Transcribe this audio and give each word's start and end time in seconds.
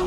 Here 0.00 0.06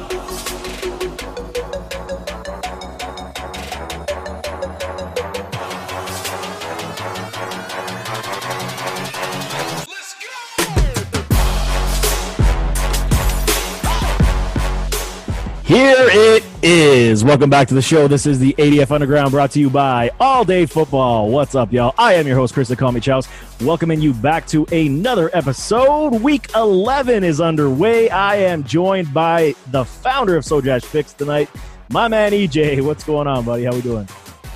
it 16.09 16.42
is. 16.63 17.25
Welcome 17.25 17.49
back 17.49 17.67
to 17.67 17.73
the 17.73 17.81
show. 17.81 18.07
This 18.07 18.25
is 18.25 18.39
the 18.39 18.53
ADF 18.53 18.89
Underground 18.89 19.31
brought 19.31 19.51
to 19.51 19.59
you 19.59 19.69
by 19.69 20.09
All 20.19 20.45
Day 20.45 20.65
Football. 20.65 21.29
What's 21.29 21.55
up, 21.55 21.73
y'all? 21.73 21.93
I 21.97 22.13
am 22.13 22.25
your 22.25 22.37
host, 22.37 22.53
Chris. 22.53 22.73
Call 22.73 22.93
me 22.93 23.01
Chows. 23.01 23.27
Welcoming 23.59 23.99
you 23.99 24.13
back 24.13 24.47
to 24.47 24.65
another 24.71 25.29
episode. 25.33 26.21
Week 26.21 26.47
11 26.55 27.25
is 27.25 27.41
underway. 27.41 28.09
I 28.09 28.37
am 28.37 28.63
joined 28.63 29.13
by 29.13 29.55
the 29.71 29.83
founder 29.83 30.37
of 30.37 30.45
Sojash 30.45 30.89
Picks 30.89 31.11
tonight, 31.11 31.49
my 31.89 32.07
man 32.07 32.31
EJ. 32.31 32.81
What's 32.81 33.03
going 33.03 33.27
on, 33.27 33.43
buddy? 33.43 33.65
How 33.65 33.73
we 33.73 33.81
doing? 33.81 34.07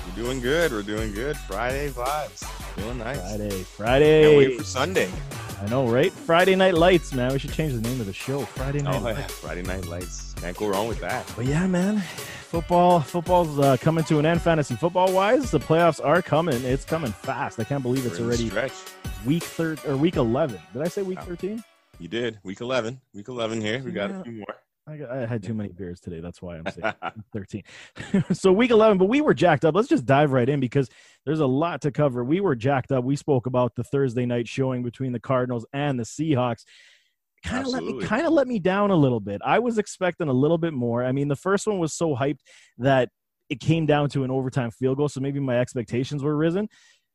We're 0.08 0.24
doing 0.24 0.40
good. 0.40 0.72
We're 0.72 0.82
doing 0.82 1.12
good. 1.12 1.36
Friday 1.36 1.90
vibes. 1.90 2.44
Feeling 2.74 2.98
nice. 2.98 3.20
Friday. 3.20 3.62
Friday. 3.62 4.22
Can't 4.22 4.38
wait 4.38 4.58
for 4.58 4.64
Sunday. 4.64 5.10
I 5.60 5.66
know, 5.68 5.88
right? 5.88 6.12
Friday 6.12 6.54
Night 6.54 6.74
Lights, 6.74 7.12
man. 7.12 7.32
We 7.32 7.38
should 7.38 7.52
change 7.52 7.72
the 7.74 7.80
name 7.80 8.00
of 8.00 8.06
the 8.06 8.12
show. 8.12 8.40
Friday 8.44 8.80
Night 8.80 8.96
Oh, 9.00 9.04
Lights. 9.04 9.18
yeah. 9.18 9.26
Friday 9.26 9.62
night 9.62 9.86
lights. 9.86 10.34
Can't 10.34 10.56
go 10.56 10.68
wrong 10.68 10.86
with 10.86 11.00
that. 11.00 11.30
But 11.36 11.46
yeah, 11.46 11.66
man, 11.66 11.98
football, 12.00 13.00
football's 13.00 13.58
uh, 13.58 13.76
coming 13.78 14.04
to 14.04 14.18
an 14.20 14.26
end. 14.26 14.40
Fantasy 14.40 14.76
football 14.76 15.12
wise, 15.12 15.50
the 15.50 15.58
playoffs 15.58 16.04
are 16.04 16.22
coming. 16.22 16.62
It's 16.64 16.84
coming 16.84 17.10
fast. 17.10 17.58
I 17.58 17.64
can't 17.64 17.82
believe 17.82 18.06
it's 18.06 18.20
We're 18.20 18.26
already 18.26 18.50
week 19.26 19.42
third 19.42 19.80
or 19.84 19.96
week 19.96 20.14
eleven. 20.16 20.60
Did 20.72 20.82
I 20.82 20.88
say 20.88 21.02
week 21.02 21.18
Oh. 21.22 21.24
thirteen? 21.24 21.64
You 21.98 22.06
did. 22.06 22.38
Week 22.44 22.60
11. 22.60 23.00
Week 23.12 23.26
11 23.26 23.60
here. 23.60 23.82
We 23.84 23.90
got 23.90 24.10
Yeah. 24.10 24.20
a 24.20 24.22
few 24.22 24.32
more. 24.34 24.54
I, 24.88 24.96
got- 24.96 25.10
I 25.10 25.26
had 25.26 25.42
too 25.42 25.54
many 25.54 25.70
beers 25.70 26.00
today. 26.00 26.20
That's 26.20 26.40
why 26.40 26.56
I'm 26.56 26.64
saying 26.70 26.94
thirteen. 27.32 27.62
so 28.32 28.52
week 28.52 28.70
eleven, 28.70 28.98
but 28.98 29.06
we 29.06 29.20
were 29.20 29.34
jacked 29.34 29.64
up. 29.64 29.74
Let's 29.74 29.88
just 29.88 30.06
dive 30.06 30.32
right 30.32 30.48
in 30.48 30.60
because 30.60 30.88
there's 31.26 31.40
a 31.40 31.46
lot 31.46 31.82
to 31.82 31.90
cover. 31.90 32.24
We 32.24 32.40
were 32.40 32.54
jacked 32.56 32.90
up. 32.92 33.04
We 33.04 33.16
spoke 33.16 33.46
about 33.46 33.74
the 33.74 33.84
Thursday 33.84 34.26
night 34.26 34.48
showing 34.48 34.82
between 34.82 35.12
the 35.12 35.20
Cardinals 35.20 35.66
and 35.72 35.98
the 35.98 36.04
Seahawks. 36.04 36.64
Kind 37.44 37.66
of 37.66 37.72
let 37.72 37.84
me 37.84 38.00
kind 38.02 38.26
of 38.26 38.32
let 38.32 38.48
me 38.48 38.58
down 38.58 38.90
a 38.90 38.96
little 38.96 39.20
bit. 39.20 39.40
I 39.44 39.58
was 39.60 39.78
expecting 39.78 40.28
a 40.28 40.32
little 40.32 40.58
bit 40.58 40.72
more. 40.72 41.04
I 41.04 41.12
mean, 41.12 41.28
the 41.28 41.36
first 41.36 41.66
one 41.66 41.78
was 41.78 41.92
so 41.92 42.16
hyped 42.16 42.40
that 42.78 43.10
it 43.48 43.60
came 43.60 43.86
down 43.86 44.08
to 44.10 44.24
an 44.24 44.30
overtime 44.30 44.70
field 44.70 44.96
goal, 44.96 45.08
so 45.08 45.20
maybe 45.20 45.38
my 45.38 45.58
expectations 45.60 46.22
were 46.24 46.36
risen. 46.36 46.68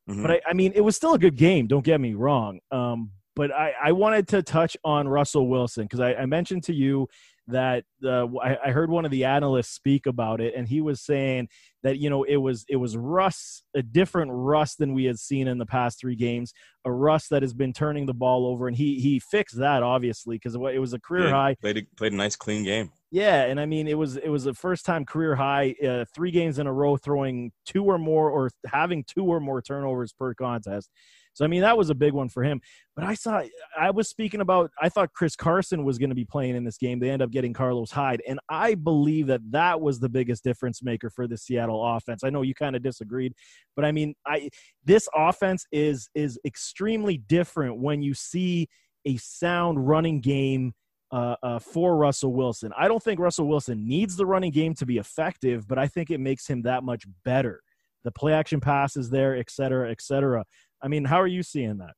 Mhm. 0.10 0.22
But 0.22 0.32
I, 0.32 0.42
I 0.50 0.54
mean, 0.54 0.72
it 0.76 0.82
was 0.82 0.96
still 0.96 1.14
a 1.14 1.20
good 1.20 1.36
game. 1.36 1.68
Don't 1.68 1.84
get 1.84 2.00
me 2.00 2.14
wrong. 2.14 2.60
Um, 2.72 3.12
but 3.36 3.52
I, 3.52 3.74
I 3.84 3.92
wanted 3.94 4.28
to 4.30 4.44
touch 4.44 4.78
on 4.84 5.08
Russell 5.08 5.48
Wilson 5.48 5.84
because 5.86 6.00
I, 6.00 6.14
I 6.14 6.26
mentioned 6.26 6.64
to 6.66 6.74
you 6.74 7.08
that 7.48 7.84
uh, 8.04 8.28
I, 8.42 8.58
I 8.66 8.72
heard 8.72 8.90
one 8.90 9.06
of 9.06 9.12
the 9.12 9.26
analysts 9.26 9.70
speak 9.70 10.06
about 10.06 10.42
it, 10.42 10.54
and 10.56 10.68
he 10.68 10.82
was 10.82 11.02
saying 11.02 11.50
that 11.84 12.00
you 12.00 12.10
know 12.10 12.24
it 12.24 12.38
was 12.38 12.66
it 12.70 12.78
was 12.78 12.96
Russ, 12.96 13.64
a 13.76 13.82
different 13.82 14.32
Russ 14.34 14.76
than 14.76 14.94
we 14.94 15.06
had 15.06 15.20
seen 15.20 15.48
in 15.48 15.58
the 15.58 15.66
past 15.66 16.00
three 16.00 16.16
games, 16.16 16.54
a 16.86 16.92
Russ 16.92 17.28
that 17.30 17.42
has 17.42 17.54
been 17.54 17.74
turning 17.74 18.06
the 18.06 18.14
ball 18.14 18.46
over, 18.48 18.68
and 18.68 18.78
he 18.78 19.00
he 19.00 19.20
fixed 19.20 19.58
that 19.60 19.84
obviously 19.84 20.38
because 20.38 20.56
it 20.56 20.80
was 20.80 20.94
a 20.94 21.00
career 21.00 21.26
Yeah, 21.26 21.32
high. 21.32 21.56
Played 21.56 21.78
a, 21.78 21.82
played 21.98 22.14
a 22.14 22.16
nice, 22.16 22.36
clean 22.36 22.64
game. 22.64 22.92
Yeah, 23.12 23.44
and 23.44 23.60
I 23.60 23.68
mean 23.68 23.88
it 23.88 23.98
was 23.98 24.18
it 24.18 24.30
was 24.30 24.48
a 24.48 24.54
first 24.54 24.86
time 24.86 25.06
career 25.06 25.36
high, 25.36 25.76
uh, 25.86 26.06
three 26.16 26.32
games 26.32 26.58
in 26.58 26.66
a 26.66 26.74
row 26.74 26.98
throwing 26.98 27.52
two 27.66 27.84
or 27.84 28.00
more 28.00 28.32
or 28.32 28.50
having 28.66 29.04
two 29.04 29.26
or 29.26 29.40
more 29.40 29.62
turnovers 29.62 30.14
per 30.14 30.34
contest. 30.34 30.90
So 31.34 31.44
I 31.44 31.48
mean 31.48 31.62
that 31.62 31.78
was 31.78 31.90
a 31.90 31.96
big 31.96 32.14
one 32.14 32.30
for 32.30 32.44
him. 32.44 32.62
But 32.96 33.06
I 33.06 33.16
saw 33.16 33.42
I 33.80 33.92
was 33.92 34.08
speaking 34.08 34.42
about 34.42 34.72
I 34.82 34.90
thought 34.90 35.14
Chris 35.14 35.36
Carson 35.36 35.84
was 35.84 35.98
going 35.98 36.10
to 36.10 36.16
be 36.16 36.26
playing 36.26 36.56
in 36.56 36.64
this 36.64 36.78
game. 36.78 37.00
They 37.00 37.10
end 37.10 37.22
up 37.22 37.32
getting 37.32 37.54
Carlos 37.54 37.92
Hyde, 37.92 38.22
and 38.28 38.40
I 38.50 38.76
believe 38.76 39.28
that 39.28 39.42
that 39.52 39.82
was 39.82 40.00
the 40.00 40.10
biggest 40.10 40.44
difference 40.44 40.84
maker 40.84 41.10
for 41.10 41.28
the 41.28 41.38
Seattle 41.38 41.86
offense. 41.86 42.24
I 42.24 42.30
know 42.30 42.42
you 42.42 42.54
kind 42.54 42.76
of 42.76 42.84
disagreed, 42.84 43.34
but 43.76 43.86
I 43.86 43.92
mean 43.92 44.14
I 44.26 44.50
this 44.86 45.08
offense 45.16 45.66
is 45.72 46.10
is 46.14 46.40
extremely 46.46 47.18
different 47.18 47.80
when 47.80 48.02
you 48.02 48.14
see 48.14 48.68
a 49.06 49.18
sound 49.18 49.88
running 49.88 50.22
game 50.22 50.74
uh, 51.12 51.36
uh, 51.44 51.60
for 51.60 51.96
Russell 51.96 52.34
Wilson. 52.34 52.72
I 52.76 52.88
don't 52.88 53.02
think 53.02 53.20
Russell 53.20 53.48
Wilson 53.48 53.88
needs 53.88 54.16
the 54.16 54.26
running 54.26 54.52
game 54.52 54.74
to 54.76 54.86
be 54.86 54.98
effective, 54.98 55.68
but 55.68 55.78
I 55.78 55.88
think 55.88 56.10
it 56.10 56.20
makes 56.20 56.48
him 56.48 56.64
that 56.64 56.84
much 56.84 57.06
better. 57.24 57.62
The 58.04 58.12
play 58.12 58.34
action 58.34 58.60
passes 58.60 59.10
there, 59.12 59.36
et 59.38 59.50
cetera, 59.50 59.92
et 59.92 60.02
cetera. 60.02 60.44
I 60.84 60.90
mean, 60.90 61.06
how 61.06 61.20
are 61.22 61.28
you 61.28 61.42
seeing 61.42 61.78
that? 61.78 61.96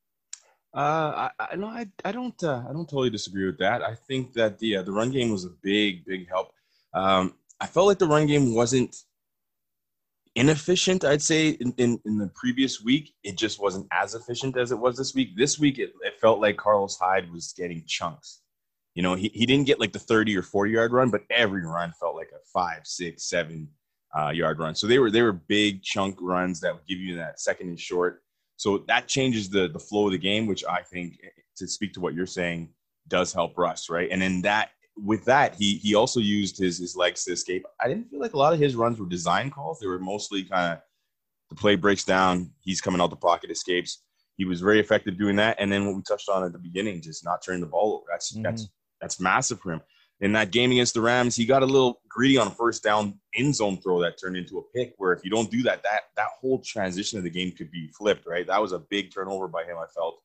Uh, 0.74 1.30
I, 1.40 1.48
I 1.52 1.56
no, 1.56 1.68
I, 1.68 1.88
I 2.04 2.12
don't, 2.12 2.42
uh, 2.44 2.64
I 2.70 2.74
don't 2.74 2.88
totally 2.88 3.10
disagree 3.10 3.46
with 3.46 3.58
that. 3.60 3.82
I 3.82 3.96
think 3.96 4.34
that 4.34 4.60
the 4.60 4.78
uh, 4.78 4.84
the 4.84 4.92
run 4.92 5.10
game 5.10 5.32
was 5.32 5.46
a 5.46 5.54
big, 5.64 6.06
big 6.06 6.30
help. 6.30 6.52
Um, 6.94 7.34
I 7.60 7.66
felt 7.66 7.88
like 7.88 8.00
the 8.00 8.08
run 8.08 8.28
game 8.28 8.54
wasn't 8.54 8.96
inefficient. 10.36 11.04
I'd 11.06 11.22
say 11.22 11.50
in, 11.50 11.74
in, 11.78 12.00
in 12.06 12.18
the 12.18 12.28
previous 12.36 12.82
week, 12.82 13.14
it 13.24 13.38
just 13.38 13.62
wasn't 13.62 13.88
as 13.92 14.14
efficient 14.14 14.58
as 14.58 14.72
it 14.72 14.80
was 14.80 14.98
this 14.98 15.16
week. 15.16 15.36
This 15.38 15.58
week, 15.58 15.80
it, 15.80 15.94
it 16.02 16.20
felt 16.20 16.42
like 16.42 16.58
Carlos 16.58 16.98
Hyde 16.98 17.32
was 17.32 17.54
getting 17.58 17.84
chunks. 17.88 18.42
You 18.94 19.04
know, 19.04 19.16
he, 19.16 19.30
he 19.34 19.46
didn't 19.46 19.68
get 19.68 19.80
like 19.80 19.94
the 19.94 20.00
30 20.00 20.38
or 20.38 20.42
40 20.42 20.72
yard 20.72 20.92
run, 20.92 21.10
but 21.10 21.22
every 21.30 21.66
run 21.66 21.94
felt 22.00 22.16
like 22.16 22.32
a 22.34 22.40
five, 22.54 22.82
six, 22.84 23.30
seven 23.30 23.70
uh, 24.18 24.30
yard 24.30 24.60
run. 24.60 24.76
So 24.76 24.88
they 24.88 25.00
were 25.00 25.12
they 25.12 25.22
were 25.22 25.34
big 25.34 25.84
chunk 25.84 26.18
runs 26.22 26.60
that 26.62 26.74
would 26.74 26.86
give 26.88 27.00
you 27.00 27.16
that 27.18 27.40
second 27.40 27.70
and 27.70 27.80
short. 27.80 28.22
So 28.58 28.80
that 28.88 29.08
changes 29.08 29.50
the 29.50 29.68
the 29.68 29.80
flow 29.80 30.06
of 30.08 30.12
the 30.12 30.18
game, 30.18 30.48
which 30.48 30.64
I 30.66 30.82
think, 30.82 31.20
to 31.58 31.68
speak 31.68 31.94
to 31.94 32.00
what 32.00 32.14
you're 32.14 32.26
saying, 32.26 32.70
does 33.08 33.34
help 33.34 33.58
Russ, 33.58 33.90
right? 33.90 34.10
And 34.12 34.22
then 34.22 34.42
that 34.44 34.72
with 34.98 35.26
that, 35.26 35.56
he 35.56 35.76
he 35.78 35.96
also 35.96 36.20
used 36.20 36.58
his 36.58 36.78
his 36.78 36.96
legs 36.96 37.24
to 37.26 37.34
escape. 37.34 37.66
I 37.82 37.88
didn't 37.88 38.10
feel 38.10 38.20
like 38.22 38.34
a 38.34 38.38
lot 38.38 38.54
of 38.54 38.60
his 38.60 38.76
runs 38.76 39.00
were 39.00 39.06
design 39.08 39.52
calls. 39.52 39.80
They 39.80 39.88
were 39.88 40.00
mostly 40.00 40.44
kind 40.44 40.74
of 40.74 40.80
the 41.50 41.56
play 41.56 41.76
breaks 41.76 42.04
down, 42.04 42.52
he's 42.62 42.82
coming 42.82 43.00
out 43.02 43.10
the 43.12 43.16
pocket, 43.16 43.52
escapes. 43.52 44.04
He 44.38 44.46
was 44.46 44.62
very 44.62 44.80
effective 44.80 45.18
doing 45.18 45.36
that. 45.38 45.58
And 45.60 45.72
then 45.72 45.86
what 45.86 45.96
we 45.96 46.02
touched 46.02 46.28
on 46.28 46.44
at 46.44 46.52
the 46.52 46.60
beginning, 46.60 47.02
just 47.02 47.24
not 47.24 47.44
turning 47.44 47.62
the 47.62 47.68
ball 47.68 47.94
over. 47.94 48.06
That's 48.10 48.36
Mhm. 48.36 48.44
that's 48.44 48.68
that's 49.02 49.20
massive 49.20 49.60
for 49.60 49.74
him. 49.74 49.82
In 50.22 50.32
that 50.32 50.52
game 50.52 50.72
against 50.72 50.94
the 50.94 51.02
Rams, 51.02 51.36
he 51.36 51.46
got 51.46 51.62
a 51.62 51.66
little 51.66 52.02
greedy 52.08 52.38
on 52.38 52.48
a 52.48 52.52
first 52.52 52.84
down 52.84 53.20
end 53.36 53.54
zone 53.54 53.78
throw 53.78 54.02
that 54.02 54.20
turned 54.20 54.38
into 54.38 54.58
a 54.60 54.62
pick. 54.74 54.94
Where 54.98 55.12
if 55.12 55.26
you 55.26 55.30
don't 55.30 55.52
do 55.52 55.62
that, 55.64 55.84
that 55.84 56.02
that 56.16 56.28
whole 56.40 56.60
transition 56.60 57.18
of 57.18 57.24
the 57.24 57.30
game 57.30 57.52
could 57.52 57.70
be 57.72 57.90
flipped. 57.90 58.26
Right, 58.26 58.48
that 58.48 58.62
was 58.62 58.72
a 58.72 58.80
big 58.80 59.14
turnover 59.14 59.48
by 59.48 59.64
him. 59.64 59.78
I 59.78 59.86
felt. 59.94 60.22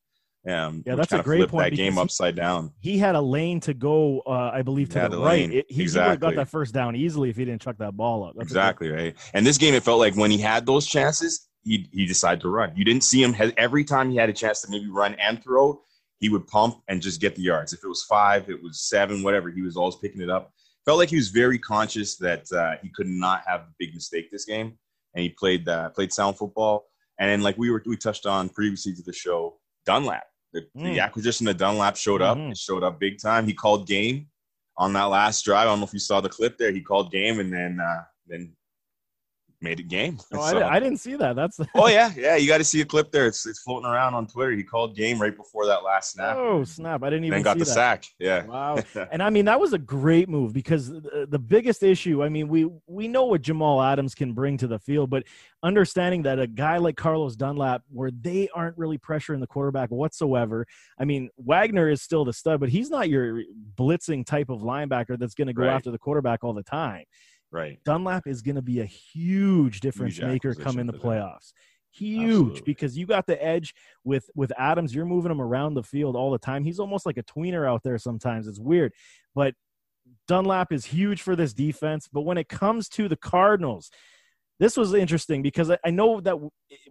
Um, 0.47 0.83
Yeah, 0.87 0.95
that's 0.95 1.11
a 1.13 1.21
great 1.21 1.47
point 1.49 1.69
That 1.69 1.75
game 1.75 1.97
upside 1.99 2.35
down. 2.35 2.71
He 2.79 2.97
had 2.97 3.13
a 3.13 3.21
lane 3.21 3.59
to 3.61 3.75
go, 3.75 4.21
uh, 4.21 4.49
I 4.51 4.63
believe, 4.63 4.89
to 4.89 5.07
the, 5.07 5.17
right. 5.17 5.41
lane. 5.41 5.51
It, 5.51 5.65
he 5.69 5.83
would 5.83 5.93
have 5.93 6.13
Exactly. 6.13 6.17
got 6.17 6.35
that 6.35 6.49
first 6.49 6.73
down 6.73 6.95
easily 6.95 7.29
if 7.29 7.35
he 7.35 7.45
didn't 7.45 7.61
chuck 7.61 7.77
that 7.77 7.95
ball 7.95 8.23
up. 8.23 8.33
That's 8.35 8.47
Exactly 8.49 8.89
right. 8.89 9.15
And 9.35 9.45
this 9.45 9.59
game, 9.59 9.75
it 9.75 9.83
felt 9.83 9.99
like 9.99 10.15
when 10.15 10.31
he 10.31 10.39
had 10.39 10.65
those 10.65 10.87
chances, 10.87 11.47
he 11.63 11.87
he 11.91 12.07
decided 12.07 12.41
to 12.41 12.49
run. 12.49 12.73
You 12.75 12.83
didn't 12.83 13.03
see 13.03 13.21
him 13.21 13.35
every 13.57 13.83
time 13.83 14.09
he 14.09 14.17
had 14.17 14.29
a 14.29 14.33
chance 14.33 14.61
to 14.61 14.71
maybe 14.71 14.89
run 14.89 15.15
and 15.15 15.43
throw. 15.43 15.81
He 16.21 16.29
would 16.29 16.47
pump 16.47 16.81
and 16.87 17.01
just 17.01 17.19
get 17.19 17.35
the 17.35 17.41
yards. 17.41 17.73
If 17.73 17.83
it 17.83 17.87
was 17.87 18.03
five, 18.03 18.49
it 18.49 18.63
was 18.63 18.79
seven, 18.87 19.21
whatever. 19.23 19.49
He 19.51 19.61
was 19.61 19.75
always 19.75 19.95
picking 19.95 20.21
it 20.21 20.29
up. 20.29 20.53
Felt 20.85 20.97
like 20.99 21.09
he 21.09 21.17
was 21.17 21.29
very 21.29 21.59
conscious 21.59 22.15
that 22.17 22.49
uh, 22.53 22.75
he 22.81 22.89
could 22.95 23.07
not 23.07 23.43
have 23.45 23.61
a 23.61 23.67
big 23.77 23.93
mistake 23.93 24.31
this 24.31 24.45
game, 24.45 24.77
and 25.13 25.21
he 25.23 25.29
played 25.29 25.67
uh, 25.67 25.89
played 25.89 26.13
sound 26.13 26.37
football. 26.37 26.85
And 27.19 27.29
then, 27.29 27.41
like 27.41 27.57
we 27.57 27.69
were 27.69 27.83
we 27.85 27.97
touched 27.97 28.25
on 28.25 28.47
previously 28.49 28.93
to 28.95 29.01
the 29.03 29.11
show, 29.13 29.59
Dunlap. 29.85 30.23
The, 30.53 30.61
the 30.75 30.81
Mm. 30.97 31.03
acquisition 31.03 31.47
of 31.47 31.57
Dunlap 31.57 31.95
showed 31.97 32.21
up. 32.21 32.37
Mhm. 32.37 32.51
It 32.51 32.57
showed 32.57 32.83
up 32.83 32.99
big 32.99 33.19
time. 33.21 33.45
He 33.47 33.53
called 33.53 33.87
game 33.87 34.27
on 34.77 34.93
that 34.93 35.05
last 35.05 35.43
drive. 35.45 35.61
I 35.61 35.63
don't 35.65 35.79
know 35.79 35.85
if 35.85 35.93
you 35.93 35.99
saw 35.99 36.19
the 36.21 36.29
clip 36.29 36.57
there. 36.57 36.71
He 36.71 36.81
called 36.81 37.11
game 37.11 37.39
and 37.39 37.51
then 37.53 37.79
uh, 37.79 38.03
then 38.27 38.53
made 39.61 39.79
it 39.79 39.87
game. 39.87 40.17
Oh, 40.33 40.39
I, 40.41 40.51
So- 40.51 40.59
di- 40.59 40.67
I 40.69 40.79
didn't 40.79 40.97
see 40.99 41.15
that. 41.15 41.35
That's 41.35 41.59
oh 41.75 41.87
yeah, 41.87 42.11
yeah. 42.17 42.35
You 42.35 42.47
got 42.47 42.57
to 42.59 42.63
see 42.63 42.81
a 42.81 42.85
clip 42.85 43.11
there. 43.11 43.27
It's 43.27 43.45
it's 43.45 43.59
floating 43.61 43.89
around 43.89 44.13
on 44.13 44.27
Twitter. 44.27 44.51
He 44.51 44.63
called 44.63 44.95
game 44.95 45.21
right 45.21 45.35
before 45.35 45.65
that 45.67 45.83
last 45.83 46.13
snap. 46.13 46.35
oh 46.37 46.63
snap! 46.63 47.03
I 47.03 47.09
didn't 47.09 47.25
even 47.25 47.37
then 47.37 47.43
got 47.43 47.53
see 47.53 47.59
the 47.59 47.65
that. 47.65 47.73
sack. 47.73 48.05
Yeah. 48.19 48.45
Wow. 48.45 48.77
And 49.11 49.21
I 49.21 49.29
mean, 49.29 49.45
that 49.45 49.59
was 49.59 49.73
a 49.73 49.77
great 49.77 50.29
move 50.29 50.53
because 50.53 50.89
the, 50.89 51.27
the 51.29 51.39
biggest 51.39 51.83
issue, 51.83 52.23
I 52.23 52.29
mean, 52.29 52.47
we 52.47 52.69
we 52.87 53.07
know 53.07 53.25
what 53.25 53.41
Jamal 53.41 53.81
Adams 53.81 54.15
can 54.15 54.33
bring 54.33 54.57
to 54.57 54.67
the 54.67 54.79
field, 54.79 55.09
but 55.09 55.23
understanding 55.63 56.23
that 56.23 56.39
a 56.39 56.47
guy 56.47 56.77
like 56.77 56.95
Carlos 56.97 57.35
Dunlap, 57.35 57.83
where 57.89 58.09
they 58.11 58.49
aren't 58.55 58.77
really 58.77 58.97
pressuring 58.97 59.39
the 59.41 59.47
quarterback 59.47 59.89
whatsoever. 59.89 60.65
I 60.97 61.05
mean, 61.05 61.29
Wagner 61.37 61.89
is 61.89 62.01
still 62.01 62.25
the 62.25 62.33
stud, 62.33 62.59
but 62.59 62.69
he's 62.69 62.89
not 62.89 63.09
your 63.09 63.41
blitzing 63.75 64.25
type 64.25 64.49
of 64.49 64.61
linebacker 64.61 65.19
that's 65.19 65.35
going 65.35 65.47
to 65.47 65.53
go 65.53 65.61
Right. 65.63 65.73
after 65.73 65.91
the 65.91 65.99
quarterback 65.99 66.43
all 66.43 66.53
the 66.53 66.63
time. 66.63 67.03
Right. 67.51 67.79
Dunlap 67.83 68.27
is 68.27 68.41
going 68.41 68.55
to 68.55 68.61
be 68.61 68.79
a 68.79 68.85
huge 68.85 69.79
difference 69.79 70.17
Huge 70.17 70.27
maker 70.27 70.55
come 70.55 70.79
in 70.79 70.87
the 70.87 70.93
playoffs. 70.93 71.53
Huge 71.93 72.29
Absolutely. 72.29 72.61
because 72.65 72.97
you 72.97 73.05
got 73.05 73.27
the 73.27 73.43
edge 73.43 73.73
with 74.05 74.29
with 74.33 74.51
Adams. 74.57 74.95
You're 74.95 75.05
moving 75.05 75.31
him 75.31 75.41
around 75.41 75.73
the 75.73 75.83
field 75.83 76.15
all 76.15 76.31
the 76.31 76.39
time. 76.39 76.63
He's 76.63 76.79
almost 76.79 77.05
like 77.05 77.17
a 77.17 77.23
tweener 77.23 77.67
out 77.67 77.83
there 77.83 77.97
sometimes. 77.97 78.47
It's 78.47 78.59
weird, 78.59 78.93
but 79.35 79.55
Dunlap 80.27 80.71
is 80.71 80.85
huge 80.85 81.21
for 81.21 81.35
this 81.35 81.53
defense. 81.53 82.07
But 82.11 82.21
when 82.21 82.37
it 82.37 82.47
comes 82.47 82.87
to 82.89 83.09
the 83.09 83.17
Cardinals, 83.17 83.91
this 84.59 84.77
was 84.77 84.93
interesting 84.93 85.41
because 85.41 85.71
I, 85.71 85.77
I 85.83 85.89
know 85.89 86.21
that 86.21 86.37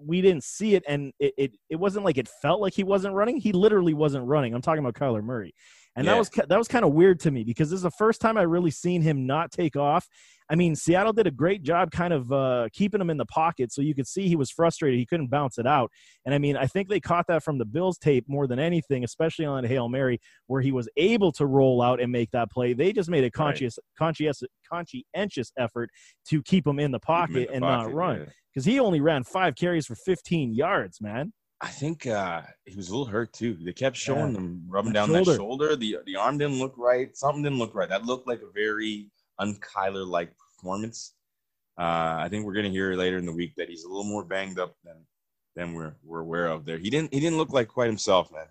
we 0.00 0.20
didn't 0.20 0.44
see 0.44 0.74
it, 0.74 0.84
and 0.88 1.12
it, 1.18 1.32
it 1.38 1.52
it 1.70 1.76
wasn't 1.76 2.04
like 2.04 2.18
it 2.18 2.28
felt 2.42 2.60
like 2.60 2.74
he 2.74 2.84
wasn't 2.84 3.14
running. 3.14 3.38
He 3.38 3.52
literally 3.52 3.94
wasn't 3.94 4.26
running. 4.26 4.54
I'm 4.54 4.60
talking 4.60 4.84
about 4.84 4.94
Kyler 4.94 5.22
Murray, 5.22 5.54
and 6.00 6.06
Yeah. 6.06 6.14
that 6.14 6.18
was 6.18 6.30
that 6.30 6.58
was 6.58 6.66
kind 6.66 6.82
of 6.82 6.92
weird 6.94 7.20
to 7.20 7.30
me 7.30 7.44
because 7.44 7.68
this 7.68 7.76
is 7.76 7.82
the 7.82 7.90
first 7.90 8.22
time 8.22 8.38
I 8.38 8.42
really 8.42 8.70
seen 8.70 9.02
him 9.02 9.26
not 9.26 9.52
take 9.52 9.76
off. 9.76 10.08
I 10.48 10.54
mean, 10.54 10.74
Seattle 10.74 11.12
did 11.12 11.26
a 11.26 11.30
great 11.30 11.62
job 11.62 11.90
kind 11.90 12.12
of 12.14 12.32
uh, 12.32 12.68
keeping 12.72 13.02
him 13.02 13.10
in 13.10 13.18
the 13.18 13.26
pocket, 13.26 13.70
so 13.70 13.82
you 13.82 13.94
could 13.94 14.06
see 14.06 14.26
he 14.26 14.34
was 14.34 14.50
frustrated. 14.50 14.98
He 14.98 15.04
couldn't 15.04 15.28
bounce 15.28 15.58
it 15.58 15.66
out, 15.66 15.90
and 16.24 16.34
I 16.34 16.38
mean, 16.38 16.56
I 16.56 16.66
think 16.66 16.88
they 16.88 17.00
caught 17.00 17.26
that 17.28 17.44
from 17.44 17.58
the 17.58 17.66
Bills 17.66 17.98
tape 17.98 18.24
more 18.28 18.46
than 18.46 18.58
anything, 18.58 19.04
especially 19.04 19.44
on 19.44 19.62
Hail 19.62 19.90
Mary, 19.90 20.18
where 20.46 20.62
he 20.62 20.72
was 20.72 20.88
able 20.96 21.32
to 21.32 21.44
roll 21.44 21.82
out 21.82 22.00
and 22.00 22.10
make 22.10 22.30
that 22.30 22.50
play. 22.50 22.72
They 22.72 22.94
just 22.94 23.10
made 23.10 23.24
a 23.24 23.30
conscious, 23.30 23.78
conscious, 23.98 24.42
conscientious 24.72 25.52
effort 25.58 25.90
to 26.30 26.42
keep 26.42 26.66
him 26.66 26.78
in 26.78 26.92
the 26.92 26.96
him 26.96 27.00
in 27.00 27.00
pocket 27.00 27.48
the 27.48 27.52
and 27.52 27.62
pocket, 27.62 27.88
not 27.88 27.94
run 27.94 28.18
yeah. 28.20 28.24
because 28.52 28.64
he 28.64 28.80
only 28.80 29.02
ran 29.02 29.22
five 29.22 29.54
carries 29.54 29.86
for 29.86 29.94
15 29.94 30.54
yards, 30.54 30.98
man. 31.02 31.34
I 31.62 31.68
think 31.68 32.06
uh, 32.06 32.42
he 32.64 32.74
was 32.74 32.88
a 32.88 32.92
little 32.92 33.04
hurt 33.06 33.32
too. 33.34 33.54
They 33.60 33.72
kept 33.72 33.96
showing 33.96 34.32
Yeah. 34.32 34.40
him 34.40 34.64
rubbing 34.68 34.92
That 34.94 35.00
down 35.06 35.12
that 35.12 35.24
shoulder. 35.24 35.36
shoulder. 35.36 35.76
The 35.76 35.98
the 36.06 36.16
arm 36.16 36.38
didn't 36.38 36.58
look 36.58 36.74
right. 36.78 37.14
Something 37.16 37.42
didn't 37.42 37.58
look 37.58 37.74
right. 37.74 37.88
That 37.88 38.06
looked 38.06 38.26
like 38.26 38.40
a 38.42 38.50
very 38.52 39.10
un-Kyler 39.38 40.06
like 40.06 40.32
performance. 40.38 41.14
Uh, 41.78 42.16
I 42.18 42.28
think 42.30 42.44
we're 42.46 42.54
gonna 42.54 42.68
hear 42.70 42.94
later 42.94 43.18
in 43.18 43.26
the 43.26 43.32
week 43.32 43.54
that 43.56 43.68
he's 43.68 43.84
a 43.84 43.88
little 43.88 44.04
more 44.04 44.24
banged 44.24 44.58
up 44.58 44.74
than 44.84 44.96
than 45.56 45.74
we're 45.74 45.94
we're 46.02 46.20
aware 46.20 46.46
of. 46.46 46.64
There, 46.64 46.78
he 46.78 46.88
didn't 46.90 47.12
he 47.12 47.20
didn't 47.20 47.36
look 47.38 47.52
like 47.52 47.68
quite 47.68 47.86
himself, 47.88 48.30
man. 48.32 48.46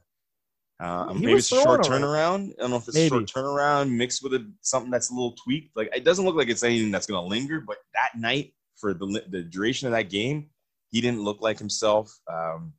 Uh, 0.80 1.14
He 1.14 1.20
maybe 1.26 1.34
it's 1.40 1.52
a 1.52 1.62
short 1.62 1.82
turnaround. 1.82 2.52
I 2.58 2.62
don't 2.62 2.70
know 2.72 2.78
if 2.78 2.88
it's 2.88 2.96
Maybe. 2.96 3.08
a 3.08 3.10
short 3.10 3.26
turnaround 3.26 3.92
mixed 3.92 4.24
with 4.24 4.34
a, 4.36 4.50
something 4.62 4.90
that's 4.92 5.10
a 5.10 5.14
little 5.14 5.36
tweaked. 5.44 5.76
Like 5.76 5.90
it 5.96 6.04
doesn't 6.06 6.24
look 6.26 6.36
like 6.36 6.48
it's 6.48 6.64
anything 6.64 6.90
that's 6.92 7.06
gonna 7.08 7.28
linger. 7.28 7.60
But 7.60 7.78
that 7.96 8.12
night, 8.18 8.54
for 8.78 8.94
the 8.94 9.24
the 9.30 9.42
duration 9.44 9.88
of 9.88 9.92
that 9.94 10.10
game, 10.10 10.50
he 10.92 11.02
didn't 11.02 11.22
look 11.22 11.42
like 11.42 11.60
himself. 11.60 12.18
Um, 12.32 12.74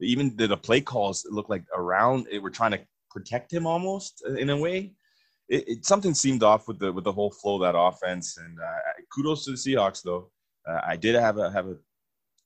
even 0.00 0.36
the, 0.36 0.46
the 0.48 0.56
play 0.56 0.80
calls 0.80 1.26
looked 1.30 1.50
like 1.50 1.64
around 1.76 2.26
it 2.30 2.42
were 2.42 2.50
trying 2.50 2.72
to 2.72 2.80
protect 3.10 3.52
him 3.52 3.66
almost 3.66 4.22
uh, 4.28 4.34
in 4.34 4.50
a 4.50 4.56
way. 4.56 4.92
It, 5.48 5.68
it 5.68 5.86
something 5.86 6.14
seemed 6.14 6.42
off 6.42 6.66
with 6.68 6.78
the 6.78 6.92
with 6.92 7.04
the 7.04 7.12
whole 7.12 7.30
flow 7.30 7.56
of 7.56 7.62
that 7.62 7.78
offense. 7.78 8.36
And 8.38 8.58
uh, 8.58 9.02
kudos 9.14 9.44
to 9.44 9.52
the 9.52 9.56
Seahawks 9.56 10.02
though. 10.02 10.30
Uh, 10.68 10.80
I 10.86 10.96
did 10.96 11.14
have 11.14 11.38
a 11.38 11.50
have 11.50 11.66
a 11.66 11.76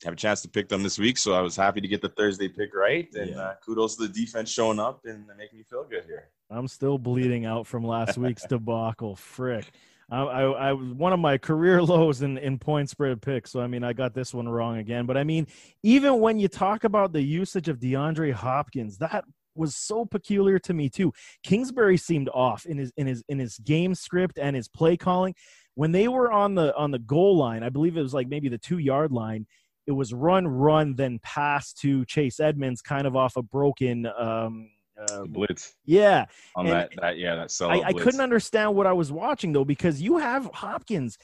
have 0.05 0.13
a 0.13 0.17
chance 0.17 0.43
to 0.43 0.49
pick 0.49 0.69
them 0.69 0.83
this 0.83 0.99
week, 0.99 1.19
so 1.19 1.33
I 1.33 1.41
was 1.41 1.57
happy 1.57 1.81
to 1.81 1.89
get 1.89 2.01
the 2.01 2.09
Thursday 2.11 2.49
pick 2.49 2.75
right. 2.75 3.09
And 3.15 3.31
Yeah. 3.31 3.41
uh, 3.41 3.55
kudos 3.65 3.97
to 3.97 4.07
the 4.07 4.13
defense 4.13 4.51
showing 4.51 4.79
up 4.79 5.01
and 5.05 5.27
making 5.37 5.59
me 5.59 5.65
feel 5.65 5.85
good 5.85 6.05
here. 6.05 6.31
I'm 6.51 6.69
still 6.69 6.99
bleeding 6.99 7.47
out 7.47 7.67
from 7.67 7.85
last 7.85 8.17
week's 8.17 8.47
debacle. 8.49 9.17
Frick. 9.17 9.71
I, 10.11 10.21
I, 10.21 10.73
was 10.73 10.95
one 10.95 11.13
of 11.13 11.21
my 11.21 11.37
career 11.37 11.83
lows 11.85 12.23
in, 12.23 12.39
in 12.39 12.59
point 12.59 12.89
spread 12.89 13.21
picks. 13.21 13.53
So, 13.53 13.61
I 13.61 13.67
mean, 13.67 13.85
I 13.85 13.93
got 13.93 14.15
this 14.15 14.33
one 14.33 14.49
wrong 14.49 14.79
again. 14.79 15.05
But 15.07 15.17
I 15.17 15.25
mean, 15.25 15.47
even 15.83 16.21
when 16.21 16.39
you 16.39 16.49
talk 16.49 16.85
about 16.85 17.13
the 17.13 17.23
usage 17.23 17.69
of 17.69 17.79
DeAndre 17.79 18.33
Hopkins, 18.33 18.99
that 18.99 19.25
was 19.55 19.77
so 19.77 20.07
peculiar 20.07 20.59
to 20.61 20.73
me 20.73 20.89
too. 20.89 21.13
Kingsbury 21.43 21.97
seemed 21.97 22.31
off 22.33 22.65
in 22.65 22.79
his 22.79 22.93
in 22.97 23.07
his 23.07 23.23
in 23.29 23.39
his 23.39 23.59
game 23.59 23.95
script 23.95 24.39
and 24.39 24.57
his 24.57 24.69
play 24.69 24.97
calling. 24.97 25.35
When 25.75 25.93
they 25.93 26.09
were 26.09 26.33
on 26.33 26.55
the 26.55 26.75
on 26.77 26.91
the 26.91 26.99
goal 26.99 27.37
line, 27.37 27.63
I 27.63 27.69
believe 27.69 27.97
it 27.97 28.03
was 28.03 28.15
like 28.15 28.29
maybe 28.29 28.49
the 28.49 28.59
two 28.59 28.79
yard 28.79 29.13
line. 29.13 29.47
It 29.87 29.93
was 29.93 30.13
run, 30.13 30.47
run, 30.47 30.97
then 30.97 31.19
pass 31.23 31.73
to 31.75 32.05
Chase 32.05 32.41
Edmonds, 32.41 32.83
kind 32.83 33.07
of 33.07 33.17
off 33.17 33.37
a 33.37 33.43
broken. 33.43 34.07
Um, 34.07 34.71
uh, 35.11 35.25
blitz 35.25 35.75
yeah, 35.85 36.27
on 36.57 36.67
And- 36.67 36.75
that 36.75 36.91
that 37.01 37.19
yeah 37.19 37.37
that 37.37 37.51
sell. 37.51 37.71
I, 37.71 37.83
I 37.87 37.93
couldn't 37.93 38.21
understand 38.21 38.75
what 38.75 38.87
I 38.87 38.93
was 38.93 39.13
watching 39.13 39.53
though 39.53 39.65
because 39.65 40.01
you 40.01 40.19
have 40.19 40.51
Hopkins. 40.55 41.19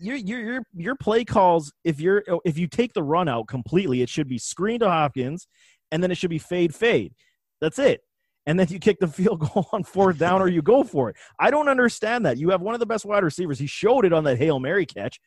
Your 0.00 0.16
your 0.16 0.40
your 0.40 0.62
your 0.74 0.94
play 0.96 1.24
calls 1.24 1.72
if 1.84 2.00
you're 2.00 2.24
if 2.44 2.58
you 2.58 2.66
take 2.66 2.92
the 2.92 3.02
run 3.02 3.28
out 3.28 3.46
completely, 3.46 4.02
it 4.02 4.08
should 4.08 4.28
be 4.28 4.38
screen 4.38 4.80
to 4.80 4.88
Hopkins, 4.88 5.46
and 5.92 6.02
then 6.02 6.10
it 6.10 6.16
should 6.16 6.30
be 6.30 6.38
fade 6.38 6.74
fade. 6.74 7.14
That's 7.60 7.78
it. 7.78 8.02
And 8.46 8.58
then 8.58 8.66
you 8.68 8.78
kick 8.78 8.98
the 9.00 9.06
field 9.08 9.40
goal 9.40 9.68
on 9.72 9.84
fourth 9.84 10.18
down 10.18 10.42
or 10.42 10.48
you 10.48 10.62
go 10.62 10.84
for 10.84 11.10
it. 11.10 11.16
I 11.38 11.50
don't 11.50 11.68
understand 11.68 12.26
that. 12.26 12.38
You 12.38 12.50
have 12.50 12.60
one 12.60 12.74
of 12.74 12.80
the 12.80 12.86
best 12.86 13.04
wide 13.04 13.24
receivers. 13.24 13.58
He 13.58 13.66
showed 13.66 14.04
it 14.04 14.12
on 14.12 14.24
that 14.24 14.38
Hail 14.38 14.58
Mary 14.60 14.84
catch. 14.84 15.18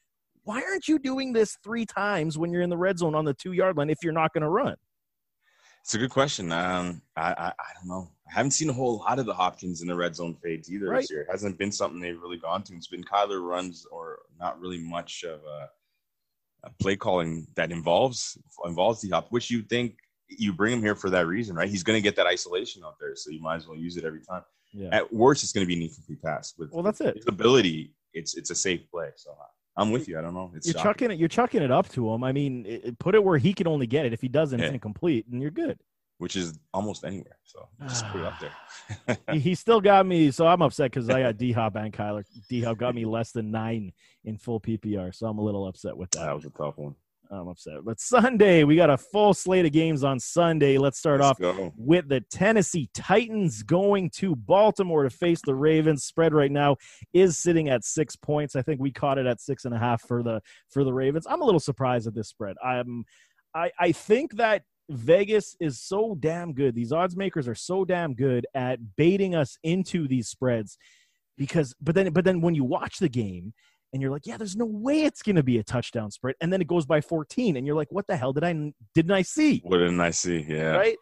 Why 0.43 0.61
aren't 0.61 0.87
you 0.87 0.99
doing 0.99 1.33
this 1.33 1.57
three 1.63 1.85
times 1.85 2.37
when 2.37 2.51
you're 2.51 2.61
in 2.61 2.69
the 2.69 2.77
red 2.77 2.99
zone 2.99 3.15
on 3.15 3.25
the 3.25 3.33
two 3.33 3.51
yard 3.51 3.75
line 3.75 3.89
if 3.89 3.97
you're 4.03 4.13
not 4.13 4.33
going 4.33 4.43
to 4.43 4.49
run? 4.49 4.75
It's 5.87 5.95
a 5.95 5.99
good 5.99 6.09
question. 6.09 6.51
Um, 6.51 7.01
I, 7.15 7.31
I 7.31 7.47
I 7.47 7.73
don't 7.79 7.87
know. 7.87 8.09
I 8.29 8.33
haven't 8.33 8.51
seen 8.51 8.69
a 8.69 8.73
whole 8.73 8.97
lot 8.97 9.19
of 9.19 9.25
the 9.25 9.33
Hopkins 9.33 9.81
in 9.81 9.87
the 9.87 9.95
red 9.95 10.17
zone 10.17 10.35
fades 10.43 10.69
either 10.69 10.89
Right. 10.89 10.99
this 10.99 11.09
year. 11.09 11.21
It 11.21 11.27
hasn't 11.31 11.57
been 11.57 11.71
something 11.71 12.01
they've 12.01 12.21
really 12.21 12.35
gone 12.35 12.61
to. 12.63 12.73
It's 12.75 12.87
been 12.87 13.05
Kyler 13.05 13.41
runs 13.41 13.85
or 13.89 14.19
not 14.37 14.59
really 14.59 14.79
much 14.79 15.23
of 15.23 15.39
a, 15.45 15.69
a 16.65 16.71
play 16.81 16.97
calling 16.97 17.47
that 17.55 17.71
involves 17.71 18.37
involves 18.65 18.99
the 18.99 19.11
hop, 19.11 19.27
which 19.29 19.49
you 19.49 19.61
think 19.61 19.95
you 20.27 20.51
bring 20.51 20.73
him 20.73 20.81
here 20.81 20.93
for 20.93 21.09
that 21.09 21.25
reason, 21.25 21.55
right? 21.55 21.69
He's 21.69 21.83
going 21.83 21.95
to 21.95 22.03
get 22.03 22.17
that 22.17 22.27
isolation 22.27 22.83
out 22.83 22.95
there, 22.99 23.15
so 23.15 23.31
you 23.31 23.41
might 23.41 23.55
as 23.55 23.65
well 23.65 23.77
use 23.77 23.95
it 23.95 24.03
every 24.03 24.19
time. 24.29 24.41
Yeah. 24.73 24.89
At 24.91 25.13
worst, 25.13 25.41
it's 25.41 25.53
going 25.53 25.65
to 25.65 25.73
be 25.73 25.77
an 25.77 25.83
incomplete 25.83 26.21
pass. 26.21 26.53
With 26.57 26.73
Well, 26.73 26.83
that's 26.83 26.99
it. 26.99 27.15
His 27.15 27.27
ability, 27.27 27.93
it's 28.13 28.35
it's 28.35 28.49
a 28.49 28.55
safe 28.55 28.81
play. 28.91 29.11
So 29.15 29.37
I'm 29.77 29.91
with 29.91 30.07
you. 30.07 30.17
I 30.17 30.21
don't 30.21 30.33
know. 30.33 30.51
It's 30.55 30.65
You're 30.67 30.73
shocking. 30.73 30.83
chucking 30.89 31.11
it. 31.11 31.19
You're 31.19 31.29
chucking 31.29 31.61
it 31.61 31.71
up 31.71 31.87
to 31.89 32.11
him. 32.11 32.23
I 32.23 32.31
mean, 32.31 32.65
it, 32.65 32.81
it- 32.83 32.99
put 32.99 33.13
it 33.15 33.23
where 33.23 33.37
he 33.37 33.53
can 33.53 33.67
only 33.67 33.85
get 33.87 34.05
it. 34.05 34.13
If 34.13 34.21
he 34.21 34.27
doesn't, 34.27 34.59
it's 34.59 34.73
incomplete, 34.73 35.25
and 35.31 35.39
you're 35.41 35.51
good. 35.51 35.79
which 36.17 36.35
is 36.35 36.57
almost 36.73 37.05
anywhere. 37.05 37.37
So 37.43 37.67
just 37.87 38.05
put 38.07 38.21
it 38.21 38.25
up 38.25 38.39
there. 38.39 39.17
he, 39.33 39.39
he 39.39 39.55
still 39.55 39.79
got 39.79 40.05
me, 40.07 40.31
so 40.31 40.47
I'm 40.47 40.61
upset 40.63 40.89
because 40.91 41.07
I 41.11 41.21
got 41.21 41.37
D 41.43 41.51
Hop 41.51 41.75
and 41.75 41.93
Kyler. 41.93 42.23
D 42.49 42.61
Hop 42.63 42.77
got 42.79 42.95
me 42.95 43.05
less 43.05 43.31
than 43.31 43.51
nine 43.51 43.93
in 44.25 44.37
full 44.39 44.59
PPR, 44.59 45.13
so 45.13 45.27
I'm 45.27 45.37
a 45.37 45.43
little 45.43 45.67
upset 45.67 45.95
with 45.95 46.09
that. 46.11 46.25
that 46.25 46.35
was 46.35 46.45
a 46.45 46.49
tough 46.49 46.77
one. 46.77 46.95
I'm 47.31 47.47
upset. 47.47 47.83
But 47.83 47.99
Sunday, 47.99 48.63
we 48.63 48.75
got 48.75 48.89
a 48.89 48.97
full 48.97 49.33
slate 49.33 49.65
of 49.65 49.71
games 49.71 50.03
on 50.03 50.19
Sunday. 50.19 50.77
Let's 50.77 50.99
start 50.99 51.19
Let's 51.19 51.31
off 51.31 51.39
go. 51.39 51.73
with 51.77 52.07
the 52.07 52.21
Tennessee 52.31 52.89
Titans 52.93 53.63
going 53.63 54.09
to 54.11 54.35
Baltimore 54.35 55.03
to 55.03 55.09
face 55.09 55.41
the 55.45 55.55
Ravens. 55.55 56.03
Spread 56.03 56.33
right 56.33 56.51
now 56.51 56.77
is 57.13 57.37
sitting 57.37 57.69
at 57.69 57.83
six 57.83 58.15
points. 58.15 58.55
I 58.55 58.61
think 58.61 58.79
we 58.79 58.91
caught 58.91 59.17
it 59.17 59.25
at 59.25 59.41
six 59.41 59.65
and 59.65 59.73
a 59.73 59.79
half 59.79 60.01
for 60.01 60.23
the 60.23 60.41
for 60.69 60.83
the 60.83 60.93
Ravens. 60.93 61.27
I'm 61.29 61.41
a 61.41 61.45
little 61.45 61.59
surprised 61.59 62.07
at 62.07 62.15
this 62.15 62.29
spread. 62.29 62.55
I'm 62.63 63.03
I 63.53 63.71
I 63.79 63.91
think 63.91 64.35
that 64.37 64.63
Vegas 64.89 65.55
is 65.59 65.81
so 65.81 66.15
damn 66.19 66.53
good. 66.53 66.75
These 66.75 66.93
odds 66.93 67.17
makers 67.17 67.47
are 67.47 67.55
so 67.55 67.83
damn 67.83 68.13
good 68.13 68.47
at 68.55 68.95
baiting 68.95 69.35
us 69.35 69.57
into 69.63 70.07
these 70.07 70.29
spreads 70.29 70.77
because 71.37 71.75
but 71.81 71.93
then 71.95 72.11
but 72.13 72.23
then 72.25 72.41
when 72.41 72.55
you 72.55 72.63
watch 72.63 72.97
the 72.99 73.09
game 73.09 73.53
and 73.97 74.01
you're 74.03 74.11
like, 74.11 74.27
yeah, 74.27 74.37
there's 74.37 74.55
no 74.55 74.67
way 74.67 75.05
it's 75.05 75.23
going 75.23 75.37
to 75.37 75.43
be 75.43 75.57
a 75.57 75.63
touchdown 75.63 76.11
spread 76.11 76.35
and 76.39 76.53
then 76.53 76.61
it 76.61 76.67
goes 76.67 76.85
by 76.85 77.01
14 77.01 77.57
and 77.57 77.65
you're 77.65 77.75
like, 77.75 77.91
what 77.91 78.05
the 78.05 78.15
hell 78.15 78.31
did 78.31 78.43
I 78.43 78.53
didn't 78.93 79.11
I 79.11 79.23
see? 79.23 79.59
What 79.63 79.79
didn't 79.79 79.99
I 79.99 80.11
see? 80.11 80.45
Yeah. 80.47 80.75
right? 80.75 80.97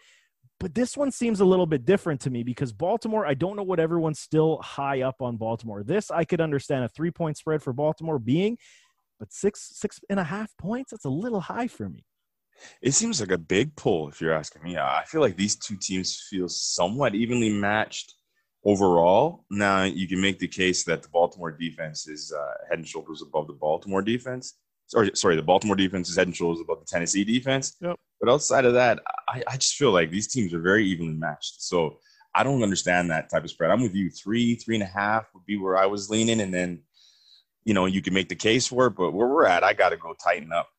But 0.61 0.73
this 0.73 0.95
one 0.95 1.11
seems 1.11 1.41
a 1.41 1.45
little 1.45 1.65
bit 1.65 1.83
different 1.83 2.21
to 2.21 2.29
me 2.29 2.41
because 2.41 2.71
Baltimore, 2.71 3.27
I 3.27 3.33
don't 3.33 3.57
know 3.57 3.63
what 3.63 3.81
everyone's 3.81 4.21
still 4.21 4.61
high 4.61 5.01
up 5.01 5.21
on 5.21 5.35
Baltimore. 5.35 5.83
This 5.83 6.09
I 6.09 6.23
could 6.23 6.39
understand 6.39 6.85
a 6.85 6.87
three 6.87 7.11
point 7.11 7.35
spread 7.35 7.61
for 7.61 7.73
Baltimore 7.73 8.17
being, 8.17 8.57
but 9.19 9.33
six 9.33 9.71
six 9.73 9.99
and 10.09 10.17
a 10.17 10.23
half 10.23 10.55
points, 10.57 10.91
that's 10.91 11.03
a 11.03 11.09
little 11.09 11.41
high 11.41 11.67
for 11.67 11.89
me. 11.89 12.05
It 12.81 12.93
seems 12.93 13.19
like 13.19 13.31
a 13.31 13.37
big 13.37 13.75
pull 13.75 14.07
if 14.07 14.21
you're 14.21 14.31
asking 14.31 14.63
me. 14.63 14.77
I 14.77 15.03
feel 15.05 15.19
like 15.19 15.35
these 15.35 15.57
two 15.57 15.75
teams 15.75 16.25
feel 16.29 16.47
somewhat 16.47 17.13
evenly 17.13 17.49
matched 17.49 18.13
overall. 18.65 19.45
Now 19.49 19.83
you 19.83 20.07
can 20.07 20.19
make 20.19 20.39
the 20.39 20.47
case 20.47 20.83
that 20.85 21.03
the 21.03 21.09
Baltimore 21.09 21.51
defense 21.51 22.07
is 22.07 22.33
uh, 22.33 22.53
head 22.69 22.79
and 22.79 22.87
shoulders 22.87 23.21
above 23.21 23.47
the 23.47 23.53
Baltimore 23.53 24.01
defense. 24.01 24.55
Sorry, 24.87 25.11
sorry, 25.13 25.35
the 25.35 25.41
Baltimore 25.41 25.75
defense 25.75 26.09
is 26.09 26.17
head 26.17 26.27
and 26.27 26.35
shoulders 26.35 26.61
above 26.61 26.79
the 26.79 26.85
Tennessee 26.85 27.23
defense. 27.23 27.75
Yep. 27.81 27.97
But 28.19 28.31
outside 28.31 28.65
of 28.65 28.73
that, 28.73 28.99
I, 29.27 29.43
I 29.47 29.57
just 29.57 29.75
feel 29.75 29.91
like 29.91 30.11
these 30.11 30.27
teams 30.27 30.53
are 30.53 30.59
very 30.59 30.85
evenly 30.85 31.13
matched. 31.13 31.61
So 31.61 31.99
I 32.33 32.43
don't 32.43 32.63
understand 32.63 33.09
that 33.09 33.29
type 33.29 33.43
of 33.43 33.49
spread. 33.49 33.71
I'm 33.71 33.81
with 33.81 33.95
you. 33.95 34.09
Three, 34.09 34.55
three 34.55 34.75
and 34.75 34.83
a 34.83 34.87
half 34.87 35.27
would 35.33 35.45
be 35.45 35.57
where 35.57 35.77
I 35.77 35.85
was 35.85 36.09
leaning, 36.09 36.41
and 36.41 36.53
then 36.53 36.81
you 37.63 37.73
know 37.73 37.85
you 37.85 38.01
can 38.01 38.13
make 38.13 38.29
the 38.29 38.35
case 38.35 38.67
for 38.67 38.87
it. 38.87 38.95
But 38.95 39.11
where 39.11 39.27
we're 39.27 39.45
at, 39.45 39.63
I 39.63 39.73
got 39.73 39.89
to 39.89 39.97
go 39.97 40.13
tighten 40.13 40.51
up. 40.51 40.69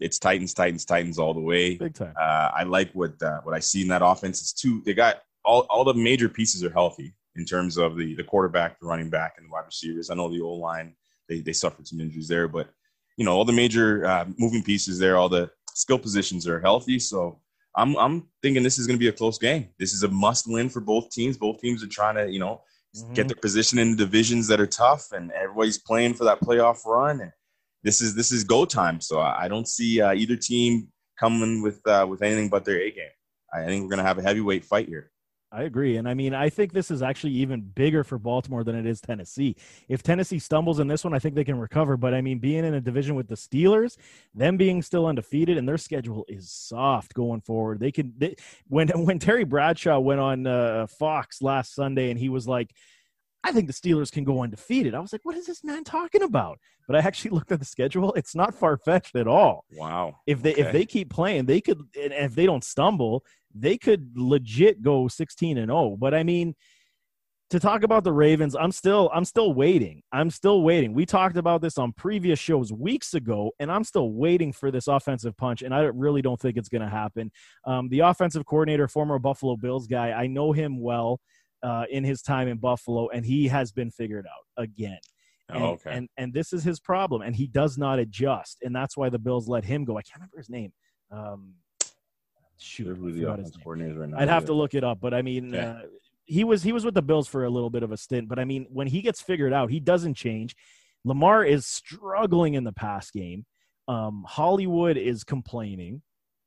It's 0.00 0.18
Titans, 0.18 0.54
Titans, 0.54 0.84
Titans 0.84 1.18
all 1.18 1.34
the 1.34 1.40
way. 1.40 1.76
Big 1.76 1.94
time. 1.94 2.14
Uh, 2.20 2.50
I 2.54 2.64
like 2.64 2.92
what 2.92 3.20
uh, 3.22 3.40
what 3.42 3.54
I 3.54 3.60
see 3.60 3.82
in 3.82 3.88
that 3.88 4.02
offense. 4.04 4.40
It's 4.40 4.52
two. 4.52 4.82
They 4.84 4.94
got 4.94 5.22
all, 5.44 5.66
all 5.70 5.84
the 5.84 5.94
major 5.94 6.28
pieces 6.28 6.62
are 6.62 6.70
healthy 6.70 7.14
in 7.38 7.44
terms 7.44 7.78
of 7.78 7.96
the 7.96 8.14
the 8.14 8.24
quarterback, 8.24 8.78
the 8.80 8.86
running 8.86 9.08
back, 9.08 9.34
and 9.36 9.46
the 9.46 9.50
wide 9.50 9.64
receivers. 9.64 10.10
I 10.10 10.14
know 10.14 10.28
the 10.28 10.42
O 10.42 10.54
line 10.54 10.94
they 11.28 11.40
they 11.40 11.52
suffered 11.52 11.86
some 11.86 12.00
injuries 12.00 12.28
there, 12.28 12.48
but 12.48 12.68
you 13.16 13.24
know 13.24 13.32
all 13.32 13.44
the 13.44 13.52
major 13.52 14.04
uh, 14.04 14.26
moving 14.36 14.62
pieces 14.62 14.98
there, 14.98 15.16
all 15.16 15.28
the 15.28 15.50
skill 15.74 15.98
positions 15.98 16.46
are 16.46 16.60
healthy. 16.60 16.98
So 16.98 17.40
I'm 17.76 17.96
I'm 17.96 18.28
thinking 18.42 18.62
this 18.62 18.78
is 18.78 18.86
going 18.86 18.98
to 18.98 19.04
be 19.04 19.08
a 19.08 19.12
close 19.12 19.38
game. 19.38 19.68
This 19.78 19.94
is 19.94 20.02
a 20.02 20.08
must 20.08 20.46
win 20.48 20.68
for 20.68 20.80
both 20.80 21.10
teams. 21.10 21.38
Both 21.38 21.60
teams 21.60 21.82
are 21.82 21.88
trying 21.88 22.16
to 22.16 22.30
you 22.30 22.40
know 22.40 22.60
get 23.14 23.28
their 23.28 23.36
position 23.36 23.78
in 23.78 23.92
the 23.92 23.96
divisions 23.96 24.48
that 24.48 24.60
are 24.60 24.66
tough, 24.66 25.12
and 25.12 25.30
everybody's 25.32 25.78
playing 25.78 26.14
for 26.14 26.24
that 26.24 26.40
playoff 26.40 26.84
run. 26.84 27.20
And 27.20 27.32
this 27.84 28.00
is 28.00 28.14
this 28.14 28.32
is 28.32 28.44
go 28.44 28.64
time. 28.64 29.00
So 29.00 29.20
I, 29.20 29.46
don't 29.46 29.68
see 29.68 30.00
uh, 30.00 30.12
either 30.12 30.36
team 30.36 30.88
coming 31.18 31.62
with 31.62 31.86
uh, 31.86 32.06
with 32.08 32.22
anything 32.22 32.48
but 32.48 32.64
their 32.64 32.80
A 32.80 32.90
game. 32.90 33.10
I 33.54 33.64
think 33.64 33.84
we're 33.84 33.90
gonna 33.90 34.02
have 34.02 34.18
a 34.18 34.22
heavyweight 34.22 34.64
fight 34.64 34.88
here. 34.88 35.10
I 35.50 35.62
agree. 35.62 35.96
And 35.96 36.06
I 36.06 36.12
mean, 36.12 36.34
I 36.34 36.50
think 36.50 36.72
this 36.72 36.90
is 36.90 37.00
actually 37.00 37.32
even 37.32 37.62
bigger 37.62 38.04
for 38.04 38.18
Baltimore 38.18 38.64
than 38.64 38.74
it 38.74 38.84
is 38.84 39.00
Tennessee. 39.00 39.56
If 39.88 40.02
Tennessee 40.02 40.38
stumbles 40.38 40.78
in 40.78 40.88
this 40.88 41.04
one, 41.04 41.14
I 41.14 41.18
think 41.18 41.34
they 41.34 41.44
can 41.44 41.58
recover. 41.58 41.96
But 41.96 42.12
I 42.12 42.20
mean, 42.20 42.38
being 42.38 42.66
in 42.66 42.74
a 42.74 42.80
division 42.82 43.14
with 43.14 43.28
the 43.28 43.34
Steelers, 43.34 43.96
them 44.34 44.58
being 44.58 44.82
still 44.82 45.06
undefeated, 45.06 45.56
and 45.56 45.66
their 45.66 45.78
schedule 45.78 46.26
is 46.28 46.50
soft 46.50 47.14
going 47.14 47.40
forward. 47.40 47.80
They 47.80 47.92
can, 47.92 48.12
they, 48.18 48.36
when, 48.68 48.88
when 49.06 49.18
Terry 49.18 49.44
Bradshaw 49.44 49.98
went 49.98 50.20
on 50.20 50.46
uh, 50.46 50.86
Fox 50.86 51.40
last 51.40 51.74
Sunday 51.74 52.10
and 52.10 52.18
he 52.18 52.28
was 52.28 52.46
like, 52.46 52.74
I 53.44 53.52
think 53.52 53.66
the 53.66 53.72
Steelers 53.72 54.10
can 54.10 54.24
go 54.24 54.42
undefeated. 54.42 54.94
I 54.94 55.00
was 55.00 55.12
like, 55.12 55.24
what 55.24 55.36
is 55.36 55.46
this 55.46 55.62
man 55.62 55.84
talking 55.84 56.22
about? 56.22 56.58
But 56.86 56.96
I 56.96 57.00
actually 57.00 57.30
looked 57.36 57.52
at 57.52 57.60
the 57.60 57.64
schedule. 57.64 58.12
It's 58.14 58.34
not 58.34 58.54
far 58.54 58.76
fetched 58.76 59.16
at 59.16 59.28
all. 59.28 59.64
Wow. 59.72 60.16
If 60.26 60.42
they 60.42 60.52
Okay. 60.52 60.62
if 60.62 60.72
they 60.72 60.84
keep 60.84 61.10
playing, 61.10 61.46
they 61.46 61.60
could 61.60 61.78
and 62.00 62.12
if 62.12 62.34
they 62.34 62.46
don't 62.46 62.64
stumble, 62.64 63.24
they 63.54 63.78
could 63.78 64.12
legit 64.16 64.82
go 64.82 65.08
16 65.08 65.56
and 65.58 65.70
0. 65.70 65.96
But 65.98 66.14
I 66.14 66.22
mean, 66.22 66.54
to 67.50 67.58
talk 67.58 67.82
about 67.82 68.04
the 68.04 68.12
Ravens, 68.12 68.54
I'm 68.54 68.72
still 68.72 69.10
I'm 69.14 69.24
still 69.24 69.54
waiting. 69.54 70.02
I'm 70.12 70.30
still 70.30 70.62
waiting. 70.62 70.92
We 70.92 71.06
talked 71.06 71.36
about 71.36 71.62
this 71.62 71.78
on 71.78 71.92
previous 71.92 72.38
shows 72.38 72.72
weeks 72.72 73.14
ago, 73.14 73.52
and 73.58 73.72
I'm 73.72 73.84
still 73.84 74.12
waiting 74.12 74.52
for 74.52 74.70
this 74.70 74.86
offensive 74.86 75.34
punch, 75.36 75.62
and 75.62 75.74
I 75.74 75.82
really 75.84 76.20
don't 76.20 76.38
think 76.38 76.58
it's 76.58 76.68
going 76.68 76.82
to 76.82 76.88
happen. 76.88 77.30
Um, 77.64 77.88
the 77.88 78.00
offensive 78.00 78.44
coordinator, 78.44 78.86
former 78.86 79.18
Buffalo 79.18 79.56
Bills 79.56 79.86
guy, 79.86 80.12
I 80.12 80.26
know 80.26 80.52
him 80.52 80.80
well 80.80 81.20
uh, 81.62 81.84
in 81.90 82.04
his 82.04 82.22
time 82.22 82.48
in 82.48 82.58
Buffalo, 82.58 83.08
and 83.08 83.24
he 83.24 83.48
has 83.48 83.72
been 83.72 83.90
figured 83.90 84.26
out 84.26 84.62
again. 84.62 84.98
And, 85.50 85.62
Oh, 85.62 85.66
okay. 85.72 85.90
and 85.92 86.08
and 86.16 86.32
this 86.34 86.52
is 86.52 86.62
his 86.62 86.78
problem, 86.80 87.22
and 87.22 87.34
he 87.34 87.46
does 87.46 87.78
not 87.78 87.98
adjust, 87.98 88.58
and 88.62 88.74
that's 88.74 88.96
why 88.96 89.08
the 89.08 89.18
Bills 89.18 89.48
let 89.48 89.64
him 89.64 89.84
go. 89.84 89.96
I 89.96 90.02
can't 90.02 90.16
remember 90.16 90.36
his 90.38 90.50
name. 90.50 90.72
Um, 91.10 91.54
shoot, 92.58 92.84
Sure 92.84 92.92
I 92.94 93.10
the 93.10 93.20
forgot 93.20 93.38
his 93.38 93.52
name. 93.56 93.62
coordinator 93.64 93.92
is 93.92 93.98
right 93.98 94.08
now. 94.10 94.18
I'd 94.18 94.28
have 94.28 94.44
to 94.46 94.52
look 94.52 94.74
it 94.74 94.84
up, 94.84 95.00
but 95.00 95.14
I 95.14 95.22
mean, 95.22 95.54
Okay. 95.54 95.64
uh, 95.66 95.86
he 96.26 96.44
was 96.44 96.62
he 96.62 96.72
was 96.72 96.84
with 96.84 96.94
the 96.94 97.02
Bills 97.02 97.28
for 97.28 97.44
a 97.44 97.50
little 97.50 97.70
bit 97.70 97.82
of 97.82 97.92
a 97.92 97.96
stint. 97.96 98.28
But 98.28 98.38
I 98.38 98.44
mean, 98.44 98.66
when 98.70 98.86
he 98.88 99.00
gets 99.00 99.22
figured 99.22 99.52
out, 99.52 99.70
he 99.70 99.80
doesn't 99.80 100.14
change. 100.14 100.54
Lamar 101.04 101.44
is 101.44 101.66
struggling 101.66 102.54
in 102.54 102.64
the 102.64 102.72
pass 102.72 103.10
game. 103.10 103.46
Um, 103.86 104.24
Hollywood 104.28 104.98
is 104.98 105.24
complaining. 105.24 106.02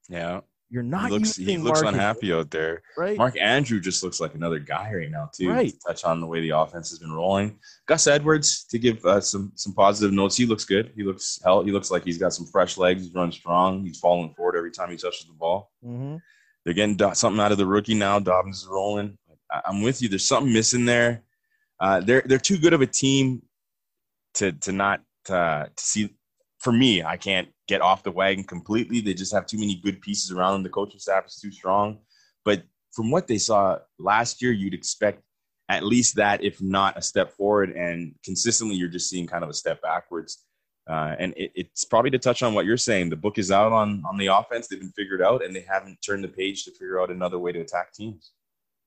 Yeah. 0.09 0.41
You're 0.73 0.83
He 0.83 0.89
not 0.89 1.11
looks, 1.11 1.35
he 1.35 1.57
looks 1.57 1.81
unhappy 1.81 2.31
out 2.33 2.49
there. 2.49 2.81
right? 2.97 3.17
Mark 3.17 3.35
Andrew 3.37 3.81
just 3.81 4.03
looks 4.03 4.21
like 4.21 4.35
another 4.35 4.57
guy 4.57 4.93
right 4.93 5.11
now, 5.11 5.29
too. 5.35 5.49
Right. 5.49 5.69
To 5.69 5.79
touch 5.85 6.05
on 6.05 6.21
the 6.21 6.25
way 6.27 6.39
the 6.39 6.51
offense 6.51 6.89
has 6.91 6.99
been 6.99 7.11
rolling. 7.11 7.59
Gus 7.87 8.07
Edwards, 8.07 8.63
to 8.69 8.79
give 8.79 9.03
uh, 9.05 9.19
some 9.19 9.51
some 9.55 9.73
positive 9.73 10.13
notes, 10.13 10.37
he 10.37 10.45
looks 10.45 10.63
good. 10.63 10.93
He 10.95 11.03
looks 11.03 11.39
hell. 11.43 11.61
He 11.61 11.71
looks 11.73 11.91
like 11.91 12.05
he's 12.05 12.17
got 12.17 12.33
some 12.33 12.45
fresh 12.47 12.77
legs. 12.77 13.03
He's 13.03 13.13
running 13.13 13.33
strong. 13.33 13.83
He's 13.85 13.99
falling 13.99 14.33
forward 14.33 14.55
every 14.55 14.71
time 14.71 14.89
he 14.89 14.95
touches 14.97 15.25
the 15.27 15.33
ball. 15.33 15.71
hmm 15.83 16.15
They're 16.63 16.73
getting 16.73 16.95
Do- 16.95 17.13
something 17.15 17.41
out 17.41 17.51
of 17.51 17.57
the 17.57 17.65
rookie 17.65 17.93
now. 17.95 18.19
Dobbins 18.19 18.61
is 18.61 18.67
rolling. 18.67 19.17
I- 19.51 19.61
I'm 19.65 19.81
with 19.81 20.01
you. 20.01 20.07
There's 20.07 20.25
something 20.25 20.53
missing 20.53 20.85
there. 20.85 21.23
Uh, 21.81 21.99
they're 21.99 22.23
they're 22.25 22.37
too 22.37 22.57
good 22.57 22.71
of 22.73 22.79
a 22.81 22.87
team 22.87 23.41
to 24.35 24.53
to 24.53 24.71
not 24.71 25.01
uh, 25.29 25.65
to 25.65 25.83
see. 25.83 26.15
For 26.61 26.71
me, 26.71 27.03
I 27.03 27.17
can't 27.17 27.49
get 27.67 27.81
off 27.81 28.03
the 28.03 28.11
wagon 28.11 28.43
completely. 28.43 29.01
They 29.01 29.13
just 29.13 29.33
have 29.33 29.45
too 29.45 29.57
many 29.57 29.75
good 29.75 30.01
pieces 30.01 30.31
around 30.31 30.53
them. 30.53 30.63
The 30.63 30.69
coaching 30.69 30.99
staff 30.99 31.25
is 31.25 31.35
too 31.35 31.51
strong. 31.51 31.99
But 32.45 32.63
from 32.91 33.09
what 33.09 33.27
they 33.27 33.37
saw 33.37 33.79
last 33.97 34.41
year, 34.41 34.51
you'd 34.51 34.73
expect 34.73 35.21
at 35.69 35.83
least 35.83 36.17
that, 36.17 36.43
if 36.43 36.61
not 36.61 36.97
a 36.97 37.01
step 37.01 37.31
forward. 37.31 37.71
And 37.71 38.13
consistently, 38.23 38.75
you're 38.75 38.89
just 38.89 39.09
seeing 39.09 39.25
kind 39.25 39.43
of 39.43 39.49
a 39.49 39.53
step 39.53 39.81
backwards. 39.81 40.45
Uh, 40.89 41.15
and 41.17 41.33
it, 41.37 41.51
it's 41.55 41.85
probably 41.85 42.11
to 42.11 42.19
touch 42.19 42.43
on 42.43 42.53
what 42.53 42.65
you're 42.65 42.77
saying. 42.77 43.09
The 43.09 43.15
book 43.15 43.37
is 43.37 43.51
out 43.51 43.71
on 43.71 44.03
on 44.07 44.17
the 44.17 44.27
offense. 44.27 44.67
They've 44.67 44.79
been 44.79 44.91
figured 44.91 45.21
out, 45.21 45.43
and 45.43 45.55
they 45.55 45.61
haven't 45.61 45.99
turned 46.05 46.23
the 46.23 46.27
page 46.27 46.65
to 46.65 46.71
figure 46.71 47.01
out 47.01 47.11
another 47.11 47.39
way 47.39 47.51
to 47.51 47.59
attack 47.59 47.93
teams. 47.93 48.33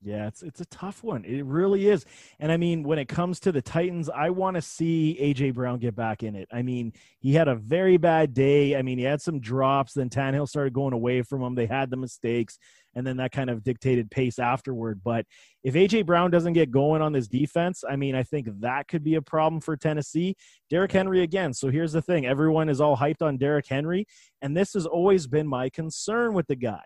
Yeah, 0.04 0.26
it's 0.26 0.42
it's 0.42 0.60
a 0.60 0.66
tough 0.66 1.02
one. 1.02 1.24
It 1.24 1.46
really 1.46 1.88
is. 1.88 2.04
And 2.38 2.52
I 2.52 2.58
mean, 2.58 2.82
when 2.82 2.98
it 2.98 3.08
comes 3.08 3.40
to 3.40 3.52
the 3.52 3.62
Titans, 3.62 4.10
I 4.10 4.28
want 4.28 4.56
to 4.56 4.60
see 4.60 5.16
AJ 5.18 5.54
Brown 5.54 5.78
get 5.78 5.96
back 5.96 6.22
in 6.22 6.36
it. 6.36 6.46
I 6.52 6.60
mean, 6.60 6.92
he 7.20 7.32
had 7.32 7.48
a 7.48 7.54
very 7.54 7.96
bad 7.96 8.34
day. 8.34 8.76
I 8.76 8.82
mean, 8.82 8.98
he 8.98 9.04
had 9.04 9.22
some 9.22 9.40
drops. 9.40 9.94
Then 9.94 10.10
Tannehill 10.10 10.46
started 10.46 10.74
going 10.74 10.92
away 10.92 11.22
from 11.22 11.42
him. 11.42 11.54
They 11.54 11.64
had 11.64 11.88
the 11.88 11.96
mistakes, 11.96 12.58
and 12.94 13.06
then 13.06 13.16
that 13.16 13.32
kind 13.32 13.48
of 13.48 13.64
dictated 13.64 14.10
pace 14.10 14.38
afterward. 14.38 15.00
But 15.02 15.24
if 15.62 15.72
AJ 15.72 16.04
Brown 16.04 16.30
doesn't 16.30 16.52
get 16.52 16.70
going 16.70 17.00
on 17.00 17.14
this 17.14 17.26
defense, 17.26 17.82
I 17.88 17.96
mean, 17.96 18.14
I 18.14 18.24
think 18.24 18.48
that 18.60 18.88
could 18.88 19.04
be 19.04 19.14
a 19.14 19.22
problem 19.22 19.62
for 19.62 19.74
Tennessee. 19.74 20.36
Derrick 20.68 20.92
Henry 20.92 21.22
again. 21.22 21.54
So 21.54 21.70
here's 21.70 21.92
the 21.92 22.02
thing: 22.02 22.26
everyone 22.26 22.68
is 22.68 22.78
all 22.78 22.98
hyped 22.98 23.22
on 23.22 23.38
Derrick 23.38 23.68
Henry, 23.68 24.06
and 24.42 24.54
this 24.54 24.74
has 24.74 24.84
always 24.84 25.26
been 25.26 25.48
my 25.48 25.70
concern 25.70 26.34
with 26.34 26.46
the 26.46 26.56
guy. 26.56 26.82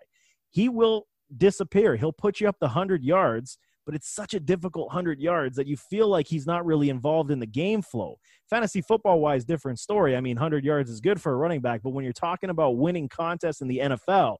He 0.51 0.69
will 0.69 1.05
disappear. 1.35 1.95
He'll 1.95 2.13
put 2.13 2.39
you 2.39 2.47
up 2.47 2.57
the 2.59 2.67
100 2.67 3.03
yards, 3.03 3.57
but 3.85 3.95
it's 3.95 4.09
such 4.09 4.33
a 4.33 4.39
difficult 4.39 4.87
100 4.87 5.19
yards 5.19 5.55
that 5.55 5.67
you 5.67 5.77
feel 5.77 6.07
like 6.07 6.27
he's 6.27 6.45
not 6.45 6.65
really 6.65 6.89
involved 6.89 7.31
in 7.31 7.39
the 7.39 7.45
game 7.45 7.81
flow. 7.81 8.17
Fantasy 8.49 8.81
football 8.81 9.19
wise, 9.19 9.45
different 9.45 9.79
story. 9.79 10.15
I 10.15 10.21
mean, 10.21 10.35
100 10.35 10.63
yards 10.63 10.89
is 10.89 10.99
good 10.99 11.21
for 11.21 11.33
a 11.33 11.35
running 11.35 11.61
back, 11.61 11.81
but 11.83 11.91
when 11.91 12.03
you're 12.03 12.13
talking 12.13 12.49
about 12.49 12.77
winning 12.77 13.09
contests 13.09 13.61
in 13.61 13.67
the 13.67 13.79
NFL, 13.79 14.37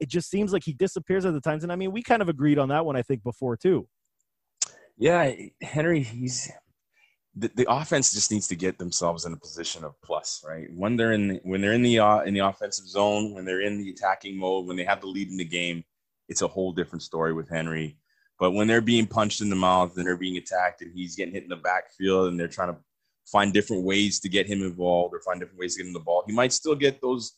it 0.00 0.08
just 0.08 0.30
seems 0.30 0.52
like 0.52 0.64
he 0.64 0.72
disappears 0.72 1.24
at 1.24 1.34
the 1.34 1.40
times. 1.40 1.62
And 1.62 1.72
I 1.72 1.76
mean, 1.76 1.92
we 1.92 2.02
kind 2.02 2.22
of 2.22 2.28
agreed 2.28 2.58
on 2.58 2.68
that 2.70 2.84
one, 2.84 2.96
I 2.96 3.02
think, 3.02 3.22
before 3.22 3.56
too. 3.56 3.86
Yeah, 4.96 5.32
Henry, 5.62 6.02
he's 6.02 6.50
the, 7.34 7.50
the 7.54 7.70
offense 7.70 8.12
just 8.12 8.30
needs 8.30 8.48
to 8.48 8.56
get 8.56 8.78
themselves 8.78 9.24
in 9.24 9.32
a 9.32 9.36
position 9.36 9.84
of 9.84 9.94
plus, 10.02 10.44
right? 10.46 10.66
When 10.74 10.96
they're 10.96 11.12
in 11.12 11.28
the, 11.28 11.40
when 11.42 11.60
they're 11.60 11.72
in 11.72 11.82
the 11.82 11.98
uh, 12.00 12.20
in 12.20 12.34
the 12.34 12.40
offensive 12.40 12.86
zone, 12.86 13.34
when 13.34 13.44
they're 13.44 13.60
in 13.60 13.78
the 13.78 13.90
attacking 13.90 14.36
mode, 14.36 14.66
when 14.66 14.76
they 14.76 14.84
have 14.84 15.00
the 15.00 15.06
lead 15.06 15.28
in 15.28 15.36
the 15.36 15.44
game, 15.44 15.84
it's 16.30 16.42
a 16.42 16.48
whole 16.48 16.72
different 16.72 17.02
story 17.02 17.34
with 17.34 17.50
Henry. 17.50 17.98
But 18.38 18.52
when 18.52 18.68
they're 18.68 18.80
being 18.80 19.06
punched 19.06 19.42
in 19.42 19.50
the 19.50 19.56
mouth 19.56 19.98
and 19.98 20.06
they're 20.06 20.16
being 20.16 20.38
attacked 20.38 20.80
and 20.80 20.90
he's 20.94 21.14
getting 21.14 21.34
hit 21.34 21.42
in 21.42 21.50
the 21.50 21.56
backfield 21.56 22.28
and 22.28 22.40
they're 22.40 22.48
trying 22.48 22.72
to 22.72 22.80
find 23.26 23.52
different 23.52 23.84
ways 23.84 24.18
to 24.20 24.28
get 24.30 24.46
him 24.46 24.62
involved 24.62 25.14
or 25.14 25.20
find 25.20 25.40
different 25.40 25.58
ways 25.60 25.74
to 25.74 25.82
get 25.82 25.88
him 25.88 25.92
the 25.92 26.00
ball, 26.00 26.24
he 26.26 26.32
might 26.32 26.52
still 26.52 26.74
get 26.74 27.02
those 27.02 27.32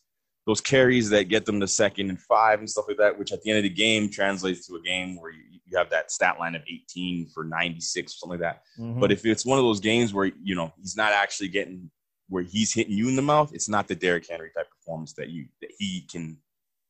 those 0.44 0.60
carries 0.60 1.08
that 1.08 1.28
get 1.28 1.46
them 1.46 1.60
to 1.60 1.68
second 1.68 2.08
and 2.10 2.20
five 2.20 2.58
and 2.58 2.68
stuff 2.68 2.86
like 2.88 2.96
that, 2.96 3.16
which 3.16 3.32
at 3.32 3.40
the 3.42 3.50
end 3.50 3.58
of 3.58 3.62
the 3.62 3.68
game 3.68 4.10
translates 4.10 4.66
to 4.66 4.74
a 4.74 4.82
game 4.82 5.16
where 5.20 5.30
you, 5.30 5.40
you 5.64 5.78
have 5.78 5.88
that 5.88 6.10
stat 6.10 6.36
line 6.40 6.56
of 6.56 6.62
18 6.68 7.28
for 7.28 7.44
96 7.44 8.12
or 8.12 8.16
something 8.16 8.40
like 8.40 8.40
that. 8.40 8.62
Mhm. 8.76 8.98
But 8.98 9.12
if 9.12 9.24
it's 9.24 9.46
one 9.46 9.60
of 9.60 9.64
those 9.64 9.78
games 9.78 10.12
where 10.12 10.32
you 10.42 10.54
know 10.56 10.72
he's 10.80 10.96
not 10.96 11.12
actually 11.12 11.48
getting 11.48 11.90
where 12.28 12.42
he's 12.42 12.72
hitting 12.72 12.96
you 12.96 13.08
in 13.08 13.16
the 13.16 13.22
mouth, 13.22 13.52
it's 13.54 13.68
not 13.68 13.86
the 13.88 13.94
Derrick 13.94 14.28
Henry 14.28 14.50
type 14.56 14.68
performance 14.70 15.12
that 15.14 15.28
you 15.28 15.46
that 15.60 15.70
he 15.78 16.02
can 16.10 16.38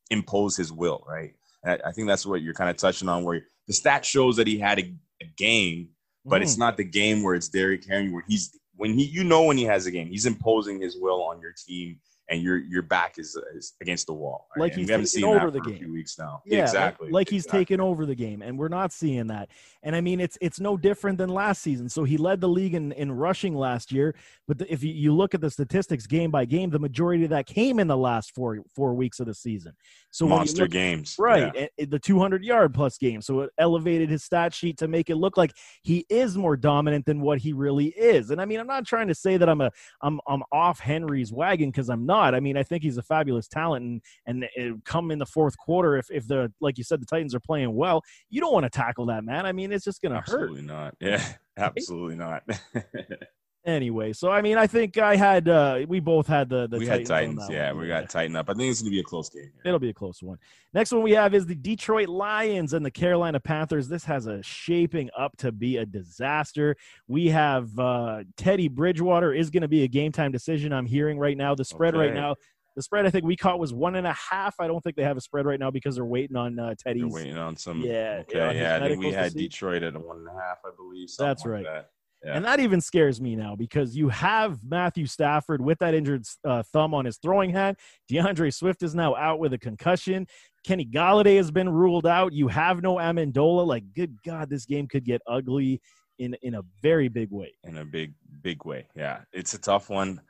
impose 0.09 0.57
his 0.57 0.71
will, 0.71 1.03
right? 1.07 1.35
I, 1.65 1.91
think 1.91 2.07
that's 2.07 2.25
what 2.25 2.41
you're 2.41 2.53
kind 2.53 2.69
of 2.69 2.77
touching 2.77 3.07
on, 3.09 3.23
where 3.23 3.45
the 3.67 3.73
stat 3.73 4.05
shows 4.05 4.35
that 4.35 4.47
he 4.47 4.59
had 4.59 4.79
a, 4.79 4.93
a 5.21 5.25
game, 5.37 5.89
but 6.25 6.41
Mhm. 6.41 6.43
it's 6.43 6.57
not 6.57 6.77
the 6.77 6.83
game 6.83 7.23
where 7.23 7.35
it's 7.35 7.47
Derrick 7.49 7.85
Henry 7.85 8.11
where 8.11 8.23
he's 8.27 8.57
when 8.75 8.97
he 8.97 9.05
you 9.05 9.23
know 9.23 9.43
when 9.43 9.57
he 9.57 9.63
has 9.65 9.85
a 9.85 9.91
game, 9.91 10.07
he's 10.07 10.25
imposing 10.25 10.81
his 10.81 10.97
will 10.97 11.21
on 11.23 11.39
your 11.39 11.53
team. 11.53 11.99
And 12.29 12.41
your 12.41 12.57
your 12.57 12.81
back 12.83 13.15
is, 13.17 13.37
is 13.53 13.73
against 13.81 14.07
the 14.07 14.13
wall. 14.13 14.47
right? 14.55 14.61
Like 14.61 14.71
And 14.71 14.79
he's 14.79 14.87
we 14.87 14.91
haven't 14.93 15.07
seen 15.07 15.25
over 15.25 15.51
that 15.51 15.51
the 15.51 15.59
for 15.69 15.75
a 15.75 15.77
few 15.77 15.91
weeks 15.91 16.17
now. 16.17 16.41
Yeah, 16.45 16.59
like- 16.59 16.63
exactly. 16.69 17.11
Like, 17.11 17.29
he's 17.29 17.43
Exactly. 17.43 17.59
taken 17.59 17.81
over 17.81 18.05
the 18.05 18.15
game, 18.15 18.41
and 18.41 18.57
we're 18.57 18.69
not 18.69 18.93
seeing 18.93 19.27
that. 19.27 19.49
And 19.83 19.93
I 19.93 19.99
mean, 19.99 20.21
it's 20.21 20.37
it's 20.39 20.59
no 20.61 20.77
different 20.77 21.17
than 21.17 21.27
last 21.29 21.61
season. 21.61 21.89
So 21.89 22.05
he 22.05 22.15
led 22.15 22.39
the 22.39 22.47
league 22.47 22.75
in, 22.75 22.93
in 22.93 23.11
rushing 23.11 23.53
last 23.55 23.91
year, 23.91 24.15
but 24.47 24.57
the, 24.57 24.71
if 24.71 24.81
you, 24.83 24.93
you 24.93 25.13
look 25.13 25.33
at 25.35 25.41
the 25.41 25.49
statistics 25.51 26.07
game 26.07 26.31
by 26.31 26.45
game, 26.45 26.69
the 26.69 26.79
majority 26.79 27.25
of 27.25 27.29
that 27.31 27.45
came 27.45 27.77
in 27.79 27.87
the 27.87 27.97
last 27.97 28.33
four 28.33 28.59
four 28.73 28.93
weeks 28.93 29.19
of 29.19 29.25
the 29.25 29.33
season. 29.33 29.73
So 30.09 30.25
monster 30.25 30.61
look- 30.63 30.71
games, 30.71 31.15
Right, 31.19 31.51
Yeah. 31.53 31.67
and 31.77 31.91
the 31.91 31.99
200 31.99 32.43
yard 32.45 32.73
plus 32.73 32.97
game. 32.97 33.21
So 33.21 33.41
it 33.41 33.49
elevated 33.57 34.09
his 34.09 34.23
stat 34.23 34.53
sheet 34.53 34.77
to 34.77 34.87
make 34.87 35.09
it 35.09 35.15
look 35.17 35.35
like 35.35 35.51
he 35.81 36.05
is 36.07 36.37
more 36.37 36.55
dominant 36.55 37.05
than 37.05 37.19
what 37.19 37.39
he 37.39 37.51
really 37.51 37.87
is. 37.87 38.29
And 38.29 38.39
I 38.39 38.45
mean, 38.45 38.61
I'm 38.61 38.67
not 38.67 38.85
trying 38.85 39.09
to 39.09 39.15
say 39.15 39.35
that 39.35 39.49
I'm 39.49 39.59
a 39.59 39.71
I'm 40.01 40.21
I'm 40.25 40.43
off 40.53 40.79
Henry's 40.79 41.33
wagon 41.33 41.69
because 41.69 41.89
I'm 41.89 42.05
not. 42.05 42.12
I 42.19 42.39
mean, 42.39 42.57
I 42.57 42.63
think 42.63 42.83
he's 42.83 42.97
a 42.97 43.03
fabulous 43.03 43.47
talent, 43.47 43.85
and 43.85 44.01
and 44.25 44.45
it 44.55 44.85
come 44.85 45.11
in 45.11 45.19
the 45.19 45.25
fourth 45.25 45.57
quarter 45.57 45.97
if 45.97 46.07
if 46.11 46.27
the 46.27 46.51
like 46.61 46.77
you 46.77 46.83
said 46.83 47.01
the 47.01 47.05
Titans 47.05 47.35
are 47.35 47.39
playing 47.39 47.73
well, 47.73 48.01
you 48.29 48.41
don't 48.41 48.53
want 48.53 48.65
to 48.65 48.69
tackle 48.69 49.05
that 49.07 49.23
man. 49.23 49.45
I 49.45 49.51
mean, 49.51 49.71
it's 49.71 49.85
just 49.85 50.01
gonna 50.01 50.21
hurt 50.25 50.43
Absolutely 50.43 50.61
not. 50.61 50.95
Yeah, 50.99 51.25
absolutely 51.57 52.15
not. 52.15 52.43
anyway. 53.65 54.13
So 54.13 54.29
I 54.29 54.41
mean, 54.41 54.57
I 54.57 54.67
think 54.67 54.97
I 54.97 55.15
had 55.15 55.47
uh 55.47 55.79
we 55.87 55.99
both 55.99 56.27
had 56.27 56.49
the 56.49 56.67
the 56.67 56.77
we 56.79 56.85
Titans 56.85 57.09
had 57.09 57.15
Titans. 57.15 57.47
Yeah, 57.49 57.71
one. 57.71 57.81
we 57.81 57.87
got 57.87 58.09
tighten 58.09 58.35
up. 58.35 58.49
I 58.49 58.53
think 58.53 58.71
it's 58.71 58.81
going 58.81 58.91
to 58.91 58.95
be 58.95 58.99
a 58.99 59.03
close 59.03 59.29
game. 59.29 59.43
here. 59.43 59.61
It'll 59.65 59.79
be 59.79 59.89
a 59.89 59.93
close 59.93 60.21
one. 60.21 60.37
Next 60.73 60.91
one 60.91 61.01
we 61.03 61.11
have 61.11 61.33
is 61.33 61.45
the 61.45 61.55
Detroit 61.55 62.09
Lions 62.09 62.73
and 62.73 62.85
the 62.85 62.91
Carolina 62.91 63.39
Panthers. 63.39 63.87
This 63.87 64.03
has 64.05 64.27
a 64.27 64.41
shaping 64.43 65.09
up 65.17 65.35
to 65.37 65.51
be 65.51 65.77
a 65.77 65.85
disaster. 65.85 66.75
We 67.07 67.27
have 67.29 67.77
uh, 67.79 68.23
Teddy 68.37 68.67
Bridgewater 68.67 69.33
is 69.33 69.49
going 69.49 69.61
to 69.61 69.67
be 69.67 69.83
a 69.83 69.87
game 69.87 70.11
time 70.11 70.31
decision. 70.31 70.73
I'm 70.73 70.85
hearing 70.85 71.17
right 71.19 71.37
now. 71.37 71.55
The 71.55 71.65
spread 71.65 71.95
right 71.95 72.13
now, 72.13 72.35
the 72.75 72.81
spread 72.81 73.05
I 73.05 73.11
think 73.11 73.23
we 73.23 73.35
caught 73.35 73.59
was 73.59 73.71
one 73.71 73.95
and 73.95 74.07
a 74.07 74.13
half. 74.13 74.55
I 74.59 74.65
don't 74.65 74.81
think 74.81 74.95
they 74.95 75.03
have 75.03 75.15
a 75.17 75.21
spread 75.21 75.45
right 75.45 75.59
now 75.59 75.69
because 75.69 75.93
they're 75.95 76.05
waiting 76.05 76.35
on 76.35 76.57
uh, 76.57 76.65
They're 76.67 76.75
Teddy's. 76.75 77.13
waiting 77.13 77.37
on 77.37 77.55
some. 77.55 77.81
Yeah, 77.81 78.21
Okay. 78.21 78.37
yeah, 78.39 78.51
Yeah, 78.51 78.83
I 78.83 78.87
think 78.89 78.99
we 78.99 79.11
had. 79.11 79.33
Detroit 79.35 79.83
at 79.83 79.95
a 79.95 79.99
one 79.99 80.17
and 80.17 80.27
a 80.27 80.33
half, 80.33 80.57
I 80.65 80.69
believe. 80.75 81.09
That's 81.17 81.43
like 81.45 81.51
right. 81.51 81.65
that. 81.65 81.89
Yeah. 82.23 82.37
And 82.37 82.45
that 82.45 82.59
even 82.61 82.79
scares 82.79 83.19
me 83.19 83.35
now 83.35 83.55
because 83.55 83.97
you 83.97 84.07
have 84.09 84.59
Matthew 84.63 85.05
Stafford 85.05 85.61
with 85.61 85.77
that 85.79 85.93
injured 85.93 86.23
uh, 86.45 86.63
thumb 86.71 86.93
on 86.93 87.03
his 87.03 87.17
throwing 87.17 87.49
hand. 87.49 87.77
D'Andre 88.09 88.49
Swift 88.49 88.81
is 88.81 88.95
now 88.95 89.13
out 89.15 89.39
with 89.39 89.51
a 89.51 89.57
concussion. 89.57 90.25
Kenny 90.63 90.85
Golladay 90.85 91.35
has 91.35 91.51
been 91.51 91.67
ruled 91.67 92.07
out. 92.07 92.31
You 92.31 92.47
have 92.47 92.81
no 92.81 92.95
Amendola. 92.95 93.67
Like, 93.67 93.83
good 93.93 94.17
God, 94.25 94.49
this 94.49 94.65
game 94.65 94.87
could 94.87 95.03
get 95.03 95.21
ugly 95.27 95.81
in 96.19 96.35
in 96.41 96.55
a 96.55 96.61
very 96.81 97.09
big 97.09 97.29
way. 97.31 97.53
In 97.63 97.77
a 97.77 97.85
big 97.85 98.13
big 98.41 98.63
way, 98.65 98.87
yeah. 98.95 99.21
It's 99.33 99.53
a 99.53 99.59
tough 99.59 99.89
one. 99.89 100.21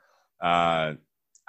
Uh, 0.42 0.94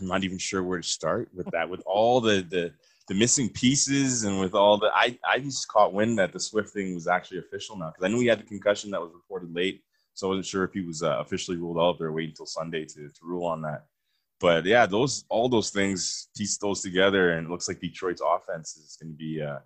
I'm 0.00 0.06
not 0.08 0.24
even 0.24 0.38
sure 0.38 0.62
where 0.62 0.78
to 0.78 0.86
start 0.86 1.30
with 1.34 1.48
that. 1.52 1.68
With 1.68 1.82
all 1.86 2.20
the 2.20 2.42
the 2.42 2.72
the 3.08 3.14
missing 3.14 3.48
pieces 3.48 4.24
and 4.24 4.40
with 4.40 4.54
all 4.54 4.78
the 4.78 4.90
I 4.94 5.18
I 5.28 5.38
just 5.38 5.68
caught 5.68 5.92
wind 5.92 6.18
that 6.18 6.32
the 6.32 6.40
Swift 6.40 6.70
thing 6.70 6.94
was 6.94 7.06
actually 7.06 7.38
official 7.38 7.76
now 7.76 7.90
because 7.90 8.04
I 8.04 8.08
knew 8.08 8.20
he 8.20 8.26
had 8.26 8.40
the 8.40 8.44
concussion 8.44 8.90
that 8.92 9.00
was 9.00 9.12
reported 9.12 9.54
late, 9.54 9.82
so 10.14 10.26
I 10.26 10.30
wasn't 10.30 10.46
sure 10.46 10.64
if 10.64 10.72
he 10.72 10.80
was 10.80 11.02
uh, 11.02 11.18
officially 11.20 11.56
ruled 11.56 11.78
out. 11.78 11.98
They're 11.98 12.12
waiting 12.12 12.30
until 12.30 12.46
Sunday 12.46 12.84
to 12.84 13.08
to 13.08 13.20
rule 13.22 13.46
on 13.46 13.62
that. 13.62 13.86
But 14.40 14.64
yeah, 14.64 14.86
those 14.86 15.24
all 15.28 15.48
those 15.48 15.70
things 15.70 16.28
piece 16.36 16.56
those 16.58 16.80
together, 16.80 17.32
and 17.32 17.46
it 17.46 17.50
looks 17.50 17.68
like 17.68 17.80
Detroit's 17.80 18.22
offense 18.24 18.76
is 18.76 18.96
going 19.00 19.12
to 19.12 19.16
be 19.16 19.42
uh, 19.42 19.58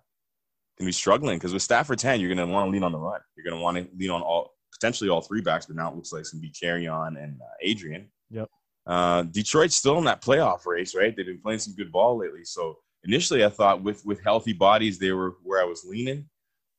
going 0.77 0.79
to 0.79 0.85
be 0.85 0.91
struggling 0.91 1.37
because 1.37 1.53
with 1.53 1.61
Stafford's 1.61 2.03
hand, 2.03 2.21
you're 2.21 2.33
going 2.33 2.45
to 2.45 2.53
want 2.53 2.67
to 2.67 2.71
lean 2.71 2.83
on 2.83 2.91
the 2.91 2.97
run. 2.97 3.21
You're 3.35 3.45
going 3.45 3.59
to 3.59 3.63
want 3.63 3.77
to 3.77 3.87
lean 3.97 4.09
on 4.09 4.21
all 4.21 4.53
potentially 4.73 5.09
all 5.09 5.21
three 5.21 5.41
backs, 5.41 5.65
but 5.65 5.75
now 5.75 5.89
it 5.89 5.95
looks 5.95 6.11
like 6.11 6.21
it's 6.21 6.31
going 6.31 6.41
to 6.41 6.47
be 6.47 6.53
Kerryon 6.53 7.21
and 7.21 7.39
uh, 7.41 7.55
Adrian. 7.61 8.07
Yep. 8.29 8.49
Uh, 8.85 9.23
Detroit's 9.23 9.75
still 9.75 9.97
in 9.97 10.05
that 10.05 10.21
playoff 10.21 10.65
race, 10.65 10.95
right? 10.95 11.15
They've 11.15 11.25
been 11.25 11.41
playing 11.41 11.59
some 11.59 11.75
good 11.75 11.91
ball 11.91 12.17
lately. 12.17 12.43
So 12.43 12.77
initially, 13.03 13.43
I 13.43 13.49
thought 13.49 13.83
with 13.83 14.05
with 14.05 14.23
healthy 14.23 14.53
bodies, 14.53 14.99
they 14.99 15.11
were 15.11 15.35
where 15.43 15.61
I 15.61 15.65
was 15.65 15.85
leaning. 15.85 16.29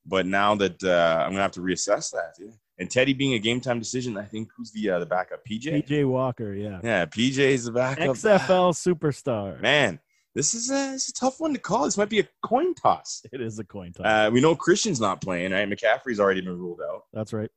But 0.07 0.27
now 0.27 0.55
that 0.57 0.83
uh, 0.83 1.23
I'm 1.25 1.33
gonna 1.33 1.43
have 1.43 1.53
to 1.53 1.61
reassess 1.61 2.11
that. 2.13 2.35
Yeah. 2.39 2.53
And 2.79 2.91
Teddy 2.91 3.13
being 3.13 3.35
a 3.35 3.39
game 3.39 3.61
time 3.61 3.79
decision, 3.79 4.17
I 4.17 4.25
think 4.25 4.49
who's 4.57 4.73
the 4.73 4.91
uh, 4.91 4.99
the 5.01 5.07
backup? 5.07 5.41
PJ. 5.45 5.87
PJ 5.87 6.09
Walker, 6.09 6.55
yeah. 6.55 6.81
Yeah, 6.83 7.05
PJ 7.05 7.39
is 7.39 7.65
the 7.65 7.73
backup. 7.73 8.17
XFL 8.17 8.73
superstar. 8.97 9.61
Man, 9.61 10.01
this 10.35 10.55
is 10.55 10.71
a, 10.71 10.95
it's 10.95 11.11
a 11.11 11.13
tough 11.13 11.41
one 11.41 11.53
to 11.53 11.59
call. 11.59 11.85
This 11.85 11.99
might 11.99 12.09
be 12.09 12.21
a 12.21 12.29
coin 12.43 12.75
toss. 12.75 13.23
It 13.33 13.43
is 13.43 13.59
a 13.59 13.65
coin 13.65 13.93
toss. 13.93 14.07
Uh, 14.07 14.31
we 14.33 14.41
know 14.41 14.57
Christian's 14.57 15.01
not 15.01 15.21
playing, 15.21 15.53
right? 15.53 15.69
McCaffrey's 15.69 16.21
already 16.21 16.41
been 16.41 16.59
ruled 16.59 16.81
out. 16.81 17.03
That's 17.13 17.35
right. 17.35 17.51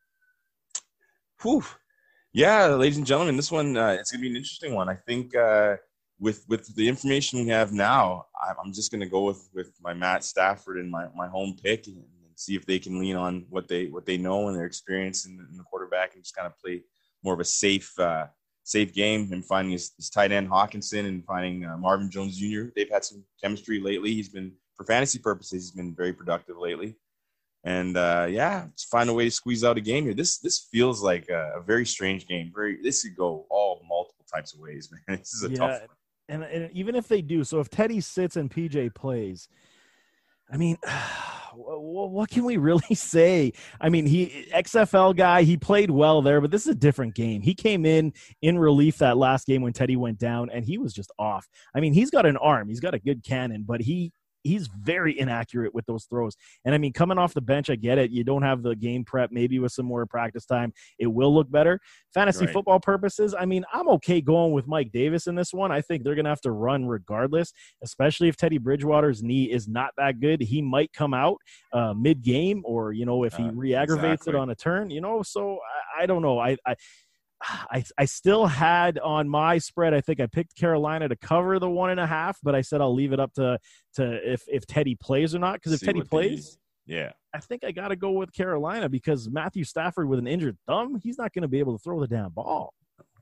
Whew. 1.42 1.64
Yeah, 2.34 2.68
ladies 2.68 2.98
and 2.98 3.06
gentlemen, 3.06 3.38
this 3.38 3.52
one 3.52 3.78
uh, 3.78 3.96
it's 4.00 4.12
gonna 4.12 4.22
be 4.22 4.30
an 4.30 4.36
interesting 4.36 4.74
one. 4.74 4.90
I 4.90 4.96
think 4.96 5.36
uh, 5.36 5.78
with 6.24 6.46
with 6.48 6.74
the 6.76 6.88
information 6.88 7.40
we 7.40 7.50
have 7.50 7.74
now, 7.74 8.26
I'm 8.42 8.72
just 8.72 8.92
gonna 8.92 9.10
go 9.10 9.26
with 9.26 9.50
with 9.54 9.74
my 9.82 9.94
Matt 9.94 10.24
Stafford 10.24 10.78
and 10.78 10.90
my, 10.90 11.08
my 11.16 11.28
home 11.28 11.56
pick 11.62 11.88
and, 11.88 12.04
see 12.36 12.56
if 12.56 12.66
they 12.66 12.80
can 12.80 13.00
lean 13.00 13.16
on 13.16 13.46
what 13.52 13.68
they 13.68 13.86
what 13.86 14.08
they 14.08 14.18
know 14.18 14.48
and 14.48 14.58
their 14.58 14.66
experience 14.66 15.28
in 15.28 15.38
the, 15.38 15.44
in 15.52 15.56
the 15.56 15.64
quarterback 15.64 16.16
and 16.16 16.24
just 16.24 16.36
kind 16.36 16.48
of 16.48 16.58
play 16.58 16.82
more 17.24 17.36
of 17.36 17.40
a 17.40 17.46
safe 17.46 17.98
uh, 18.00 18.26
safe 18.64 18.92
game 18.92 19.30
and 19.32 19.46
finding 19.46 19.72
his, 19.72 19.92
his, 19.98 20.10
tight 20.10 20.32
end 20.32 20.50
Hockenson 20.50 21.06
and 21.08 21.24
finding 21.26 21.64
uh, 21.64 21.78
Marvin 21.78 22.10
Jones 22.10 22.36
Jr. 22.36 22.72
They've 22.76 22.90
had 22.90 23.06
some 23.06 23.24
chemistry 23.40 23.80
lately. 23.80 24.16
He's 24.16 24.30
been 24.30 24.52
for 24.76 24.84
fantasy 24.84 25.20
purposes, 25.20 25.52
he's 25.52 25.72
been 25.72 25.94
very 25.94 26.12
productive 26.12 26.58
lately. 26.58 26.96
And 27.64 27.96
uh, 27.96 28.26
yeah, 28.30 28.66
just 28.76 28.90
find 28.90 29.12
a 29.12 29.14
way 29.14 29.26
to 29.26 29.32
squeeze 29.32 29.64
out 29.64 29.78
a 29.78 29.82
game 29.82 30.06
here. 30.06 30.16
This 30.16 30.40
this 30.40 30.68
feels 30.72 31.04
like 31.04 31.30
a, 31.30 31.54
a 31.58 31.62
very 31.62 31.86
strange 31.86 32.28
game. 32.28 32.52
Very 32.54 32.82
this 32.82 33.04
could 33.04 33.16
go 33.16 33.46
all 33.52 33.86
multiple 33.88 34.26
types 34.34 34.56
of 34.56 34.60
ways, 34.60 34.90
man. 35.08 35.20
This 35.20 35.34
is 35.36 35.44
a 35.44 35.52
yeah, 35.52 35.58
tough 35.58 35.82
one. 35.82 35.98
And, 36.30 36.44
and 36.44 36.72
even 36.72 36.96
if 36.96 37.08
they 37.08 37.22
do, 37.22 37.44
so 37.44 37.60
if 37.60 37.70
Teddy 37.70 38.02
sits 38.02 38.36
and 38.36 38.50
PJ 38.50 38.96
plays, 38.96 39.48
I 40.52 40.58
mean, 40.58 40.78
what 41.56 42.30
can 42.30 42.44
we 42.46 42.58
really 42.58 42.96
say? 42.96 43.54
I 43.80 43.90
mean, 43.90 44.06
he 44.06 44.48
XFL 44.54 45.16
guy, 45.16 45.44
he 45.44 45.58
played 45.58 45.92
well 45.92 46.22
there, 46.22 46.42
but 46.42 46.52
this 46.52 46.64
is 46.64 46.70
a 46.70 46.76
different 46.76 47.16
game. 47.16 47.42
He 47.42 47.54
came 47.54 47.86
in 47.86 48.14
in 48.42 48.58
relief 48.58 48.98
that 48.98 49.18
last 49.18 49.46
game 49.48 49.62
when 49.62 49.74
Teddy 49.74 49.96
went 49.96 50.20
down, 50.20 50.50
and 50.50 50.66
he 50.66 50.78
was 50.78 50.94
just 50.94 51.12
off. 51.20 51.48
I 51.76 51.80
mean, 51.80 51.94
he's 51.94 52.10
got 52.10 52.26
an 52.26 52.38
arm, 52.38 52.70
he's 52.70 52.80
got 52.80 52.94
a 52.94 53.00
good 53.00 53.24
cannon, 53.24 53.64
but 53.68 53.82
he 53.82 54.12
he's 54.44 54.68
very 54.68 55.18
inaccurate 55.20 55.74
with 55.74 55.86
those 55.86 56.06
throws. 56.06 56.36
And 56.66 56.76
I 56.76 56.78
mean, 56.78 56.94
coming 56.94 57.18
off 57.18 57.34
the 57.34 57.42
bench, 57.42 57.70
I 57.70 57.76
get 57.76 57.98
it. 57.98 58.12
You 58.12 58.24
don't 58.24 58.44
have 58.44 58.62
the 58.62 58.76
game 58.76 59.04
prep. 59.04 59.32
Maybe 59.32 59.60
with 59.60 59.72
some 59.72 59.86
more 59.86 60.06
practice 60.06 60.46
time, 60.46 60.74
it 61.00 61.08
will 61.08 61.34
look 61.34 61.50
better. 61.50 61.80
Fantasy 62.14 62.46
right. 62.46 62.54
football 62.54 62.80
purposes, 62.80 63.34
I 63.38 63.46
mean, 63.46 63.64
I'm 63.74 63.90
okay 63.90 64.22
going 64.22 64.52
with 64.52 64.68
Mike 64.68 64.92
Davis 64.92 65.28
in 65.28 65.36
this 65.36 65.54
one. 65.54 65.72
I 65.72 65.82
think 65.82 66.04
they're 66.04 66.16
going 66.16 66.26
to 66.26 66.30
have 66.30 66.42
to 66.42 66.52
run 66.52 66.86
regardless, 66.86 67.54
especially 67.84 68.28
if 68.28 68.38
Teddy 68.38 68.58
Bridgewater's 68.58 69.24
knee 69.24 69.46
is 69.46 69.68
not 69.68 69.92
that 69.98 70.20
good. 70.20 70.42
He 70.42 70.62
might 70.62 70.94
come 70.94 71.14
out 71.14 71.38
uh, 71.72 71.94
mid 71.94 72.22
game, 72.22 72.62
or 72.66 72.94
you 72.94 73.06
know, 73.06 73.24
if 73.24 73.34
he 73.34 73.44
uh, 73.44 73.52
re-aggravates 73.52 74.24
exactly. 74.24 74.34
it 74.34 74.42
on 74.42 74.50
a 74.50 74.56
turn, 74.56 74.90
you 74.90 75.02
know. 75.02 75.24
So 75.24 75.60
I, 75.98 76.04
I 76.04 76.06
don't 76.06 76.22
know. 76.22 76.40
I, 76.40 76.58
I 76.66 76.76
I, 77.44 77.84
I 77.98 78.06
still 78.06 78.46
had 78.46 79.00
on 79.00 79.28
my 79.28 79.58
spread. 79.58 79.94
I 79.94 80.02
think 80.02 80.20
I 80.20 80.28
picked 80.28 80.56
Carolina 80.56 81.10
to 81.10 81.16
cover 81.16 81.60
the 81.60 81.70
one 81.70 81.90
and 81.90 82.00
a 82.00 82.08
half, 82.08 82.40
but 82.44 82.56
I 82.56 82.62
said 82.62 82.82
I'll 82.82 82.94
leave 82.94 83.14
it 83.14 83.20
up 83.20 83.34
to 83.34 83.60
to 83.96 84.34
if 84.34 84.44
if 84.48 84.66
Teddy 84.66 84.96
plays 84.96 85.36
or 85.36 85.40
not. 85.40 85.56
Because 85.56 85.74
if 85.74 85.80
See 85.80 85.88
Teddy 85.88 86.02
plays, 86.02 86.58
yeah, 86.86 87.12
I 87.34 87.40
think 87.40 87.64
I 87.64 87.72
got 87.72 87.90
to 87.90 87.96
go 87.96 88.12
with 88.12 88.34
Carolina 88.34 88.88
because 88.90 89.30
Matthew 89.30 89.64
Stafford 89.64 90.08
with 90.08 90.20
an 90.20 90.28
injured 90.28 90.58
thumb, 90.68 91.00
he's 91.02 91.18
not 91.18 91.34
going 91.34 91.42
to 91.44 91.48
be 91.48 91.60
able 91.60 91.78
to 91.78 91.84
throw 91.84 92.00
the 92.00 92.08
damn 92.08 92.32
ball. 92.32 92.74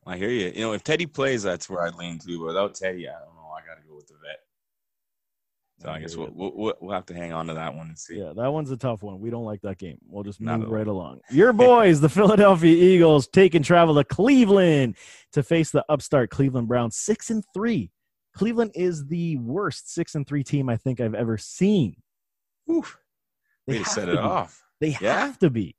I 0.06 0.18
hear 0.18 0.30
you. 0.30 0.52
You 0.54 0.62
know, 0.62 0.74
if 0.74 0.84
Teddy 0.84 1.06
plays, 1.06 1.44
that's 1.44 1.70
where 1.70 1.84
I'd 1.86 1.96
lean 1.96 2.20
to. 2.20 2.40
But 2.40 2.48
without 2.48 2.76
Teddy, 2.76 3.08
I 3.08 3.14
don't 3.14 3.36
know. 3.36 3.52
I 3.56 3.66
got 3.68 3.82
to 3.82 3.88
go 3.88 3.96
with 3.96 4.08
the 4.08 4.16
vet. 4.16 4.40
So 5.82 5.90
I 5.90 6.00
guess 6.00 6.16
we'll, 6.16 6.30
we'll, 6.32 6.74
we'll 6.80 6.94
have 6.94 7.08
to 7.08 7.16
hang 7.16 7.34
on 7.34 7.48
to 7.48 7.56
that 7.56 7.74
one 7.74 7.88
and 7.88 7.98
see. 7.98 8.20
Yeah, 8.20 8.34
that 8.36 8.54
one's 8.54 8.70
a 8.70 8.78
tough 8.78 9.02
one. 9.02 9.20
We 9.20 9.32
don't 9.32 9.46
like 9.46 9.62
that 9.62 9.80
game. 9.80 9.98
We'll 10.08 10.24
just 10.24 10.40
move 10.40 10.70
right 10.70 10.86
along. 10.86 11.22
Your 11.32 11.54
boys, 11.54 12.00
the 12.00 12.10
Philadelphia 12.10 12.76
Eagles, 12.76 13.28
take 13.28 13.56
and 13.56 13.66
travel 13.66 13.96
to 13.96 14.04
Cleveland 14.04 14.96
to 15.34 15.42
face 15.42 15.72
the 15.72 15.84
upstart 15.90 16.30
Cleveland 16.30 16.68
Browns, 16.68 16.98
six 16.98 17.32
and 17.32 17.44
three. 17.56 17.90
Cleveland 18.36 18.74
is 18.76 19.08
the 19.08 19.38
worst 19.38 19.92
six 19.92 20.14
and 20.14 20.28
three 20.28 20.44
team 20.44 20.70
I 20.70 20.78
think 20.78 21.02
I've 21.02 21.16
ever 21.16 21.40
seen. 21.40 21.96
Oof. 22.70 23.00
They 23.66 23.82
set 23.84 24.08
it 24.08 24.14
be. 24.14 24.20
off. 24.20 24.64
They 24.80 24.98
yeah. 25.02 25.26
have 25.26 25.40
to 25.40 25.50
be. 25.50 25.76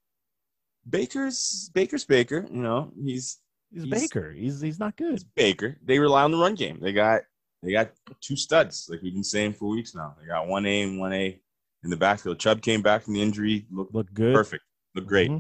Baker's 0.89 1.71
Baker's 1.75 2.05
Baker. 2.05 2.45
You 2.51 2.63
know 2.63 2.93
he's 3.01 3.39
he's, 3.73 3.85
he's 3.85 3.91
Baker. 3.91 4.33
He's 4.33 4.61
he's 4.61 4.81
not 4.81 4.97
good. 4.97 5.13
He's 5.13 5.25
Baker. 5.25 5.79
They 5.85 6.01
rely 6.01 6.25
on 6.25 6.33
the 6.33 6.39
run 6.39 6.57
game. 6.57 6.81
They 6.81 6.93
got 6.93 7.23
they 7.63 7.73
got 7.73 7.93
two 8.21 8.37
studs, 8.37 8.89
like 8.91 9.03
we've 9.03 9.15
been 9.15 9.25
saying 9.25 9.55
for 9.55 9.69
weeks 9.69 9.95
now. 9.95 10.15
They 10.21 10.27
got 10.27 10.47
one 10.47 10.67
A 10.67 10.83
and 10.83 10.99
one 10.99 11.13
A 11.13 11.41
in 11.85 11.91
the 11.91 11.97
backfield. 11.97 12.39
Chubb 12.39 12.61
came 12.63 12.83
back 12.83 13.03
from 13.03 13.15
the 13.15 13.23
injury, 13.23 13.67
looked, 13.71 13.95
looked 13.95 14.15
good, 14.15 14.35
perfect, 14.35 14.65
looked 14.95 15.09
great. 15.09 15.31
Mm-hmm. 15.31 15.39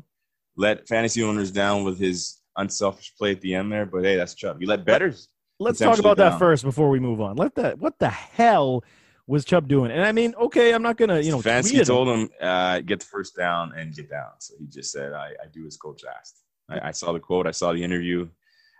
Let 0.56 0.86
fantasy 0.86 1.22
owners 1.22 1.50
down 1.50 1.84
with 1.84 1.98
his 1.98 2.40
unselfish 2.56 3.14
play 3.16 3.32
at 3.32 3.40
the 3.40 3.54
end 3.54 3.72
there, 3.72 3.86
but 3.86 4.04
hey, 4.04 4.16
that's 4.16 4.34
Chubb. 4.34 4.60
You 4.60 4.68
let 4.68 4.84
betters. 4.84 5.28
Let's 5.58 5.78
talk 5.78 5.98
about 5.98 6.16
down. 6.16 6.32
that 6.32 6.38
first 6.38 6.64
before 6.64 6.90
we 6.90 7.00
move 7.00 7.20
on. 7.20 7.36
Let 7.36 7.54
that. 7.56 7.78
What 7.78 7.98
the 7.98 8.08
hell 8.08 8.84
was 9.26 9.44
Chubb 9.44 9.68
doing? 9.68 9.90
And 9.90 10.02
I 10.02 10.12
mean, 10.12 10.34
okay, 10.34 10.74
I'm 10.74 10.82
not 10.82 10.96
gonna, 10.96 11.20
you 11.20 11.30
know, 11.30 11.40
fancy 11.40 11.82
told 11.84 12.08
him 12.08 12.28
uh, 12.40 12.80
get 12.80 13.00
the 13.00 13.06
first 13.06 13.36
down 13.36 13.72
and 13.76 13.94
get 13.94 14.10
down. 14.10 14.30
So 14.40 14.54
he 14.58 14.66
just 14.66 14.92
said, 14.92 15.12
I, 15.12 15.28
I 15.42 15.46
do 15.52 15.66
as 15.66 15.76
coach 15.76 16.02
asked. 16.04 16.42
I, 16.68 16.88
I 16.88 16.90
saw 16.90 17.12
the 17.12 17.20
quote. 17.20 17.46
I 17.46 17.52
saw 17.52 17.72
the 17.72 17.82
interview. 17.82 18.28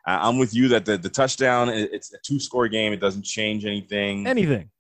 I'm 0.05 0.39
with 0.39 0.55
you 0.55 0.69
that 0.69 0.85
the, 0.85 0.99
the 0.99 1.09
touchdown 1.09 1.69
it's 1.69 2.13
a 2.13 2.19
two 2.25 2.41
score 2.41 2.69
game. 2.69 2.93
It 2.93 3.01
doesn't 3.01 3.25
change 3.25 3.65
anything. 3.65 4.27
Anything. 4.27 4.71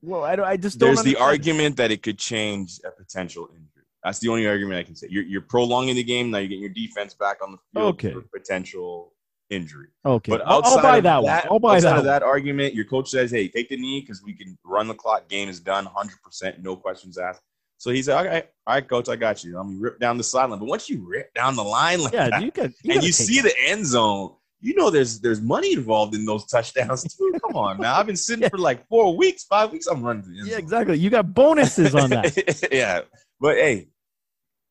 Well, 0.00 0.24
I, 0.24 0.34
don't. 0.34 0.46
I 0.46 0.56
just 0.56 0.78
don't. 0.78 0.88
There's 0.88 1.00
understand. 1.00 1.16
the 1.16 1.22
argument 1.22 1.76
that 1.76 1.90
it 1.90 2.02
could 2.02 2.18
change 2.18 2.80
a 2.84 2.90
potential 2.90 3.48
injury. 3.50 3.84
That's 4.02 4.18
the 4.18 4.28
only 4.28 4.48
argument 4.48 4.80
I 4.80 4.82
can 4.82 4.96
say. 4.96 5.06
You're, 5.10 5.22
you're 5.22 5.42
prolonging 5.42 5.94
the 5.94 6.02
game 6.02 6.30
now. 6.30 6.38
You're 6.38 6.48
getting 6.48 6.62
your 6.62 6.72
defense 6.72 7.14
back 7.14 7.36
on 7.42 7.52
the 7.52 7.58
field 7.72 7.94
okay. 7.94 8.12
for 8.12 8.22
potential 8.22 9.12
injury. 9.48 9.88
Okay, 10.04 10.32
but 10.32 10.42
I'll, 10.44 10.62
I'll 10.64 10.82
buy 10.82 11.00
that, 11.00 11.22
that, 11.22 11.22
one. 11.22 11.52
I'll 11.52 11.58
buy 11.60 11.76
outside 11.76 11.90
that. 11.90 11.98
of 11.98 12.04
that 12.04 12.22
argument, 12.24 12.74
your 12.74 12.84
coach 12.84 13.10
says, 13.10 13.30
"Hey, 13.30 13.46
take 13.46 13.68
the 13.68 13.76
knee 13.76 14.00
because 14.00 14.22
we 14.22 14.32
can 14.32 14.58
run 14.64 14.88
the 14.88 14.94
clock. 14.94 15.28
Game 15.28 15.48
is 15.48 15.60
done, 15.60 15.84
hundred 15.84 16.20
percent, 16.22 16.60
no 16.62 16.74
questions 16.74 17.18
asked." 17.18 17.42
So 17.82 17.90
he 17.90 18.00
said, 18.00 18.20
okay, 18.20 18.44
all 18.64 18.74
right, 18.74 18.88
coach, 18.88 19.08
I 19.08 19.16
got 19.16 19.42
you. 19.42 19.58
I'm 19.58 19.70
mean, 19.70 19.80
rip 19.80 19.98
down 19.98 20.16
the 20.16 20.22
sideline. 20.22 20.60
But 20.60 20.66
once 20.66 20.88
you 20.88 21.04
rip 21.04 21.34
down 21.34 21.56
the 21.56 21.64
line 21.64 22.00
like 22.00 22.12
yeah, 22.12 22.30
that, 22.30 22.40
you 22.40 22.52
got, 22.52 22.70
you 22.84 22.94
and 22.94 23.02
you 23.02 23.10
see 23.10 23.40
it. 23.40 23.42
the 23.42 23.54
end 23.66 23.84
zone, 23.84 24.36
you 24.62 24.74
know 24.74 24.90
there's 24.90 25.20
there's 25.20 25.40
money 25.40 25.72
involved 25.72 26.14
in 26.14 26.24
those 26.24 26.46
touchdowns 26.46 27.02
too. 27.02 27.32
Come 27.42 27.56
on 27.56 27.80
now. 27.80 27.98
I've 27.98 28.06
been 28.06 28.16
sitting 28.16 28.44
yeah. 28.44 28.48
for 28.48 28.58
like 28.58 28.86
four 28.88 29.16
weeks, 29.16 29.44
five 29.44 29.72
weeks. 29.72 29.88
I'm 29.88 30.02
running. 30.02 30.24
Yeah, 30.44 30.56
exactly. 30.56 30.98
You 30.98 31.10
got 31.10 31.34
bonuses 31.34 31.94
on 31.94 32.10
that. 32.10 32.68
yeah. 32.72 33.00
But 33.40 33.56
hey, 33.56 33.88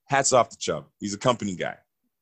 hats 0.08 0.32
off 0.32 0.49
to 0.49 0.58
Chubb. 0.58 0.86
He's 0.99 1.13
a 1.13 1.17
company 1.17 1.56
guy. 1.56 1.75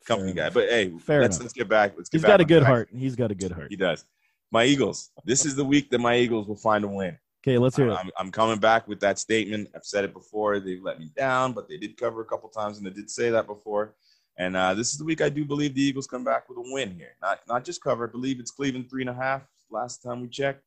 Company 0.06 0.34
Fair 0.34 0.36
guy. 0.36 0.42
Enough. 0.42 0.54
But 0.56 0.70
hey, 0.70 0.98
Fair 0.98 1.22
let's 1.22 1.38
enough. 1.38 1.44
let's 1.44 1.54
get 1.54 1.70
back. 1.70 1.94
Let's 1.96 2.10
get 2.10 2.18
He's 2.18 2.24
back 2.24 2.30
got 2.30 2.42
a 2.42 2.46
good 2.46 2.64
heart. 2.64 2.90
He's 2.92 3.16
got 3.16 3.32
a 3.32 3.36
good 3.36 3.52
heart. 3.52 3.68
He 3.70 3.76
does. 3.76 4.04
My 4.52 4.66
Eagles. 4.66 5.12
This 5.24 5.46
is 5.46 5.56
the 5.56 5.64
week 5.64 5.92
that 5.92 6.00
my 6.00 6.18
Eagles 6.18 6.48
will 6.48 6.58
find 6.58 6.84
a 6.84 6.88
win. 6.88 7.18
Okay, 7.46 7.58
let's 7.58 7.78
hear 7.78 7.90
it. 7.90 7.94
I'm, 7.94 8.10
I'm 8.18 8.32
coming 8.32 8.60
back 8.60 8.88
with 8.88 9.00
that 9.02 9.20
statement. 9.20 9.70
I've 9.76 9.86
said 9.86 10.04
it 10.04 10.14
before. 10.14 10.60
They 10.60 10.80
let 10.82 11.00
me 11.00 11.12
down, 11.16 11.54
but 11.54 11.70
they 11.70 11.78
did 11.78 11.96
cover 11.98 12.22
a 12.22 12.26
couple 12.26 12.50
times, 12.50 12.78
and 12.78 12.86
they 12.86 12.92
did 12.92 13.10
say 13.10 13.30
that 13.30 13.48
before. 13.48 13.94
And 14.40 14.56
uh, 14.56 14.74
this 14.74 14.92
is 14.92 14.98
the 14.98 15.04
week 15.04 15.20
I 15.20 15.28
do 15.28 15.44
believe 15.44 15.76
the 15.76 15.82
Eagles 15.82 16.08
come 16.08 16.24
back 16.24 16.48
with 16.48 16.58
a 16.58 16.74
win 16.74 16.96
here. 16.96 17.12
Not 17.22 17.42
not 17.48 17.66
just 17.66 17.84
cover. 17.84 18.08
I 18.08 18.12
believe 18.12 18.40
it's 18.40 18.52
Cleveland 18.52 18.90
three 18.90 19.04
and 19.04 19.10
a 19.10 19.14
half. 19.14 19.44
Last 19.70 20.02
time 20.02 20.22
we 20.22 20.30
checked, 20.30 20.64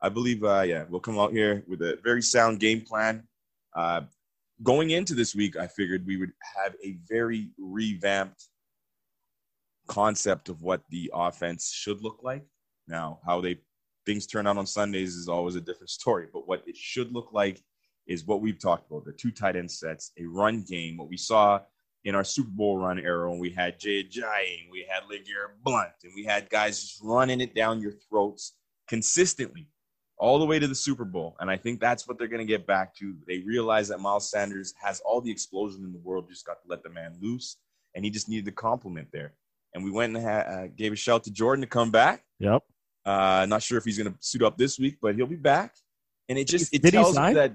I 0.00 0.08
believe 0.08 0.42
uh, 0.42 0.62
yeah 0.62 0.84
we'll 0.88 1.00
come 1.00 1.18
out 1.18 1.32
here 1.32 1.62
with 1.68 1.80
a 1.82 1.98
very 2.02 2.20
sound 2.20 2.58
game 2.58 2.80
plan. 2.80 3.22
Uh, 3.74 4.02
going 4.62 4.90
into 4.90 5.14
this 5.14 5.36
week, 5.36 5.56
I 5.56 5.68
figured 5.68 6.04
we 6.04 6.16
would 6.16 6.32
have 6.56 6.74
a 6.84 6.98
very 7.08 7.50
revamped 7.58 8.48
concept 9.86 10.48
of 10.48 10.62
what 10.62 10.82
the 10.90 11.08
offense 11.14 11.72
should 11.72 12.02
look 12.02 12.18
like. 12.22 12.44
Now, 12.88 13.20
how 13.24 13.40
they 13.40 13.60
things 14.04 14.26
turn 14.26 14.48
out 14.48 14.58
on 14.58 14.66
Sundays 14.66 15.14
is 15.14 15.28
always 15.28 15.54
a 15.54 15.60
different 15.60 15.90
story. 15.90 16.26
But 16.32 16.48
what 16.48 16.64
it 16.66 16.76
should 16.76 17.12
look 17.12 17.32
like 17.32 17.62
is 18.08 18.26
what 18.26 18.40
we've 18.40 18.58
talked 18.58 18.90
about: 18.90 19.04
the 19.04 19.12
two 19.12 19.30
tight 19.30 19.54
end 19.54 19.70
sets, 19.70 20.10
a 20.18 20.24
run 20.24 20.64
game. 20.68 20.96
What 20.96 21.08
we 21.08 21.16
saw 21.16 21.60
in 22.04 22.14
our 22.14 22.24
Super 22.24 22.50
Bowl 22.50 22.78
run 22.78 22.98
era 22.98 23.30
when 23.30 23.38
we 23.38 23.50
had 23.50 23.78
Jay 23.78 24.02
Ajayi, 24.02 24.70
we 24.70 24.86
had 24.88 25.04
LeGarrette 25.04 25.62
Blunt, 25.62 25.92
and 26.02 26.12
we 26.14 26.24
had 26.24 26.50
guys 26.50 26.80
just 26.80 27.00
running 27.02 27.40
it 27.40 27.54
down 27.54 27.80
your 27.80 27.92
throats 27.92 28.54
consistently 28.88 29.68
all 30.18 30.38
the 30.38 30.44
way 30.44 30.58
to 30.58 30.66
the 30.66 30.74
Super 30.74 31.04
Bowl. 31.04 31.36
And 31.40 31.50
I 31.50 31.56
think 31.56 31.80
that's 31.80 32.06
what 32.06 32.18
they're 32.18 32.28
going 32.28 32.46
to 32.46 32.50
get 32.50 32.66
back 32.66 32.94
to. 32.96 33.14
They 33.26 33.38
realize 33.38 33.88
that 33.88 34.00
Miles 34.00 34.30
Sanders 34.30 34.74
has 34.82 35.00
all 35.00 35.20
the 35.20 35.30
explosion 35.30 35.84
in 35.84 35.92
the 35.92 35.98
world, 35.98 36.28
just 36.28 36.46
got 36.46 36.62
to 36.62 36.68
let 36.68 36.82
the 36.82 36.90
man 36.90 37.16
loose, 37.20 37.56
and 37.94 38.04
he 38.04 38.10
just 38.10 38.28
needed 38.28 38.44
the 38.44 38.52
compliment 38.52 39.08
there. 39.12 39.34
And 39.74 39.82
we 39.82 39.90
went 39.90 40.14
and 40.16 40.24
ha- 40.24 40.44
uh, 40.48 40.66
gave 40.76 40.92
a 40.92 40.96
shout 40.96 41.24
to 41.24 41.30
Jordan 41.30 41.62
to 41.62 41.66
come 41.66 41.90
back. 41.90 42.24
Yep. 42.40 42.62
Uh, 43.04 43.46
not 43.48 43.62
sure 43.62 43.78
if 43.78 43.84
he's 43.84 43.98
going 43.98 44.12
to 44.12 44.16
suit 44.20 44.42
up 44.42 44.58
this 44.58 44.78
week, 44.78 44.98
but 45.00 45.14
he'll 45.14 45.26
be 45.26 45.36
back. 45.36 45.74
And 46.28 46.38
it 46.38 46.46
just 46.46 46.72
it 46.74 46.82
Did 46.82 46.92
tells 46.92 47.18
me 47.18 47.32
that 47.34 47.54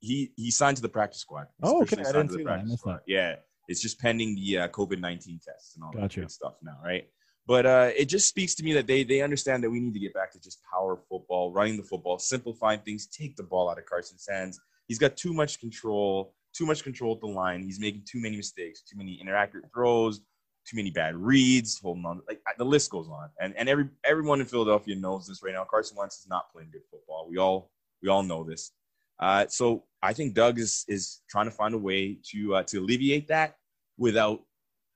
he 0.00 0.32
he 0.36 0.50
signed 0.50 0.76
to 0.76 0.82
the 0.82 0.88
practice 0.88 1.20
squad. 1.20 1.46
He's 1.62 1.70
Oh, 1.70 1.82
okay. 1.82 1.96
I 2.00 2.12
didn't 2.12 2.30
see 2.30 2.44
that. 2.44 2.52
I 2.52 2.62
missed 2.62 2.80
squad. 2.80 2.94
that. 2.94 3.02
Yeah, 3.06 3.36
it's 3.68 3.80
just 3.80 4.00
pending 4.00 4.34
the 4.34 4.58
uh, 4.58 4.68
COVID 4.68 5.00
nineteen 5.00 5.40
tests 5.44 5.74
and 5.74 5.84
all 5.84 5.92
Gotcha. 5.92 6.20
that 6.20 6.26
good 6.26 6.30
stuff 6.30 6.54
now, 6.62 6.78
right? 6.84 7.08
But 7.46 7.66
uh, 7.66 7.90
it 7.96 8.06
just 8.06 8.28
speaks 8.28 8.54
to 8.56 8.64
me 8.64 8.72
that 8.74 8.86
they 8.86 9.02
they 9.02 9.20
understand 9.20 9.64
that 9.64 9.70
we 9.70 9.80
need 9.80 9.94
to 9.94 10.00
get 10.00 10.14
back 10.14 10.32
to 10.32 10.40
just 10.40 10.60
power 10.72 10.96
football, 11.08 11.52
running 11.52 11.76
the 11.76 11.82
football, 11.82 12.18
simplifying 12.18 12.80
things, 12.80 13.06
take 13.06 13.36
the 13.36 13.42
ball 13.42 13.68
out 13.68 13.78
of 13.78 13.86
Carson's 13.86 14.26
hands. 14.28 14.60
He's 14.86 14.98
got 14.98 15.16
too 15.16 15.32
much 15.32 15.58
control, 15.58 16.34
too 16.54 16.66
much 16.66 16.84
control 16.84 17.14
at 17.14 17.20
the 17.20 17.26
line. 17.26 17.62
He's 17.62 17.80
making 17.80 18.02
too 18.06 18.20
many 18.20 18.36
mistakes, 18.36 18.82
too 18.82 18.96
many 18.96 19.20
inaccurate 19.20 19.66
throws, 19.74 20.20
too 20.66 20.76
many 20.76 20.90
bad 20.90 21.16
reads, 21.16 21.80
holding 21.80 22.04
on. 22.04 22.20
Like 22.28 22.40
the 22.58 22.64
list 22.64 22.90
goes 22.90 23.08
on, 23.08 23.28
and 23.40 23.56
and 23.56 23.68
every 23.68 23.88
everyone 24.04 24.40
in 24.40 24.46
Philadelphia 24.46 24.94
knows 24.94 25.26
this 25.26 25.42
right 25.42 25.54
now. 25.54 25.64
Carson 25.64 25.96
Wentz 25.96 26.20
is 26.20 26.28
not 26.28 26.52
playing 26.52 26.70
good 26.70 26.82
football. 26.90 27.26
We 27.28 27.38
all 27.38 27.70
we 28.02 28.08
all 28.08 28.22
know 28.22 28.44
this. 28.44 28.72
Uh, 29.18 29.46
so 29.48 29.84
I 30.02 30.12
think 30.12 30.34
Doug 30.34 30.58
is 30.58 30.84
is 30.88 31.20
trying 31.28 31.46
to 31.46 31.50
find 31.50 31.74
a 31.74 31.78
way 31.78 32.18
to 32.30 32.56
uh, 32.56 32.62
to 32.64 32.78
alleviate 32.78 33.28
that 33.28 33.56
without 33.98 34.40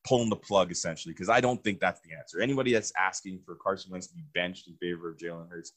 pulling 0.06 0.30
the 0.30 0.36
plug 0.36 0.70
essentially, 0.70 1.12
because 1.12 1.28
I 1.28 1.40
don't 1.40 1.62
think 1.62 1.80
that's 1.80 2.00
the 2.00 2.14
answer. 2.16 2.40
Anybody 2.40 2.72
that's 2.72 2.92
asking 2.98 3.40
for 3.44 3.56
Carson 3.56 3.92
Wentz 3.92 4.06
to 4.08 4.14
be 4.14 4.24
benched 4.34 4.68
in 4.68 4.76
favor 4.76 5.10
of 5.10 5.16
Jalen 5.16 5.48
Hurts, 5.48 5.72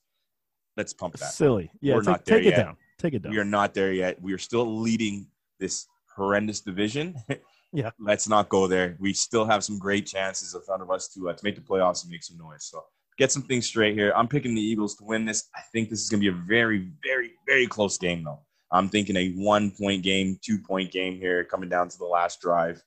let's 0.78 0.94
pump 0.94 1.18
that. 1.18 1.32
Silly. 1.32 1.72
Yeah. 1.82 1.96
We're 1.96 2.02
not 2.04 2.26
there 2.26 2.40
take 2.40 2.54
it 2.54 2.56
down. 2.56 2.78
Take 2.98 3.14
it 3.14 3.22
down. 3.24 3.32
We 3.32 3.38
are 3.40 3.46
not 3.46 3.74
there 3.74 3.94
yet. 3.94 4.22
We 4.22 4.34
are 4.34 4.38
still 4.38 4.80
leading 4.80 5.28
this 5.60 5.88
horrendous 6.16 6.62
division. 6.62 7.16
Yeah. 7.72 7.92
Let's 8.00 8.28
not 8.28 8.50
go 8.50 8.66
there. 8.68 8.98
We 9.00 9.14
still 9.14 9.46
have 9.46 9.64
some 9.64 9.78
great 9.78 10.08
chances 10.08 10.56
in 10.56 10.62
front 10.62 10.82
of 10.82 10.90
us 10.90 11.08
to 11.10 11.30
uh, 11.30 11.34
to 11.34 11.44
make 11.44 11.56
the 11.56 11.62
playoffs 11.62 12.02
and 12.02 12.12
make 12.12 12.24
some 12.24 12.38
noise. 12.38 12.66
So 12.66 12.84
get 13.20 13.32
some 13.32 13.44
things 13.44 13.68
straight 13.68 13.94
here. 13.94 14.12
I'm 14.16 14.28
picking 14.28 14.56
the 14.56 14.62
Eagles 14.62 14.96
to 14.96 15.04
win 15.04 15.26
this. 15.26 15.50
I 15.56 15.60
think 15.74 15.90
this 15.90 16.02
is 16.02 16.10
going 16.10 16.22
to 16.24 16.32
be 16.32 16.36
a 16.36 16.42
very, 16.48 16.90
very, 17.04 17.34
very 17.46 17.68
close 17.68 17.98
game, 17.98 18.24
though. 18.24 18.40
I'm 18.72 18.88
thinking 18.90 19.16
a 19.18 19.32
one 19.32 19.72
point 19.72 20.02
game, 20.04 20.40
two 20.42 20.58
point 20.58 20.92
game 20.92 21.18
here, 21.18 21.44
coming 21.44 21.70
down 21.70 21.90
to 21.90 21.98
the 21.98 22.06
last 22.06 22.40
drive. 22.42 22.78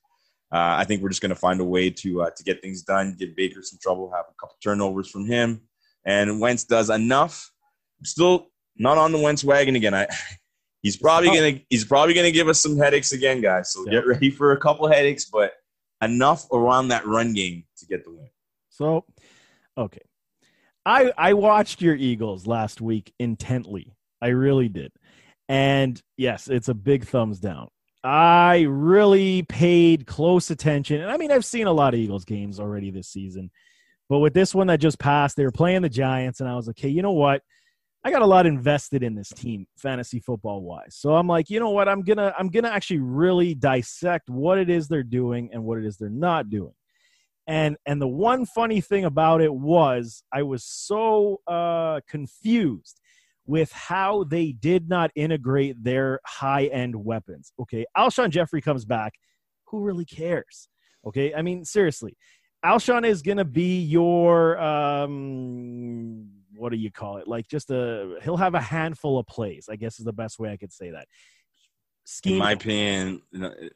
Uh, 0.51 0.75
I 0.81 0.83
think 0.85 1.01
we're 1.01 1.09
just 1.09 1.21
going 1.21 1.29
to 1.29 1.35
find 1.35 1.61
a 1.61 1.63
way 1.63 1.89
to 1.89 2.23
uh, 2.23 2.29
to 2.35 2.43
get 2.43 2.61
things 2.61 2.81
done, 2.83 3.15
give 3.17 3.35
Baker 3.35 3.61
some 3.61 3.79
trouble, 3.81 4.11
have 4.11 4.25
a 4.29 4.33
couple 4.39 4.55
turnovers 4.63 5.09
from 5.09 5.25
him, 5.25 5.61
and 6.05 6.39
Wentz 6.41 6.63
does 6.63 6.89
enough. 6.89 7.51
I'm 7.99 8.05
still 8.05 8.47
not 8.77 8.97
on 8.97 9.11
the 9.11 9.19
Wentz 9.19 9.43
wagon 9.43 9.75
again. 9.75 9.93
I 9.93 10.07
he's 10.81 10.97
probably 10.97 11.29
Oh. 11.29 11.35
gonna 11.35 11.59
he's 11.69 11.85
probably 11.85 12.13
gonna 12.13 12.31
give 12.31 12.47
us 12.47 12.59
some 12.61 12.77
headaches 12.77 13.11
again, 13.11 13.41
guys. 13.41 13.71
So 13.73 13.83
Yeah. 13.85 13.91
get 13.93 14.07
ready 14.07 14.29
for 14.31 14.51
a 14.53 14.57
couple 14.59 14.87
headaches, 14.87 15.25
but 15.25 15.53
enough 16.01 16.45
around 16.51 16.87
that 16.89 17.05
run 17.05 17.33
game 17.33 17.65
to 17.77 17.85
get 17.85 18.03
the 18.05 18.11
win. 18.11 18.29
So, 18.69 19.05
okay. 19.77 20.01
I 20.85 21.11
I 21.17 21.33
watched 21.33 21.81
your 21.81 21.95
Eagles 21.95 22.47
last 22.47 22.81
week 22.81 23.13
intently. 23.19 23.95
I 24.21 24.27
really 24.29 24.69
did. 24.69 24.91
And 25.49 26.01
yes, 26.17 26.47
it's 26.47 26.69
a 26.69 26.73
big 26.73 27.05
thumbs 27.05 27.39
down. 27.39 27.69
I 28.03 28.61
really 28.69 29.43
paid 29.43 30.05
close 30.07 30.51
attention. 30.51 31.01
And 31.01 31.09
I 31.11 31.17
mean, 31.17 31.31
I've 31.31 31.45
seen 31.45 31.67
a 31.67 31.73
lot 31.73 31.93
of 31.93 31.99
Eagles 31.99 32.25
games 32.25 32.59
already 32.59 32.91
this 32.91 33.07
season. 33.07 33.49
But 34.09 34.19
with 34.19 34.33
this 34.33 34.53
one 34.53 34.67
that 34.67 34.79
just 34.79 34.99
passed, 34.99 35.37
they 35.37 35.45
were 35.45 35.51
playing 35.51 35.81
the 35.81 35.89
Giants 35.89 36.41
and 36.41 36.49
I 36.49 36.55
was 36.55 36.67
like, 36.67 36.77
"Okay, 36.77 36.89
you 36.89 37.01
know 37.01 37.13
what? 37.13 37.41
I 38.05 38.11
got 38.11 38.21
a 38.21 38.27
lot 38.27 38.45
invested 38.45 39.01
in 39.01 39.15
this 39.15 39.29
team 39.29 39.65
fantasy 39.77 40.19
football 40.19 40.61
wise. 40.61 40.95
So 40.95 41.15
I'm 41.15 41.27
like, 41.27 41.49
you 41.49 41.59
know 41.61 41.69
what? 41.69 41.87
I'm 41.87 42.03
to 42.03 42.35
I'm 42.37 42.49
to 42.49 42.73
actually 42.73 42.99
really 42.99 43.55
dissect 43.55 44.29
what 44.29 44.57
it 44.57 44.69
is 44.69 44.87
they're 44.87 45.03
doing 45.03 45.49
and 45.53 45.63
what 45.63 45.77
it 45.77 45.85
is 45.85 45.97
they're 45.97 46.09
not 46.09 46.49
doing 46.49 46.73
and 47.47 47.77
and 47.85 48.01
the 48.01 48.07
one 48.07 48.45
funny 48.45 48.81
thing 48.81 49.05
about 49.05 49.41
it 49.41 49.53
was 49.53 50.23
i 50.31 50.41
was 50.41 50.63
so 50.63 51.41
uh 51.47 51.99
confused 52.07 52.99
with 53.45 53.71
how 53.71 54.23
they 54.23 54.53
did 54.53 54.87
not 54.87 55.11
integrate 55.15 55.83
their 55.83 56.19
high 56.25 56.65
end 56.67 56.95
weapons. 56.95 57.51
Okay 57.59 57.85
alshon 57.97 58.29
jeffery 58.29 58.61
comes 58.61 58.85
back. 58.85 59.13
Who 59.67 59.81
really 59.81 60.05
cares? 60.05 60.69
Okay 61.05 61.33
i 61.33 61.41
mean 61.41 61.65
seriously 61.65 62.15
alshon 62.63 63.05
is 63.05 63.21
gonna 63.21 63.45
be 63.45 63.81
your 63.81 64.57
um 64.59 66.29
what 66.55 66.71
do 66.71 66.77
you 66.77 66.91
call 66.91 67.17
it? 67.17 67.27
Like 67.27 67.47
just 67.47 67.71
a 67.71 68.17
he'll 68.23 68.37
have 68.37 68.53
a 68.53 68.61
handful 68.61 69.19
of 69.19 69.27
plays 69.27 69.67
i 69.69 69.75
guess 69.75 69.99
is 69.99 70.05
the 70.05 70.13
best 70.13 70.39
way 70.39 70.51
i 70.51 70.57
could 70.57 70.71
say 70.71 70.91
that 70.91 71.07
scheme 72.05 72.33
In 72.33 72.39
my 72.39 72.51
opinion, 72.51 73.21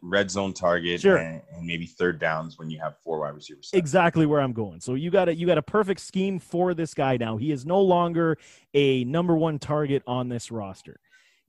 red 0.01 0.29
zone 0.29 0.53
target 0.53 1.01
Sure. 1.01 1.17
and, 1.17 1.41
and 1.53 1.65
maybe 1.65 1.85
third 1.85 2.19
downs 2.19 2.57
when 2.59 2.69
you 2.69 2.79
have 2.79 2.97
four 3.03 3.19
wide 3.19 3.33
receivers. 3.35 3.69
exactly 3.73 4.25
where 4.25 4.41
I'm 4.41 4.53
going. 4.53 4.79
So 4.81 4.95
you 4.95 5.09
got 5.11 5.29
a 5.29 5.35
you 5.35 5.47
got 5.47 5.57
a 5.57 5.61
perfect 5.61 6.01
scheme 6.01 6.37
for 6.39 6.73
this 6.73 6.93
guy 6.93 7.17
now. 7.17 7.37
He 7.37 7.51
is 7.51 7.65
no 7.65 7.79
longer 7.81 8.37
a 8.73 9.03
number 9.05 9.35
one 9.35 9.59
target 9.59 10.03
on 10.07 10.27
this 10.29 10.51
roster. 10.51 10.99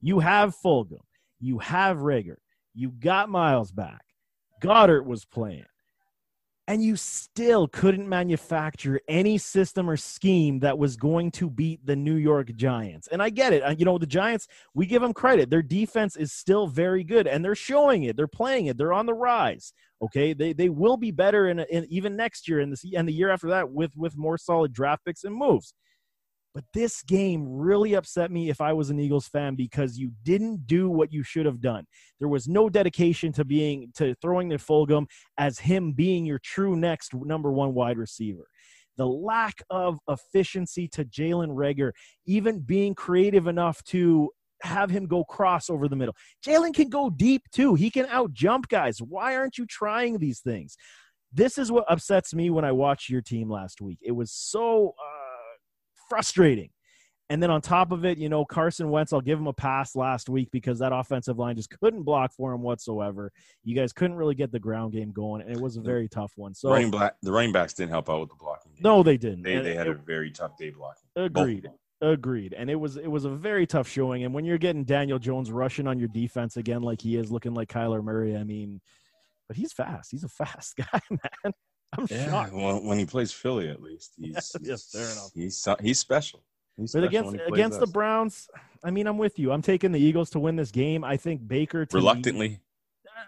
You 0.00 0.20
have 0.20 0.54
Fulgham, 0.64 1.00
you 1.40 1.58
have 1.58 1.96
Reagor, 1.98 2.36
you 2.74 2.90
got 2.90 3.28
Miles 3.28 3.72
back. 3.72 4.02
Goedert 4.62 5.04
was 5.04 5.24
playing. 5.24 5.64
And 6.68 6.84
you 6.84 6.96
still 6.96 7.66
couldn't 7.66 8.06
manufacture 8.06 9.00
any 9.08 9.38
system 9.38 9.88
or 9.88 9.96
scheme 9.96 10.58
that 10.58 10.78
was 10.78 10.98
going 10.98 11.30
to 11.32 11.48
beat 11.48 11.84
the 11.86 11.96
New 11.96 12.16
York 12.16 12.54
Giants. 12.56 13.08
And 13.08 13.22
I 13.22 13.30
get 13.30 13.54
it. 13.54 13.62
Uh, 13.62 13.74
You 13.76 13.86
know, 13.86 13.96
the 13.96 14.06
Giants, 14.06 14.46
we 14.74 14.84
give 14.84 15.00
them 15.00 15.14
credit. 15.14 15.48
Their 15.48 15.62
defense 15.62 16.14
is 16.14 16.30
still 16.30 16.66
very 16.66 17.04
good, 17.04 17.26
and 17.26 17.42
they're 17.42 17.54
showing 17.54 18.02
it. 18.02 18.16
They're 18.18 18.28
playing 18.28 18.66
it. 18.66 18.76
They're 18.76 18.92
on 18.92 19.06
the 19.06 19.14
rise. 19.14 19.72
Okay, 20.02 20.34
they 20.34 20.52
they 20.52 20.68
will 20.68 20.98
be 20.98 21.10
better 21.10 21.48
in, 21.48 21.58
in 21.58 21.86
even 21.88 22.14
next 22.16 22.46
year 22.46 22.60
and 22.60 22.72
the 22.72 22.96
and 22.96 23.08
the 23.08 23.12
year 23.12 23.30
after 23.30 23.48
that 23.48 23.70
with 23.70 23.96
with 23.96 24.16
more 24.16 24.38
solid 24.38 24.72
draft 24.72 25.04
picks 25.06 25.24
and 25.24 25.34
moves. 25.34 25.72
But 26.58 26.64
this 26.74 27.04
game 27.04 27.46
really 27.48 27.94
upset 27.94 28.32
me 28.32 28.50
if 28.50 28.60
I 28.60 28.72
was 28.72 28.90
an 28.90 28.98
Eagles 28.98 29.28
fan 29.28 29.54
because 29.54 29.96
you 29.96 30.10
didn't 30.24 30.66
do 30.66 30.90
what 30.90 31.12
you 31.12 31.22
should 31.22 31.46
have 31.46 31.60
done. 31.60 31.84
There 32.18 32.26
was 32.26 32.48
no 32.48 32.68
dedication 32.68 33.32
to 33.34 33.44
being 33.44 33.92
to 33.94 34.16
throwing 34.16 34.48
the 34.48 34.56
Fulgham 34.56 35.06
as 35.38 35.60
him 35.60 35.92
being 35.92 36.26
your 36.26 36.40
true 36.40 36.74
next 36.74 37.14
number 37.14 37.52
one 37.52 37.74
wide 37.74 37.96
receiver. 37.96 38.48
The 38.96 39.06
lack 39.06 39.62
of 39.70 40.00
efficiency 40.08 40.88
to 40.88 41.04
Jalen 41.04 41.50
Reagor, 41.50 41.92
even 42.26 42.58
being 42.58 42.92
creative 42.92 43.46
enough 43.46 43.80
to 43.84 44.28
have 44.62 44.90
him 44.90 45.06
go 45.06 45.22
cross 45.22 45.70
over 45.70 45.86
the 45.86 45.94
middle. 45.94 46.16
Jalen 46.44 46.74
can 46.74 46.88
go 46.88 47.08
deep 47.08 47.44
too. 47.52 47.76
He 47.76 47.88
can 47.88 48.06
out 48.06 48.32
jump 48.32 48.66
guys. 48.66 48.98
Why 48.98 49.36
aren't 49.36 49.58
you 49.58 49.66
trying 49.66 50.18
these 50.18 50.40
things? 50.40 50.76
This 51.32 51.56
is 51.56 51.70
what 51.70 51.84
upsets 51.88 52.34
me 52.34 52.50
when 52.50 52.64
I 52.64 52.72
watch 52.72 53.08
your 53.08 53.20
team 53.20 53.48
last 53.48 53.80
week. 53.80 53.98
It 54.02 54.10
was 54.12 54.32
so 54.32 54.96
uh, 54.98 55.17
frustrating. 56.08 56.70
And 57.30 57.42
then 57.42 57.50
on 57.50 57.60
top 57.60 57.92
of 57.92 58.06
it, 58.06 58.16
you 58.16 58.30
know, 58.30 58.46
Carson 58.46 58.88
Wentz, 58.88 59.12
I'll 59.12 59.20
give 59.20 59.38
him 59.38 59.48
a 59.48 59.52
pass 59.52 59.94
last 59.94 60.30
week 60.30 60.48
because 60.50 60.78
that 60.78 60.94
offensive 60.94 61.38
line 61.38 61.56
just 61.56 61.68
couldn't 61.78 62.04
block 62.04 62.32
for 62.32 62.54
him 62.54 62.62
whatsoever. 62.62 63.30
You 63.64 63.74
guys 63.76 63.92
couldn't 63.92 64.16
really 64.16 64.34
get 64.34 64.50
the 64.50 64.58
ground 64.58 64.92
game 64.94 65.12
going, 65.12 65.42
and 65.42 65.50
it 65.50 65.60
was 65.60 65.76
a 65.76 65.82
very 65.82 66.08
tough 66.08 66.32
one. 66.36 66.54
So 66.54 66.70
running 66.70 66.90
back, 66.90 67.16
the 67.22 67.30
running 67.30 67.52
backs 67.52 67.74
didn't 67.74 67.90
help 67.90 68.08
out 68.08 68.20
with 68.20 68.30
the 68.30 68.34
blocking. 68.36 68.72
game. 68.72 68.82
no, 68.82 69.02
they 69.02 69.18
didn't. 69.18 69.42
they, 69.42 69.56
And 69.56 69.66
they 69.66 69.74
had 69.74 69.88
it- 69.88 69.96
a 69.96 69.98
very 69.98 70.30
tough 70.30 70.56
day 70.56 70.70
blocking. 70.70 71.04
Agreed. 71.16 71.68
Agreed. 72.00 72.54
And 72.54 72.70
it 72.70 72.76
was 72.76 72.96
it 72.96 73.08
was 73.10 73.24
a 73.26 73.30
very 73.30 73.66
tough 73.66 73.88
showing. 73.88 74.24
And 74.24 74.32
when 74.32 74.44
you're 74.46 74.56
getting 74.56 74.84
Daniel 74.84 75.18
Jones 75.18 75.50
rushing 75.50 75.86
on 75.88 75.98
your 75.98 76.08
defense 76.08 76.56
again 76.56 76.80
like 76.80 77.02
he 77.02 77.16
is, 77.16 77.30
looking 77.30 77.52
like 77.54 77.68
Kyler 77.68 78.02
Murray, 78.02 78.36
I 78.36 78.44
mean, 78.44 78.80
but 79.48 79.56
he's 79.58 79.72
fast. 79.74 80.12
He's 80.12 80.22
a 80.24 80.28
fast 80.28 80.76
guy, 80.92 81.00
man. 81.10 81.52
I'm 81.96 82.06
Yeah, 82.10 82.26
shocked. 82.30 82.52
well, 82.52 82.82
when 82.84 82.98
he 82.98 83.06
plays 83.06 83.32
Philly, 83.32 83.68
at 83.68 83.80
least 83.82 84.12
he's 84.20 84.52
Yes, 84.60 84.90
fair 84.92 85.02
enough. 85.10 85.30
He's 85.34 85.66
he's 85.80 85.98
special. 85.98 86.42
He's 86.76 86.92
But 86.92 87.04
special 87.04 87.28
against 87.30 87.48
against 87.52 87.80
the. 87.80 87.86
Browns, 87.86 88.48
I 88.84 88.90
mean, 88.90 89.06
I'm 89.06 89.18
with 89.18 89.38
you. 89.38 89.50
I'm 89.52 89.62
taking 89.62 89.90
the 89.92 89.98
Eagles 90.00 90.30
to 90.30 90.38
win 90.38 90.56
this 90.56 90.70
game. 90.70 91.02
I 91.04 91.16
think 91.16 91.46
Baker 91.46 91.86
to 91.86 91.96
me- 91.96 92.00
reluctantly. 92.00 92.60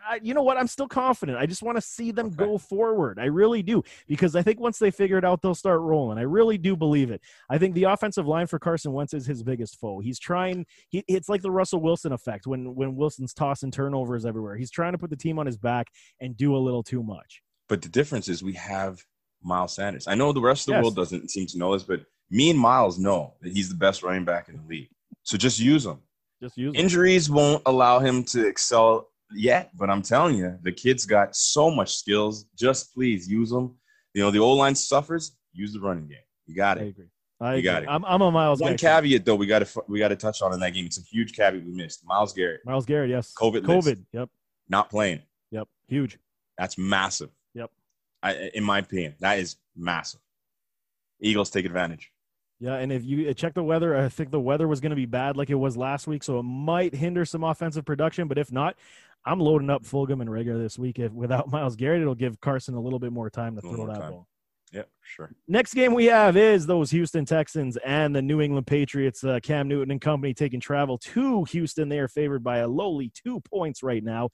I, 0.08 0.20
you 0.22 0.34
know 0.34 0.42
what? 0.44 0.56
I'm 0.56 0.68
still 0.68 0.86
confident. 0.86 1.36
I 1.36 1.46
just 1.46 1.64
want 1.64 1.76
to 1.76 1.82
see 1.82 2.12
them 2.12 2.26
Okay. 2.26 2.36
go 2.36 2.58
forward. 2.58 3.18
I 3.18 3.24
really 3.24 3.60
do 3.60 3.82
because 4.06 4.36
I 4.36 4.42
think 4.42 4.60
once 4.60 4.78
they 4.78 4.92
figure 4.92 5.18
it 5.18 5.24
out, 5.24 5.42
they'll 5.42 5.52
start 5.52 5.80
rolling. 5.80 6.16
I 6.16 6.22
really 6.22 6.58
do 6.58 6.76
believe 6.76 7.10
it. 7.10 7.20
I 7.50 7.58
think 7.58 7.74
the 7.74 7.84
offensive 7.84 8.24
line 8.24 8.46
for 8.46 8.60
Carson 8.60 8.92
Wentz 8.92 9.14
is 9.14 9.26
his 9.26 9.42
biggest 9.42 9.80
foe. 9.80 9.98
He's 9.98 10.20
trying. 10.20 10.64
He, 10.90 11.02
it's 11.08 11.28
like 11.28 11.42
the 11.42 11.50
Russell 11.50 11.80
Wilson 11.80 12.12
effect 12.12 12.46
when 12.46 12.76
when 12.76 12.94
Wilson's 12.94 13.34
tossing 13.34 13.72
turnovers 13.72 14.24
everywhere. 14.24 14.54
He's 14.56 14.70
trying 14.70 14.92
to 14.92 14.98
put 14.98 15.10
the 15.10 15.16
team 15.16 15.40
on 15.40 15.46
his 15.46 15.58
back 15.58 15.88
and 16.20 16.36
do 16.36 16.54
a 16.54 16.58
little 16.58 16.84
too 16.84 17.02
much. 17.02 17.42
But 17.70 17.80
the 17.82 17.88
difference 17.88 18.28
is 18.28 18.42
we 18.42 18.52
have 18.54 19.02
Miles 19.42 19.74
Sanders. 19.76 20.06
I 20.08 20.14
know 20.16 20.32
the 20.32 20.40
rest 20.40 20.62
of 20.62 20.66
the 20.66 20.72
Yes. 20.78 20.82
world 20.82 20.96
doesn't 20.96 21.30
seem 21.30 21.46
to 21.46 21.56
know 21.58 21.72
this, 21.72 21.84
but 21.84 22.00
Me 22.32 22.50
and 22.50 22.58
Miles 22.58 22.98
know 22.98 23.34
that 23.40 23.52
he's 23.52 23.68
the 23.68 23.74
best 23.74 24.02
running 24.02 24.24
back 24.24 24.48
in 24.48 24.56
the 24.56 24.62
league. 24.68 24.88
So 25.22 25.36
just 25.38 25.58
use 25.58 25.86
him. 25.86 25.98
Just 26.42 26.56
use. 26.56 26.74
Injuries 26.76 27.28
won't 27.30 27.62
allow 27.66 27.98
him 28.00 28.22
to 28.24 28.46
excel 28.46 29.08
yet, 29.32 29.70
but 29.76 29.88
I'm 29.90 30.02
telling 30.02 30.36
you, 30.36 30.58
the 30.62 30.70
kid's 30.72 31.06
got 31.06 31.34
so 31.36 31.70
much 31.70 31.96
skills. 31.96 32.44
Just 32.56 32.92
please 32.94 33.28
use 33.28 33.50
them. 33.50 33.76
You 34.14 34.22
know, 34.22 34.30
the 34.30 34.38
old 34.40 34.58
line 34.58 34.74
suffers. 34.74 35.36
Use 35.52 35.72
the 35.72 35.80
running 35.80 36.06
game. 36.08 36.18
You 36.46 36.54
got 36.56 36.78
it. 36.78 36.82
I 36.82 36.84
agree. 36.86 37.06
I 37.40 37.52
You 37.52 37.58
agree. 37.58 37.62
got 37.62 37.82
it. 37.84 37.88
I'm, 37.88 38.04
I'm 38.04 38.20
a 38.22 38.30
Miles 38.30 38.60
One 38.60 38.72
guy. 38.72 39.00
caveat 39.00 39.24
though, 39.24 39.34
we 39.36 39.46
got 39.46 39.64
to 39.66 39.82
we 39.88 39.98
got 39.98 40.08
to 40.08 40.16
touch 40.16 40.42
on 40.42 40.52
in 40.52 40.60
that 40.60 40.72
game. 40.74 40.86
It's 40.86 40.98
a 40.98 41.02
huge 41.02 41.32
caveat 41.34 41.64
we 41.64 41.72
missed. 41.72 42.04
Miles 42.06 42.32
Garrett 42.32 42.60
Miles 42.64 42.84
Garrett, 42.86 43.10
yes. 43.10 43.32
COVID 43.36 43.62
COVID. 43.62 43.84
list. 43.84 44.02
Yep. 44.12 44.28
not 44.68 44.88
playing. 44.90 45.22
Yep. 45.52 45.66
Huge. 45.88 46.18
That's 46.58 46.76
massive. 46.78 47.30
I, 48.22 48.50
in 48.54 48.64
my 48.64 48.78
opinion, 48.78 49.14
that 49.20 49.38
is 49.38 49.56
massive. 49.76 50.20
Eagles 51.20 51.50
take 51.50 51.64
advantage. 51.64 52.10
Yeah, 52.58 52.74
and 52.74 52.92
if 52.92 53.04
you 53.04 53.30
uh, 53.30 53.32
check 53.32 53.54
the 53.54 53.64
weather, 53.64 53.96
I 53.96 54.08
think 54.10 54.30
the 54.30 54.40
weather 54.40 54.68
was 54.68 54.80
going 54.80 54.90
to 54.90 54.96
be 54.96 55.06
bad 55.06 55.36
like 55.36 55.48
it 55.48 55.54
was 55.54 55.76
last 55.76 56.06
week, 56.06 56.22
so 56.22 56.38
it 56.38 56.42
might 56.42 56.94
hinder 56.94 57.24
some 57.24 57.42
offensive 57.42 57.86
production. 57.86 58.28
But 58.28 58.36
if 58.36 58.52
not, 58.52 58.76
I'm 59.24 59.40
loading 59.40 59.70
up 59.70 59.82
Fulgham 59.84 60.20
and 60.20 60.28
Reagor 60.28 60.62
this 60.62 60.78
week. 60.78 60.98
If 60.98 61.12
without 61.12 61.48
Miles 61.52 61.76
Garrett, 61.76 62.02
it'll 62.02 62.14
give 62.14 62.38
Carson 62.40 62.74
a 62.74 62.80
little 62.80 62.98
bit 62.98 63.12
more 63.12 63.30
time 63.30 63.56
to 63.56 63.62
throw 63.62 63.86
that 63.86 64.00
time. 64.00 64.10
ball. 64.10 64.26
Yeah, 64.72 64.82
sure. 65.02 65.32
Next 65.48 65.74
game 65.74 65.94
we 65.94 66.04
have 66.06 66.36
is 66.36 66.64
those 66.64 66.92
Houston 66.92 67.24
Texans 67.24 67.76
and 67.78 68.14
the 68.14 68.22
New 68.22 68.40
England 68.40 68.68
Patriots. 68.68 69.24
Uh, 69.24 69.40
Cam 69.42 69.66
Newton 69.66 69.90
and 69.90 70.00
company 70.00 70.32
taking 70.32 70.60
travel 70.60 70.96
to 70.98 71.44
Houston. 71.44 71.88
They 71.88 71.98
are 71.98 72.08
favored 72.08 72.44
by 72.44 72.58
a 72.58 72.68
lowly 72.68 73.10
two 73.12 73.40
points 73.40 73.82
right 73.82 74.04
now. 74.04 74.28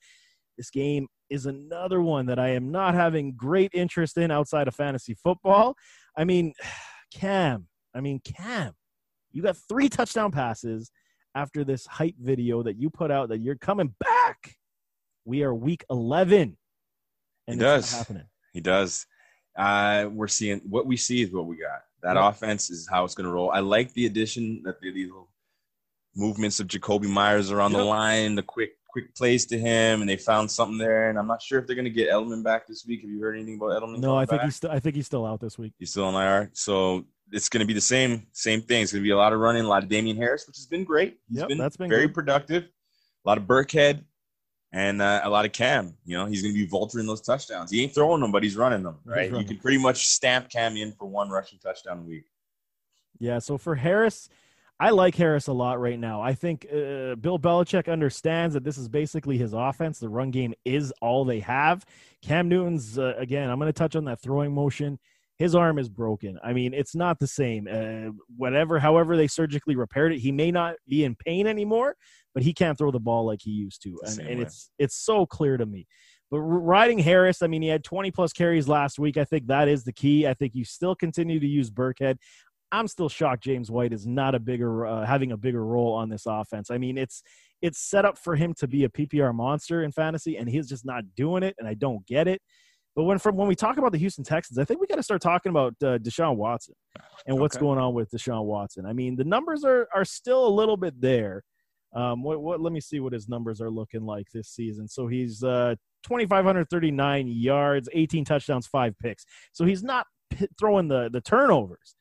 This 0.55 0.69
game 0.69 1.07
is 1.29 1.45
another 1.45 2.01
one 2.01 2.25
that 2.27 2.39
I 2.39 2.49
am 2.49 2.71
not 2.71 2.93
having 2.93 3.33
great 3.33 3.71
interest 3.73 4.17
in 4.17 4.31
outside 4.31 4.67
of 4.67 4.75
fantasy 4.75 5.13
football. 5.13 5.75
I 6.17 6.23
mean, 6.23 6.53
Cam, 7.13 7.67
I 7.95 8.01
mean, 8.01 8.19
Cam, 8.23 8.73
you 9.31 9.41
got 9.41 9.57
three 9.69 9.89
touchdown 9.89 10.31
passes 10.31 10.91
after 11.35 11.63
this 11.63 11.85
hype 11.85 12.15
video 12.19 12.63
that 12.63 12.77
you 12.79 12.89
put 12.89 13.11
out 13.11 13.29
that 13.29 13.39
you're 13.39 13.55
coming 13.55 13.93
back. 13.99 14.55
We 15.25 15.43
are 15.43 15.53
week 15.53 15.85
11. 15.89 16.57
He 17.45 17.53
it's 17.53 17.59
does. 17.61 17.91
Happening. 17.91 18.25
He 18.53 18.61
does. 18.61 19.05
Uh, 19.57 20.09
we're 20.11 20.27
seeing 20.27 20.59
what 20.69 20.85
we 20.85 20.97
see 20.97 21.21
is 21.21 21.31
what 21.31 21.45
we 21.45 21.57
got. 21.57 21.81
That 22.03 22.15
Yep. 22.15 22.35
offense 22.35 22.69
is 22.69 22.87
how 22.89 23.03
it's 23.03 23.15
going 23.15 23.25
to 23.25 23.31
roll. 23.31 23.51
I 23.51 23.59
like 23.59 23.93
the 23.93 24.05
addition 24.05 24.61
that 24.65 24.79
the, 24.81 24.91
the 24.91 25.05
little 25.05 25.29
movements 26.15 26.59
of 26.59 26.67
Jakobi 26.67 27.07
Meyers 27.07 27.51
around 27.51 27.73
the 27.73 27.83
line, 27.83 28.35
the 28.35 28.43
quick 28.43 28.76
quick 28.97 29.15
plays 29.15 29.45
to 29.45 29.59
him, 29.59 30.01
and 30.01 30.09
they 30.09 30.17
found 30.17 30.49
something 30.49 30.77
there. 30.77 31.09
And 31.09 31.19
I'm 31.19 31.27
not 31.27 31.41
sure 31.41 31.59
if 31.59 31.67
they're 31.67 31.75
going 31.75 31.85
to 31.85 31.91
get 31.91 32.09
Edelman 32.09 32.43
back 32.43 32.67
this 32.67 32.85
week. 32.85 33.01
Have 33.01 33.09
you 33.11 33.19
heard 33.21 33.35
anything 33.35 33.55
about 33.55 33.81
Edelman? 33.81 33.99
No, 33.99 34.17
I 34.17 34.25
think 34.25 34.41
back? 34.41 34.45
he's 34.45 34.55
still, 34.55 34.71
I 34.71 34.79
think 34.79 34.95
he's 34.95 35.05
still 35.05 35.25
out 35.25 35.39
this 35.39 35.57
week. 35.57 35.73
He's 35.77 35.91
still 35.91 36.05
on 36.05 36.15
IR. 36.15 36.49
So 36.53 37.05
it's 37.31 37.47
going 37.49 37.59
to 37.61 37.67
be 37.67 37.73
the 37.73 37.81
same 37.81 38.25
same 38.31 38.61
thing. 38.61 38.81
It's 38.83 38.91
going 38.91 39.03
to 39.03 39.07
be 39.07 39.11
a 39.11 39.17
lot 39.17 39.33
of 39.33 39.39
running, 39.39 39.63
a 39.65 39.67
lot 39.67 39.83
of 39.83 39.89
Damien 39.89 40.17
Harris, 40.17 40.47
which 40.47 40.57
has 40.57 40.65
been 40.65 40.83
great. 40.83 41.17
He's 41.29 41.39
Yep, 41.39 41.49
been, 41.49 41.57
that's 41.59 41.77
been 41.77 41.89
very 41.89 42.07
good. 42.07 42.15
productive. 42.15 42.63
A 42.63 43.27
lot 43.29 43.37
of 43.37 43.43
Burkhead 43.43 44.03
and 44.71 45.01
uh, 45.01 45.21
a 45.23 45.29
lot 45.29 45.45
of 45.45 45.51
Cam. 45.51 45.95
You 46.05 46.17
know, 46.17 46.25
he's 46.25 46.41
going 46.41 46.53
to 46.55 46.59
be 46.59 46.67
vulturing 46.67 47.05
those 47.05 47.21
touchdowns. 47.21 47.69
He 47.71 47.83
ain't 47.83 47.93
throwing 47.93 48.21
them, 48.21 48.31
but 48.31 48.41
he's 48.43 48.55
running 48.55 48.83
them. 48.83 48.97
Right? 49.05 49.31
You 49.31 49.43
can 49.43 49.57
pretty 49.57 49.77
much 49.77 50.07
stamp 50.07 50.49
Cam 50.49 50.75
in 50.77 50.93
for 50.93 51.05
one 51.05 51.29
rushing 51.29 51.59
touchdown 51.59 51.99
a 51.99 52.01
week. 52.03 52.25
Yeah, 53.19 53.39
so 53.39 53.57
for 53.57 53.75
Harris, 53.75 54.29
I 54.79 54.91
like 54.91 55.15
Harris 55.15 55.47
a 55.47 55.53
lot 55.53 55.79
right 55.79 55.99
now. 55.99 56.21
I 56.21 56.33
think 56.33 56.67
uh, 56.69 57.15
Bill 57.15 57.39
Belichick 57.39 57.91
understands 57.91 58.53
that 58.53 58.63
this 58.63 58.77
is 58.77 58.87
basically 58.87 59.37
his 59.37 59.53
offense. 59.53 59.97
The 59.97 60.09
run 60.09 60.29
game 60.29 60.53
is 60.65 60.93
all 61.01 61.25
they 61.25 61.39
have. 61.39 61.83
Cam 62.21 62.47
Newton's, 62.47 62.99
uh, 62.99 63.15
again, 63.17 63.49
I'm 63.49 63.57
going 63.57 63.69
to 63.69 63.73
touch 63.73 63.95
on 63.95 64.05
that 64.05 64.21
throwing 64.21 64.53
motion. 64.53 64.99
His 65.37 65.55
arm 65.55 65.79
is 65.79 65.89
broken. 65.89 66.39
I 66.43 66.53
mean, 66.53 66.73
it's 66.73 66.95
not 66.95 67.19
the 67.19 67.27
same. 67.27 67.67
Uh, 67.71 68.11
whatever, 68.35 68.79
however 68.79 69.17
they 69.17 69.27
surgically 69.27 69.75
repaired 69.75 70.13
it, 70.13 70.19
he 70.19 70.31
may 70.31 70.51
not 70.51 70.75
be 70.87 71.03
in 71.03 71.15
pain 71.15 71.47
anymore, 71.47 71.95
but 72.33 72.43
he 72.43 72.53
can't 72.53 72.77
throw 72.77 72.91
the 72.91 72.99
ball 72.99 73.25
like 73.25 73.39
he 73.41 73.51
used 73.51 73.81
to, 73.83 73.99
and, 74.03 74.19
and 74.19 74.41
it's 74.41 74.71
it's 74.79 74.95
so 74.95 75.27
clear 75.27 75.57
to 75.57 75.65
me. 75.65 75.87
But 76.29 76.41
riding 76.41 76.99
Harris, 76.99 77.41
I 77.41 77.47
mean, 77.47 77.61
he 77.61 77.69
had 77.69 77.83
20 77.83 78.11
plus 78.11 78.33
carries 78.33 78.67
last 78.67 78.99
week. 78.99 79.15
I 79.15 79.23
think 79.23 79.47
that 79.47 79.67
is 79.69 79.85
the 79.85 79.93
key. 79.93 80.27
I 80.27 80.33
think 80.33 80.55
you 80.55 80.65
still 80.65 80.93
continue 80.93 81.39
to 81.39 81.47
use 81.47 81.69
Burkhead. 81.69 82.17
I'm 82.71 82.87
still 82.87 83.09
shocked 83.09 83.43
James 83.43 83.71
White 83.71 83.93
is 83.93 84.05
not 84.05 84.35
a 84.35 84.39
bigger 84.39 84.85
uh, 84.85 85.05
having 85.05 85.31
a 85.31 85.37
bigger 85.37 85.63
role 85.65 85.93
on 85.93 86.09
this 86.09 86.25
offense. 86.25 86.69
I 86.69 86.77
mean, 86.77 86.97
it's 86.97 87.23
it's 87.61 87.79
set 87.79 88.05
up 88.05 88.17
for 88.17 88.35
him 88.35 88.53
to 88.55 88.67
be 88.67 88.83
a 88.83 88.89
PPR 88.89 89.33
monster 89.33 89.83
in 89.83 89.91
fantasy, 89.91 90.37
and 90.37 90.49
he's 90.49 90.67
just 90.67 90.85
not 90.85 91.03
doing 91.15 91.43
it, 91.43 91.55
and 91.59 91.67
I 91.67 91.73
don't 91.75 92.05
get 92.05 92.27
it. 92.27 92.41
But 92.95 93.03
when 93.03 93.19
from 93.19 93.35
when 93.37 93.47
we 93.47 93.55
talk 93.55 93.77
about 93.77 93.91
the 93.91 93.97
Houston 93.99 94.23
Texans, 94.23 94.57
I 94.59 94.65
think 94.65 94.81
we 94.81 94.87
got 94.87 94.95
to 94.95 95.03
start 95.03 95.21
talking 95.21 95.49
about 95.49 95.73
uh, 95.83 95.97
Deshaun 95.99 96.35
Watson 96.35 96.73
and 97.25 97.39
what's 97.39 97.55
Okay. 97.55 97.63
going 97.65 97.79
on 97.79 97.93
with 97.93 98.09
Deshaun 98.11 98.43
Watson. 98.45 98.85
I 98.85 98.93
mean, 98.93 99.15
the 99.15 99.23
numbers 99.23 99.63
are 99.63 99.87
are 99.95 100.05
still 100.05 100.45
a 100.47 100.49
little 100.49 100.77
bit 100.77 100.99
there. 100.99 101.43
Um, 101.93 102.21
what, 102.21 102.41
what? 102.41 102.59
Let 102.59 102.73
me 102.73 102.81
see 102.81 102.99
what 102.99 103.13
his 103.13 103.29
numbers 103.29 103.61
are 103.61 103.69
looking 103.69 104.01
like 104.05 104.27
this 104.33 104.49
season. 104.49 104.87
So 104.89 105.07
he's 105.07 105.41
uh, 105.43 105.75
2,539 106.05 107.27
yards, 107.27 107.87
18 107.93 108.25
touchdowns, 108.25 108.67
five 108.67 108.93
picks. 108.99 109.25
So 109.53 109.63
he's 109.65 109.83
not 109.83 110.05
p- 110.29 110.47
throwing 110.59 110.87
the 110.87 111.09
the 111.11 111.21
turnovers. 111.21 111.95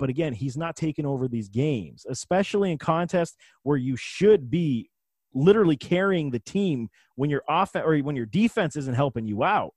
But 0.00 0.08
again, 0.08 0.32
he's 0.32 0.56
not 0.56 0.76
taking 0.76 1.04
over 1.04 1.28
these 1.28 1.50
games, 1.50 2.06
especially 2.08 2.72
in 2.72 2.78
contests 2.78 3.36
where 3.62 3.76
you 3.76 3.96
should 3.96 4.50
be 4.50 4.88
literally 5.34 5.76
carrying 5.76 6.30
the 6.30 6.38
team 6.40 6.88
when 7.16 7.28
your 7.28 7.42
offense 7.48 7.84
or 7.86 7.96
when 7.98 8.16
your 8.16 8.26
defense 8.26 8.76
isn't 8.76 8.94
helping 8.94 9.26
you 9.26 9.44
out. 9.44 9.74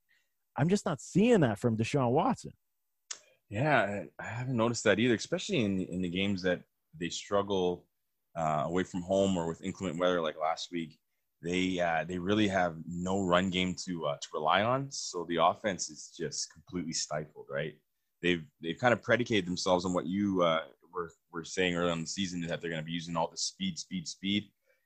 I'm 0.56 0.70
just 0.70 0.86
not 0.86 1.00
seeing 1.00 1.40
that 1.40 1.58
from 1.58 1.76
Deshaun 1.76 2.10
Watson. 2.10 2.52
Yeah, 3.50 4.04
I- 4.18 4.24
haven't 4.24 4.56
noticed 4.56 4.82
that 4.84 4.98
either, 4.98 5.14
especially 5.14 5.62
in 5.62 5.80
in 5.80 6.00
the 6.00 6.08
games 6.08 6.40
that 6.42 6.62
they 6.98 7.10
struggle 7.10 7.84
uh, 8.34 8.62
away 8.64 8.82
from 8.82 9.02
home 9.02 9.36
or 9.36 9.46
with 9.46 9.62
inclement 9.62 9.98
weather 9.98 10.22
like 10.22 10.36
last 10.40 10.72
week. 10.72 10.98
They 11.42 11.78
uh, 11.78 12.04
they 12.08 12.18
really 12.18 12.48
have 12.48 12.76
no 12.88 13.20
run 13.26 13.50
game 13.50 13.74
to 13.84 14.06
uh, 14.06 14.16
to 14.16 14.28
rely 14.32 14.62
on, 14.62 14.90
so 14.90 15.26
the 15.28 15.36
offense 15.36 15.90
is 15.90 16.14
just 16.18 16.50
completely 16.50 16.94
stifled. 16.94 17.46
Right? 17.50 17.74
They've 18.24 18.42
they've 18.62 18.78
kind 18.78 18.94
of 18.94 19.02
predicated 19.02 19.46
themselves 19.46 19.84
on 19.84 19.92
what 19.92 20.06
you 20.06 20.42
uh, 20.42 20.62
were 20.92 21.10
were 21.30 21.44
saying 21.44 21.74
early 21.76 21.90
on 21.90 22.00
the 22.00 22.06
season 22.06 22.40
that 22.40 22.60
they're 22.62 22.70
going 22.70 22.82
to 22.82 22.86
be 22.86 22.92
using 22.92 23.16
all 23.16 23.28
the 23.30 23.36
speed, 23.36 23.78
speed, 23.78 24.08
speed, 24.08 24.44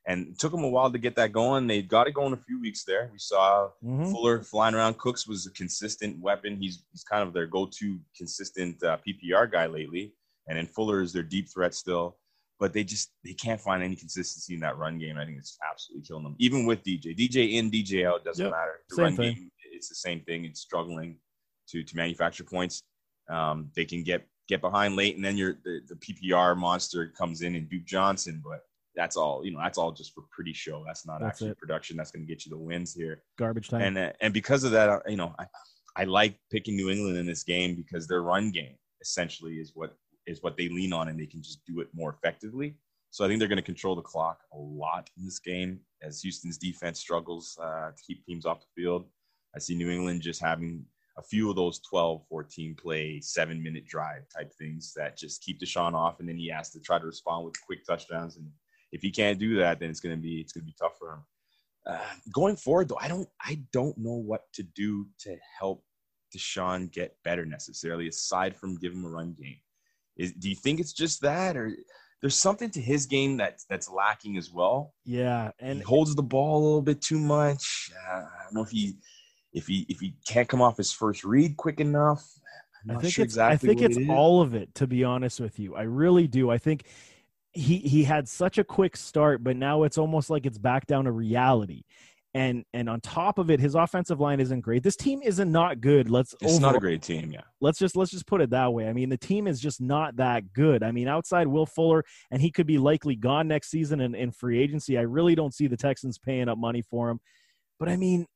and 0.08 0.26
it 0.26 0.38
took 0.40 0.50
them 0.50 0.64
a 0.64 0.68
while 0.68 0.90
to 0.90 0.98
get 0.98 1.14
that 1.14 1.30
going. 1.32 1.68
They 1.68 1.80
got 1.82 2.08
it 2.08 2.14
going 2.14 2.32
a 2.32 2.36
few 2.48 2.60
weeks 2.60 2.82
there. 2.84 3.08
We 3.12 3.18
saw 3.20 3.70
Mhm. 3.84 4.10
Fuller 4.10 4.42
flying 4.42 4.74
around. 4.74 4.98
Cooks 4.98 5.28
was 5.28 5.46
a 5.46 5.52
consistent 5.52 6.18
weapon. 6.18 6.60
He's 6.60 6.82
he's 6.90 7.04
kind 7.04 7.22
of 7.22 7.32
their 7.32 7.46
go-to 7.46 8.00
consistent 8.16 8.82
uh, 8.82 8.98
PPR 9.06 9.46
guy 9.50 9.66
lately, 9.66 10.14
and 10.48 10.58
then 10.58 10.66
Fuller 10.66 11.00
is 11.00 11.12
their 11.12 11.22
deep 11.22 11.48
threat 11.48 11.74
still. 11.74 12.18
But 12.58 12.72
they 12.72 12.82
just 12.82 13.12
they 13.22 13.34
can't 13.34 13.60
find 13.60 13.84
any 13.84 13.94
consistency 13.94 14.54
in 14.54 14.60
that 14.66 14.78
run 14.78 14.98
game. 14.98 15.16
I 15.16 15.24
think 15.24 15.38
it's 15.38 15.56
absolutely 15.70 16.04
killing 16.08 16.24
them. 16.24 16.34
Even 16.40 16.66
with 16.66 16.82
DJ, 16.82 17.14
DJ 17.16 17.52
in, 17.54 17.70
DJ 17.70 18.04
out 18.04 18.24
doesn't 18.24 18.44
Yep. 18.44 18.50
matter. 18.52 18.80
The 18.88 18.96
Same 18.96 19.04
run 19.04 19.16
thing. 19.16 19.34
game, 19.36 19.50
it's 19.70 19.88
the 19.88 19.94
same 19.94 20.22
thing. 20.22 20.44
It's 20.44 20.60
struggling 20.60 21.20
to 21.68 21.84
to 21.84 21.96
manufacture 21.96 22.42
points. 22.42 22.82
Um, 23.28 23.70
they 23.74 23.84
can 23.84 24.02
get 24.02 24.26
get 24.48 24.60
behind 24.60 24.96
late, 24.96 25.16
and 25.16 25.24
then 25.24 25.36
your 25.36 25.58
the, 25.64 25.80
the 25.88 25.94
PPR 25.96 26.56
monster 26.56 27.12
comes 27.16 27.42
in 27.42 27.54
and 27.54 27.68
Duke 27.68 27.84
Johnson, 27.84 28.42
but. 28.44 28.60
That's 28.96 29.16
all 29.16 29.44
you 29.44 29.52
know. 29.52 29.60
That's 29.62 29.78
all 29.78 29.92
just 29.92 30.12
for 30.12 30.24
pretty 30.32 30.52
show. 30.52 30.82
That's 30.84 31.06
not 31.06 31.20
That's 31.20 31.36
actually 31.36 31.50
it. 31.50 31.58
production. 31.58 31.96
That's 31.96 32.10
going 32.10 32.26
to 32.26 32.28
get 32.28 32.44
you 32.44 32.50
the 32.50 32.58
wins 32.58 32.92
here 32.92 33.22
Garbage 33.38 33.68
time. 33.68 33.82
and 33.82 33.96
uh, 33.96 34.12
and 34.20 34.34
because 34.34 34.64
of 34.64 34.72
that, 34.72 34.88
uh, 34.88 34.98
you 35.06 35.16
know, 35.16 35.32
I, 35.38 35.44
I 35.94 36.02
like 36.02 36.36
picking 36.50 36.74
New 36.74 36.90
England 36.90 37.16
in 37.16 37.24
this 37.24 37.44
game 37.44 37.76
because 37.76 38.08
their 38.08 38.22
run 38.22 38.50
game 38.50 38.74
essentially 39.00 39.60
is 39.60 39.70
what 39.76 39.94
is 40.26 40.42
what 40.42 40.56
they 40.56 40.68
lean 40.68 40.92
on, 40.92 41.06
and 41.06 41.20
they 41.20 41.26
can 41.26 41.40
just 41.42 41.64
do 41.64 41.78
it 41.78 41.86
more 41.92 42.10
effectively. 42.12 42.74
So 43.10 43.24
I 43.24 43.28
think 43.28 43.38
they're 43.38 43.46
going 43.46 43.56
to 43.56 43.62
control 43.62 43.94
the 43.94 44.02
clock 44.02 44.40
a 44.52 44.58
lot 44.58 45.08
in 45.16 45.24
this 45.24 45.38
game 45.38 45.78
as 46.02 46.20
Houston's 46.22 46.58
defense 46.58 46.98
struggles 46.98 47.56
uh, 47.62 47.90
to 47.90 48.02
keep 48.04 48.24
teams 48.24 48.46
off 48.46 48.60
the 48.60 48.82
field. 48.82 49.04
I 49.54 49.60
see 49.60 49.76
New 49.76 49.90
England 49.90 50.22
just 50.22 50.40
having 50.40 50.84
a 51.18 51.22
few 51.22 51.50
of 51.50 51.56
those 51.56 51.80
12, 51.80 52.22
14 52.28 52.76
play, 52.80 53.20
seven 53.20 53.62
minute 53.62 53.86
drive 53.86 54.22
type 54.34 54.52
things 54.56 54.92
that 54.96 55.18
just 55.18 55.42
keep 55.42 55.60
Deshaun 55.60 55.94
off, 55.94 56.20
and 56.20 56.28
then 56.28 56.36
he 56.36 56.48
has 56.48 56.70
to 56.70 56.80
try 56.80 56.98
to 56.98 57.06
respond 57.06 57.44
with 57.44 57.60
quick 57.66 57.84
touchdowns. 57.84 58.36
And 58.36 58.48
if 58.92 59.02
he 59.02 59.10
can't 59.10 59.38
do 59.38 59.56
that, 59.56 59.80
then 59.80 59.90
it's 59.90 60.00
going 60.00 60.16
to 60.16 60.22
be 60.22 60.40
it's 60.40 60.52
going 60.52 60.62
to 60.62 60.66
be 60.66 60.76
tough 60.80 60.96
for 60.98 61.14
him. 61.14 61.24
Uh, 61.86 62.14
going 62.32 62.56
forward, 62.56 62.88
though, 62.88 62.98
I 63.00 63.08
don't 63.08 63.28
I 63.40 63.60
don't 63.72 63.98
know 63.98 64.14
what 64.14 64.42
to 64.54 64.62
do 64.62 65.06
to 65.20 65.36
help 65.58 65.82
Deshaun 66.36 66.90
get 66.92 67.16
better 67.24 67.44
necessarily, 67.44 68.06
aside 68.08 68.56
from 68.56 68.78
give 68.78 68.92
him 68.92 69.04
a 69.04 69.10
run 69.10 69.34
game. 69.40 69.58
Is, 70.16 70.32
do 70.32 70.48
you 70.48 70.56
think 70.56 70.78
it's 70.80 70.92
just 70.92 71.22
that, 71.22 71.56
or 71.56 71.74
there's 72.20 72.36
something 72.36 72.70
to 72.70 72.80
his 72.80 73.06
game 73.06 73.36
that's 73.36 73.64
that's 73.64 73.90
lacking 73.90 74.36
as 74.36 74.52
well? 74.52 74.94
yeah, 75.04 75.50
he 75.58 75.66
and 75.66 75.82
holds 75.82 76.14
the 76.14 76.22
ball 76.22 76.58
a 76.58 76.64
little 76.64 76.82
bit 76.82 77.00
too 77.00 77.18
much. 77.18 77.90
Uh, 78.08 78.22
I 78.22 78.44
don't 78.44 78.54
know 78.54 78.62
if 78.62 78.70
he 78.70 78.96
if 79.58 79.66
he 79.66 79.84
if 79.88 80.00
he 80.00 80.14
can't 80.26 80.48
come 80.48 80.62
off 80.62 80.76
his 80.76 80.90
first 80.92 81.24
read 81.24 81.56
quick 81.56 81.80
enough. 81.80 82.24
I 82.88 82.94
think 82.94 83.12
sure 83.12 83.24
it's 83.24 83.34
exactly 83.34 83.54
I 83.70 83.74
think 83.74 83.82
it's 83.82 83.98
it 83.98 84.08
all 84.08 84.40
of 84.40 84.54
it 84.54 84.74
to 84.76 84.86
be 84.86 85.04
honest 85.04 85.40
with 85.40 85.58
you. 85.58 85.74
I 85.74 85.82
really 85.82 86.26
do. 86.26 86.48
I 86.50 86.58
think 86.58 86.84
he 87.52 87.78
he 87.78 88.04
had 88.04 88.28
such 88.28 88.56
a 88.58 88.64
quick 88.64 88.96
start, 88.96 89.42
but 89.44 89.56
now 89.56 89.82
it's 89.82 89.98
almost 89.98 90.30
like 90.30 90.46
it's 90.46 90.58
back 90.58 90.86
down 90.86 91.04
to 91.04 91.12
reality. 91.12 91.82
and 92.34 92.64
and 92.72 92.88
on 92.88 93.00
top 93.00 93.38
of 93.38 93.50
it, 93.50 93.58
his 93.58 93.74
offensive 93.74 94.20
line 94.20 94.38
isn't 94.38 94.60
great. 94.60 94.82
This 94.82 94.96
team 94.96 95.20
isn't 95.24 95.50
not 95.50 95.80
good. 95.80 96.08
Let's 96.10 96.34
It's 96.40 96.54
overall- 96.54 96.60
not 96.60 96.76
a 96.76 96.80
great 96.80 97.02
team. 97.02 97.32
Yeah. 97.32 97.40
let's 97.60 97.78
just 97.78 97.96
let's 97.96 98.10
just 98.12 98.26
put 98.26 98.40
it 98.40 98.50
that 98.50 98.72
way. 98.72 98.86
I 98.86 98.92
mean, 98.92 99.08
the 99.08 99.16
team 99.30 99.46
is 99.48 99.58
just 99.60 99.80
not 99.80 100.16
that 100.16 100.52
good. 100.52 100.82
I 100.82 100.92
mean, 100.92 101.08
outside 101.08 101.46
Will 101.48 101.66
Fuller, 101.66 102.04
and 102.30 102.40
he 102.40 102.50
could 102.50 102.66
be 102.66 102.78
likely 102.78 103.16
gone 103.16 103.48
next 103.48 103.70
season 103.70 104.00
in, 104.00 104.14
in 104.14 104.30
free 104.30 104.60
agency. 104.62 104.96
I 104.98 105.02
really 105.02 105.34
don't 105.34 105.52
see 105.54 105.66
the 105.66 105.76
Texans 105.76 106.16
paying 106.18 106.48
up 106.48 106.58
money 106.58 106.82
for 106.82 107.10
him. 107.10 107.18
But 107.80 107.88
I 107.88 107.96
mean, 107.96 108.26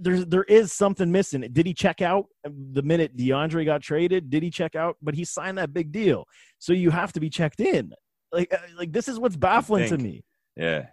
there's 0.00 0.26
there 0.26 0.44
is 0.44 0.72
something 0.72 1.10
missing. 1.10 1.46
Did 1.52 1.66
he 1.66 1.74
check 1.74 2.00
out 2.00 2.26
the 2.44 2.82
minute 2.82 3.16
DeAndre 3.16 3.64
got 3.64 3.82
traded? 3.82 4.30
Did 4.30 4.42
he 4.42 4.50
check 4.50 4.74
out? 4.74 4.96
But 5.02 5.14
he 5.14 5.24
signed 5.24 5.58
that 5.58 5.72
big 5.72 5.92
deal, 5.92 6.24
so 6.58 6.72
you 6.72 6.90
have 6.90 7.12
to 7.12 7.20
be 7.20 7.30
checked 7.30 7.60
in. 7.60 7.92
Like 8.32 8.52
uh, 8.52 8.58
like 8.76 8.92
this 8.92 9.08
is 9.08 9.18
what's 9.18 9.36
baffling 9.36 9.88
to 9.88 9.98
me. 9.98 10.24
Yeah. 10.56 10.86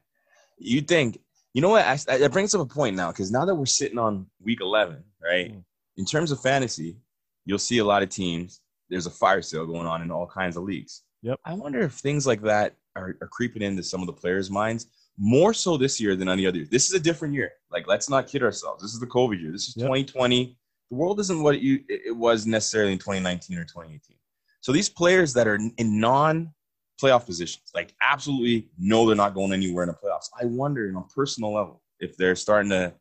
You 0.58 0.82
think, 0.82 1.20
you 1.54 1.62
know 1.62 1.70
what? 1.70 1.86
I, 1.86 1.98
I- 2.08 2.18
that 2.20 2.32
brings 2.32 2.54
up 2.56 2.62
a 2.62 2.66
point 2.66 2.96
now 2.96 3.12
because 3.12 3.32
now 3.32 3.46
that 3.46 3.56
we're 3.56 3.66
sitting 3.66 3.98
on 3.98 4.28
week 4.42 4.60
11, 4.62 5.04
right? 5.22 5.52
Mm. 5.54 5.64
In 5.98 6.06
terms 6.06 6.32
of 6.32 6.40
fantasy, 6.40 6.98
you'll 7.46 7.60
see 7.60 7.80
a 7.80 7.84
lot 7.84 8.04
of 8.04 8.10
teams. 8.10 8.62
There's 8.90 9.06
a 9.06 9.12
fire 9.12 9.42
sale 9.42 9.66
going 9.66 9.88
on 9.88 10.02
in 10.02 10.12
all 10.12 10.28
kinds 10.28 10.56
of 10.56 10.64
leagues. 10.64 11.02
Yep. 11.24 11.40
I 11.44 11.54
wonder 11.54 11.80
if 11.82 11.94
things 11.94 12.28
like 12.28 12.42
that 12.44 12.76
are, 12.96 13.18
are 13.20 13.28
creeping 13.28 13.64
into 13.64 13.84
some 13.84 14.02
of 14.02 14.08
the 14.08 14.14
players' 14.14 14.52
minds 14.52 14.88
more 15.18 15.54
so 15.54 15.78
this 15.78 16.00
year 16.00 16.16
than 16.16 16.28
any 16.28 16.46
other 16.46 16.58
year. 16.58 16.68
This 16.70 16.88
is 16.88 16.94
a 16.94 17.00
different 17.00 17.34
year. 17.34 17.52
Like, 17.72 17.88
let's 17.88 18.10
not 18.10 18.28
kid 18.28 18.44
ourselves. 18.44 18.82
This 18.84 18.94
is 18.94 19.00
the 19.00 19.08
COVID 19.08 19.42
year. 19.42 19.52
This 19.52 19.68
is 19.70 19.76
Yep. 19.78 19.86
2020. 19.88 20.58
The 20.92 20.96
world 20.96 21.20
isn't 21.20 21.42
what 21.42 21.56
it, 21.56 21.62
you, 21.62 21.84
it 21.90 22.16
was 22.16 22.46
necessarily 22.46 22.92
in 22.94 23.00
2019 23.00 23.58
or 23.58 23.64
2018. 23.64 24.18
So 24.62 24.72
these 24.72 24.90
players 24.90 25.34
that 25.34 25.48
are 25.48 25.56
in 25.78 26.00
non 26.00 26.54
playoff 27.02 27.26
positions, 27.26 27.64
like 27.74 27.94
absolutely 28.02 28.70
know 28.78 29.06
they're 29.08 29.16
not 29.16 29.34
going 29.34 29.52
anywhere 29.54 29.84
in 29.84 29.90
the 29.90 29.96
playoffs. 29.96 30.30
I 30.40 30.46
wonder, 30.46 30.88
on 30.96 31.04
a 31.04 31.14
personal 31.14 31.54
level, 31.54 31.82
if 32.00 32.16
they're 32.18 32.36
starting 32.36 32.70
to, 32.72 32.94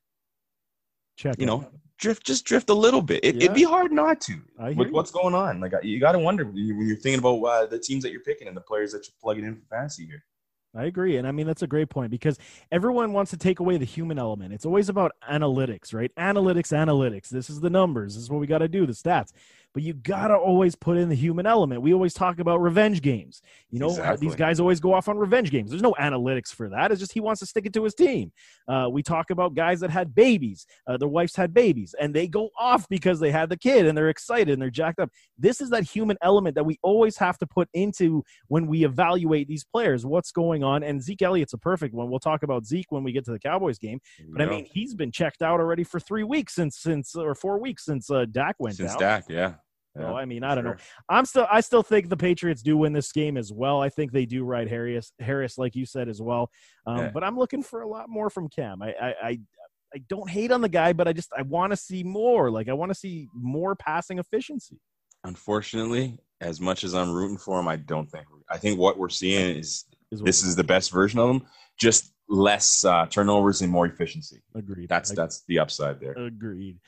Check 1.16 1.36
you 1.38 1.46
know, 1.46 1.64
drift, 1.98 2.24
just 2.26 2.44
drift 2.44 2.70
a 2.70 2.74
little 2.74 3.00
bit. 3.02 3.24
It, 3.24 3.36
Yeah. 3.36 3.42
It'd 3.44 3.54
be 3.54 3.62
hard 3.62 3.92
not 3.92 4.20
to 4.22 4.40
with 4.58 4.88
you. 4.88 4.92
what's 4.94 5.10
going 5.12 5.34
on. 5.34 5.60
Like 5.60 5.72
you 5.82 6.00
got 6.00 6.12
to 6.12 6.18
wonder 6.18 6.44
when 6.44 6.56
you- 6.56 6.76
when 6.76 6.88
you're 6.88 6.96
thinking 6.96 7.20
about 7.20 7.40
uh, 7.42 7.66
the 7.66 7.78
teams 7.78 8.02
that 8.02 8.10
you're 8.10 8.22
picking 8.22 8.48
and 8.48 8.56
the 8.56 8.60
players 8.62 8.92
that 8.92 9.06
you're 9.06 9.14
plugging 9.20 9.44
in 9.44 9.54
for 9.54 9.62
fantasy 9.70 10.06
here. 10.06 10.24
I 10.76 10.84
agree. 10.84 11.16
And 11.16 11.26
I 11.26 11.32
mean, 11.32 11.46
that's 11.46 11.62
a 11.62 11.66
great 11.66 11.88
point 11.88 12.10
because 12.10 12.38
everyone 12.72 13.12
wants 13.12 13.30
to 13.30 13.36
take 13.36 13.60
away 13.60 13.76
the 13.76 13.84
human 13.84 14.18
element. 14.18 14.52
It's 14.52 14.66
always 14.66 14.88
about 14.88 15.12
analytics, 15.30 15.94
right? 15.94 16.12
Analytics, 16.16 16.72
analytics. 16.72 17.28
This 17.28 17.48
is 17.48 17.60
the 17.60 17.70
numbers. 17.70 18.14
This 18.14 18.24
is 18.24 18.30
what 18.30 18.40
we 18.40 18.46
got 18.46 18.58
to 18.58 18.68
do, 18.68 18.84
the 18.86 18.92
stats. 18.92 19.32
But 19.74 19.82
you 19.82 19.92
got 19.92 20.28
to 20.28 20.36
always 20.36 20.76
put 20.76 20.96
in 20.96 21.08
the 21.08 21.16
human 21.16 21.46
element. 21.46 21.82
We 21.82 21.92
always 21.92 22.14
talk 22.14 22.38
about 22.38 22.62
revenge 22.62 23.02
games. 23.02 23.42
You 23.70 23.80
know, 23.80 23.88
Exactly. 23.88 24.26
these 24.28 24.36
guys 24.36 24.60
always 24.60 24.78
go 24.78 24.94
off 24.94 25.08
on 25.08 25.18
revenge 25.18 25.50
games. 25.50 25.70
There's 25.70 25.82
no 25.82 25.94
analytics 26.00 26.54
for 26.54 26.68
that. 26.70 26.92
It's 26.92 27.00
just 27.00 27.12
he 27.12 27.18
wants 27.18 27.40
to 27.40 27.46
stick 27.46 27.66
it 27.66 27.72
to 27.72 27.82
his 27.82 27.94
team. 27.94 28.30
Uh, 28.68 28.86
we 28.90 29.02
talk 29.02 29.30
about 29.30 29.54
guys 29.54 29.80
that 29.80 29.90
had 29.90 30.14
babies, 30.14 30.66
uh, 30.86 30.96
their 30.96 31.08
wives 31.08 31.34
had 31.34 31.52
babies, 31.52 31.94
and 32.00 32.14
they 32.14 32.28
go 32.28 32.50
off 32.56 32.88
because 32.88 33.18
they 33.18 33.32
had 33.32 33.48
the 33.48 33.56
kid 33.56 33.86
and 33.86 33.98
they're 33.98 34.08
excited 34.10 34.50
and 34.50 34.62
they're 34.62 34.70
jacked 34.70 35.00
up. 35.00 35.10
This 35.36 35.60
is 35.60 35.70
that 35.70 35.82
human 35.82 36.16
element 36.22 36.54
that 36.54 36.64
we 36.64 36.78
always 36.82 37.16
have 37.16 37.36
to 37.38 37.46
put 37.46 37.68
into 37.74 38.22
when 38.46 38.68
we 38.68 38.84
evaluate 38.84 39.48
these 39.48 39.64
players. 39.64 40.06
What's 40.06 40.30
going 40.30 40.62
on? 40.62 40.84
And 40.84 41.02
Zeke 41.02 41.22
Elliott's 41.22 41.52
a 41.52 41.58
perfect 41.58 41.94
one. 41.94 42.10
We'll 42.10 42.20
talk 42.20 42.44
about 42.44 42.64
Zeke 42.64 42.90
when 42.90 43.02
we 43.02 43.10
get 43.10 43.24
to 43.24 43.32
the 43.32 43.40
Cowboys 43.40 43.78
game. 43.78 44.00
But 44.28 44.42
I 44.42 44.46
mean, 44.46 44.66
he's 44.70 44.94
been 44.94 45.10
checked 45.10 45.42
out 45.42 45.58
already 45.58 45.82
for 45.82 45.98
three 45.98 46.24
weeks 46.24 46.54
since 46.54 46.78
since 46.78 47.16
or 47.16 47.34
four 47.34 47.58
weeks 47.58 47.84
since 47.84 48.08
uh, 48.08 48.26
Dak 48.30 48.54
went 48.60 48.76
since 48.76 48.92
down. 48.92 49.00
Dak, 49.00 49.24
yeah. 49.28 49.54
So, 49.96 50.02
Yeah, 50.02 50.12
I 50.12 50.24
mean, 50.24 50.42
I 50.42 50.54
don't 50.54 50.64
know. 50.64 50.74
I'm 51.08 51.24
still 51.24 51.46
I 51.50 51.60
still 51.60 51.82
think 51.82 52.08
the 52.08 52.16
Patriots 52.16 52.62
do 52.62 52.76
win 52.76 52.92
this 52.92 53.12
game 53.12 53.36
as 53.36 53.52
well. 53.52 53.80
I 53.80 53.88
think 53.88 54.10
they 54.12 54.26
do 54.26 54.44
ride 54.44 54.68
Harris 54.68 55.12
Harris 55.20 55.56
like 55.58 55.74
you 55.76 55.86
said 55.86 56.08
as 56.08 56.20
well. 56.20 56.50
Um, 56.86 56.96
Yeah. 56.98 57.10
But 57.14 57.22
I'm 57.24 57.38
looking 57.38 57.62
for 57.62 57.82
a 57.82 57.88
lot 57.88 58.08
more 58.08 58.28
from 58.30 58.48
Cam. 58.48 58.82
I 58.82 58.88
I, 59.00 59.14
I 59.22 59.40
I 59.94 59.98
don't 60.08 60.28
hate 60.28 60.50
on 60.50 60.60
the 60.60 60.68
guy, 60.68 60.92
but 60.92 61.06
I 61.06 61.12
just 61.12 61.30
I 61.36 61.42
want 61.42 61.72
to 61.72 61.76
see 61.76 62.02
more. 62.02 62.50
Like 62.50 62.68
I 62.68 62.72
want 62.72 62.90
to 62.90 62.94
see 62.98 63.28
more 63.32 63.76
passing 63.76 64.18
efficiency. 64.18 64.80
Unfortunately, 65.22 66.18
as 66.40 66.60
much 66.60 66.84
as 66.84 66.94
I'm 66.94 67.12
rooting 67.12 67.38
for 67.38 67.58
him, 67.58 67.68
I 67.68 67.76
don't 67.76 68.10
think. 68.10 68.26
I 68.50 68.58
think 68.58 68.78
what 68.78 68.98
we're 68.98 69.08
seeing 69.08 69.56
is 69.56 69.84
Is 70.10 70.20
this 70.20 70.44
is 70.44 70.54
the 70.56 70.64
best 70.64 70.90
version 70.90 71.18
of 71.18 71.30
him. 71.30 71.42
Just 71.78 72.12
less 72.28 72.84
uh, 72.84 73.06
turnovers 73.06 73.60
and 73.62 73.70
more 73.70 73.86
efficiency. 73.86 74.42
agreed. 74.54 74.88
That's 74.88 75.10
I- 75.12 75.14
that's 75.14 75.44
the 75.48 75.58
upside 75.60 76.00
there. 76.00 76.12
Agreed. 76.12 76.78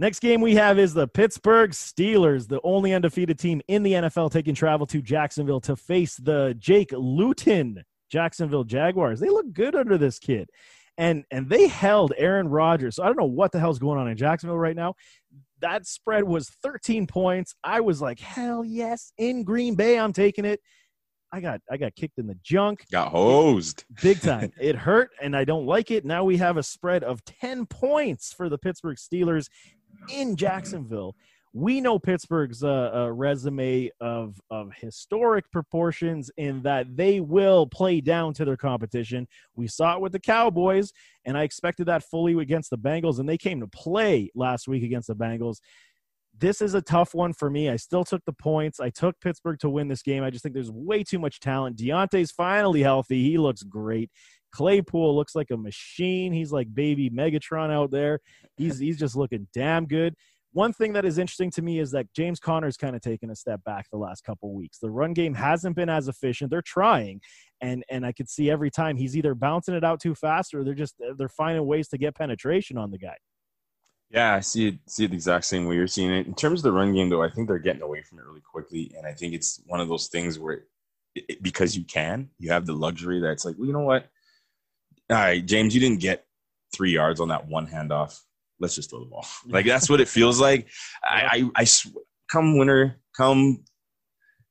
Next 0.00 0.20
game 0.20 0.40
we 0.40 0.54
have 0.54 0.78
is 0.78 0.94
the 0.94 1.08
Pittsburgh 1.08 1.72
Steelers, 1.72 2.46
the 2.46 2.60
only 2.62 2.94
undefeated 2.94 3.36
team 3.36 3.60
in 3.66 3.82
the 3.82 3.94
NFL 3.94 4.30
taking 4.30 4.54
travel 4.54 4.86
to 4.86 5.02
Jacksonville 5.02 5.60
to 5.62 5.74
face 5.74 6.16
the 6.16 6.54
Jake 6.56 6.92
Luton 6.92 7.82
Jacksonville 8.08 8.62
Jaguars. 8.62 9.18
They 9.18 9.28
look 9.28 9.52
good 9.52 9.74
under 9.74 9.98
this 9.98 10.20
kid. 10.20 10.48
And 10.96 11.24
and 11.30 11.48
they 11.48 11.68
held 11.68 12.12
Aaron 12.16 12.48
Rodgers. 12.48 12.96
So 12.96 13.02
I 13.02 13.06
don't 13.06 13.18
know 13.18 13.24
what 13.24 13.52
the 13.52 13.60
hell's 13.60 13.78
going 13.78 13.98
on 13.98 14.08
in 14.08 14.16
Jacksonville 14.16 14.58
right 14.58 14.74
now. 14.74 14.94
That 15.60 15.86
spread 15.86 16.24
was 16.24 16.48
13 16.62 17.06
points. 17.06 17.54
I 17.62 17.80
was 17.80 18.00
like, 18.00 18.18
"Hell 18.18 18.64
yes, 18.64 19.12
in 19.16 19.44
Green 19.44 19.74
Bay 19.76 19.98
I'm 19.98 20.12
taking 20.12 20.44
it." 20.44 20.60
I 21.30 21.40
got 21.40 21.60
I 21.70 21.76
got 21.76 21.94
kicked 21.94 22.18
in 22.18 22.26
the 22.26 22.38
junk 22.42 22.84
Got 22.90 23.10
hosed. 23.10 23.84
big 24.02 24.20
time. 24.20 24.52
it 24.60 24.74
hurt, 24.74 25.10
and 25.22 25.36
I 25.36 25.44
don't 25.44 25.66
like 25.66 25.90
it. 25.90 26.04
Now 26.04 26.24
we 26.24 26.36
have 26.38 26.56
a 26.56 26.62
spread 26.62 27.04
of 27.04 27.24
10 27.24 27.66
points 27.66 28.32
for 28.32 28.48
the 28.48 28.58
Pittsburgh 28.58 28.96
Steelers 28.96 29.48
in 30.08 30.36
Jacksonville. 30.36 31.14
We 31.54 31.80
know 31.80 31.98
Pittsburgh's 31.98 32.62
uh, 32.62 32.90
uh, 32.94 33.10
resume 33.10 33.90
of, 34.00 34.38
of 34.50 34.70
historic 34.76 35.50
proportions 35.50 36.30
in 36.36 36.62
that 36.62 36.94
they 36.94 37.20
will 37.20 37.66
play 37.66 38.00
down 38.00 38.34
to 38.34 38.44
their 38.44 38.56
competition. 38.56 39.26
We 39.56 39.66
saw 39.66 39.94
it 39.94 40.00
with 40.00 40.12
the 40.12 40.20
Cowboys, 40.20 40.92
and 41.24 41.38
I 41.38 41.44
expected 41.44 41.86
that 41.86 42.04
fully 42.04 42.38
against 42.40 42.70
the 42.70 42.78
Bengals, 42.78 43.18
and 43.18 43.28
they 43.28 43.38
came 43.38 43.60
to 43.60 43.66
play 43.66 44.30
last 44.34 44.68
week 44.68 44.82
against 44.82 45.08
the 45.08 45.16
Bengals 45.16 45.60
this 46.40 46.60
is 46.60 46.74
a 46.74 46.82
tough 46.82 47.14
one 47.14 47.32
for 47.32 47.50
me. 47.50 47.68
I 47.68 47.76
still 47.76 48.04
took 48.04 48.24
the 48.24 48.32
points. 48.32 48.80
I 48.80 48.90
took 48.90 49.20
Pittsburgh 49.20 49.58
to 49.60 49.68
win 49.68 49.88
this 49.88 50.02
game. 50.02 50.22
I 50.22 50.30
just 50.30 50.42
think 50.42 50.54
there's 50.54 50.70
way 50.70 51.02
too 51.02 51.18
much 51.18 51.40
talent. 51.40 51.76
Diontae's 51.76 52.30
finally 52.30 52.82
healthy. 52.82 53.22
He 53.22 53.38
looks 53.38 53.62
great. 53.62 54.10
Claypool 54.52 55.14
looks 55.14 55.34
like 55.34 55.50
a 55.50 55.56
machine. 55.56 56.32
He's 56.32 56.52
like 56.52 56.72
baby 56.74 57.10
Megatron 57.10 57.70
out 57.70 57.90
there. 57.90 58.20
He's 58.56 58.78
he's 58.78 58.98
just 58.98 59.16
looking 59.16 59.48
damn 59.52 59.86
good. 59.86 60.14
One 60.52 60.72
thing 60.72 60.94
that 60.94 61.04
is 61.04 61.18
interesting 61.18 61.50
to 61.52 61.62
me 61.62 61.78
is 61.78 61.90
that 61.90 62.06
James 62.14 62.40
Conner's 62.40 62.76
kind 62.76 62.96
of 62.96 63.02
taken 63.02 63.30
a 63.30 63.36
step 63.36 63.62
back 63.64 63.86
the 63.90 63.98
last 63.98 64.24
couple 64.24 64.54
weeks. 64.54 64.78
The 64.78 64.90
run 64.90 65.12
game 65.12 65.34
hasn't 65.34 65.76
been 65.76 65.90
as 65.90 66.08
efficient. 66.08 66.50
They're 66.50 66.62
trying, 66.62 67.20
and 67.60 67.84
and 67.90 68.06
I 68.06 68.12
could 68.12 68.28
see 68.28 68.50
every 68.50 68.70
time 68.70 68.96
he's 68.96 69.16
either 69.16 69.34
bouncing 69.34 69.74
it 69.74 69.84
out 69.84 70.00
too 70.00 70.14
fast 70.14 70.54
or 70.54 70.64
they're 70.64 70.74
just 70.74 70.94
they're 71.18 71.28
finding 71.28 71.66
ways 71.66 71.88
to 71.88 71.98
get 71.98 72.16
penetration 72.16 72.78
on 72.78 72.90
the 72.90 72.98
guy. 72.98 73.16
Yeah, 74.10 74.34
I 74.34 74.40
see 74.40 74.68
it. 74.68 74.78
See 74.86 75.04
it 75.04 75.08
the 75.08 75.14
exact 75.14 75.44
same 75.44 75.66
way 75.66 75.76
you're 75.76 75.86
seeing 75.86 76.10
it. 76.10 76.26
In 76.26 76.34
terms 76.34 76.60
of 76.60 76.64
the 76.64 76.72
run 76.72 76.94
game, 76.94 77.10
though, 77.10 77.22
I 77.22 77.30
think 77.30 77.46
they're 77.46 77.58
getting 77.58 77.82
away 77.82 78.02
from 78.02 78.18
it 78.18 78.24
really 78.24 78.40
quickly, 78.40 78.90
and 78.96 79.06
I 79.06 79.12
think 79.12 79.34
it's 79.34 79.60
one 79.66 79.80
of 79.80 79.88
those 79.88 80.08
things 80.08 80.38
where, 80.38 80.64
it, 81.14 81.42
because 81.42 81.76
you 81.76 81.84
can, 81.84 82.30
you 82.38 82.50
have 82.50 82.64
the 82.64 82.72
luxury 82.72 83.20
that 83.20 83.32
it's 83.32 83.44
like, 83.44 83.56
well, 83.58 83.66
you 83.66 83.72
know 83.74 83.80
what? 83.80 84.06
All 85.10 85.16
right, 85.16 85.44
James, 85.44 85.74
you 85.74 85.80
didn't 85.80 86.00
get 86.00 86.26
three 86.74 86.92
yards 86.92 87.20
on 87.20 87.28
that 87.28 87.46
one 87.46 87.66
handoff. 87.66 88.20
Let's 88.60 88.74
just 88.74 88.90
throw 88.90 89.00
the 89.00 89.06
ball. 89.06 89.26
Like 89.46 89.66
that's 89.66 89.88
what 89.88 90.00
it 90.00 90.08
feels 90.08 90.40
like. 90.40 90.68
I, 91.02 91.50
I, 91.56 91.62
I 91.62 91.66
come 92.30 92.58
winter, 92.58 92.96
come 93.16 93.64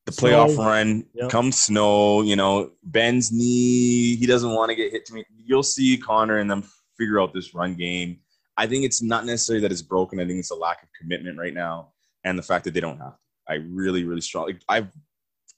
the 0.05 0.11
playoff 0.13 0.53
Snow. 0.55 0.63
run, 0.65 1.05
Yep. 1.13 1.29
come 1.29 1.51
snow. 1.51 2.21
You 2.21 2.35
know, 2.37 2.71
Ben's 2.83 3.31
knee. 3.31 4.15
He 4.15 4.25
doesn't 4.25 4.53
want 4.53 4.69
to 4.69 4.75
get 4.75 4.91
hit 4.91 5.05
to 5.07 5.13
me. 5.13 5.25
You'll 5.45 5.63
see 5.63 5.97
Conner 5.97 6.37
and 6.37 6.49
them 6.49 6.63
figure 6.97 7.19
out 7.21 7.33
this 7.33 7.53
run 7.53 7.75
game. 7.75 8.19
I 8.55 8.65
think 8.65 8.85
it's 8.85 9.01
not 9.03 9.25
necessarily 9.25 9.61
that 9.61 9.71
it's 9.71 9.81
broken. 9.83 10.19
I 10.19 10.25
think 10.25 10.39
it's 10.39 10.49
a 10.51 10.55
lack 10.55 10.81
of 10.81 10.89
commitment 10.99 11.37
right 11.37 11.53
now, 11.53 11.89
and 12.23 12.39
the 12.39 12.43
fact 12.43 12.63
that 12.65 12.73
they 12.73 12.79
don't 12.79 12.97
have 12.97 13.13
to. 13.13 13.19
I 13.49 13.55
really, 13.69 14.03
really 14.03 14.21
strong. 14.21 14.45
Like, 14.47 14.61
I've 14.67 14.87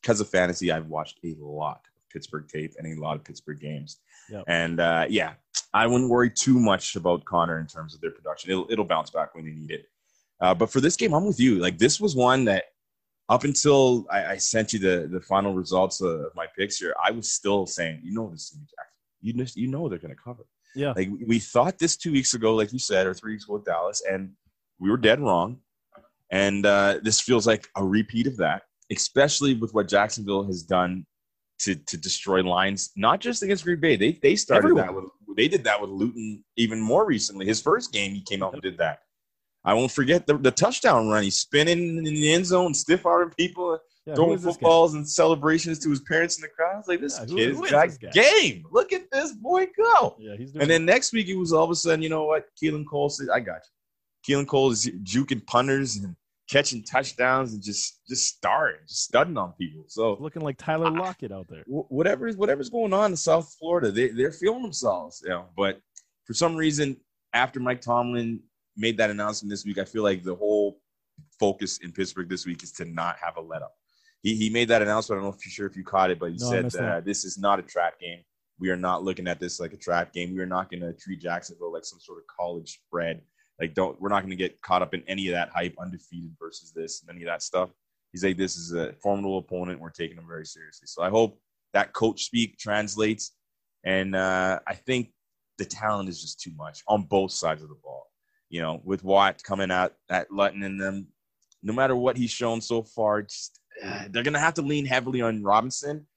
because 0.02 0.20
of 0.20 0.30
fantasy, 0.30 0.72
I've 0.72 0.88
watched 0.88 1.20
a 1.24 1.36
lot 1.40 1.82
of 1.86 2.10
Pittsburgh 2.12 2.48
tape 2.48 2.74
and 2.78 2.98
a 2.98 3.02
lot 3.02 3.16
of 3.16 3.24
Pittsburgh 3.24 3.60
games, 3.60 3.98
Yep. 4.32 4.44
and 4.48 4.80
uh, 4.80 5.06
yeah, 5.10 5.34
I 5.74 5.88
wouldn't 5.88 6.10
worry 6.10 6.30
too 6.30 6.60
much 6.60 6.96
about 6.96 7.26
Conner 7.26 7.60
in 7.60 7.68
terms 7.68 7.94
of 7.94 8.02
their 8.02 8.12
production. 8.12 8.52
It'll, 8.52 8.68
it'll 8.70 8.86
bounce 8.86 9.10
back 9.10 9.36
when 9.36 9.46
they 9.46 9.52
need 9.52 9.72
it. 9.72 9.86
Uh, 10.42 10.54
but 10.54 10.72
for 10.72 10.82
this 10.82 10.96
game, 10.96 11.14
I'm 11.14 11.26
with 11.26 11.40
you. 11.40 11.56
Like 11.56 11.78
this 11.78 12.00
was 12.00 12.16
one 12.16 12.46
that 12.46 12.66
up 13.30 13.44
until 13.44 14.08
I, 14.10 14.26
I 14.26 14.38
sent 14.38 14.74
you 14.74 14.80
the 14.80 15.08
the 15.10 15.22
final 15.22 15.54
results 15.54 16.02
of 16.02 16.32
my 16.36 16.48
picks 16.58 16.78
here, 16.78 16.94
I 17.04 17.12
was 17.12 17.32
still 17.32 17.66
saying, 17.66 18.02
you 18.04 18.14
know, 18.14 18.30
this 18.30 18.52
is 18.52 18.58
Jackson. 18.58 18.96
You 19.22 19.34
just 19.34 19.56
you 19.56 19.68
know 19.68 19.88
they're 19.88 20.00
going 20.00 20.16
to 20.16 20.22
cover. 20.22 20.46
Yeah. 20.76 20.94
Like 20.96 21.10
we 21.26 21.40
thought 21.40 21.78
this 21.78 21.96
two 21.96 22.12
weeks 22.12 22.34
ago, 22.34 22.56
like 22.56 22.74
you 22.74 22.80
said, 22.80 23.06
or 23.06 23.14
three 23.14 23.34
weeks 23.34 23.46
ago 23.46 23.54
with 23.54 23.66
Dallas, 23.66 24.02
and 24.10 24.32
we 24.80 24.90
were 24.90 24.98
dead 24.98 25.20
wrong. 25.20 25.60
And 26.32 26.66
uh, 26.66 27.00
this 27.02 27.20
feels 27.20 27.48
like 27.48 27.68
a 27.76 27.84
repeat 27.84 28.28
of 28.28 28.38
that, 28.38 28.64
especially 28.92 29.56
with 29.56 29.74
what 29.74 29.88
Jacksonville 29.88 30.44
has 30.44 30.64
done 30.64 31.06
to 31.60 31.76
to 31.76 31.98
destroy 31.98 32.42
lines, 32.42 32.92
not 32.96 33.20
just 33.20 33.44
against 33.44 33.64
Green 33.64 33.80
Bay. 33.80 33.96
They 33.96 34.14
they 34.22 34.36
started 34.36 34.68
Everyone. 34.68 34.86
that 34.88 34.96
with 34.96 35.06
they 35.36 35.48
did 35.48 35.64
that 35.66 35.80
with 35.80 35.90
Luton 35.90 36.44
even 36.58 36.80
more 36.80 37.06
recently. 37.06 37.46
His 37.46 37.62
first 37.62 37.94
game, 37.94 38.14
he 38.14 38.22
came 38.22 38.44
out 38.44 38.54
and 38.54 38.62
did 38.62 38.78
that. 38.78 39.00
I 39.66 39.74
won't 39.74 39.92
forget 39.92 40.26
the, 40.26 40.38
the 40.38 40.52
touchdown 40.52 41.10
run. 41.10 41.24
He's 41.24 41.40
spinning 41.40 41.98
in 41.98 42.04
the 42.04 42.32
end 42.32 42.46
zone, 42.46 42.74
stiff 42.74 43.06
arming 43.06 43.34
people. 43.38 43.78
Yeah, 44.06 44.14
who 44.14 44.16
throwing 44.16 44.34
is 44.36 44.44
this 44.44 44.56
guy? 44.56 44.60
footballs 44.60 44.94
and 44.94 45.08
celebrations 45.08 45.80
to 45.80 45.90
his 45.90 46.00
parents 46.02 46.38
in 46.38 46.42
the 46.42 46.48
crowd. 46.48 46.76
I 46.76 46.78
was 46.78 46.88
like, 46.88 47.02
this 47.02 47.20
Yeah, 47.20 47.36
kid 47.36 47.56
who 47.56 47.64
has 47.66 47.92
is 47.94 47.98
this 48.00 48.14
game. 48.14 48.64
Look 48.72 48.94
at 48.94 49.12
this 49.12 49.34
boy 49.34 49.68
go. 49.78 50.16
Yeah, 50.18 50.36
he's 50.38 50.52
doing 50.52 50.62
And 50.62 50.72
then 50.72 50.86
next 50.86 51.12
week, 51.12 51.28
it 51.28 51.36
was 51.36 51.52
all 51.52 51.66
of 51.66 51.70
a 51.72 51.76
sudden, 51.76 52.02
you 52.02 52.10
know 52.10 52.24
what? 52.24 52.46
Keelan 52.62 52.86
Cole 52.90 53.10
said, 53.10 53.28
I 53.34 53.42
got 53.42 53.62
you. 54.26 54.36
Keelan 54.36 54.48
Cole 54.48 54.72
is 54.72 54.90
juking 55.04 55.46
punters 55.46 55.98
and 55.98 56.16
catching 56.50 56.84
touchdowns 56.84 57.54
and 57.54 57.62
just 57.64 58.02
just 58.08 58.28
starting, 58.28 58.82
just 58.88 59.04
studding 59.04 59.38
on 59.38 59.54
people. 59.54 59.84
So 59.88 60.18
looking 60.20 60.42
like 60.42 60.58
Tyler 60.58 60.90
Lockett 60.92 61.32
out 61.32 61.48
there. 61.50 61.64
wh- 61.64 61.90
whatever 61.92 62.30
whatever's 62.34 62.70
going 62.70 62.94
on 62.94 63.12
in 63.12 63.18
South 63.18 63.56
Florida, 63.60 63.92
they 63.92 64.08
they're 64.10 64.32
feeling 64.32 64.64
themselves. 64.64 65.22
You 65.24 65.30
know, 65.30 65.46
but 65.56 65.80
for 66.26 66.34
some 66.34 66.56
reason, 66.56 66.98
after 67.34 67.60
Mike 67.60 67.82
Tomlin 67.82 68.40
made 68.76 68.98
that 68.98 69.10
announcement 69.10 69.50
this 69.50 69.66
week, 69.66 69.78
I 69.78 69.86
feel 69.86 70.04
like 70.04 70.24
the 70.24 70.36
whole 70.36 70.80
focus 71.40 71.80
in 71.80 71.92
Pittsburgh 71.92 72.30
this 72.30 72.46
week 72.46 72.64
is 72.64 72.72
to 72.74 72.86
not 72.86 73.18
have 73.22 73.38
a 73.38 73.42
let 73.42 73.62
up. 73.62 73.74
He 74.24 74.36
he 74.36 74.50
made 74.50 74.68
that 74.70 74.82
announcement. 74.82 75.20
I 75.20 75.22
don't 75.24 75.32
know 75.32 75.38
if 75.38 75.46
you're 75.46 75.52
sure 75.52 75.68
if 75.68 75.78
you 75.78 75.84
caught 75.84 76.12
it, 76.12 76.20
but 76.20 76.32
he 76.32 76.38
No, 76.40 76.50
said 76.50 76.66
that, 76.66 76.74
that. 76.74 77.06
this 77.06 77.24
is 77.24 77.38
not 77.38 77.60
a 77.60 77.64
trap 77.64 78.00
game. 78.00 78.20
We 78.60 78.70
are 78.70 78.76
not 78.76 79.04
looking 79.04 79.28
at 79.28 79.40
this 79.40 79.60
like 79.60 79.72
a 79.72 79.78
trap 79.78 80.12
game. 80.12 80.34
We 80.34 80.42
are 80.42 80.46
not 80.46 80.70
going 80.70 80.82
to 80.82 80.92
treat 80.94 81.22
Jacksonville 81.22 81.72
like 81.72 81.86
some 81.86 82.00
sort 82.02 82.18
of 82.18 82.26
college 82.28 82.80
spread. 82.86 83.22
Like, 83.60 83.74
don't 83.74 84.00
we're 84.00 84.10
not 84.10 84.22
going 84.22 84.32
to 84.32 84.36
get 84.36 84.62
caught 84.62 84.82
up 84.82 84.94
in 84.94 85.04
any 85.08 85.28
of 85.28 85.34
that 85.34 85.50
hype, 85.50 85.76
undefeated 85.80 86.32
versus 86.40 86.72
this, 86.72 87.02
and 87.02 87.10
any 87.10 87.24
of 87.24 87.28
that 87.28 87.42
stuff. 87.42 87.70
He's 88.12 88.24
like, 88.24 88.38
this 88.38 88.56
is 88.56 88.74
a 88.74 88.94
formidable 88.94 89.38
opponent. 89.38 89.80
We're 89.80 89.92
taking 89.92 90.16
them 90.16 90.28
very 90.28 90.46
seriously. 90.46 90.88
So 90.88 91.04
I 91.04 91.10
hope 91.10 91.40
that 91.74 91.94
coach 91.94 92.24
speak 92.24 92.58
translates. 92.58 93.34
And 93.86 94.16
uh, 94.16 94.60
I 94.66 94.74
think 94.74 95.12
the 95.58 95.66
talent 95.66 96.10
is 96.10 96.22
just 96.22 96.40
too 96.40 96.52
much 96.58 96.82
on 96.88 97.04
both 97.04 97.32
sides 97.32 97.62
of 97.62 97.70
the 97.70 97.78
ball. 97.84 98.08
You 98.50 98.62
know, 98.62 98.82
with 98.84 99.04
Watt 99.04 99.44
coming 99.44 99.70
out 99.70 99.94
at 100.10 100.32
Luton 100.32 100.64
and 100.64 100.82
them, 100.82 101.08
no 101.62 101.74
matter 101.74 101.96
what 101.96 102.18
he's 102.18 102.32
shown 102.32 102.62
so 102.62 102.82
far, 102.82 103.22
just 103.22 103.60
uh, 103.84 104.06
they're 104.10 104.24
going 104.24 104.34
to 104.34 104.40
have 104.40 104.56
to 104.56 104.62
lean 104.62 104.86
heavily 104.86 105.22
on 105.22 105.44
Robinson. 105.44 106.08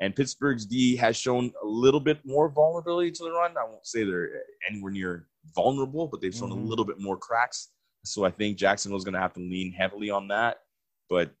And 0.00 0.16
Pittsburgh's 0.16 0.64
D 0.64 0.96
has 0.96 1.16
shown 1.16 1.52
a 1.62 1.66
little 1.66 2.00
bit 2.00 2.18
more 2.24 2.48
vulnerability 2.48 3.10
to 3.12 3.24
the 3.24 3.30
run. 3.30 3.56
I 3.56 3.64
won't 3.64 3.86
say 3.86 4.04
they're 4.04 4.30
anywhere 4.68 4.90
near 4.90 5.28
vulnerable, 5.54 6.08
but 6.08 6.20
they've 6.20 6.34
shown 6.34 6.50
Mhm. 6.50 6.64
a 6.64 6.68
little 6.68 6.84
bit 6.84 6.98
more 7.00 7.16
cracks. 7.16 7.70
So 8.04 8.24
I 8.24 8.30
think 8.30 8.58
Jacksonville's 8.58 9.04
going 9.04 9.14
to 9.14 9.20
have 9.20 9.32
to 9.34 9.40
lean 9.40 9.72
heavily 9.72 10.10
on 10.10 10.28
that. 10.28 10.62
But 11.08 11.34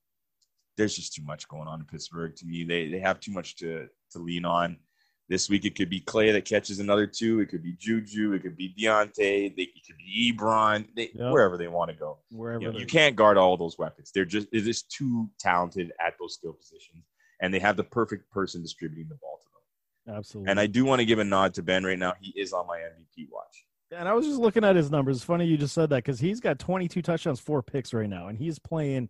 there's 0.76 0.94
just 0.96 1.14
too 1.14 1.22
much 1.22 1.48
going 1.48 1.68
on 1.68 1.80
in 1.80 1.86
Pittsburgh 1.86 2.34
to 2.36 2.46
me. 2.46 2.64
They 2.64 2.88
they 2.88 2.98
have 3.00 3.20
too 3.20 3.32
much 3.32 3.56
to 3.56 3.88
to 4.12 4.18
lean 4.18 4.44
on. 4.44 4.78
This 5.28 5.48
week 5.48 5.64
it 5.64 5.76
could 5.76 5.88
be 5.88 6.00
Clay 6.00 6.30
that 6.32 6.44
catches 6.44 6.78
another 6.78 7.06
two. 7.06 7.40
It 7.40 7.46
could 7.48 7.62
be 7.62 7.72
Juju. 7.72 8.32
It 8.34 8.42
could 8.42 8.56
be 8.56 8.74
Diontae. 8.78 9.54
They, 9.56 9.62
it 9.62 9.86
could 9.86 9.96
be 9.96 10.32
Ebron. 10.36 10.88
They, 10.94 11.10
Yep. 11.14 11.32
Wherever 11.32 11.56
they 11.56 11.68
want 11.68 11.90
to 11.90 11.96
go. 11.96 12.18
Wherever 12.30 12.62
You, 12.64 12.72
know, 12.72 12.78
you 12.78 12.86
can't 12.86 13.16
guard 13.16 13.38
all 13.38 13.56
those 13.56 13.78
weapons. 13.78 14.10
They're 14.12 14.24
just 14.26 14.48
they're 14.52 14.60
just 14.60 14.90
too 14.90 15.30
talented 15.38 15.92
at 16.00 16.14
those 16.18 16.34
skill 16.34 16.52
positions, 16.52 17.04
and 17.40 17.52
they 17.54 17.60
have 17.60 17.76
the 17.76 17.84
perfect 17.84 18.30
person 18.30 18.62
distributing 18.62 19.08
the 19.08 19.14
ball 19.16 19.38
to 19.42 19.44
them. 20.06 20.16
absolutely. 20.18 20.50
And 20.50 20.60
I 20.60 20.66
do 20.66 20.84
want 20.84 21.00
to 21.00 21.06
give 21.06 21.18
a 21.18 21.24
nod 21.24 21.54
to 21.54 21.62
Ben 21.62 21.84
right 21.84 21.98
now. 21.98 22.14
He 22.20 22.30
is 22.38 22.52
on 22.52 22.66
my 22.66 22.78
MVP 22.78 23.28
watch. 23.30 23.66
And 23.96 24.08
I 24.08 24.14
was 24.14 24.26
just 24.26 24.38
looking 24.40 24.64
at 24.64 24.74
his 24.76 24.90
numbers. 24.90 25.16
It's 25.16 25.24
funny 25.24 25.44
you 25.46 25.56
just 25.56 25.74
said 25.74 25.90
that 25.90 25.96
because 25.96 26.18
he's 26.18 26.40
got 26.40 26.58
22 26.58 27.02
touchdowns, 27.02 27.40
four 27.40 27.62
picks 27.62 27.92
right 27.92 28.08
now, 28.08 28.28
and 28.28 28.38
he's 28.38 28.58
playing 28.58 29.08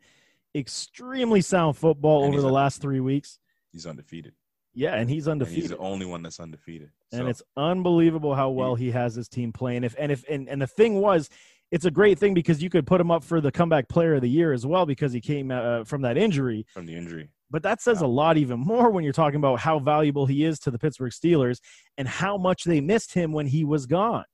extremely 0.55 1.41
sound 1.41 1.76
football 1.76 2.24
And 2.24 2.35
over 2.35 2.43
the 2.43 2.53
last 2.53 2.80
three 2.80 3.01
weeks. 3.01 3.39
He's 3.70 3.87
undefeated. 3.87 4.35
Yeah, 4.74 4.95
and 4.95 5.09
he's 5.09 5.26
And 5.26 5.33
undefeated. 5.33 5.62
he's 5.62 5.70
the 5.70 5.78
only 5.78 6.07
one 6.07 6.22
that's 6.22 6.41
undefeated. 6.41 6.91
and 7.12 7.28
it's 7.28 7.43
unbelievable 7.57 8.35
how 8.35 8.51
well 8.51 8.74
he 8.74 8.91
has 8.91 9.14
his 9.14 9.28
team 9.28 9.53
playing. 9.53 9.85
If 9.85 9.95
and 9.99 10.11
if 10.11 10.24
and, 10.28 10.49
and 10.49 10.61
the 10.62 10.66
thing 10.66 11.01
was, 11.01 11.28
it's 11.70 11.85
a 11.85 11.91
great 11.91 12.18
thing 12.18 12.33
because 12.35 12.62
you 12.62 12.70
could 12.70 12.87
put 12.87 13.01
him 13.01 13.11
up 13.11 13.22
for 13.22 13.41
the 13.41 13.53
comeback 13.53 13.89
player 13.89 14.14
of 14.14 14.22
the 14.22 14.30
year 14.30 14.53
as 14.53 14.66
well 14.66 14.87
because 14.87 15.12
he 15.12 15.20
came 15.20 15.51
uh, 15.51 15.85
from 15.85 16.03
that 16.03 16.16
injury. 16.16 16.66
from 16.72 16.87
the 16.87 16.95
injury. 16.95 17.28
But 17.51 17.62
that 17.64 17.83
says 17.83 18.01
a 18.01 18.07
lot 18.07 18.39
even 18.39 18.59
more 18.61 18.91
when 18.91 19.05
you're 19.05 19.12
talking 19.12 19.37
about 19.37 19.61
how 19.61 19.78
valuable 19.78 20.24
he 20.24 20.43
is 20.43 20.59
to 20.61 20.70
the 20.70 20.78
Pittsburgh 20.78 21.12
Steelers 21.12 21.61
and 21.99 22.09
how 22.09 22.39
much 22.39 22.64
they 22.64 22.80
missed 22.80 23.12
him 23.12 23.33
when 23.33 23.47
he 23.47 23.62
was 23.64 23.85
gone. 23.85 24.24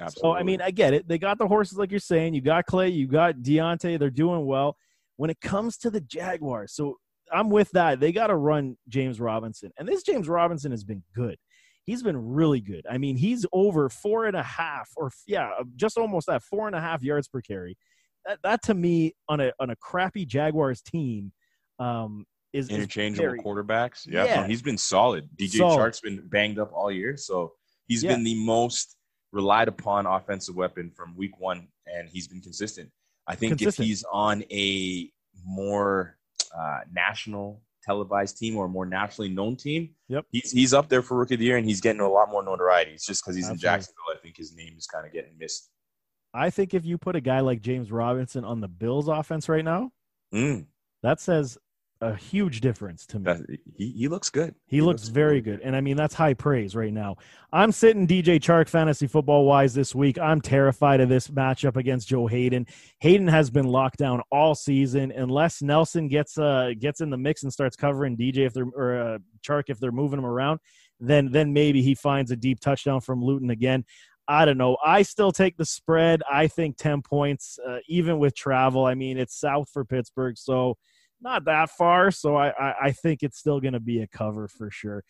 Absolutely. 0.00 0.20
So 0.36 0.36
I 0.36 0.42
mean, 0.42 0.60
I 0.62 0.70
get 0.70 0.94
it. 0.94 1.06
They 1.06 1.18
got 1.18 1.38
the 1.38 1.46
horses 1.46 1.78
like 1.78 1.90
you're 1.90 2.00
saying. 2.00 2.34
You 2.34 2.40
got 2.40 2.66
Clay, 2.66 2.88
you 2.88 3.06
got 3.06 3.36
Diontae. 3.36 3.98
They're 3.98 4.10
doing 4.10 4.46
well. 4.46 4.76
When 5.16 5.28
it 5.30 5.40
comes 5.40 5.76
to 5.78 5.90
the 5.90 6.00
Jaguars, 6.00 6.72
so 6.74 6.96
I'm 7.32 7.50
with 7.50 7.70
that. 7.72 8.00
They 8.00 8.10
got 8.12 8.28
to 8.28 8.36
run 8.36 8.76
James 8.88 9.20
Robinson, 9.20 9.70
and 9.78 9.86
this 9.86 10.02
James 10.02 10.28
Robinson 10.28 10.70
has 10.70 10.82
been 10.84 11.02
good. 11.14 11.36
He's 11.84 12.02
been 12.02 12.16
really 12.16 12.60
good. 12.60 12.86
I 12.90 12.98
mean, 12.98 13.16
he's 13.16 13.44
over 13.52 13.88
four 13.88 14.26
and 14.26 14.36
a 14.36 14.42
half, 14.42 14.88
or 14.96 15.10
yeah, 15.26 15.50
just 15.76 15.98
almost 15.98 16.26
that 16.28 16.42
four 16.42 16.66
and 16.66 16.76
a 16.76 16.80
half 16.80 17.02
yards 17.02 17.28
per 17.28 17.40
carry. 17.40 17.76
That, 18.26 18.38
that 18.44 18.62
to 18.64 18.74
me 18.74 19.14
on 19.28 19.40
a 19.40 19.52
on 19.60 19.70
a 19.70 19.76
crappy 19.76 20.24
Jaguars 20.26 20.80
team 20.82 21.32
um, 21.78 22.24
is 22.52 22.68
is 22.68 22.76
interchangeable 22.76 23.26
very- 23.28 23.38
quarterbacks. 23.40 24.06
Yeah, 24.06 24.24
Yeah. 24.24 24.40
no, 24.42 24.46
he's 24.46 24.62
been 24.62 24.78
solid. 24.78 25.28
DJ 25.36 25.58
Solid. 25.58 25.76
Chark's 25.78 26.00
been 26.00 26.26
banged 26.28 26.58
up 26.58 26.70
all 26.72 26.90
year, 26.92 27.16
so 27.16 27.52
he's 27.88 28.02
Yeah. 28.02 28.12
been 28.14 28.24
the 28.24 28.42
most 28.44 28.96
relied 29.32 29.68
upon 29.68 30.06
offensive 30.06 30.56
weapon 30.56 30.90
from 30.90 31.16
week 31.16 31.38
one, 31.38 31.68
and 31.86 32.08
he's 32.08 32.26
been 32.28 32.40
consistent. 32.40 32.90
I 33.26 33.34
think 33.36 33.50
Consistent. 33.58 33.84
if 33.84 33.88
he's 33.88 34.04
on 34.12 34.42
a 34.50 35.10
more 35.44 36.16
uh, 36.56 36.80
national 36.92 37.62
televised 37.82 38.36
team 38.38 38.56
or 38.56 38.66
a 38.66 38.68
more 38.68 38.84
nationally 38.86 39.28
known 39.30 39.56
team, 39.56 39.90
Yep. 40.08 40.26
he's 40.32 40.50
he's 40.50 40.74
up 40.74 40.88
there 40.88 41.00
for 41.02 41.16
rookie 41.18 41.34
of 41.34 41.40
the 41.40 41.46
year, 41.46 41.56
and 41.56 41.66
he's 41.66 41.80
getting 41.80 42.00
a 42.00 42.08
lot 42.08 42.30
more 42.30 42.42
notoriety. 42.42 42.92
It's 42.92 43.06
just 43.06 43.22
because 43.24 43.36
he's 43.36 43.44
Absolutely. 43.44 43.68
in 43.68 43.72
Jacksonville. 43.74 44.04
I 44.14 44.18
think 44.22 44.36
his 44.36 44.54
name 44.56 44.74
is 44.76 44.86
kind 44.86 45.06
of 45.06 45.12
getting 45.12 45.32
missed. 45.38 45.70
I 46.34 46.50
think 46.50 46.74
if 46.74 46.84
you 46.84 46.98
put 46.98 47.16
a 47.16 47.20
guy 47.20 47.40
like 47.40 47.60
James 47.60 47.90
Robinson 47.90 48.44
on 48.44 48.60
the 48.60 48.68
Bills 48.68 49.08
offense 49.08 49.48
right 49.48 49.64
now, 49.64 49.92
Mm, 50.34 50.66
that 51.02 51.20
says 51.20 51.58
a 52.00 52.14
huge 52.14 52.60
difference 52.60 53.04
to 53.06 53.18
me. 53.18 53.24
that, 53.24 53.40
he, 53.76 53.90
he 53.92 54.08
looks 54.08 54.30
good. 54.30 54.54
He, 54.66 54.80
looks, 54.80 55.08
very 55.08 55.28
really 55.28 55.40
good. 55.42 55.60
And 55.62 55.76
I 55.76 55.80
mean, 55.80 55.96
that's 55.96 56.14
high 56.14 56.32
praise 56.32 56.74
right 56.74 56.92
now. 56.92 57.16
I'm 57.52 57.72
sitting 57.72 58.06
DJ 58.06 58.40
Chark 58.40 58.68
fantasy 58.68 59.06
football 59.06 59.44
wise 59.44 59.74
this 59.74 59.94
week. 59.94 60.18
I'm 60.18 60.40
terrified 60.40 61.00
of 61.00 61.08
this 61.08 61.28
matchup 61.28 61.76
against 61.76 62.08
Joe 62.08 62.26
Haden. 62.26 62.66
Haden 63.00 63.28
has 63.28 63.50
been 63.50 63.66
locked 63.66 63.98
down 63.98 64.22
all 64.32 64.54
season 64.54 65.12
unless 65.12 65.60
Nelson 65.60 66.08
gets 66.08 66.38
uh 66.38 66.70
gets 66.78 67.00
in 67.00 67.10
the 67.10 67.18
mix 67.18 67.42
and 67.42 67.52
starts 67.52 67.76
covering 67.76 68.16
DJ 68.16 68.46
if 68.46 68.54
they're 68.54 68.66
or 68.74 68.98
uh, 68.98 69.18
Chark 69.46 69.64
if 69.68 69.78
they're 69.78 69.92
moving 69.92 70.18
him 70.18 70.26
around, 70.26 70.60
then 71.00 71.30
then 71.30 71.52
maybe 71.52 71.82
he 71.82 71.94
finds 71.94 72.30
a 72.30 72.36
deep 72.36 72.60
touchdown 72.60 73.00
from 73.00 73.22
Luton 73.22 73.50
again. 73.50 73.84
I 74.26 74.44
don't 74.44 74.58
know. 74.58 74.76
I 74.84 75.02
still 75.02 75.32
take 75.32 75.56
the 75.56 75.64
spread. 75.64 76.22
I 76.30 76.46
think 76.46 76.76
10 76.76 77.02
points, 77.02 77.58
uh, 77.68 77.78
even 77.88 78.20
with 78.20 78.32
travel. 78.32 78.86
I 78.86 78.94
mean, 78.94 79.18
it's 79.18 79.36
south 79.36 79.68
for 79.72 79.84
Pittsburgh, 79.84 80.38
so 80.38 80.76
not 81.20 81.44
that 81.44 81.70
far. 81.70 82.10
So 82.10 82.36
I, 82.36 82.48
I, 82.50 82.74
I 82.84 82.92
think 82.92 83.22
it's 83.22 83.38
still 83.38 83.60
going 83.60 83.74
to 83.74 83.80
be 83.80 84.02
a 84.02 84.06
cover 84.06 84.48
for 84.48 84.70
sure. 84.70 85.04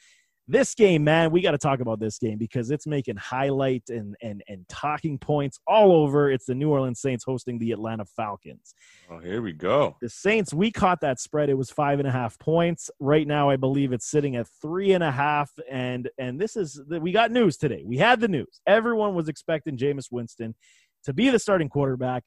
This 0.48 0.74
game, 0.74 1.04
man, 1.04 1.30
we 1.30 1.42
got 1.42 1.52
to 1.52 1.58
talk 1.58 1.78
about 1.78 2.00
this 2.00 2.18
game 2.18 2.36
because 2.36 2.72
it's 2.72 2.84
making 2.84 3.14
highlight 3.14 3.84
and, 3.88 4.16
and, 4.20 4.42
and 4.48 4.68
talking 4.68 5.16
points 5.16 5.61
all 5.64 5.92
over. 5.92 6.28
It's 6.28 6.46
the 6.46 6.56
New 6.56 6.70
Orleans 6.70 7.00
Saints 7.00 7.22
hosting 7.22 7.61
the 7.61 7.70
Atlanta 7.70 8.04
Falcons. 8.04 8.74
Oh, 9.08 9.18
here 9.18 9.42
we 9.42 9.52
go. 9.52 9.96
The 10.00 10.08
Saints, 10.08 10.52
we 10.52 10.72
caught 10.72 11.02
that 11.02 11.20
spread. 11.20 11.50
It 11.50 11.54
was 11.54 11.70
five 11.70 12.00
and 12.00 12.08
a 12.08 12.11
half 12.11 12.36
points. 12.40 12.90
Right 12.98 13.28
now, 13.28 13.48
I 13.48 13.56
believe 13.56 13.92
it's 13.92 14.11
sitting 14.11 14.34
at 14.34 14.48
three 14.61 14.90
and 14.90 15.04
a 15.04 15.12
half. 15.12 15.52
And 15.70 16.11
and 16.18 16.40
this 16.40 16.56
is 16.56 16.82
we 16.88 17.12
got 17.12 17.30
news 17.30 17.56
today. 17.56 17.84
We 17.86 17.98
had 17.98 18.18
the 18.18 18.26
news. 18.26 18.61
Everyone 18.66 19.14
was 19.14 19.28
expecting 19.28 19.76
Jameis 19.76 20.11
Winston 20.11 20.56
to 21.04 21.12
be 21.12 21.30
the 21.30 21.38
starting 21.38 21.68
quarterback. 21.68 22.24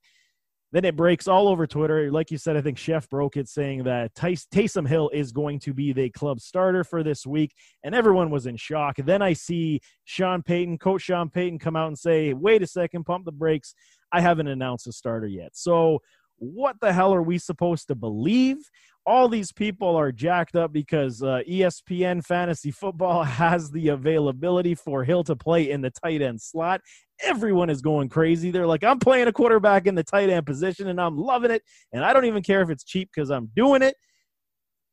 Then 0.74 0.86
it 0.86 0.96
breaks 0.96 1.28
all 1.28 1.48
over 1.48 1.68
Twitter. 1.68 2.12
Like 2.12 2.32
you 2.32 2.40
said, 2.40 2.58
I 2.58 2.62
think 2.62 2.80
Chef 2.80 3.08
broke 3.08 3.38
it 3.38 3.48
saying 3.48 3.84
that 3.84 4.16
Tays- 4.16 4.48
Taysom 4.52 4.88
Hill 4.88 5.12
is 5.14 5.32
going 5.32 5.60
to 5.60 5.74
be 5.74 5.94
the 5.94 6.10
club 6.10 6.40
starter 6.40 6.84
for 6.84 7.04
this 7.04 7.28
week, 7.28 7.54
and 7.84 7.94
everyone 7.94 8.32
was 8.32 8.48
in 8.48 8.58
shock. 8.58 8.96
Then 8.98 9.22
I 9.22 9.34
see 9.34 9.82
Sean 10.06 10.42
Payton, 10.42 10.80
Coach 10.80 11.04
Sean 11.04 11.30
Payton, 11.30 11.60
come 11.60 11.76
out 11.76 11.90
and 11.90 11.98
say, 11.98 12.34
"Wait 12.34 12.64
a 12.64 12.68
second, 12.68 13.04
pump 13.04 13.26
the 13.26 13.32
brakes. 13.32 13.76
I 14.12 14.20
haven't 14.20 14.48
announced 14.48 14.88
a 14.88 14.92
starter 14.92 15.28
yet." 15.28 15.52
So 15.54 16.02
what 16.38 16.78
the 16.82 16.94
hell 16.94 17.14
are 17.14 17.22
we 17.22 17.38
supposed 17.38 17.88
to 17.88 17.96
believe? 17.96 18.58
All 19.06 19.28
these 19.28 19.52
people 19.52 19.96
are 19.96 20.12
jacked 20.12 20.56
up 20.56 20.72
because 20.72 21.22
uh, 21.22 21.42
ESPN 21.50 22.24
Fantasy 22.24 22.72
Football 22.72 23.24
has 23.24 23.72
the 23.72 23.90
availability 23.90 24.76
for 24.76 25.04
Hill 25.04 25.24
to 25.26 25.36
play 25.36 25.70
in 25.70 25.82
the 25.82 25.92
tight 25.92 26.22
end 26.22 26.42
slot. 26.42 26.82
Everyone 27.22 27.70
is 27.70 27.82
going 27.82 28.10
crazy. 28.10 28.52
They're 28.52 28.68
like, 28.68 28.84
I'm 28.84 29.00
playing 29.00 29.28
a 29.28 29.34
quarterback 29.34 29.88
in 29.88 29.96
the 29.96 30.04
tight 30.04 30.30
end 30.30 30.46
position 30.46 30.88
and 30.88 31.00
I'm 31.00 31.18
loving 31.18 31.52
it. 31.52 31.64
And 31.92 32.04
I 32.04 32.14
don't 32.14 32.26
even 32.26 32.44
care 32.44 32.62
if 32.62 32.70
it's 32.70 32.84
cheap 32.84 33.10
because 33.14 33.30
I'm 33.30 33.50
doing 33.56 33.82
it. 33.82 33.96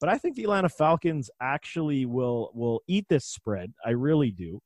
But 0.00 0.08
I 0.08 0.16
think 0.16 0.36
the 0.36 0.44
Atlanta 0.44 0.70
Falcons 0.70 1.30
actually 1.42 2.06
will 2.06 2.50
will 2.54 2.80
eat 2.88 3.06
this 3.08 3.26
spread. 3.26 3.72
I 3.84 3.90
really 3.90 4.30
do. 4.30 4.60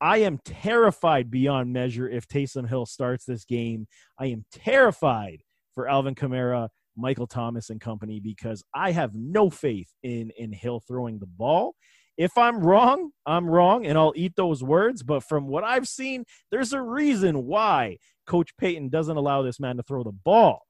I 0.00 0.18
am 0.18 0.38
terrified 0.44 1.30
beyond 1.30 1.72
measure 1.72 2.08
if 2.08 2.28
Taysom 2.28 2.68
Hill 2.68 2.86
starts 2.86 3.24
this 3.24 3.44
game. 3.44 3.86
I 4.18 4.26
am 4.26 4.44
terrified 4.52 5.42
for 5.76 5.88
Alvin 5.88 6.16
Kamara, 6.16 6.68
Michael 6.96 7.28
Thomas, 7.28 7.70
and 7.70 7.80
company 7.80 8.18
because 8.18 8.64
I 8.74 8.90
have 8.90 9.14
no 9.14 9.50
faith 9.50 9.92
in 10.02 10.32
in 10.36 10.52
Hill 10.52 10.80
throwing 10.80 11.20
the 11.20 11.26
ball. 11.26 11.76
If 12.16 12.36
I'm 12.36 12.60
wrong, 12.60 13.10
I'm 13.26 13.46
wrong, 13.46 13.86
and 13.86 13.96
I'll 13.96 14.14
eat 14.16 14.32
those 14.36 14.64
words. 14.64 15.04
But 15.04 15.22
from 15.22 15.46
what 15.46 15.62
I've 15.62 15.86
seen, 15.86 16.24
there's 16.50 16.72
a 16.72 16.80
reason 16.80 17.44
why 17.44 17.98
Coach 18.26 18.56
Payton 18.56 18.88
doesn't 18.88 19.16
allow 19.16 19.42
this 19.42 19.60
man 19.60 19.76
to 19.76 19.82
throw 19.82 20.02
the 20.02 20.12
ball. 20.12 20.62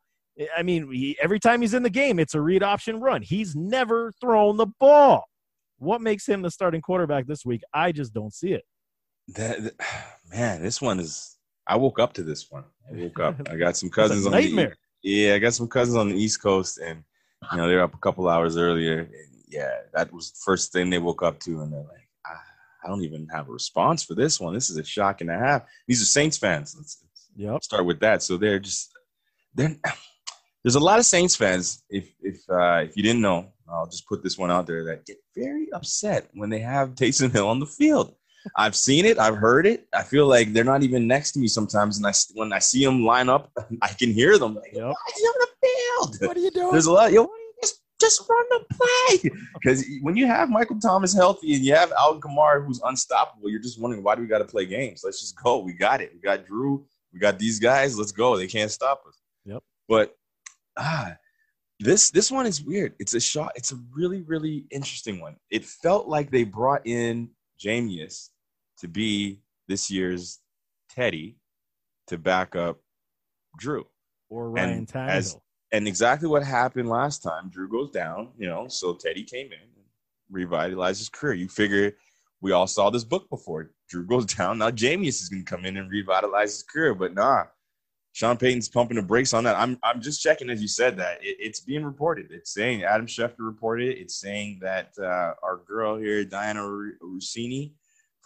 I 0.56 0.62
mean, 0.62 0.92
he, 0.92 1.16
every 1.22 1.38
time 1.38 1.62
he's 1.62 1.72
in 1.72 1.82
the 1.82 1.90
game, 1.90 2.18
it's 2.18 2.34
a 2.34 2.40
read 2.40 2.62
option 2.62 3.00
run. 3.00 3.22
He's 3.22 3.54
never 3.56 4.12
thrown 4.20 4.56
the 4.56 4.66
ball. 4.78 5.24
What 5.78 6.00
makes 6.00 6.26
him 6.26 6.42
the 6.42 6.50
starting 6.50 6.80
quarterback 6.80 7.26
this 7.26 7.44
week? 7.46 7.62
I 7.72 7.92
just 7.92 8.12
don't 8.12 8.34
see 8.34 8.52
it. 8.52 8.64
That, 9.28 9.72
man, 10.30 10.62
this 10.62 10.82
one 10.82 11.00
is. 11.00 11.38
I 11.68 11.76
woke 11.76 11.98
up 11.98 12.12
to 12.14 12.22
this 12.22 12.50
one. 12.50 12.64
I 12.88 13.02
woke 13.02 13.20
up. 13.20 13.36
I 13.50 13.56
got 13.56 13.76
some 13.76 13.90
cousins 13.90 14.26
on 14.26 14.32
the 14.32 14.40
nightmare. 14.40 14.76
Yeah. 15.06 15.34
I 15.34 15.38
got 15.38 15.54
some 15.54 15.68
cousins 15.68 15.96
on 15.96 16.08
the 16.10 16.16
East 16.16 16.42
Coast, 16.42 16.78
and 16.78 17.02
you 17.52 17.58
know 17.58 17.68
they're 17.68 17.82
up 17.82 17.94
a 17.94 17.98
couple 17.98 18.28
hours 18.28 18.56
earlier. 18.56 19.00
And 19.00 19.10
yeah, 19.48 19.70
that 19.94 20.12
was 20.12 20.32
the 20.32 20.38
first 20.44 20.72
thing 20.72 20.90
they 20.90 20.98
woke 20.98 21.22
up 21.22 21.38
to, 21.40 21.60
and 21.62 21.72
they're 21.72 21.80
like, 21.80 22.08
ah, 22.26 22.42
I 22.84 22.88
don't 22.88 23.02
even 23.04 23.26
have 23.32 23.48
a 23.48 23.52
response 23.52 24.02
for 24.02 24.14
this 24.14 24.40
one. 24.40 24.54
This 24.54 24.70
is 24.70 24.76
a 24.76 24.84
shock 24.84 25.20
and 25.20 25.30
a 25.30 25.38
half. 25.38 25.62
These 25.88 26.02
are 26.02 26.06
Saints 26.06 26.38
fans. 26.38 26.74
Let's, 26.76 27.02
Yep. 27.38 27.62
start 27.64 27.84
with 27.84 28.00
that. 28.00 28.22
So 28.22 28.38
they're 28.38 28.58
just 28.58 28.92
they're 29.54 29.76
there's 30.64 30.74
a 30.74 30.80
lot 30.80 30.98
of 30.98 31.04
Saints 31.04 31.36
fans. 31.36 31.82
If 31.90 32.08
if 32.20 32.38
uh, 32.48 32.84
if 32.88 32.96
you 32.96 33.02
didn't 33.02 33.20
know, 33.22 33.52
I'll 33.68 33.86
just 33.86 34.08
put 34.08 34.22
this 34.22 34.38
one 34.38 34.50
out 34.50 34.66
there 34.66 34.84
that 34.86 35.04
get 35.06 35.18
very 35.36 35.70
upset 35.72 36.28
when 36.34 36.50
they 36.50 36.60
have 36.60 36.94
Taysom 36.94 37.32
Hill 37.32 37.48
on 37.48 37.60
the 37.60 37.66
field. 37.66 38.14
I've 38.56 38.76
seen 38.76 39.04
it. 39.04 39.18
I've 39.18 39.36
heard 39.36 39.66
it. 39.66 39.86
I 39.94 40.02
feel 40.02 40.26
like 40.26 40.52
they're 40.52 40.64
not 40.64 40.82
even 40.82 41.06
next 41.06 41.32
to 41.32 41.38
me 41.38 41.48
sometimes, 41.48 41.96
and 41.96 42.06
I 42.06 42.12
when 42.34 42.52
I 42.52 42.58
see 42.58 42.84
them 42.84 43.04
line 43.04 43.28
up, 43.28 43.50
I 43.82 43.88
can 43.88 44.12
hear 44.12 44.38
them. 44.38 44.54
Like, 44.54 44.72
Yep. 44.72 44.84
Why 44.84 44.90
is 44.90 45.16
he 45.16 45.22
on 45.24 45.34
the 45.40 45.48
field? 45.66 46.28
What 46.28 46.36
are 46.36 46.40
you 46.40 46.50
doing? 46.50 46.72
There's 46.72 46.86
a 46.86 46.92
lot. 46.92 47.12
Yo, 47.12 47.28
just 47.60 47.80
just 48.00 48.22
run 48.28 48.44
the 48.50 48.64
play. 48.74 49.30
Because 49.54 49.84
when 50.02 50.16
you 50.16 50.26
have 50.26 50.48
Michael 50.48 50.78
Thomas 50.78 51.12
healthy 51.14 51.54
and 51.54 51.64
you 51.64 51.74
have 51.74 51.90
Alvin 51.92 52.20
Kamara 52.20 52.64
who's 52.64 52.80
unstoppable, 52.84 53.50
you're 53.50 53.60
just 53.60 53.80
wondering 53.80 54.02
why 54.02 54.14
do 54.14 54.22
we 54.22 54.28
got 54.28 54.38
to 54.38 54.44
play 54.44 54.66
games? 54.66 55.02
Let's 55.02 55.20
just 55.20 55.42
go. 55.42 55.58
We 55.58 55.72
got 55.72 56.00
it. 56.00 56.12
We 56.14 56.20
got 56.20 56.46
Drew. 56.46 56.86
We 57.12 57.18
got 57.18 57.38
these 57.38 57.58
guys. 57.58 57.98
Let's 57.98 58.12
go. 58.12 58.36
They 58.36 58.46
can't 58.46 58.70
stop 58.70 59.02
us. 59.08 59.18
Yep. 59.44 59.62
But 59.88 60.14
ah, 60.76 61.16
this 61.80 62.10
this 62.10 62.30
one 62.30 62.46
is 62.46 62.62
weird. 62.62 62.94
It's 62.98 63.14
a 63.14 63.20
shot. 63.20 63.52
It's 63.56 63.72
a 63.72 63.78
really 63.92 64.22
really 64.22 64.66
interesting 64.70 65.20
one. 65.20 65.36
It 65.50 65.64
felt 65.64 66.06
like 66.06 66.30
they 66.30 66.44
brought 66.44 66.86
in 66.86 67.30
Jameis 67.58 68.30
to 68.78 68.88
be 68.88 69.40
this 69.68 69.90
year's 69.90 70.40
Teddy 70.90 71.38
to 72.08 72.18
back 72.18 72.54
up 72.56 72.78
Drew 73.58 73.86
or 74.28 74.50
Ryan 74.50 74.70
and 74.70 74.86
Tannehill. 74.88 75.08
as- 75.08 75.36
and 75.72 75.88
exactly 75.88 76.28
what 76.28 76.44
happened 76.44 76.88
last 76.88 77.22
time. 77.24 77.48
Drew 77.50 77.68
goes 77.68 77.90
down, 77.90 78.32
you 78.38 78.46
know, 78.46 78.68
so 78.68 78.94
Teddy 78.94 79.24
came 79.24 79.46
in 79.46 79.58
and 79.60 79.84
revitalized 80.30 81.00
his 81.00 81.08
career. 81.08 81.34
You 81.34 81.48
figure 81.48 81.96
we 82.40 82.52
all 82.52 82.66
saw 82.68 82.90
this 82.90 83.02
book 83.04 83.28
before. 83.28 83.72
Drew 83.88 84.06
goes 84.06 84.26
down. 84.36 84.58
Now 84.58 84.70
Jameis 84.70 85.20
is 85.20 85.28
going 85.28 85.44
to 85.44 85.50
come 85.50 85.64
in 85.64 85.76
and 85.76 85.90
revitalize 85.90 86.52
his 86.52 86.62
career, 86.62 86.94
but 86.94 87.14
nah. 87.14 87.44
Sean 88.12 88.38
Payton's 88.38 88.70
pumping 88.70 88.96
the 88.96 89.02
brakes 89.02 89.34
on 89.34 89.44
that. 89.44 89.56
I'm 89.56 89.78
I'm 89.82 90.00
just 90.00 90.22
checking 90.22 90.48
as 90.48 90.62
you 90.62 90.68
said 90.68 90.96
that 90.96 91.18
it, 91.22 91.36
it's 91.38 91.60
being 91.60 91.84
reported. 91.84 92.30
It's 92.30 92.54
saying 92.54 92.82
Adam 92.82 93.06
Schefter 93.06 93.40
reported 93.40 93.88
it. 93.90 93.98
It's 93.98 94.18
saying 94.18 94.60
that 94.62 94.92
uh, 94.98 95.34
our 95.42 95.60
girl 95.66 95.98
here, 95.98 96.24
Dianna 96.24 96.92
Russini 97.02 97.72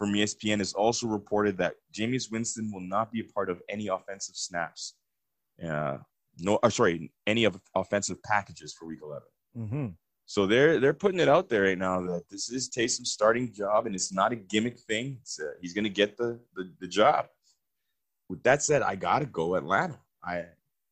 from 0.01 0.13
ESPN, 0.13 0.61
is 0.61 0.73
also 0.73 1.05
reported 1.05 1.59
that 1.59 1.75
Jameis 1.93 2.31
Winston 2.31 2.71
will 2.73 2.81
not 2.81 3.11
be 3.11 3.19
a 3.19 3.23
part 3.35 3.51
of 3.51 3.61
any 3.69 3.87
offensive 3.87 4.35
snaps. 4.35 4.95
Uh, 5.63 5.99
no, 6.39 6.57
or 6.63 6.71
sorry, 6.71 7.11
any 7.27 7.43
of 7.43 7.55
offensive 7.75 8.17
packages 8.23 8.73
for 8.73 8.87
Week 8.87 8.97
11. 9.03 9.21
hmm 9.69 9.87
So 10.25 10.47
they're 10.47 10.79
they're 10.79 10.95
putting 10.95 11.19
it 11.19 11.29
out 11.29 11.49
there 11.49 11.63
right 11.69 11.77
now 11.77 12.01
that 12.01 12.23
this 12.31 12.49
is 12.49 12.67
Taysom's 12.67 13.11
starting 13.11 13.53
job, 13.53 13.85
and 13.85 13.93
it's 13.93 14.11
not 14.11 14.31
a 14.33 14.35
gimmick 14.37 14.79
thing. 14.79 15.17
It's 15.21 15.39
uh 15.39 15.51
he's 15.61 15.73
going 15.75 15.83
to 15.91 15.95
get 16.01 16.17
the, 16.17 16.39
the 16.55 16.63
the 16.79 16.87
job. 16.87 17.27
With 18.27 18.41
that 18.41 18.63
said, 18.63 18.81
I 18.81 18.95
gotta 18.95 19.27
go 19.27 19.53
Atlanta. 19.53 19.99
I 20.23 20.45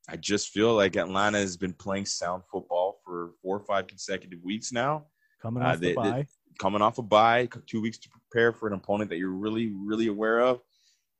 I 0.08 0.18
just 0.18 0.50
feel 0.50 0.76
like 0.76 0.98
Atlanta 0.98 1.40
has 1.40 1.58
been 1.58 1.74
playing 1.74 2.06
sound 2.06 2.44
football 2.52 3.00
for 3.04 3.32
four 3.42 3.58
or 3.58 3.64
five 3.72 3.88
consecutive 3.88 4.44
weeks 4.44 4.72
now. 4.72 5.06
Coming 5.42 5.64
Uh, 5.64 5.68
off 5.70 5.80
they- 5.80 5.96
the 5.96 6.02
they- 6.04 6.12
bye. 6.12 6.28
Coming 6.60 6.82
off 6.82 6.98
a 6.98 7.02
bye, 7.02 7.48
two 7.68 7.82
weeks 7.82 7.98
to 8.00 8.10
prepare 8.10 8.52
for 8.52 8.68
an 8.68 8.74
opponent 8.74 9.10
that 9.10 9.18
you're 9.18 9.30
really 9.30 9.74
really 9.74 10.08
aware 10.08 10.40
of. 10.40 10.60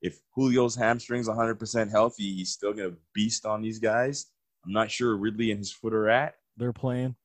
If 0.02 0.18
Julio's 0.36 0.74
hamstrings 0.76 1.28
100% 1.28 1.90
healthy, 1.90 2.34
he's 2.34 2.50
still 2.52 2.72
going 2.72 2.90
to 2.92 2.96
beast 3.14 3.44
on 3.44 3.60
these 3.60 3.78
guys. 3.78 4.26
I'm 4.64 4.72
not 4.72 4.90
sure 4.90 5.16
Ridley 5.16 5.50
and 5.50 5.58
his 5.58 5.72
foot 5.72 5.92
are 5.92 6.08
at. 6.08 6.34
They're 6.56 6.72
playing. 6.72 7.16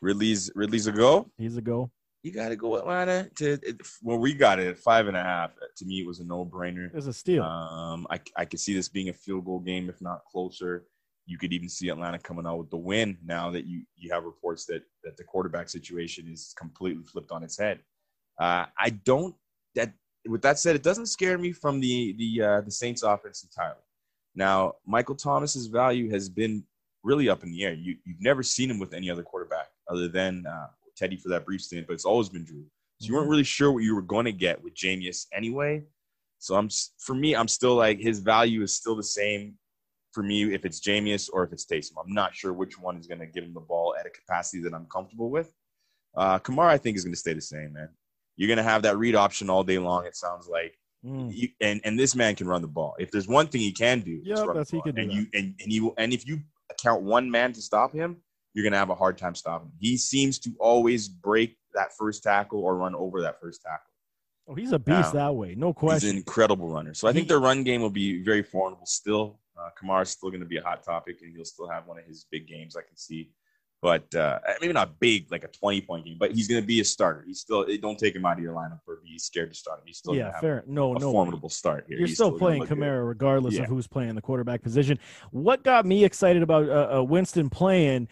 Ridley's 0.00 0.50
Ridley's 0.54 0.86
a 0.86 0.92
go. 0.92 1.30
He's 1.38 1.56
a 1.56 1.62
go. 1.62 1.90
you 2.22 2.32
got 2.32 2.48
to 2.50 2.56
go 2.56 2.76
Atlanta 2.76 3.28
to 3.36 3.58
well, 4.02 4.18
we 4.18 4.34
got 4.34 4.58
it 4.58 4.68
at 4.68 4.78
five 4.78 5.08
and 5.08 5.16
a 5.16 5.22
half. 5.22 5.50
To 5.76 5.84
me, 5.84 6.00
it 6.00 6.06
was 6.06 6.20
a 6.20 6.24
no 6.24 6.44
brainer. 6.44 6.90
It's 6.94 7.06
a 7.06 7.12
steal. 7.12 7.42
Um, 7.42 8.06
I 8.10 8.20
I 8.36 8.44
could 8.44 8.60
see 8.60 8.74
this 8.74 8.88
being 8.88 9.08
a 9.08 9.12
field 9.12 9.44
goal 9.44 9.60
game, 9.60 9.88
if 9.88 10.00
not 10.00 10.24
closer. 10.30 10.84
You 11.26 11.38
could 11.38 11.52
even 11.52 11.68
see 11.68 11.88
Atlanta 11.88 12.18
coming 12.18 12.46
out 12.46 12.58
with 12.58 12.70
the 12.70 12.76
win 12.76 13.18
now 13.24 13.50
that 13.50 13.66
you 13.66 13.82
you 13.96 14.12
have 14.12 14.24
reports 14.24 14.64
that 14.66 14.82
that 15.04 15.16
the 15.16 15.24
quarterback 15.24 15.68
situation 15.68 16.28
is 16.32 16.54
completely 16.56 17.04
flipped 17.04 17.32
on 17.32 17.42
its 17.42 17.58
head. 17.58 17.80
Uh, 18.40 18.66
I 18.78 18.90
don't 18.90 19.34
that 19.74 19.92
with 20.28 20.42
that 20.42 20.58
said, 20.58 20.76
it 20.76 20.82
doesn't 20.82 21.06
scare 21.06 21.38
me 21.38 21.52
from 21.52 21.80
the 21.80 22.14
the 22.18 22.42
uh, 22.42 22.60
the 22.60 22.70
Saints 22.70 23.02
offense 23.02 23.44
entirely. 23.44 23.80
Now, 24.34 24.74
Michael 24.86 25.14
Thomas's 25.14 25.66
value 25.66 26.10
has 26.10 26.28
been 26.28 26.64
really 27.02 27.28
up 27.28 27.42
in 27.42 27.50
the 27.50 27.64
air. 27.64 27.74
You 27.74 27.96
you've 28.04 28.20
never 28.20 28.42
seen 28.42 28.70
him 28.70 28.78
with 28.78 28.94
any 28.94 29.10
other 29.10 29.22
quarterback 29.22 29.68
other 29.90 30.08
than 30.08 30.44
uh, 30.46 30.66
Teddy 30.96 31.16
for 31.16 31.28
that 31.30 31.44
brief 31.44 31.62
stint, 31.62 31.86
but 31.86 31.94
it's 31.94 32.04
always 32.04 32.28
been 32.28 32.44
Drew. 32.44 32.64
So 33.00 33.08
you 33.08 33.14
weren't 33.14 33.28
really 33.28 33.44
sure 33.44 33.72
what 33.72 33.82
you 33.82 33.94
were 33.94 34.02
going 34.02 34.24
to 34.24 34.32
get 34.32 34.62
with 34.62 34.74
Jameis 34.74 35.26
anyway. 35.32 35.82
So 36.38 36.54
I'm 36.54 36.68
for 36.98 37.14
me, 37.14 37.34
I'm 37.34 37.48
still 37.48 37.74
like 37.74 37.98
his 37.98 38.20
value 38.20 38.62
is 38.62 38.74
still 38.74 38.96
the 38.96 39.02
same 39.02 39.54
for 40.16 40.22
me 40.22 40.54
if 40.54 40.64
it's 40.64 40.80
Jameis 40.80 41.28
or 41.32 41.44
if 41.44 41.52
it's 41.52 41.66
Taysom. 41.66 41.92
I'm 42.02 42.12
not 42.14 42.34
sure 42.34 42.54
which 42.54 42.78
one 42.80 42.96
is 42.96 43.06
going 43.06 43.20
to 43.20 43.26
give 43.26 43.44
him 43.44 43.52
the 43.52 43.60
ball 43.60 43.94
at 44.00 44.06
a 44.06 44.10
capacity 44.10 44.62
that 44.62 44.72
I'm 44.72 44.86
comfortable 44.86 45.28
with. 45.30 45.52
Uh, 46.16 46.38
Kamara, 46.38 46.68
I 46.68 46.78
think, 46.78 46.96
is 46.96 47.04
going 47.04 47.12
to 47.12 47.18
stay 47.18 47.34
the 47.34 47.40
same, 47.42 47.74
man. 47.74 47.90
You're 48.36 48.46
going 48.48 48.56
to 48.56 48.62
have 48.72 48.82
that 48.82 48.96
read 48.96 49.14
option 49.14 49.50
all 49.50 49.62
day 49.62 49.78
long. 49.78 50.06
It 50.06 50.16
sounds 50.16 50.48
like, 50.48 50.74
Mm. 51.04 51.30
you, 51.32 51.48
and 51.60 51.80
and 51.84 51.96
this 52.00 52.16
man 52.16 52.34
can 52.34 52.48
run 52.48 52.62
the 52.62 52.66
ball. 52.78 52.96
If 52.98 53.10
there's 53.12 53.28
one 53.28 53.46
thing 53.48 53.60
he 53.60 53.70
can 53.70 54.00
do, 54.00 54.22
the 54.24 54.34
that's- 54.46 54.70
he 54.70 54.80
can 54.80 54.94
do 54.94 55.02
and 55.02 55.10
that. 55.10 55.14
you 55.14 55.26
and 55.34 55.54
and 55.62 55.70
you 55.72 55.94
and 55.98 56.12
if 56.12 56.26
you 56.26 56.40
count 56.82 57.02
one 57.02 57.30
man 57.30 57.52
to 57.52 57.60
stop 57.60 57.92
him, 57.92 58.16
you're 58.54 58.64
going 58.64 58.72
to 58.72 58.78
have 58.78 58.88
a 58.90 58.94
hard 58.94 59.16
time 59.18 59.34
stopping. 59.34 59.68
him. 59.68 59.74
He 59.78 59.98
seems 59.98 60.38
to 60.40 60.50
always 60.58 61.06
break 61.06 61.58
that 61.74 61.88
first 61.98 62.22
tackle 62.24 62.60
or 62.64 62.76
run 62.76 62.94
over 62.94 63.20
that 63.20 63.38
first 63.42 63.60
tackle. 63.62 63.92
Oh, 64.48 64.54
he's 64.54 64.72
a 64.72 64.78
beast 64.78 65.12
Now, 65.14 65.26
that 65.26 65.34
way. 65.36 65.54
No 65.54 65.74
question. 65.74 66.06
He's 66.06 66.10
an 66.12 66.16
incredible 66.16 66.68
runner. 66.68 66.94
So 66.94 67.06
I 67.06 67.12
think 67.12 67.24
He- 67.24 67.28
their 67.28 67.40
run 67.40 67.62
game 67.62 67.82
will 67.82 67.90
be 67.90 68.22
very 68.24 68.42
formidable 68.42 68.86
still. 68.86 69.38
Uh, 69.58 69.70
Kamara's 69.80 70.10
still 70.10 70.30
going 70.30 70.40
to 70.40 70.46
be 70.46 70.58
a 70.58 70.62
hot 70.62 70.82
topic, 70.82 71.18
and 71.22 71.34
he'll 71.34 71.44
still 71.44 71.68
have 71.68 71.86
one 71.86 71.98
of 71.98 72.04
his 72.04 72.26
big 72.30 72.46
games. 72.46 72.76
I 72.76 72.82
can 72.82 72.96
see, 72.96 73.30
but 73.82 74.12
uh, 74.14 74.38
maybe 74.60 74.72
not 74.72 74.98
big 75.00 75.30
like 75.30 75.44
a 75.44 75.48
twenty 75.48 75.80
point 75.80 76.04
game, 76.04 76.16
but 76.18 76.32
he's 76.32 76.48
going 76.48 76.60
to 76.60 76.66
be 76.66 76.80
a 76.80 76.84
starter. 76.84 77.24
He's 77.26 77.40
still 77.40 77.66
don't 77.80 77.98
take 77.98 78.14
him 78.14 78.26
out 78.26 78.38
of 78.38 78.42
your 78.42 78.54
lineup 78.54 78.80
or 78.86 79.00
be 79.04 79.18
scared 79.18 79.52
to 79.52 79.56
start 79.56 79.78
him. 79.80 79.84
He's 79.86 79.98
still 79.98 80.14
yeah, 80.14 80.38
fair. 80.40 80.64
No, 80.66 80.94
a 80.94 80.98
no. 80.98 81.10
formidable 81.10 81.48
start 81.48 81.84
here. 81.88 81.98
You're 81.98 82.06
He's 82.06 82.16
still 82.16 82.36
playing. 82.36 82.64
Kamara 82.64 83.06
regardless 83.06 83.54
Yeah. 83.54 83.62
of 83.62 83.68
who's 83.68 83.86
playing 83.86 84.14
the 84.14 84.22
quarterback 84.22 84.62
position. 84.62 84.98
What 85.30 85.64
got 85.64 85.86
me 85.86 86.04
excited 86.04 86.42
about 86.42 86.68
uh, 86.68 86.98
uh, 86.98 87.02
Winston 87.02 87.48
playing 87.50 88.08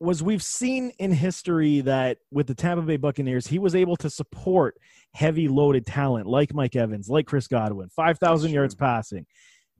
was 0.00 0.22
we've 0.22 0.42
seen 0.42 0.92
in 0.98 1.10
history 1.10 1.80
that 1.80 2.18
with 2.30 2.46
the 2.46 2.54
Tampa 2.54 2.82
Bay 2.82 2.96
Buccaneers, 2.96 3.46
he 3.46 3.58
was 3.58 3.74
able 3.74 3.96
to 3.96 4.08
support 4.08 4.76
heavy 5.12 5.48
loaded 5.48 5.86
talent 5.86 6.26
like 6.26 6.54
Mike 6.54 6.76
Evans, 6.76 7.08
like 7.08 7.26
Chris 7.26 7.48
Godwin, 7.48 7.88
5,000 7.88 8.52
yards 8.52 8.74
passing. 8.74 9.26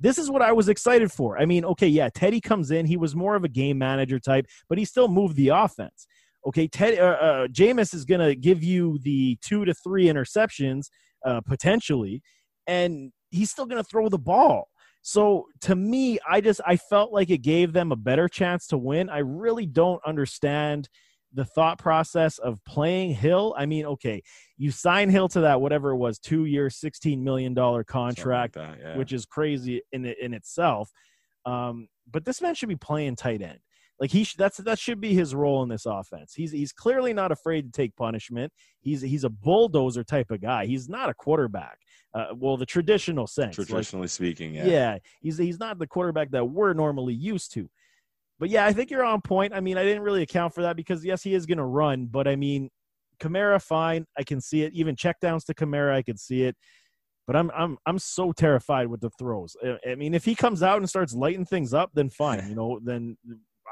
This 0.01 0.19
is 0.19 0.31
what 0.31 0.43
I 0.43 0.53
was 0.53 0.69
excited 0.69 1.11
for. 1.11 1.39
I 1.39 1.47
mean, 1.47 1.65
okay, 1.65 1.89
yeah, 1.89 2.09
Teddy 2.13 2.41
comes 2.41 2.71
in. 2.71 2.87
He 2.87 2.97
was 2.97 3.17
more 3.17 3.35
of 3.35 3.45
a 3.45 3.49
game 3.49 3.79
manager 3.79 4.19
type, 4.19 4.47
but 4.69 4.79
he 4.79 4.85
still 4.85 5.09
moved 5.09 5.37
the 5.37 5.49
offense. 5.49 6.07
Okay, 6.47 6.69
Ted, 6.69 6.99
uh, 6.99 7.03
uh, 7.03 7.47
Jameis 7.49 7.95
is 7.95 8.05
going 8.05 8.21
to 8.21 8.35
give 8.35 8.63
you 8.63 8.99
the 9.03 9.37
two 9.43 9.65
to 9.65 9.75
three 9.75 10.07
interceptions 10.07 10.87
uh, 11.25 11.41
potentially, 11.41 12.23
and 12.67 13.13
he's 13.31 13.51
still 13.51 13.67
going 13.67 13.83
to 13.83 13.89
throw 13.89 14.09
the 14.09 14.19
ball. 14.19 14.69
So 15.03 15.47
to 15.63 15.75
me, 15.75 16.19
I 16.29 16.41
just 16.41 16.61
I 16.67 16.77
felt 16.77 17.13
like 17.13 17.31
it 17.31 17.39
gave 17.39 17.73
them 17.73 17.93
a 17.93 17.97
better 17.97 18.29
chance 18.29 18.67
to 18.69 18.79
win. 18.79 19.09
I 19.09 19.19
really 19.19 19.67
don't 19.67 20.01
understand 20.07 20.89
the 21.39 21.45
thought 21.45 21.79
process 21.79 22.39
of 22.39 22.59
playing 22.65 23.15
Hill. 23.15 23.55
I 23.57 23.65
mean, 23.65 23.87
okay, 23.87 24.21
you 24.57 24.73
sign 24.73 25.09
Hill 25.09 25.29
to 25.29 25.43
that 25.43 25.61
whatever 25.61 25.91
it 25.91 25.97
was, 25.97 26.19
two 26.19 26.47
year, 26.47 26.69
sixteen 26.69 27.23
million 27.23 27.55
dollar 27.55 27.85
Something 27.89 28.07
like 28.07 28.17
contract, 28.17 28.55
that, 28.55 28.79
yeah. 28.81 28.97
which 28.99 29.13
is 29.13 29.25
crazy 29.25 29.81
in 29.93 30.05
in 30.05 30.35
itself. 30.35 30.91
Um, 31.47 31.87
but 32.11 32.25
this 32.25 32.43
man 32.43 32.57
should 32.57 32.69
be 32.69 32.75
playing 32.77 33.15
tight 33.15 33.41
end. 33.41 33.61
Like 34.01 34.11
he 34.11 34.25
sh- 34.25 34.35
that's 34.37 34.57
that 34.57 34.81
should 34.81 35.01
be 35.01 35.15
his 35.15 35.33
role 35.33 35.63
in 35.63 35.69
this 35.69 35.87
offense. 35.87 36.35
He's 36.35 36.51
he's 36.51 36.73
clearly 36.73 37.13
not 37.13 37.31
afraid 37.31 37.63
to 37.63 37.71
take 37.71 37.95
punishment. 37.95 38.53
He's 38.81 39.01
he's 39.01 39.23
a 39.23 39.31
bulldozer 39.31 40.03
type 40.03 40.33
of 40.33 40.41
guy. 40.41 40.67
He's 40.67 40.89
not 40.89 41.09
a 41.09 41.15
quarterback. 41.15 41.79
Uh, 42.15 42.27
well, 42.35 42.57
the 42.57 42.67
traditional 42.67 43.29
sense. 43.29 43.57
like- 43.57 43.69
traditionally 43.69 44.09
speaking, 44.09 44.55
yeah. 44.55 44.67
yeah. 44.67 44.99
he's 45.21 45.39
he's 45.39 45.61
not 45.61 45.79
the 45.79 45.87
quarterback 45.87 46.33
that 46.33 46.45
we're 46.45 46.73
normally 46.73 47.15
used 47.15 47.53
to. 47.53 47.71
But 48.39 48.51
yeah, 48.51 48.65
I 48.67 48.73
think 48.73 48.91
you're 48.91 49.05
on 49.05 49.21
point. 49.21 49.53
I 49.53 49.61
mean, 49.61 49.77
I 49.77 49.83
didn't 49.85 50.03
really 50.03 50.23
account 50.23 50.55
for 50.55 50.63
that 50.63 50.77
because 50.77 51.05
yes, 51.05 51.23
he 51.23 51.35
is 51.35 51.47
going 51.47 51.59
to 51.59 51.65
run, 51.65 52.07
but 52.07 52.29
I 52.29 52.37
mean, 52.37 52.71
Kamara 53.21 53.61
fine, 53.61 54.07
I 54.17 54.23
can 54.23 54.41
see 54.41 54.63
it. 54.63 54.73
Even 54.75 54.95
checkdowns 54.95 55.45
to 55.47 55.55
Kamara, 55.55 55.93
I 55.95 56.03
can 56.03 56.17
see 56.17 56.43
it. 56.45 56.57
But 57.27 57.37
I'm 57.37 57.51
I'm 57.51 57.77
I'm 57.85 57.99
so 57.99 58.33
terrified 58.33 58.87
with 58.87 59.01
the 59.01 59.11
throws. 59.19 59.57
I- 59.63 59.91
I 59.91 59.95
mean, 59.97 60.15
if 60.15 60.25
he 60.25 60.35
comes 60.35 60.63
out 60.63 60.79
and 60.79 60.89
starts 60.89 61.15
lighting 61.15 61.45
things 61.45 61.75
up, 61.75 61.91
then 61.95 62.09
fine. 62.11 62.49
You 62.49 62.55
know, 62.55 62.81
then 62.83 63.19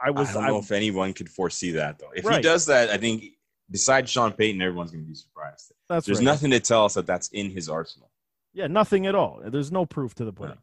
I 0.05 0.11
was. 0.11 0.31
I 0.31 0.35
don't 0.35 0.45
I, 0.45 0.49
know 0.49 0.59
if 0.59 0.73
anyone 0.73 1.13
could 1.15 1.31
foresee 1.31 1.71
that 1.73 1.99
though. 1.99 2.11
If 2.15 2.25
Right. 2.25 2.37
he 2.37 2.43
does 2.43 2.67
that, 2.67 2.91
I 2.91 2.99
think 2.99 3.25
besides 3.71 4.11
Sean 4.11 4.33
Payton, 4.33 4.61
everyone's 4.61 4.91
going 4.91 5.05
to 5.05 5.09
be 5.09 5.15
surprised. 5.15 5.73
that's 5.89 6.05
There's 6.07 6.19
right. 6.19 6.25
nothing 6.25 6.51
to 6.51 6.61
tell 6.61 6.85
us 6.85 6.95
that 6.95 7.07
that's 7.07 7.29
in 7.29 7.51
his 7.51 7.69
arsenal. 7.69 8.11
Yeah, 8.53 8.67
nothing 8.67 9.07
at 9.07 9.15
all. 9.15 9.41
There's 9.47 9.73
no 9.73 9.87
proof 9.87 10.15
to 10.17 10.25
the 10.25 10.33
pudding. 10.33 10.59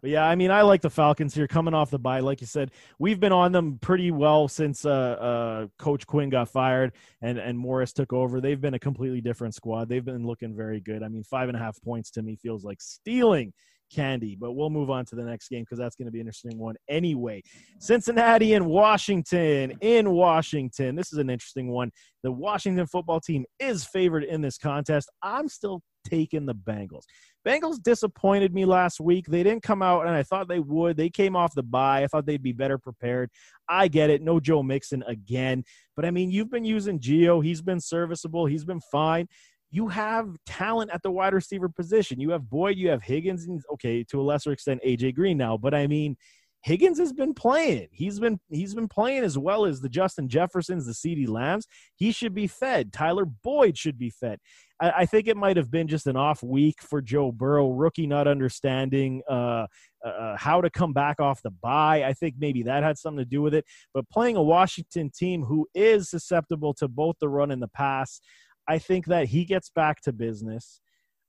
But 0.00 0.10
yeah, 0.10 0.24
I 0.24 0.34
mean, 0.34 0.50
I 0.50 0.62
like 0.62 0.82
the 0.82 0.90
Falcons 0.90 1.34
here 1.34 1.46
coming 1.46 1.74
off 1.74 1.90
the 1.90 1.98
bye. 1.98 2.20
Like 2.20 2.40
you 2.40 2.46
said, 2.46 2.70
we've 2.98 3.20
been 3.20 3.32
on 3.32 3.52
them 3.52 3.78
pretty 3.80 4.10
well 4.10 4.48
since 4.48 4.84
uh, 4.84 4.90
uh, 4.90 5.66
Coach 5.78 6.06
Quinn 6.06 6.30
got 6.30 6.48
fired 6.48 6.92
and 7.22 7.38
and 7.38 7.58
Morris 7.58 7.92
took 7.92 8.12
over. 8.12 8.40
They've 8.40 8.60
been 8.60 8.74
a 8.74 8.78
completely 8.78 9.20
different 9.20 9.54
squad. 9.54 9.88
They've 9.88 10.04
been 10.04 10.26
looking 10.26 10.54
very 10.54 10.80
good. 10.80 11.02
I 11.02 11.08
mean, 11.08 11.24
five 11.24 11.48
and 11.48 11.56
a 11.56 11.60
half 11.60 11.80
points 11.82 12.10
to 12.12 12.22
me 12.22 12.36
feels 12.36 12.64
like 12.64 12.80
stealing 12.80 13.52
candy. 13.90 14.36
But 14.38 14.52
we'll 14.52 14.70
move 14.70 14.90
on 14.90 15.04
to 15.06 15.16
the 15.16 15.24
next 15.24 15.48
game 15.48 15.62
because 15.62 15.78
that's 15.78 15.96
going 15.96 16.06
to 16.06 16.12
be 16.12 16.20
an 16.20 16.26
interesting 16.26 16.58
one 16.58 16.76
anyway. 16.88 17.42
Cincinnati 17.80 18.54
and 18.54 18.66
Washington 18.66 19.72
in 19.80 20.10
Washington. 20.10 20.94
This 20.94 21.12
is 21.12 21.18
an 21.18 21.30
interesting 21.30 21.68
one. 21.68 21.90
The 22.22 22.32
Washington 22.32 22.86
football 22.86 23.20
team 23.20 23.44
is 23.58 23.84
favored 23.84 24.24
in 24.24 24.40
this 24.40 24.58
contest. 24.58 25.10
I'm 25.22 25.48
still 25.48 25.82
taking 26.08 26.46
the 26.46 26.54
Bengals. 26.54 27.04
Bengals 27.46 27.82
disappointed 27.82 28.52
me 28.52 28.64
last 28.64 29.00
week. 29.00 29.26
They 29.26 29.42
didn't 29.42 29.62
come 29.62 29.82
out, 29.82 30.06
and 30.06 30.14
I 30.14 30.22
thought 30.22 30.48
they 30.48 30.60
would. 30.60 30.96
They 30.96 31.10
came 31.10 31.36
off 31.36 31.54
the 31.54 31.62
bye. 31.62 32.02
I 32.02 32.06
thought 32.06 32.26
they'd 32.26 32.42
be 32.42 32.52
better 32.52 32.78
prepared. 32.78 33.30
I 33.68 33.88
get 33.88 34.10
it. 34.10 34.22
No 34.22 34.40
Joe 34.40 34.62
Mixon 34.62 35.02
again. 35.06 35.64
But 35.96 36.04
I 36.04 36.10
mean, 36.10 36.30
you've 36.30 36.50
been 36.50 36.64
using 36.64 36.98
Gio. 36.98 37.44
He's 37.44 37.62
been 37.62 37.80
serviceable. 37.80 38.46
He's 38.46 38.64
been 38.64 38.80
fine. 38.80 39.28
You 39.70 39.88
have 39.88 40.34
talent 40.46 40.90
at 40.92 41.02
the 41.02 41.10
wide 41.10 41.34
receiver 41.34 41.68
position. 41.68 42.20
You 42.20 42.30
have 42.30 42.48
Boyd, 42.48 42.76
you 42.78 42.88
have 42.88 43.02
Higgins, 43.02 43.46
and 43.46 43.60
okay, 43.74 44.02
to 44.04 44.20
a 44.20 44.22
lesser 44.22 44.52
extent, 44.52 44.80
AJ 44.86 45.14
Green 45.14 45.36
now. 45.36 45.58
But 45.58 45.74
I 45.74 45.86
mean, 45.86 46.16
Higgins 46.62 46.98
has 46.98 47.12
been 47.12 47.34
playing. 47.34 47.88
He's 47.92 48.18
been 48.18 48.40
he's 48.50 48.74
been 48.74 48.88
playing 48.88 49.22
as 49.22 49.38
well 49.38 49.64
as 49.64 49.80
the 49.80 49.88
Justin 49.88 50.28
Jeffersons, 50.28 50.86
the 50.86 50.92
CeeDee 50.92 51.28
Lambs. 51.28 51.66
He 51.94 52.10
should 52.10 52.34
be 52.34 52.46
fed. 52.46 52.92
Tyler 52.92 53.24
Boyd 53.24 53.78
should 53.78 53.96
be 53.96 54.10
fed. 54.10 54.40
I, 54.80 54.90
I 54.98 55.06
think 55.06 55.28
it 55.28 55.36
might 55.36 55.56
have 55.56 55.70
been 55.70 55.86
just 55.86 56.08
an 56.08 56.16
off 56.16 56.42
week 56.42 56.82
for 56.82 57.00
Joe 57.00 57.30
Burrow, 57.30 57.70
rookie 57.70 58.08
not 58.08 58.26
understanding 58.26 59.22
uh, 59.30 59.66
uh, 60.04 60.36
how 60.36 60.60
to 60.60 60.68
come 60.68 60.92
back 60.92 61.20
off 61.20 61.42
the 61.42 61.50
bye. 61.50 62.04
I 62.04 62.12
think 62.12 62.34
maybe 62.38 62.64
that 62.64 62.82
had 62.82 62.98
something 62.98 63.24
to 63.24 63.28
do 63.28 63.40
with 63.40 63.54
it. 63.54 63.64
But 63.94 64.08
playing 64.10 64.36
a 64.36 64.42
Washington 64.42 65.10
team 65.16 65.44
who 65.44 65.68
is 65.74 66.10
susceptible 66.10 66.74
to 66.74 66.88
both 66.88 67.16
the 67.20 67.28
run 67.28 67.52
and 67.52 67.62
the 67.62 67.68
pass, 67.68 68.20
I 68.66 68.78
think 68.78 69.06
that 69.06 69.28
he 69.28 69.44
gets 69.44 69.70
back 69.70 70.00
to 70.02 70.12
business. 70.12 70.80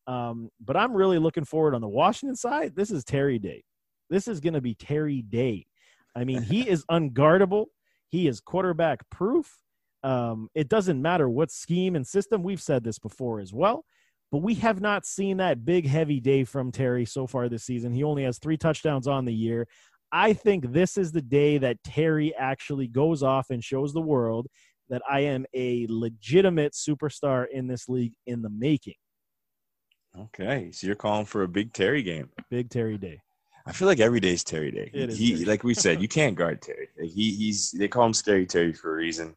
Um, 0.07 0.49
but 0.59 0.75
I'm 0.75 0.93
really 0.93 1.19
looking 1.19 1.45
forward 1.45 1.75
on 1.75 1.81
the 1.81 1.87
Washington 1.87 2.35
side. 2.35 2.75
This 2.75 2.89
is 2.89 3.03
Terry 3.03 3.37
Day. 3.37 3.63
This 4.09 4.27
is 4.27 4.39
going 4.39 4.53
to 4.53 4.61
be 4.61 4.75
Terry 4.75 5.21
Day. 5.21 5.65
I 6.15 6.23
mean, 6.23 6.41
he 6.41 6.67
is 6.69 6.85
unguardable. 6.89 7.67
He 8.09 8.27
is 8.27 8.39
quarterback 8.39 9.07
proof. 9.09 9.57
Um, 10.03 10.49
it 10.55 10.69
doesn't 10.69 11.01
matter 11.01 11.29
what 11.29 11.51
scheme 11.51 11.95
and 11.95 12.07
system. 12.07 12.41
We've 12.41 12.61
said 12.61 12.83
this 12.83 12.99
before 12.99 13.39
as 13.39 13.53
well, 13.53 13.85
but 14.31 14.39
we 14.39 14.55
have 14.55 14.81
not 14.81 15.05
seen 15.05 15.37
that 15.37 15.65
big, 15.65 15.85
heavy 15.85 16.19
day 16.19 16.43
from 16.43 16.71
Terry 16.71 17.05
so 17.05 17.27
far 17.27 17.49
this 17.49 17.65
season. 17.65 17.93
He 17.93 18.03
only 18.03 18.23
has 18.23 18.39
three 18.39 18.57
touchdowns 18.57 19.07
on 19.07 19.25
the 19.25 19.33
year. 19.33 19.67
I 20.11 20.33
think 20.33 20.71
this 20.71 20.97
is 20.97 21.11
the 21.11 21.21
day 21.21 21.57
that 21.59 21.83
Terry 21.83 22.33
actually 22.35 22.87
goes 22.87 23.21
off 23.21 23.49
and 23.49 23.63
shows 23.63 23.93
the 23.93 24.01
world 24.01 24.47
that 24.89 25.03
I 25.07 25.21
am 25.21 25.45
a 25.53 25.85
legitimate 25.89 26.73
superstar 26.73 27.45
in 27.51 27.67
this 27.67 27.87
league 27.87 28.13
in 28.25 28.41
the 28.41 28.49
making. 28.49 28.95
Okay, 30.17 30.71
so 30.71 30.87
you're 30.87 30.95
calling 30.95 31.25
for 31.25 31.43
a 31.43 31.47
big 31.47 31.73
Terry 31.73 32.01
game. 32.01 32.29
Big 32.49 32.71
Terry 32.71 32.97
Day. 32.97 33.21
I 33.65 33.71
feel 33.71 33.87
like 33.87 33.99
every 33.99 34.19
day 34.19 34.33
is 34.33 34.43
Terry 34.43 34.71
Day. 34.71 34.89
It 34.93 35.09
is 35.09 35.17
he, 35.17 35.33
Terry. 35.33 35.45
like 35.45 35.63
we 35.63 35.73
said, 35.73 36.01
you 36.01 36.07
can't 36.07 36.35
guard 36.35 36.61
Terry. 36.61 36.89
He, 37.01 37.35
he's 37.35 37.71
they 37.71 37.87
call 37.87 38.05
him 38.05 38.13
Scary 38.13 38.45
Terry 38.45 38.73
for 38.73 38.93
a 38.93 38.95
reason. 38.95 39.35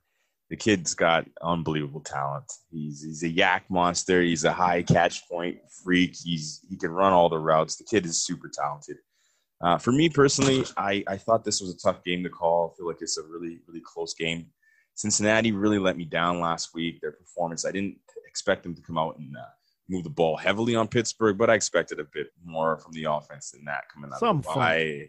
The 0.51 0.57
kid's 0.57 0.95
got 0.95 1.27
unbelievable 1.43 2.01
talent. 2.01 2.51
He's 2.71 3.03
he's 3.03 3.23
a 3.23 3.29
YAC 3.29 3.63
monster. 3.69 4.23
He's 4.23 4.45
a 4.45 4.53
high 4.53 4.83
catch 4.83 5.27
point 5.29 5.59
freak. 5.83 6.15
He's 6.23 6.61
he 6.69 6.77
can 6.77 6.91
run 6.91 7.13
all 7.13 7.29
the 7.29 7.39
routes. 7.39 7.77
The 7.77 7.85
kid 7.85 8.05
is 8.05 8.25
super 8.25 8.51
talented. 8.53 8.99
Uh, 9.63 9.79
for 9.79 9.93
me 9.93 10.09
personally, 10.09 10.65
I, 10.77 11.05
I 11.07 11.17
thought 11.17 11.45
this 11.45 11.61
was 11.61 11.71
a 11.71 11.79
tough 11.79 12.03
game 12.03 12.25
to 12.25 12.29
call. 12.29 12.73
I 12.73 12.77
feel 12.77 12.87
like 12.87 12.99
it's 13.01 13.19
a 13.19 13.23
really 13.23 13.61
really 13.67 13.83
close 13.85 14.15
game. 14.15 14.47
Cincinnati 14.95 15.53
really 15.53 15.79
let 15.79 15.97
me 15.97 16.05
down 16.05 16.41
last 16.41 16.75
week. 16.75 17.01
Their 17.01 17.13
performance, 17.13 17.65
I 17.65 17.73
didn't 17.73 17.97
expect 18.27 18.63
them 18.63 18.75
to 18.75 18.83
come 18.83 18.99
out 18.99 19.19
and 19.19 19.35
uh, 19.37 19.45
move 19.89 20.05
the 20.05 20.11
ball 20.11 20.37
heavily 20.37 20.75
on 20.75 20.89
Pittsburgh, 20.89 21.37
but 21.39 21.51
I 21.51 21.55
expected 21.55 22.01
a 22.01 22.05
bit 22.05 22.29
more 22.45 22.79
from 22.79 22.93
the 22.93 23.05
offense 23.05 23.51
than 23.51 23.65
that 23.65 23.85
coming 23.93 24.11
out 24.13 24.21
Some 24.21 24.39
of 24.39 24.45
the 24.45 24.49
bye. 24.49 25.09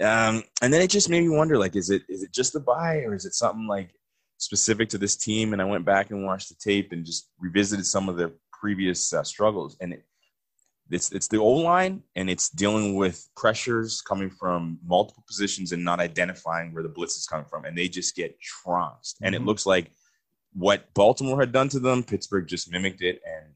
Um, 0.00 0.42
and 0.62 0.72
then 0.72 0.82
it 0.82 0.90
just 0.90 1.08
made 1.08 1.22
me 1.22 1.30
wonder, 1.30 1.58
like, 1.58 1.74
is 1.74 1.90
it 1.90 2.02
is 2.08 2.22
it 2.22 2.32
just 2.32 2.52
the 2.52 2.60
bye 2.60 2.98
or 2.98 3.14
is 3.14 3.24
it 3.24 3.34
something 3.34 3.66
like 3.66 3.90
specific 4.38 4.88
to 4.90 4.98
this 4.98 5.16
team? 5.16 5.52
And 5.52 5.62
I 5.62 5.64
went 5.64 5.84
back 5.84 6.10
and 6.10 6.24
watched 6.24 6.50
the 6.50 6.54
tape 6.56 6.92
and 6.92 7.04
just 7.04 7.30
revisited 7.38 7.86
some 7.86 8.08
of 8.08 8.16
their 8.16 8.32
previous 8.52 9.12
uh, 9.12 9.22
struggles, 9.22 9.76
and 9.80 9.94
it, 9.94 10.04
it's 10.90 11.12
it's 11.12 11.28
the 11.28 11.38
O 11.38 11.48
line 11.48 12.02
and 12.14 12.28
it's 12.28 12.50
dealing 12.50 12.94
with 12.94 13.26
pressures 13.36 14.02
coming 14.02 14.30
from 14.30 14.78
multiple 14.86 15.24
positions 15.26 15.72
and 15.72 15.82
not 15.82 15.98
identifying 15.98 16.72
where 16.72 16.82
the 16.82 16.88
blitz 16.90 17.16
is 17.16 17.26
coming 17.26 17.46
from, 17.46 17.64
and 17.64 17.76
they 17.76 17.88
just 17.88 18.14
get 18.14 18.38
trounced. 18.40 19.16
And 19.22 19.34
it 19.34 19.40
Mhm. 19.40 19.46
looks 19.46 19.64
like 19.66 19.92
what 20.52 20.92
Baltimore 20.94 21.40
had 21.40 21.52
done 21.52 21.68
to 21.70 21.80
them, 21.80 22.02
Pittsburgh 22.04 22.46
just 22.46 22.70
mimicked 22.70 23.02
it, 23.02 23.20
and 23.26 23.54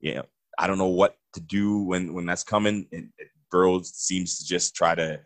you 0.00 0.14
know, 0.14 0.24
I 0.58 0.66
don't 0.66 0.78
know 0.78 0.86
what 0.86 1.16
to 1.34 1.40
do 1.40 1.82
when 1.82 2.14
when 2.14 2.26
that's 2.26 2.44
coming. 2.44 2.86
And 2.92 3.10
Burrow 3.50 3.80
seems 3.82 4.38
to 4.38 4.44
just 4.44 4.74
try 4.74 4.94
to 4.94 5.20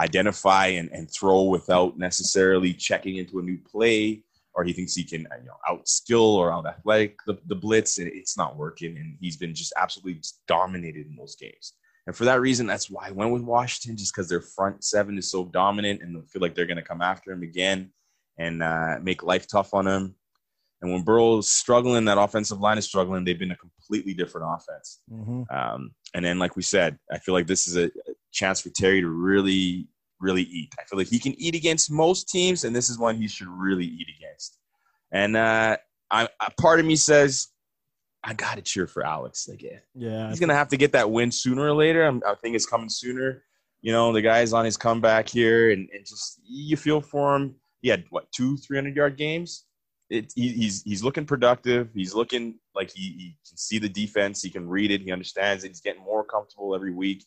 identify 0.00 0.66
and, 0.66 0.90
and 0.92 1.10
throw 1.10 1.42
without 1.42 1.98
necessarily 1.98 2.72
checking 2.72 3.16
into 3.16 3.38
a 3.38 3.42
new 3.42 3.58
play, 3.58 4.22
or 4.54 4.64
he 4.64 4.72
thinks 4.72 4.94
he 4.94 5.04
can 5.04 5.20
you 5.40 5.46
know 5.46 5.56
outskill 5.68 6.34
or 6.34 6.52
out 6.52 6.66
athletic 6.66 7.18
the, 7.26 7.38
the 7.46 7.54
blitz, 7.54 7.98
and 7.98 8.08
it's 8.08 8.36
not 8.36 8.56
working. 8.56 8.96
And 8.96 9.16
he's 9.20 9.36
been 9.36 9.54
just 9.54 9.72
absolutely 9.76 10.20
dominated 10.46 11.06
in 11.06 11.16
those 11.16 11.36
games. 11.36 11.74
And 12.06 12.14
for 12.14 12.24
that 12.24 12.40
reason, 12.40 12.66
that's 12.66 12.88
why 12.88 13.08
I 13.08 13.10
went 13.10 13.32
with 13.32 13.42
Washington, 13.42 13.96
just 13.96 14.14
because 14.14 14.28
their 14.28 14.40
front 14.40 14.84
seven 14.84 15.18
is 15.18 15.30
so 15.30 15.44
dominant, 15.46 16.02
and 16.02 16.28
feel 16.30 16.40
like 16.40 16.54
they're 16.54 16.66
going 16.66 16.76
to 16.76 16.82
come 16.82 17.02
after 17.02 17.32
him 17.32 17.42
again 17.42 17.90
and 18.38 18.62
uh, 18.62 18.98
make 19.02 19.22
life 19.22 19.48
tough 19.48 19.74
on 19.74 19.86
him. 19.86 20.14
And 20.82 20.92
when 20.92 21.02
Burrow's 21.02 21.50
struggling, 21.50 22.04
that 22.04 22.18
offensive 22.18 22.60
line 22.60 22.76
is 22.78 22.84
struggling. 22.84 23.24
They've 23.24 23.38
been 23.38 23.52
a 23.52 23.56
completely 23.56 24.12
different 24.12 24.46
offense. 24.50 25.00
Mm-hmm. 25.10 25.42
Um, 25.50 25.92
and 26.14 26.24
then, 26.24 26.38
like 26.38 26.54
we 26.56 26.62
said, 26.62 26.98
I 27.10 27.18
feel 27.18 27.34
like 27.34 27.46
this 27.46 27.66
is 27.66 27.76
a, 27.76 27.84
a 27.86 28.14
chance 28.32 28.60
for 28.60 28.68
Terry 28.70 29.00
to 29.00 29.08
really, 29.08 29.88
really 30.20 30.42
eat. 30.42 30.72
I 30.78 30.84
feel 30.84 30.98
like 30.98 31.08
he 31.08 31.18
can 31.18 31.34
eat 31.40 31.54
against 31.54 31.90
most 31.90 32.28
teams, 32.28 32.64
and 32.64 32.76
this 32.76 32.90
is 32.90 32.98
one 32.98 33.16
he 33.16 33.26
should 33.28 33.48
really 33.48 33.86
eat 33.86 34.08
against. 34.18 34.58
And 35.12 35.36
uh, 35.36 35.78
I, 36.10 36.28
a 36.40 36.50
part 36.60 36.78
of 36.80 36.86
me 36.86 36.96
says, 36.96 37.48
I 38.22 38.34
got 38.34 38.56
to 38.56 38.62
cheer 38.62 38.86
for 38.86 39.06
Alex. 39.06 39.46
Like, 39.48 39.62
yeah, 39.62 39.78
Yeah. 39.94 40.28
he's 40.28 40.40
gonna 40.40 40.54
have 40.54 40.68
to 40.68 40.76
get 40.76 40.92
that 40.92 41.10
win 41.10 41.30
sooner 41.30 41.62
or 41.62 41.72
later. 41.72 42.04
I'm, 42.04 42.22
I 42.26 42.34
think 42.34 42.56
it's 42.56 42.66
coming 42.66 42.88
sooner. 42.88 43.44
You 43.82 43.92
know, 43.92 44.12
the 44.12 44.22
guy's 44.22 44.52
on 44.52 44.64
his 44.64 44.76
comeback 44.76 45.28
here, 45.28 45.70
and, 45.70 45.88
and 45.92 46.04
just 46.04 46.40
you 46.44 46.76
feel 46.76 47.00
for 47.00 47.36
him. 47.36 47.54
He 47.82 47.88
had 47.88 48.04
what 48.10 48.30
two, 48.32 48.56
three 48.56 48.76
hundred 48.76 48.96
yard 48.96 49.16
games. 49.16 49.65
It, 50.08 50.32
he, 50.36 50.48
he's 50.50 50.82
he's 50.82 51.02
looking 51.02 51.26
productive. 51.26 51.88
He's 51.94 52.14
looking 52.14 52.60
like 52.74 52.90
he, 52.92 53.02
he 53.02 53.36
can 53.48 53.56
see 53.56 53.78
the 53.78 53.88
defense. 53.88 54.40
He 54.42 54.50
can 54.50 54.68
read 54.68 54.90
it. 54.92 55.00
He 55.02 55.10
understands 55.10 55.64
it. 55.64 55.68
He's 55.68 55.80
getting 55.80 56.02
more 56.02 56.22
comfortable 56.24 56.74
every 56.74 56.92
week. 56.92 57.24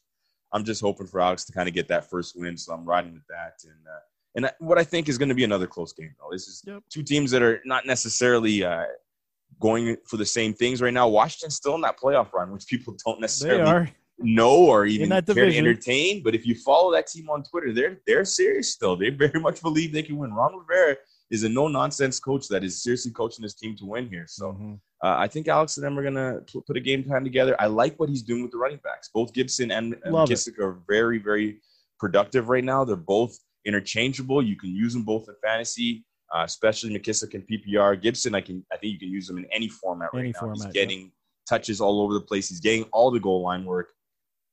I'm 0.54 0.64
just 0.64 0.82
hoping 0.82 1.06
for 1.06 1.20
Alex 1.22 1.44
to 1.46 1.52
kind 1.54 1.68
of 1.68 1.76
get 1.76 1.88
that 1.90 2.10
first 2.10 2.36
win. 2.40 2.58
So 2.58 2.74
I'm 2.74 2.86
riding 2.86 3.14
with 3.14 3.28
that. 3.28 3.56
And 3.64 3.86
uh, 3.88 4.00
and 4.36 4.46
I- 4.46 4.54
what 4.60 4.78
I 4.78 4.84
think 4.86 5.10
is 5.10 5.18
going 5.18 5.30
to 5.30 5.36
be 5.36 5.44
another 5.44 5.68
close 5.68 5.92
game 5.94 6.14
though. 6.20 6.30
This 6.32 6.48
is 6.48 6.64
Yep. 6.66 6.84
two 6.90 7.04
teams 7.04 7.32
that 7.32 7.42
are 7.42 7.62
not 7.66 7.86
necessarily 7.86 8.64
uh, 8.64 8.86
going 9.60 9.98
for 10.08 10.18
the 10.18 10.26
same 10.26 10.54
things 10.54 10.82
right 10.82 10.94
now. 10.94 11.08
Washington's 11.08 11.56
still 11.56 11.76
in 11.76 11.82
that 11.82 12.00
playoff 12.00 12.32
run, 12.34 12.52
which 12.52 12.66
people 12.68 12.96
don't 13.06 13.20
necessarily 13.20 13.92
know 14.20 14.56
or 14.56 14.86
even 14.86 15.10
that 15.10 15.26
care 15.26 15.36
to 15.36 15.42
division. 15.42 15.66
entertain. 15.68 16.24
But 16.24 16.34
if 16.36 16.46
you 16.46 16.56
follow 16.56 16.92
that 16.94 17.08
team 17.08 17.30
on 17.30 17.44
Twitter, 17.44 17.74
they're 17.74 18.00
they're 18.08 18.26
serious 18.26 18.72
still. 18.72 18.96
They 18.96 19.10
very 19.10 19.40
much 19.42 19.62
believe 19.62 19.92
they 19.92 20.04
can 20.04 20.18
win. 20.18 20.34
Ron 20.34 20.56
Rivera 20.58 20.96
is 21.32 21.44
a 21.44 21.50
no 21.50 21.68
nonsense 21.68 22.20
coach 22.20 22.48
that 22.48 22.64
is 22.64 22.82
seriously 22.82 23.12
coaching 23.12 23.44
his 23.44 23.54
team 23.56 23.76
to 23.78 23.86
win 23.86 24.08
here. 24.10 24.26
So 24.28 24.54
Mhm. 24.54 24.80
uh, 25.04 25.16
I 25.18 25.28
think 25.28 25.48
Alex 25.48 25.78
and 25.78 25.86
them 25.86 25.98
are 25.98 26.04
gonna 26.04 26.42
p- 26.42 26.62
put 26.66 26.76
a 26.78 26.80
game 26.80 27.04
plan 27.04 27.24
together. 27.24 27.56
I 27.60 27.68
like 27.68 28.00
what 28.00 28.10
he's 28.10 28.24
doing 28.24 28.42
with 28.42 28.52
the 28.52 28.58
running 28.58 28.80
backs. 28.84 29.10
Both 29.14 29.34
Gibson 29.34 29.72
and, 29.72 29.94
and 29.94 30.04
it. 30.06 30.12
McKissic 30.12 30.58
are 30.60 30.82
very 30.88 31.20
very 31.20 31.62
productive 32.00 32.50
right 32.50 32.64
now. 32.64 32.84
They're 32.84 32.96
both 32.96 33.38
interchangeable. 33.66 34.42
You 34.42 34.56
can 34.56 34.70
use 34.76 34.94
them 34.94 35.04
both 35.04 35.28
in 35.30 35.36
fantasy. 35.44 36.06
Uh, 36.32 36.44
especially 36.44 36.92
McKissic 36.92 37.34
and 37.34 37.44
PPR. 37.48 37.96
Gibson, 38.00 38.36
I 38.36 38.42
can, 38.42 38.64
I 38.72 38.78
think 38.78 38.94
you 38.94 39.00
can 39.00 39.10
use 39.10 39.28
him 39.28 39.40
in 39.40 39.46
any 39.52 39.68
format 39.68 40.10
right 40.14 40.20
Any 40.20 40.32
now. 40.34 40.40
format, 40.42 40.58
He's 40.58 40.66
yep. 40.66 40.74
getting 40.76 41.12
touches 41.50 41.82
all 41.82 42.02
over 42.02 42.14
the 42.14 42.22
place. 42.22 42.50
He's 42.50 42.60
getting 42.60 42.84
all 42.94 43.10
the 43.10 43.20
goal 43.20 43.42
line 43.42 43.66
work. 43.66 43.92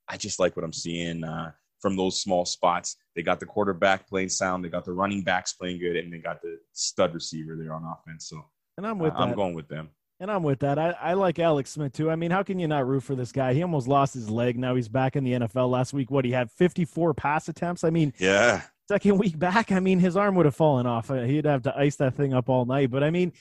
I 0.08 0.16
just 0.16 0.38
like 0.38 0.56
what 0.56 0.64
I'm 0.64 0.72
seeing 0.72 1.22
uh, 1.22 1.52
from 1.86 1.94
those 1.94 2.20
small 2.20 2.44
spots. 2.44 2.96
They 3.14 3.22
got 3.22 3.38
the 3.38 3.46
quarterback 3.46 4.08
playing 4.08 4.30
sound. 4.30 4.64
They 4.64 4.68
got 4.68 4.84
the 4.84 4.92
running 4.92 5.22
backs 5.22 5.52
playing 5.52 5.78
good, 5.78 5.94
and 5.94 6.12
they 6.12 6.18
got 6.18 6.42
the 6.42 6.58
stud 6.72 7.14
receiver 7.14 7.54
there 7.54 7.72
on 7.72 7.84
offense. 7.84 8.28
So 8.28 8.44
And 8.76 8.84
I'm 8.84 9.00
uh, 9.00 9.04
with 9.04 9.12
that. 9.12 9.20
I'm 9.20 9.36
going 9.36 9.54
with 9.54 9.68
them. 9.68 9.90
And 10.18 10.28
I'm 10.28 10.42
with 10.42 10.58
that. 10.60 10.80
I, 10.80 10.96
I 11.00 11.12
like 11.12 11.38
Alex 11.38 11.70
Smith 11.70 11.92
too. 11.92 12.10
I 12.10 12.16
mean, 12.16 12.32
how 12.32 12.42
can 12.42 12.58
you 12.58 12.66
not 12.66 12.88
root 12.88 13.04
for 13.04 13.14
this 13.14 13.30
guy? 13.30 13.54
He 13.54 13.62
almost 13.62 13.86
lost 13.86 14.14
his 14.14 14.28
leg. 14.28 14.58
Now 14.58 14.74
he's 14.74 14.88
back 14.88 15.14
in 15.14 15.22
the 15.22 15.32
NFL. 15.34 15.70
Last 15.70 15.92
week, 15.92 16.10
what 16.10 16.24
he 16.24 16.32
had 16.32 16.50
54 16.50 17.14
pass 17.14 17.48
attempts. 17.48 17.84
I 17.84 17.90
mean, 17.90 18.12
Yeah, 18.18 18.62
second 18.88 19.18
week 19.18 19.38
back, 19.38 19.70
I 19.70 19.78
mean, 19.78 20.00
his 20.00 20.16
arm 20.16 20.34
would 20.34 20.46
have 20.46 20.56
fallen 20.56 20.88
off. 20.88 21.08
Uh, 21.08 21.22
he'd 21.22 21.44
have 21.44 21.62
to 21.62 21.78
ice 21.78 21.94
that 21.96 22.14
thing 22.14 22.34
up 22.34 22.48
all 22.48 22.64
night. 22.64 22.90
But 22.90 23.04
I 23.04 23.10
mean, 23.10 23.32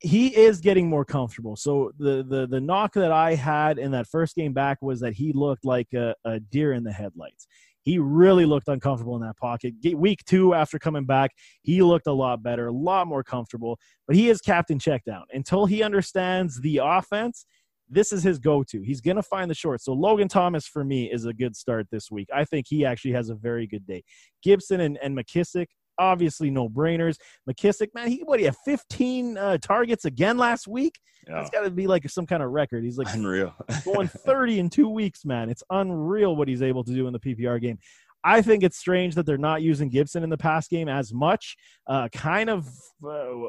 he 0.00 0.34
is 0.34 0.60
getting 0.60 0.88
more 0.88 1.04
comfortable. 1.04 1.56
So 1.56 1.92
the 1.98 2.24
the 2.26 2.46
the 2.46 2.60
knock 2.60 2.94
that 2.94 3.12
I 3.12 3.34
had 3.34 3.78
in 3.78 3.90
that 3.92 4.06
first 4.06 4.34
game 4.34 4.52
back 4.52 4.78
was 4.80 5.00
that 5.00 5.12
he 5.12 5.32
looked 5.32 5.64
like 5.64 5.92
a, 5.92 6.14
a 6.24 6.40
deer 6.40 6.72
in 6.72 6.84
the 6.84 6.92
headlights. 6.92 7.46
He 7.82 7.98
really 7.98 8.44
looked 8.44 8.68
uncomfortable 8.68 9.16
in 9.16 9.22
that 9.22 9.36
pocket. 9.36 9.74
Week 9.94 10.24
two 10.26 10.54
after 10.54 10.78
coming 10.78 11.04
back, 11.04 11.30
he 11.62 11.82
looked 11.82 12.06
a 12.06 12.12
lot 12.12 12.42
better, 12.42 12.66
a 12.66 12.72
lot 12.72 13.06
more 13.06 13.22
comfortable. 13.22 13.78
But 14.06 14.16
he 14.16 14.28
is 14.28 14.40
captain 14.40 14.78
check 14.78 15.04
down 15.04 15.24
until 15.32 15.66
he 15.66 15.82
understands 15.82 16.60
the 16.60 16.80
offense 16.82 17.46
this 17.90 18.12
is 18.12 18.22
his 18.22 18.38
go-to. 18.38 18.82
He's 18.82 19.00
going 19.00 19.16
to 19.16 19.22
find 19.22 19.50
the 19.50 19.54
short. 19.54 19.82
So 19.82 19.92
Logan 19.92 20.28
Thomas 20.28 20.66
for 20.66 20.84
me 20.84 21.10
is 21.10 21.24
a 21.24 21.32
good 21.32 21.56
start 21.56 21.88
this 21.90 22.10
week. 22.10 22.28
I 22.32 22.44
think 22.44 22.66
he 22.68 22.84
actually 22.84 23.12
has 23.12 23.28
a 23.28 23.34
very 23.34 23.66
good 23.66 23.84
day. 23.84 24.04
Gibson 24.42 24.80
and, 24.80 24.96
and 25.02 25.18
McKissic, 25.18 25.66
obviously 26.00 26.50
no 26.50 26.68
brainers. 26.68 27.16
McKissic, 27.48 27.88
man, 27.94 28.08
he 28.08 28.22
what 28.24 28.40
he 28.40 28.46
had 28.46 28.56
15 28.64 29.38
uh, 29.38 29.58
targets 29.58 30.04
again 30.04 30.36
last 30.38 30.66
week. 30.66 30.98
Yeah. 31.28 31.34
That's 31.34 31.50
got 31.50 31.62
to 31.62 31.70
be 31.70 31.86
like 31.86 32.08
some 32.08 32.26
kind 32.26 32.42
of 32.42 32.50
record. 32.50 32.82
He's 32.82 32.98
like 32.98 33.12
unreal, 33.14 33.54
going 33.84 34.08
30 34.08 34.58
in 34.58 34.70
two 34.70 34.88
weeks, 34.88 35.24
man. 35.24 35.50
It's 35.50 35.62
unreal 35.70 36.34
what 36.34 36.48
he's 36.48 36.62
able 36.62 36.82
to 36.84 36.92
do 36.92 37.06
in 37.06 37.12
the 37.12 37.20
PPR 37.20 37.60
game. 37.60 37.78
I 38.22 38.42
think 38.42 38.62
it's 38.62 38.76
strange 38.76 39.14
that 39.14 39.24
they're 39.24 39.38
not 39.38 39.62
using 39.62 39.88
Gibson 39.88 40.22
in 40.22 40.30
the 40.30 40.36
pass 40.36 40.68
game 40.68 40.88
as 40.88 41.12
much. 41.12 41.56
Uh, 41.86 42.08
kind 42.12 42.50
of 42.50 42.68
uh, 43.02 43.08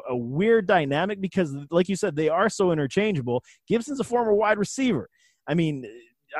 a 0.10 0.16
weird 0.16 0.66
dynamic 0.66 1.20
because, 1.20 1.54
like 1.70 1.90
you 1.90 1.96
said, 1.96 2.16
they 2.16 2.30
are 2.30 2.50
so 2.50 2.72
interchangeable. 2.72 3.44
Gibson's 3.68 4.00
a 4.00 4.04
former 4.04 4.34
wide 4.34 4.58
receiver. 4.58 5.10
I 5.48 5.56
mean, 5.56 5.86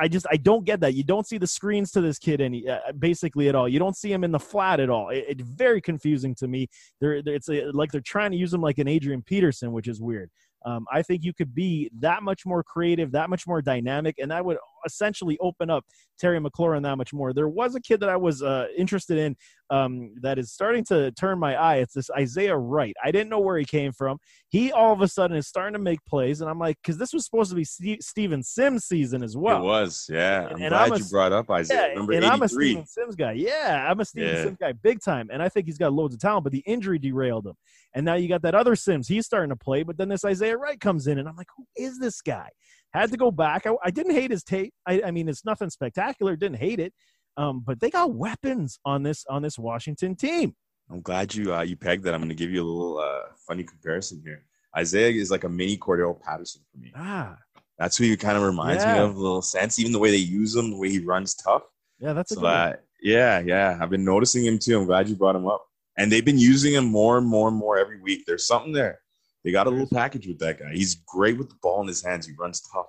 I 0.00 0.08
just 0.08 0.26
I 0.30 0.36
don't 0.36 0.64
get 0.64 0.80
that. 0.80 0.94
You 0.94 1.04
don't 1.04 1.26
see 1.26 1.38
the 1.38 1.46
screens 1.46 1.90
to 1.92 2.00
this 2.00 2.18
kid 2.18 2.40
any 2.40 2.68
uh, 2.68 2.92
basically 2.98 3.48
at 3.48 3.54
all. 3.54 3.68
You 3.68 3.78
don't 3.78 3.96
see 3.96 4.12
him 4.12 4.24
in 4.24 4.32
the 4.32 4.38
flat 4.38 4.80
at 4.80 4.90
all. 4.90 5.10
It's 5.10 5.40
it, 5.40 5.46
very 5.46 5.80
confusing 5.80 6.34
to 6.36 6.48
me. 6.48 6.68
They're, 7.00 7.14
it's 7.14 7.48
a, 7.48 7.70
like 7.72 7.92
they're 7.92 8.00
trying 8.00 8.30
to 8.32 8.36
use 8.36 8.52
him 8.52 8.60
like 8.60 8.78
an 8.78 8.88
Adrian 8.88 9.22
Peterson, 9.22 9.72
which 9.72 9.88
is 9.88 10.00
weird. 10.00 10.30
Um, 10.64 10.86
I 10.92 11.02
think 11.02 11.24
you 11.24 11.34
could 11.34 11.54
be 11.54 11.90
that 11.98 12.22
much 12.22 12.46
more 12.46 12.62
creative, 12.62 13.12
that 13.12 13.30
much 13.30 13.46
more 13.46 13.60
dynamic, 13.60 14.16
and 14.18 14.30
that 14.30 14.44
would 14.44 14.58
essentially 14.86 15.38
open 15.40 15.70
up 15.70 15.84
Terry 16.18 16.38
McLaurin 16.40 16.82
that 16.82 16.96
much 16.96 17.12
more. 17.12 17.32
There 17.32 17.48
was 17.48 17.74
a 17.74 17.80
kid 17.80 18.00
that 18.00 18.08
I 18.08 18.16
was 18.16 18.42
uh, 18.42 18.66
interested 18.76 19.18
in 19.18 19.36
um, 19.70 20.14
that 20.20 20.38
is 20.38 20.52
starting 20.52 20.84
to 20.84 21.10
turn 21.12 21.38
my 21.38 21.56
eye. 21.56 21.76
It's 21.76 21.94
this 21.94 22.10
Isaiah 22.10 22.56
Wright. 22.56 22.94
I 23.02 23.10
didn't 23.10 23.30
know 23.30 23.40
where 23.40 23.58
he 23.58 23.64
came 23.64 23.90
from. 23.90 24.18
He 24.50 24.70
all 24.70 24.92
of 24.92 25.00
a 25.00 25.08
sudden 25.08 25.36
is 25.36 25.48
starting 25.48 25.72
to 25.72 25.78
make 25.78 26.04
plays, 26.04 26.42
and 26.42 26.50
I'm 26.50 26.58
like, 26.58 26.76
because 26.82 26.98
this 26.98 27.12
was 27.12 27.24
supposed 27.24 27.50
to 27.50 27.56
be 27.56 27.64
St- 27.64 28.02
Steven 28.02 28.42
Sims 28.42 28.84
season 28.84 29.22
as 29.22 29.36
well. 29.36 29.62
It 29.62 29.64
was, 29.64 30.06
yeah. 30.10 30.48
I'm 30.50 30.60
and 30.60 30.68
glad 30.68 30.72
I'm 30.74 30.92
a, 30.92 30.98
you 30.98 31.04
brought 31.10 31.32
up 31.32 31.50
Isaiah. 31.50 31.88
Yeah, 31.88 31.94
Number 31.94 32.12
and 32.12 32.24
83. 32.24 32.34
I'm 32.34 32.42
a 32.42 32.48
Steven 32.48 32.86
Sims 32.86 33.16
guy. 33.16 33.32
Yeah, 33.32 33.86
I'm 33.90 34.00
a 34.00 34.04
Steven 34.04 34.28
yeah. 34.28 34.42
Sims 34.42 34.58
guy, 34.60 34.72
big 34.72 35.02
time, 35.02 35.28
and 35.32 35.42
I 35.42 35.48
think 35.48 35.66
he's 35.66 35.78
got 35.78 35.92
loads 35.92 36.14
of 36.14 36.20
talent. 36.20 36.44
But 36.44 36.52
the 36.52 36.62
injury 36.66 36.98
derailed 36.98 37.46
him, 37.46 37.54
and 37.94 38.04
now 38.04 38.14
you 38.14 38.28
got 38.28 38.42
that 38.42 38.54
other 38.54 38.76
Sims. 38.76 39.08
He's 39.08 39.24
starting 39.24 39.50
to 39.50 39.56
play, 39.56 39.82
but 39.82 39.96
then 39.96 40.08
this 40.08 40.24
Isaiah 40.24 40.58
Wright 40.58 40.78
comes 40.78 41.06
in, 41.06 41.18
and 41.18 41.28
I'm 41.28 41.36
like, 41.36 41.48
who 41.56 41.64
is 41.76 41.98
this 41.98 42.20
guy? 42.20 42.48
Had 42.92 43.10
to 43.10 43.16
go 43.16 43.30
back. 43.30 43.66
I, 43.66 43.74
I 43.82 43.90
didn't 43.90 44.14
hate 44.14 44.30
his 44.30 44.44
tape. 44.44 44.74
I, 44.86 45.02
I, 45.06 45.10
mean, 45.10 45.28
it's 45.28 45.44
nothing 45.44 45.70
spectacular. 45.70 46.36
Didn't 46.36 46.58
hate 46.58 46.78
it. 46.78 46.92
Um, 47.36 47.62
but 47.66 47.80
they 47.80 47.88
got 47.88 48.12
weapons 48.12 48.78
on 48.84 49.02
this 49.02 49.24
on 49.30 49.42
this 49.42 49.58
Washington 49.58 50.14
team. 50.14 50.54
I'm 50.90 51.00
glad 51.00 51.34
you 51.34 51.54
uh, 51.54 51.62
you 51.62 51.76
pegged 51.76 52.04
that. 52.04 52.12
I'm 52.12 52.20
going 52.20 52.28
to 52.28 52.34
give 52.34 52.50
you 52.50 52.62
a 52.62 52.68
little 52.68 52.98
uh, 52.98 53.32
funny 53.48 53.64
comparison 53.64 54.20
here. 54.24 54.44
Isaiah 54.76 55.10
is 55.10 55.30
like 55.30 55.44
a 55.44 55.48
mini 55.48 55.76
Cordarrelle 55.78 56.20
Patterson 56.20 56.62
for 56.70 56.78
me. 56.78 56.92
Ah, 56.94 57.36
that's 57.78 57.96
who 57.96 58.04
he 58.04 58.16
kind 58.16 58.36
of 58.36 58.42
reminds 58.42 58.84
yeah. 58.84 58.94
me 58.94 59.00
of. 59.00 59.16
A 59.16 59.18
little 59.18 59.42
sense, 59.42 59.78
even 59.78 59.92
the 59.92 59.98
way 59.98 60.10
they 60.10 60.16
use 60.18 60.54
him, 60.54 60.70
the 60.70 60.76
way 60.76 60.90
he 60.90 60.98
runs 60.98 61.34
tough. 61.34 61.62
Yeah, 61.98 62.12
that's 62.12 62.34
so 62.34 62.40
that, 62.40 62.84
yeah, 63.02 63.40
yeah. 63.40 63.78
I've 63.80 63.90
been 63.90 64.04
noticing 64.04 64.44
him 64.44 64.58
too. 64.58 64.78
I'm 64.78 64.86
glad 64.86 65.08
you 65.08 65.16
brought 65.16 65.36
him 65.36 65.46
up. 65.46 65.64
And 65.98 66.10
they've 66.10 66.24
been 66.24 66.38
using 66.38 66.72
him 66.74 66.86
more 66.86 67.18
and 67.18 67.26
more 67.26 67.48
and 67.48 67.56
more 67.56 67.78
every 67.78 68.00
week. 68.00 68.24
There's 68.26 68.46
something 68.46 68.72
there. 68.72 69.00
They 69.44 69.52
got 69.52 69.66
a 69.66 69.70
little 69.70 69.88
package 69.88 70.26
with 70.26 70.38
that 70.38 70.58
guy. 70.58 70.72
He's 70.72 70.94
great 70.94 71.36
with 71.36 71.48
the 71.48 71.56
ball 71.62 71.80
in 71.80 71.88
his 71.88 72.02
hands. 72.02 72.26
He 72.26 72.32
runs 72.38 72.60
tough. 72.60 72.86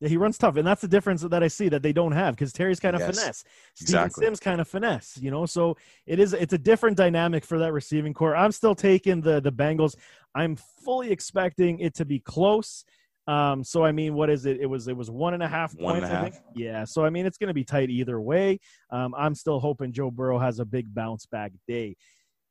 Yeah, 0.00 0.08
he 0.08 0.16
runs 0.16 0.36
tough, 0.36 0.56
and 0.56 0.66
that's 0.66 0.80
the 0.80 0.88
difference 0.88 1.22
that 1.22 1.42
I 1.44 1.48
see 1.48 1.68
that 1.68 1.82
they 1.82 1.92
don't 1.92 2.10
have 2.10 2.34
because 2.34 2.52
Terry's 2.52 2.80
kind 2.80 2.96
of 2.96 3.00
yes, 3.00 3.16
finesse, 3.16 3.44
Steven 3.74 4.04
exactly. 4.04 4.24
Sims 4.24 4.40
kind 4.40 4.60
of 4.60 4.66
finesse, 4.66 5.16
you 5.20 5.30
know. 5.30 5.46
So 5.46 5.76
it 6.06 6.18
is 6.18 6.32
it's 6.32 6.52
a 6.52 6.58
different 6.58 6.96
dynamic 6.96 7.44
for 7.44 7.60
that 7.60 7.72
receiving 7.72 8.12
core. 8.12 8.34
I'm 8.34 8.50
still 8.50 8.74
taking 8.74 9.20
the 9.20 9.40
the 9.40 9.52
Bengals. 9.52 9.94
I'm 10.34 10.56
fully 10.56 11.12
expecting 11.12 11.78
it 11.78 11.94
to 11.94 12.04
be 12.04 12.18
close. 12.18 12.84
Um, 13.28 13.62
so 13.62 13.84
I 13.84 13.92
mean, 13.92 14.14
what 14.14 14.28
is 14.28 14.44
it? 14.44 14.60
It 14.60 14.66
was 14.66 14.88
it 14.88 14.96
was 14.96 15.08
one 15.08 15.34
and 15.34 15.42
a 15.42 15.48
half 15.48 15.72
one 15.76 15.94
points. 15.94 16.08
And 16.08 16.12
a 16.12 16.30
half. 16.30 16.40
Yeah. 16.56 16.84
So 16.84 17.04
I 17.04 17.10
mean, 17.10 17.24
it's 17.24 17.38
going 17.38 17.48
to 17.48 17.54
be 17.54 17.62
tight 17.62 17.88
either 17.88 18.20
way. 18.20 18.58
Um, 18.90 19.14
I'm 19.16 19.36
still 19.36 19.60
hoping 19.60 19.92
Joe 19.92 20.10
Burrow 20.10 20.40
has 20.40 20.58
a 20.58 20.64
big 20.64 20.92
bounce 20.92 21.26
back 21.26 21.52
day 21.68 21.96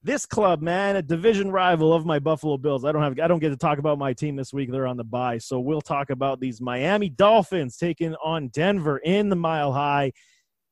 this 0.04 0.26
club, 0.26 0.62
man, 0.62 0.96
a 0.96 1.02
division 1.02 1.52
rival 1.52 1.94
of 1.94 2.06
my 2.06 2.18
Buffalo 2.20 2.58
Bills. 2.58 2.86
I 2.86 2.92
don't 2.92 3.04
have 3.04 3.20
I 3.20 3.28
don't 3.28 3.40
get 3.40 3.50
to 3.50 3.58
talk 3.58 3.78
about 3.78 4.00
my 4.00 4.14
team 4.14 4.36
this 4.36 4.52
week. 4.52 4.72
They're 4.72 4.88
on 4.88 4.98
the 4.98 5.04
bye. 5.04 5.38
So 5.38 5.60
we'll 5.60 5.82
talk 5.82 6.10
about 6.10 6.40
these 6.40 6.60
Miami 6.60 7.10
Dolphins 7.10 7.78
taking 7.78 8.16
on 8.24 8.48
Denver 8.50 8.98
in 9.00 9.30
the 9.30 9.36
mile 9.36 9.72
high. 9.72 10.12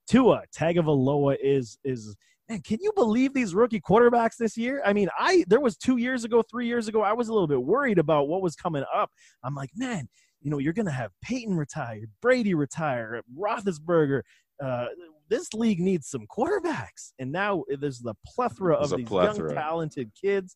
Tua 0.08 0.44
Tagovailoa 0.56 1.38
is 1.42 1.78
is 1.84 2.16
man, 2.50 2.62
can 2.62 2.80
you 2.82 2.92
believe 2.96 3.34
these 3.34 3.54
rookie 3.54 3.80
quarterbacks 3.80 4.38
this 4.38 4.58
year? 4.58 4.82
I 4.84 4.94
mean, 4.94 5.10
I 5.18 5.46
there 5.48 5.60
was 5.60 5.78
2 5.78 5.98
years 5.98 6.24
ago, 6.24 6.42
3 6.50 6.66
years 6.66 6.88
ago, 6.88 7.04
I 7.04 7.14
was 7.14 7.30
a 7.30 7.34
little 7.34 7.48
bit 7.48 7.62
worried 7.62 8.00
about 8.00 8.28
what 8.28 8.42
was 8.42 8.56
coming 8.56 8.84
up. 8.94 9.12
I'm 9.44 9.54
like, 9.54 9.70
man, 9.76 10.10
you 10.42 10.50
know, 10.50 10.58
you're 10.58 10.74
going 10.74 10.86
to 10.88 10.92
have 10.92 11.12
Peyton 11.22 11.56
retire, 11.56 12.02
Brady 12.22 12.56
retire, 12.56 13.22
Roethlisberger, 13.38 14.22
uh, 14.64 14.86
this 15.30 15.54
league 15.54 15.80
needs 15.80 16.10
some 16.10 16.26
quarterbacks. 16.28 17.14
And 17.20 17.32
now 17.32 17.64
there's 17.80 18.00
the 18.00 18.16
plethora 18.26 18.76
of 18.76 18.96
these 18.96 19.08
plethora. 19.08 19.54
young, 19.54 19.62
talented 19.62 20.12
kids. 20.20 20.56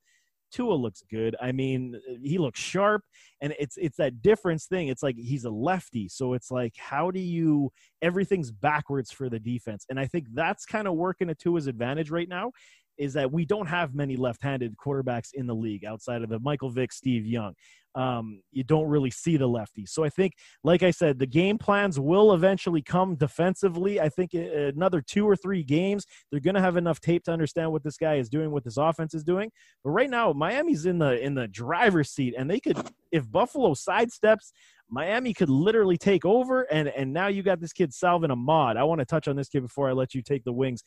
Tua 0.52 0.74
looks 0.76 1.02
good. 1.10 1.36
I 1.42 1.52
mean, 1.52 2.00
he 2.24 2.38
looks 2.38 2.60
sharp, 2.60 3.02
and 3.42 3.56
it's 3.60 3.76
it's 3.76 3.98
that 3.98 4.22
difference 4.22 4.68
thing. 4.68 4.88
It's 4.88 5.02
like 5.02 5.16
he's 5.18 5.46
a 5.46 5.50
lefty, 5.50 6.08
so 6.08 6.34
it's 6.34 6.52
like 6.52 6.74
how 6.78 7.10
do 7.10 7.20
you? 7.20 7.72
Everything's 8.04 8.52
backwards 8.52 9.12
for 9.12 9.30
the 9.30 9.40
defense, 9.40 9.86
and 9.90 10.00
I 10.00 10.06
think 10.06 10.28
that's 10.34 10.66
kind 10.66 10.88
of 10.88 10.94
working 10.94 11.28
to 11.30 11.36
Tua's 11.36 11.66
advantage 11.66 12.12
right 12.12 12.30
now. 12.30 12.52
Is 13.00 13.14
that 13.14 13.32
we 13.32 13.44
don't 13.44 13.66
have 13.66 13.96
many 13.96 14.16
left-handed 14.16 14.76
quarterbacks 14.78 15.30
in 15.34 15.48
the 15.48 15.56
league 15.56 15.84
outside 15.84 16.22
of 16.22 16.30
the 16.30 16.38
Michael 16.38 16.70
Vick, 16.70 16.94
Steve 16.94 17.26
Young 17.26 17.56
um, 17.96 18.42
you 18.52 18.64
don't 18.64 18.88
really 18.88 19.12
see 19.12 19.38
the 19.38 19.48
lefties. 19.48 19.90
So 19.90 20.04
I 20.04 20.10
think, 20.10 20.34
like 20.64 20.84
I 20.84 20.92
said, 20.92 21.20
the 21.20 21.28
game 21.28 21.58
plans 21.58 22.00
will 22.00 22.34
eventually 22.34 22.82
come 22.82 23.16
defensively. 23.16 24.00
I 24.02 24.10
think 24.10 24.34
another 24.34 25.02
two 25.02 25.28
or 25.28 25.36
three 25.36 25.64
games, 25.64 26.06
they're 26.32 26.40
going 26.40 26.56
to 26.56 26.62
have 26.62 26.78
enough 26.78 27.00
tape 27.00 27.24
to 27.26 27.32
understand 27.32 27.72
what 27.72 27.84
this 27.84 27.98
guy 27.98 28.16
is 28.16 28.30
doing, 28.30 28.52
what 28.52 28.64
this 28.64 28.78
offense 28.78 29.14
is 29.14 29.24
doing. 29.24 29.52
But 29.84 29.92
right 29.92 30.10
now, 30.10 30.34
Miami's 30.34 30.86
in 30.86 31.00
the 31.00 31.20
in 31.20 31.36
the 31.36 31.48
driver's 31.48 32.10
seat, 32.10 32.34
and 32.38 32.50
they 32.50 32.60
could, 32.60 32.78
if 33.12 33.32
Buffalo 33.32 33.74
sidesteps. 33.74 34.52
Miami 34.90 35.34
could 35.34 35.50
literally 35.50 35.98
take 35.98 36.24
over, 36.24 36.64
and 36.64 36.88
and 36.90 37.12
now 37.12 37.26
you 37.26 37.42
got 37.42 37.60
this 37.60 37.74
kid 37.74 37.92
Salvon 37.92 38.30
Ahmed. 38.30 38.78
I 38.78 38.84
want 38.84 39.00
to 39.00 39.06
touch 39.06 39.28
on 39.28 39.36
this 39.36 39.50
kid 39.50 39.62
before 39.62 39.90
I 39.90 39.94
let 39.94 40.14
you 40.14 40.22
take 40.22 40.44
the 40.44 40.54
wings. 40.54 40.84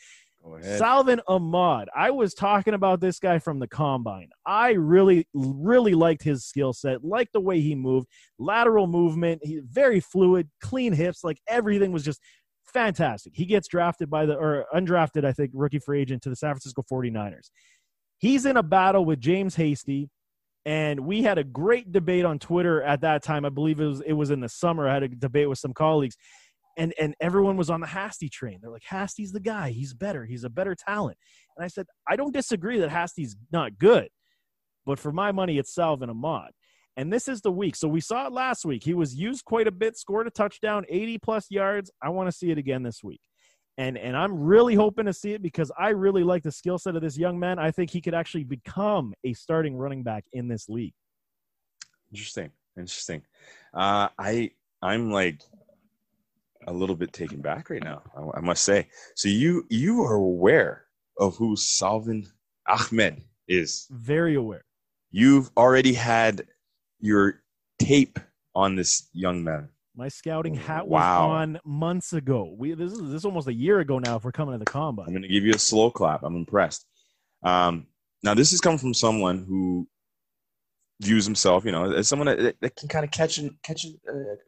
Salvon 0.79 1.21
Ahmed. 1.27 1.89
I 1.95 2.11
was 2.11 2.35
talking 2.35 2.75
about 2.75 3.01
this 3.01 3.19
guy 3.19 3.39
from 3.39 3.59
the 3.59 3.69
combine. 3.69 4.31
I 4.45 4.73
really, 4.73 5.27
really 5.35 5.95
liked 5.95 6.23
his 6.23 6.45
skill 6.45 6.73
set, 6.73 7.05
liked 7.05 7.33
the 7.33 7.41
way 7.41 7.61
he 7.61 7.75
moved, 7.75 8.09
lateral 8.39 8.87
movement, 8.87 9.41
he 9.45 9.61
very 9.69 10.01
fluid, 10.01 10.49
clean 10.61 10.93
hips, 10.93 11.25
like 11.25 11.39
everything 11.49 11.93
was 11.93 12.05
just 12.05 12.21
fantastic. 12.73 13.33
He 13.35 13.47
gets 13.47 13.69
drafted 13.69 14.11
by 14.11 14.27
the 14.27 14.35
or 14.35 14.67
undrafted, 14.75 15.25
I 15.25 15.33
think, 15.33 15.51
rookie 15.55 15.79
free 15.79 16.01
agent 16.01 16.23
to 16.23 16.31
the 16.31 16.37
San 16.37 16.53
Francisco 16.53 16.85
49ers. 16.91 17.51
He's 18.19 18.47
in 18.47 18.57
a 18.57 18.63
battle 18.63 19.05
with 19.05 19.21
James 19.21 19.57
Hasty. 19.57 20.11
And 20.65 20.99
we 21.01 21.23
had 21.23 21.39
a 21.39 21.45
great 21.45 21.93
debate 21.93 22.25
on 22.25 22.41
Twitter 22.41 22.83
at 22.83 23.03
that 23.03 23.23
time. 23.23 23.45
I 23.45 23.51
believe 23.51 23.79
it 23.79 23.87
was 23.87 24.01
it 24.01 24.15
was 24.15 24.31
in 24.31 24.41
the 24.41 24.49
summer. 24.49 24.89
I 24.89 24.95
had 24.95 25.05
a 25.05 25.09
debate 25.09 25.49
with 25.49 25.61
some 25.61 25.73
colleagues 25.73 26.17
and 26.77 26.95
and 26.99 27.15
everyone 27.21 27.57
was 27.57 27.71
on 27.71 27.81
the 27.81 27.87
Hasty 27.87 28.29
train. 28.29 28.59
They're 28.61 28.71
like, 28.71 28.85
Hasty's 28.85 29.33
the 29.33 29.41
guy. 29.41 29.71
He's 29.71 29.95
better. 29.95 30.25
He's 30.25 30.45
a 30.45 30.51
better 30.51 30.75
talent. 30.75 31.19
And 31.57 31.65
I 31.65 31.69
said, 31.69 31.87
I 32.09 32.17
don't 32.17 32.35
disagree 32.35 32.79
that 32.81 32.91
Hasty's 32.91 33.37
not 33.53 33.79
good, 33.79 34.09
but 34.85 34.99
for 34.99 35.13
my 35.13 35.33
money, 35.33 35.59
it's 35.59 35.75
Salvon 35.75 36.11
Ahmed. 36.11 36.53
And 36.97 37.13
this 37.13 37.29
is 37.29 37.43
the 37.43 37.53
week. 37.53 37.77
So 37.77 37.89
we 37.89 38.01
saw 38.01 38.27
it 38.27 38.33
last 38.33 38.65
week. 38.65 38.83
He 38.83 38.95
was 38.95 39.15
used 39.15 39.45
quite 39.45 39.67
a 39.67 39.73
bit, 39.73 39.99
scored 39.99 40.27
a 40.27 40.31
touchdown, 40.31 40.87
80 40.89 41.19
plus 41.19 41.51
yards. 41.51 41.91
I 42.03 42.09
want 42.09 42.29
to 42.29 42.33
see 42.33 42.51
it 42.51 42.57
again 42.57 42.83
this 42.83 43.05
week. 43.05 43.21
And 43.79 43.99
and 43.99 44.17
I'm 44.17 44.35
really 44.35 44.75
hoping 44.75 45.05
to 45.05 45.13
see 45.13 45.33
it 45.33 45.43
because 45.43 45.71
I 45.79 45.91
really 45.91 46.25
like 46.25 46.43
the 46.43 46.53
skill 46.53 46.79
set 46.79 46.97
of 46.97 47.03
this 47.03 47.19
young 47.19 47.39
man. 47.39 47.59
I 47.59 47.71
think 47.71 47.91
he 47.91 48.01
could 48.01 48.15
actually 48.15 48.45
become 48.45 49.13
a 49.23 49.35
starting 49.35 49.77
running 49.77 50.03
back 50.03 50.25
in 50.33 50.49
this 50.49 50.69
league. 50.71 50.95
Interesting. 52.11 52.51
Interesting. 52.79 53.23
Uh, 53.75 54.09
I 54.19 54.53
I'm 54.81 55.11
like 55.11 55.43
a 56.67 56.73
little 56.73 56.97
bit 56.97 57.13
taken 57.13 57.41
back 57.41 57.71
right 57.71 57.83
now. 57.83 58.03
I, 58.17 58.39
I 58.39 58.41
must 58.41 58.63
say. 58.65 58.89
So 59.15 59.29
you 59.29 59.65
you 59.71 60.03
are 60.03 60.15
aware 60.15 60.85
of 61.19 61.37
who 61.37 61.57
Salvon 61.57 62.27
Ahmed 62.69 63.23
is? 63.49 63.87
Very 63.91 64.35
aware. 64.35 64.65
You've 65.11 65.51
already 65.57 65.93
had 65.95 66.47
your 67.01 67.43
tape 67.79 68.19
on 68.55 68.77
this 68.77 69.09
young 69.13 69.45
man. 69.45 69.69
My 69.95 70.09
scouting 70.09 70.55
hat 70.55 70.87
was 70.87 71.01
Wow. 71.01 71.31
on 71.31 71.59
months 71.65 72.13
ago. 72.13 72.55
We 72.59 72.75
this 72.75 72.93
is 72.93 73.01
this 73.01 73.15
is 73.21 73.25
almost 73.25 73.49
a 73.49 73.55
year 73.55 73.81
ago 73.81 73.99
now. 73.99 74.17
If 74.17 74.25
we're 74.25 74.33
coming 74.33 74.53
to 74.53 74.59
the 74.59 74.71
combo. 74.71 75.03
I'm 75.03 75.11
going 75.11 75.23
to 75.23 75.29
give 75.29 75.45
you 75.45 75.55
a 75.55 75.59
slow 75.59 75.91
clap. 75.91 76.23
I'm 76.23 76.37
impressed. 76.37 76.85
Um, 77.43 77.87
now, 78.23 78.35
this 78.35 78.53
is 78.53 78.61
coming 78.61 78.79
from 78.79 78.93
someone 78.93 79.45
who 79.49 79.87
views 81.01 81.25
himself, 81.25 81.65
you 81.65 81.73
know, 81.73 81.93
as 81.93 82.09
someone 82.09 82.27
that, 82.27 82.57
that 82.61 82.77
can 82.77 82.89
kind 82.89 83.05
of 83.05 83.11
catch 83.11 83.39
and 83.39 83.51
catch 83.63 83.85
a, 83.85 83.91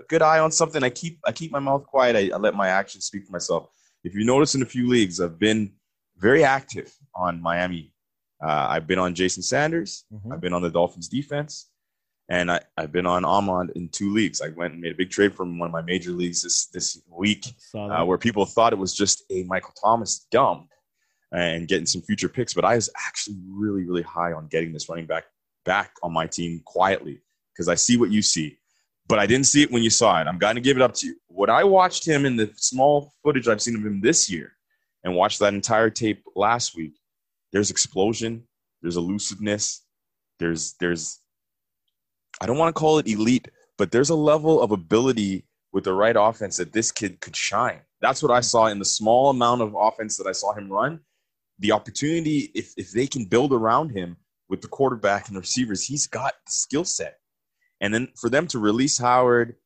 good 0.09 0.23
eye 0.23 0.39
on 0.39 0.51
something. 0.51 0.83
I 0.83 0.91
keep 0.91 1.19
I 1.27 1.33
keep 1.33 1.53
my 1.53 1.59
mouth 1.59 1.85
quiet. 1.85 2.17
I, 2.17 2.35
I 2.35 2.39
let 2.39 2.55
my 2.55 2.69
actions 2.69 3.05
speak 3.05 3.27
for 3.27 3.33
myself. 3.33 3.69
If 4.05 4.15
you 4.15 4.25
notice 4.25 4.55
in 4.55 4.63
a 4.63 4.67
few 4.67 4.89
leagues, 4.89 5.21
I've 5.21 5.39
been 5.39 5.73
very 6.17 6.45
active 6.45 6.93
on 7.15 7.43
Miami. 7.43 7.93
Uh, 8.43 8.67
I've 8.71 8.87
been 8.87 8.99
on 8.99 9.15
Jason 9.15 9.43
Sanders. 9.43 10.05
Mhm. 10.13 10.33
I've 10.33 10.41
been 10.41 10.53
on 10.53 10.63
the 10.63 10.71
Dolphins 10.71 11.09
defense, 11.09 11.71
and 12.29 12.51
I, 12.51 12.61
I've 12.77 12.93
been 12.93 13.07
on 13.07 13.25
Ahmed 13.25 13.71
in 13.77 13.89
two 13.89 14.13
leagues. 14.13 14.41
I 14.41 14.49
went 14.49 14.73
and 14.73 14.81
made 14.81 14.93
a 14.93 14.97
big 14.97 15.11
trade 15.11 15.35
from 15.35 15.59
one 15.59 15.67
of 15.67 15.73
my 15.73 15.83
major 15.83 16.13
leagues 16.13 16.43
this 16.43 16.67
this 16.67 17.03
week 17.11 17.45
uh, 17.75 18.05
where 18.05 18.19
people 18.19 18.47
thought 18.47 18.73
it 18.73 18.79
was 18.79 18.95
just 18.95 19.25
a 19.31 19.43
Michael 19.45 19.75
Thomas 19.83 20.27
dump 20.31 20.69
and 21.33 21.69
getting 21.69 21.87
some 21.87 22.01
future 22.01 22.29
picks. 22.29 22.55
But 22.55 22.65
I 22.65 22.77
was 22.77 22.89
actually 23.07 23.37
really, 23.47 23.85
really 23.85 24.03
high 24.03 24.33
on 24.33 24.47
getting 24.49 24.73
this 24.73 24.89
running 24.89 25.07
back 25.07 25.25
back 25.69 25.93
on 26.03 26.15
my 26.15 26.27
team 26.27 26.63
quietly 26.65 27.21
because 27.53 27.69
I 27.69 27.75
see 27.75 27.99
what 27.99 28.11
you 28.11 28.23
see. 28.23 28.57
But 29.07 29.19
I 29.19 29.27
didn't 29.27 29.47
see 29.47 29.63
it 29.63 29.71
when 29.71 29.83
you 29.83 29.91
saw 29.91 30.19
it. 30.19 30.27
I'm 30.27 30.39
going 30.39 30.55
to 30.55 30.63
give 30.63 30.79
it 30.79 30.83
up 30.83 30.95
to 30.95 31.07
you. 31.09 31.17
What 31.29 31.51
I 31.51 31.63
watched 31.63 32.09
him 32.09 32.25
in 32.25 32.37
the 32.37 32.51
small 32.57 33.13
footage 33.23 33.49
I've 33.49 33.61
seen 33.61 33.77
of 33.77 33.85
him 33.85 34.01
this 34.01 34.31
year 34.31 34.53
and 35.05 35.15
watched 35.15 35.41
that 35.41 35.53
entire 35.53 35.91
tape 35.91 36.23
last 36.35 36.75
week, 36.75 36.95
there's 37.53 37.71
explosion, 37.71 38.45
there's 38.81 38.97
elusiveness, 38.97 39.85
there's 40.39 40.75
there's 40.81 41.21
I 42.41 42.47
don't 42.47 42.59
want 42.59 42.75
to 42.75 42.81
call 42.81 42.99
it 42.99 43.07
elite, 43.07 43.49
but 43.77 43.91
there's 43.91 44.11
a 44.11 44.15
level 44.33 44.63
of 44.63 44.71
ability 44.73 45.45
with 45.73 45.85
the 45.85 45.93
right 45.93 46.17
offense 46.19 46.57
that 46.57 46.73
this 46.73 46.91
kid 46.91 47.21
could 47.21 47.37
shine. 47.37 47.81
That's 48.01 48.23
what 48.23 48.33
I 48.33 48.41
saw 48.41 48.67
in 48.67 48.79
the 48.79 48.87
small 48.87 49.29
amount 49.29 49.61
of 49.61 49.75
offense 49.79 50.17
that 50.17 50.27
I 50.27 50.33
saw 50.33 50.55
him 50.55 50.73
run. 50.73 51.01
The 51.59 51.73
opportunity, 51.73 52.51
if, 52.55 52.73
if 52.77 52.93
they 52.93 53.07
can 53.07 53.27
build 53.27 53.53
around 53.53 53.91
him 53.91 54.17
with 54.49 54.63
the 54.63 54.69
quarterback 54.69 55.29
and 55.29 55.37
the 55.37 55.41
receivers, 55.41 55.85
he's 55.87 56.07
got 56.07 56.35
the 56.47 56.53
skill 56.53 56.85
set. 56.85 57.19
And 57.81 57.93
then 57.93 58.09
for 58.21 58.29
them 58.31 58.47
to 58.49 58.59
release 58.59 58.99
Howard, 58.99 59.57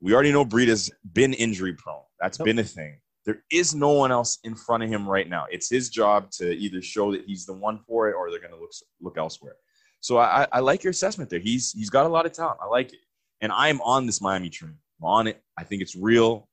we 0.00 0.14
already 0.14 0.32
know 0.32 0.44
Breida's 0.44 0.90
been 1.12 1.32
injury 1.34 1.74
prone. 1.74 2.02
That's 2.20 2.38
Yep. 2.38 2.44
been 2.46 2.58
a 2.58 2.64
thing. 2.64 3.00
There 3.26 3.42
is 3.50 3.74
no 3.74 3.90
one 3.92 4.12
else 4.12 4.38
in 4.44 4.54
front 4.54 4.82
of 4.82 4.90
him 4.90 5.08
right 5.08 5.28
now. 5.28 5.46
It's 5.50 5.68
his 5.70 5.88
job 5.88 6.30
to 6.32 6.52
either 6.52 6.82
show 6.82 7.10
that 7.12 7.24
he's 7.26 7.46
the 7.46 7.54
one 7.54 7.80
for 7.86 8.08
it 8.10 8.14
or 8.14 8.30
they're 8.30 8.40
going 8.40 8.52
to 8.52 8.58
look 8.60 8.72
look 9.00 9.16
elsewhere. 9.16 9.56
So 10.00 10.18
I, 10.18 10.42
I- 10.42 10.48
I 10.52 10.60
like 10.60 10.84
your 10.84 10.90
assessment 10.90 11.30
there. 11.30 11.38
He's 11.40 11.72
he's 11.72 11.88
got 11.90 12.04
a 12.06 12.08
lot 12.08 12.26
of 12.26 12.32
talent. 12.32 12.58
I 12.62 12.66
like 12.66 12.92
it, 12.92 13.00
and 13.40 13.50
I'm 13.50 13.80
on 13.80 14.04
this 14.06 14.20
Miami 14.20 14.50
train. 14.50 14.76
I'm 15.00 15.06
on 15.06 15.26
it. 15.26 15.42
I 15.56 15.64
think 15.64 15.80
it's 15.80 15.96
real. 15.96 16.48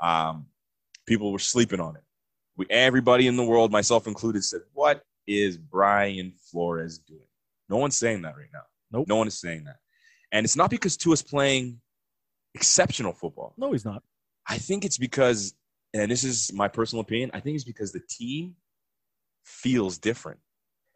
Um, 0.00 0.46
people 1.06 1.30
were 1.32 1.38
sleeping 1.38 1.78
on 1.80 1.94
it. 1.96 2.02
We 2.56 2.66
everybody 2.70 3.28
in 3.28 3.36
the 3.36 3.44
world, 3.44 3.70
myself 3.70 4.08
included, 4.08 4.42
said, 4.44 4.62
"What 4.72 5.02
is 5.26 5.56
Brian 5.56 6.32
Flores 6.50 6.98
doing?" 6.98 7.20
No 7.68 7.76
one's 7.76 7.96
saying 7.96 8.22
that 8.22 8.36
right 8.36 8.50
now. 8.52 8.62
Nope. 8.92 9.08
No 9.08 9.16
one 9.16 9.26
is 9.26 9.38
saying 9.38 9.64
that, 9.64 9.76
and 10.32 10.44
it's 10.44 10.56
not 10.56 10.70
because 10.70 10.96
Tua's 10.96 11.22
playing 11.22 11.80
exceptional 12.54 13.12
football. 13.12 13.54
no, 13.56 13.72
he's 13.72 13.84
not. 13.84 14.02
I 14.48 14.58
think 14.58 14.84
it's 14.84 14.98
because, 14.98 15.54
and 15.92 16.10
this 16.10 16.24
is 16.24 16.52
my 16.52 16.68
personal 16.68 17.02
opinion, 17.02 17.30
I 17.34 17.40
think 17.40 17.56
it's 17.56 17.64
because 17.64 17.92
the 17.92 18.02
team 18.08 18.54
feels 19.44 19.98
different. 19.98 20.40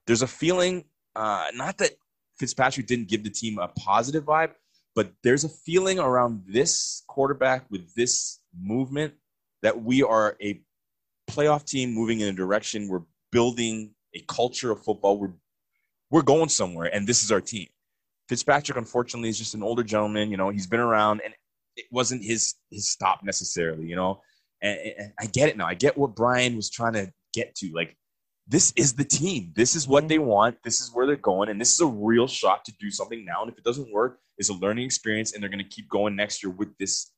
There's 0.07 0.23
a 0.23 0.27
feeling, 0.27 0.85
uh, 1.15 1.47
not 1.55 1.79
that 1.79 1.93
Fitzpatrick 2.39 2.87
didn't 2.87 3.09
give 3.09 3.25
the 3.25 3.31
team 3.31 3.59
a 3.59 3.69
positive 3.69 4.25
vibe, 4.25 4.53
but 4.95 5.13
there's 5.23 5.45
a 5.45 5.49
feeling 5.49 5.99
around 5.99 6.45
this 6.49 7.03
quarterback 7.07 7.67
with 7.71 7.95
this 7.95 8.41
movement 8.59 9.15
that 9.63 9.83
we 9.83 10.03
are 10.03 10.37
a 10.43 10.61
playoff 11.31 11.65
team 11.65 11.93
moving 11.93 12.21
in 12.21 12.29
a 12.29 12.33
direction. 12.33 12.89
We're 12.89 13.03
building 13.31 13.95
a 14.15 14.21
culture 14.29 14.71
of 14.71 14.83
football. 14.83 15.19
We're 15.19 15.33
we're 16.11 16.23
going 16.23 16.49
somewhere, 16.49 16.93
and 16.95 17.07
this 17.07 17.23
is 17.23 17.31
our 17.31 17.41
team. 17.41 17.69
Fitzpatrick, 18.29 18.77
unfortunately, 18.79 19.29
is 19.29 19.39
just 19.39 19.55
an 19.55 19.63
older 19.63 19.83
gentleman. 19.83 20.31
You 20.31 20.37
know, 20.37 20.51
he's 20.51 20.67
been 20.67 20.81
around, 20.81 21.21
and 21.25 21.35
it 21.77 21.87
wasn't 21.91 22.23
his 22.25 22.55
his 22.71 22.89
stop 22.91 23.23
necessarily. 23.23 23.87
You 23.87 23.97
know, 23.97 24.21
and, 24.63 24.79
and 24.99 25.13
I 25.21 25.27
get 25.27 25.49
it 25.49 25.57
now. 25.57 25.67
I 25.67 25.75
get 25.75 25.97
what 25.97 26.15
Brian 26.17 26.57
was 26.57 26.71
trying 26.71 26.95
to 26.95 27.13
get 27.33 27.55
to. 27.57 27.71
Like, 27.73 27.97
this 28.47 28.73
is 28.77 28.95
the 28.95 29.05
team. 29.05 29.53
This 29.55 29.77
is 29.77 29.87
what 29.87 30.05
Mhm. 30.05 30.09
they 30.09 30.19
want. 30.19 30.57
This 30.65 30.81
is 30.81 30.91
where 30.93 31.07
they're 31.07 31.17
going, 31.17 31.49
and 31.49 31.61
this 31.61 31.73
is 31.73 31.81
a 31.81 31.87
real 31.87 32.27
shot 32.27 32.65
to 32.65 32.73
do 32.81 32.91
something 32.91 33.25
now. 33.25 33.43
And 33.43 33.51
if 33.53 33.59
it 33.59 33.65
doesn't 33.65 33.93
work, 33.93 34.19
it's 34.39 34.49
a 34.49 34.55
learning 34.55 34.85
experience, 34.87 35.33
and 35.33 35.43
they're 35.43 35.51
going 35.51 35.63
to 35.65 35.69
keep 35.69 35.89
going 35.89 36.17
next 36.17 36.43
year 36.43 36.51
with 36.51 36.77
this, 36.79 37.13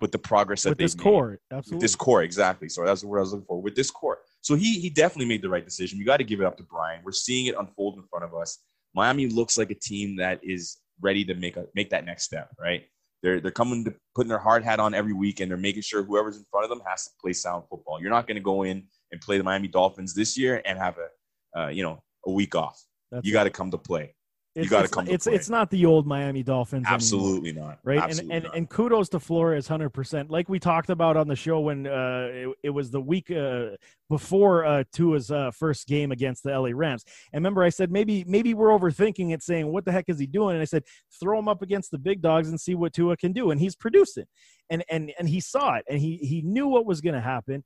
with 0.00 0.12
the 0.12 0.18
progress 0.18 0.62
that 0.62 0.70
With 0.70 0.78
they've 0.78 0.84
this 0.86 0.96
made. 0.96 1.02
core, 1.02 1.30
With 1.30 1.40
absolutely. 1.58 1.84
this 1.84 1.96
core, 1.96 2.22
exactly. 2.22 2.68
So 2.68 2.84
that's 2.84 3.02
what 3.02 3.16
I 3.16 3.20
was 3.20 3.32
looking 3.32 3.46
for. 3.46 3.60
With 3.60 3.74
this 3.74 3.90
core, 3.90 4.18
so 4.40 4.54
he 4.54 4.80
he 4.80 4.90
definitely 4.90 5.26
made 5.26 5.42
the 5.42 5.48
right 5.48 5.64
decision. 5.64 5.98
You 5.98 6.04
got 6.04 6.18
to 6.18 6.24
give 6.24 6.40
it 6.40 6.46
up 6.46 6.56
to 6.58 6.62
Brian. 6.62 7.02
We're 7.04 7.12
seeing 7.12 7.46
it 7.46 7.54
unfold 7.58 7.96
in 7.96 8.04
front 8.04 8.24
of 8.24 8.34
us. 8.34 8.58
Miami 8.94 9.28
looks 9.28 9.58
like 9.58 9.70
a 9.70 9.74
team 9.74 10.16
that 10.16 10.40
is 10.42 10.78
ready 11.00 11.24
to 11.24 11.34
make 11.34 11.56
a 11.56 11.66
make 11.74 11.90
that 11.90 12.04
next 12.04 12.24
step. 12.24 12.50
Right? 12.58 12.84
They're 13.22 13.40
they're 13.40 13.50
coming 13.50 13.84
to 13.84 13.94
putting 14.14 14.28
their 14.28 14.38
hard 14.38 14.64
hat 14.64 14.80
on 14.80 14.94
every 14.94 15.12
week, 15.12 15.40
and 15.40 15.50
they're 15.50 15.58
making 15.58 15.82
sure 15.82 16.02
whoever's 16.02 16.38
in 16.38 16.44
front 16.50 16.64
of 16.64 16.70
them 16.70 16.80
has 16.86 17.04
to 17.04 17.10
play 17.20 17.32
sound 17.32 17.64
football. 17.68 18.00
You're 18.00 18.10
not 18.10 18.26
going 18.26 18.36
to 18.36 18.42
go 18.42 18.62
in 18.62 18.84
and 19.12 19.20
play 19.20 19.36
the 19.36 19.44
Miami 19.44 19.68
Dolphins 19.68 20.14
this 20.14 20.38
year 20.38 20.62
and 20.64 20.78
have 20.78 20.96
a 20.98 21.60
uh, 21.60 21.68
you 21.68 21.82
know 21.82 22.02
a 22.26 22.30
week 22.30 22.54
off. 22.54 22.82
That's 23.10 23.26
you 23.26 23.32
got 23.32 23.44
to 23.44 23.50
come 23.50 23.70
to 23.72 23.78
play. 23.78 24.14
It's- 24.56 24.68
gotta 24.68 24.88
come 24.88 25.06
It's 25.08 25.26
play. 25.26 25.34
it's 25.36 25.48
not 25.48 25.70
the 25.70 25.86
old 25.86 26.06
Miami 26.08 26.42
Dolphins. 26.42 26.84
anymore. 26.84 26.94
Absolutely 26.94 27.52
not. 27.52 27.78
right 27.84 28.00
Absolutely 28.02 28.34
and 28.34 28.44
not. 28.44 28.52
and, 28.52 28.58
and 28.58 28.68
kudos 28.68 29.08
to 29.10 29.20
flores 29.20 29.68
100% 29.68 30.28
like 30.28 30.48
we 30.48 30.58
talked 30.58 30.90
about 30.90 31.16
on 31.16 31.28
the 31.28 31.36
show 31.36 31.60
when 31.60 31.86
uh, 31.86 32.28
it, 32.32 32.48
it 32.64 32.70
was 32.70 32.90
the 32.90 33.00
week 33.00 33.30
uh, 33.30 33.70
before 34.08 34.64
uh, 34.64 34.82
tua's 34.92 35.30
uh, 35.30 35.52
first 35.52 35.86
game 35.86 36.10
against 36.10 36.42
the 36.42 36.50
la 36.58 36.70
rams 36.74 37.04
and 37.32 37.40
remember 37.44 37.62
i 37.62 37.68
said 37.68 37.92
maybe 37.92 38.24
maybe 38.26 38.52
we're 38.54 38.70
overthinking 38.76 39.32
it 39.32 39.40
saying 39.42 39.68
what 39.70 39.84
the 39.84 39.92
heck 39.92 40.06
is 40.08 40.18
he 40.18 40.26
doing 40.26 40.54
and 40.54 40.62
i 40.62 40.64
said 40.64 40.82
throw 41.20 41.38
him 41.38 41.46
up 41.48 41.62
against 41.62 41.92
the 41.92 41.98
big 41.98 42.20
dogs 42.20 42.48
and 42.48 42.60
see 42.60 42.74
what 42.74 42.92
tua 42.92 43.16
can 43.16 43.32
do 43.32 43.52
and 43.52 43.60
he's 43.60 43.76
producing 43.76 44.24
and 44.68 44.82
and 44.90 45.12
and 45.18 45.28
he 45.28 45.38
saw 45.38 45.74
it 45.76 45.84
and 45.88 46.00
he 46.00 46.16
he 46.16 46.42
knew 46.42 46.66
what 46.66 46.84
was 46.86 47.00
going 47.00 47.14
to 47.14 47.20
happen 47.20 47.62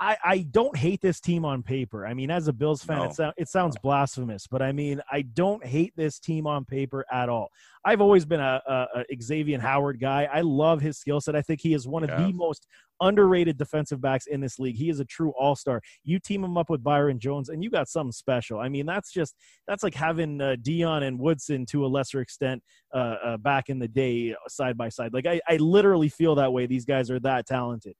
I, 0.00 0.16
I 0.24 0.38
don't 0.50 0.76
hate 0.76 1.00
this 1.00 1.20
team 1.20 1.44
on 1.44 1.62
paper. 1.62 2.06
I 2.06 2.12
mean, 2.14 2.28
as 2.30 2.48
a 2.48 2.52
Bills 2.52 2.82
fan, 2.82 2.98
No. 2.98 3.04
it, 3.04 3.14
sou- 3.14 3.32
it 3.36 3.48
sounds 3.48 3.76
blasphemous, 3.82 4.48
but 4.48 4.60
I 4.60 4.72
mean, 4.72 5.00
I 5.10 5.22
don't 5.22 5.64
hate 5.64 5.92
this 5.96 6.18
team 6.18 6.44
on 6.46 6.64
paper 6.64 7.04
at 7.12 7.28
all. 7.28 7.50
I've 7.84 8.00
always 8.00 8.24
been 8.24 8.40
a, 8.40 8.60
a, 8.66 8.86
a 9.10 9.16
Xavien 9.16 9.60
Howard 9.60 10.00
guy. 10.00 10.28
I 10.32 10.40
love 10.40 10.80
his 10.80 10.98
skill 10.98 11.20
set. 11.20 11.36
I 11.36 11.42
think 11.42 11.60
he 11.60 11.72
is 11.74 11.86
one 11.86 12.02
of 12.02 12.10
Yeah. 12.10 12.26
the 12.26 12.32
most 12.32 12.66
underrated 13.00 13.58
defensive 13.58 14.00
backs 14.00 14.26
in 14.26 14.40
this 14.40 14.58
league. 14.58 14.76
He 14.76 14.88
is 14.88 14.98
a 15.00 15.04
true 15.04 15.32
all 15.38 15.54
star. 15.56 15.80
You 16.04 16.18
team 16.18 16.42
him 16.44 16.56
up 16.56 16.68
with 16.70 16.82
Byron 16.82 17.18
Jones, 17.20 17.48
and 17.48 17.62
you 17.62 17.70
got 17.70 17.88
something 17.88 18.12
special. 18.12 18.58
I 18.58 18.68
mean, 18.68 18.86
that's 18.86 19.12
just 19.12 19.36
that's 19.68 19.82
like 19.84 19.94
having 19.94 20.40
uh, 20.40 20.56
Deion 20.62 21.02
and 21.06 21.18
Woodson 21.18 21.64
to 21.66 21.84
a 21.84 21.88
lesser 21.88 22.20
extent 22.20 22.62
uh, 22.94 23.16
uh, 23.24 23.36
back 23.36 23.68
in 23.68 23.78
the 23.78 23.88
day, 23.88 24.32
uh, 24.32 24.48
side 24.48 24.76
by 24.76 24.88
side. 24.88 25.12
Like 25.12 25.26
I, 25.26 25.40
I 25.48 25.56
literally 25.56 26.08
feel 26.08 26.34
that 26.36 26.52
way. 26.52 26.66
These 26.66 26.84
guys 26.84 27.10
are 27.10 27.20
that 27.20 27.46
talented 27.46 27.94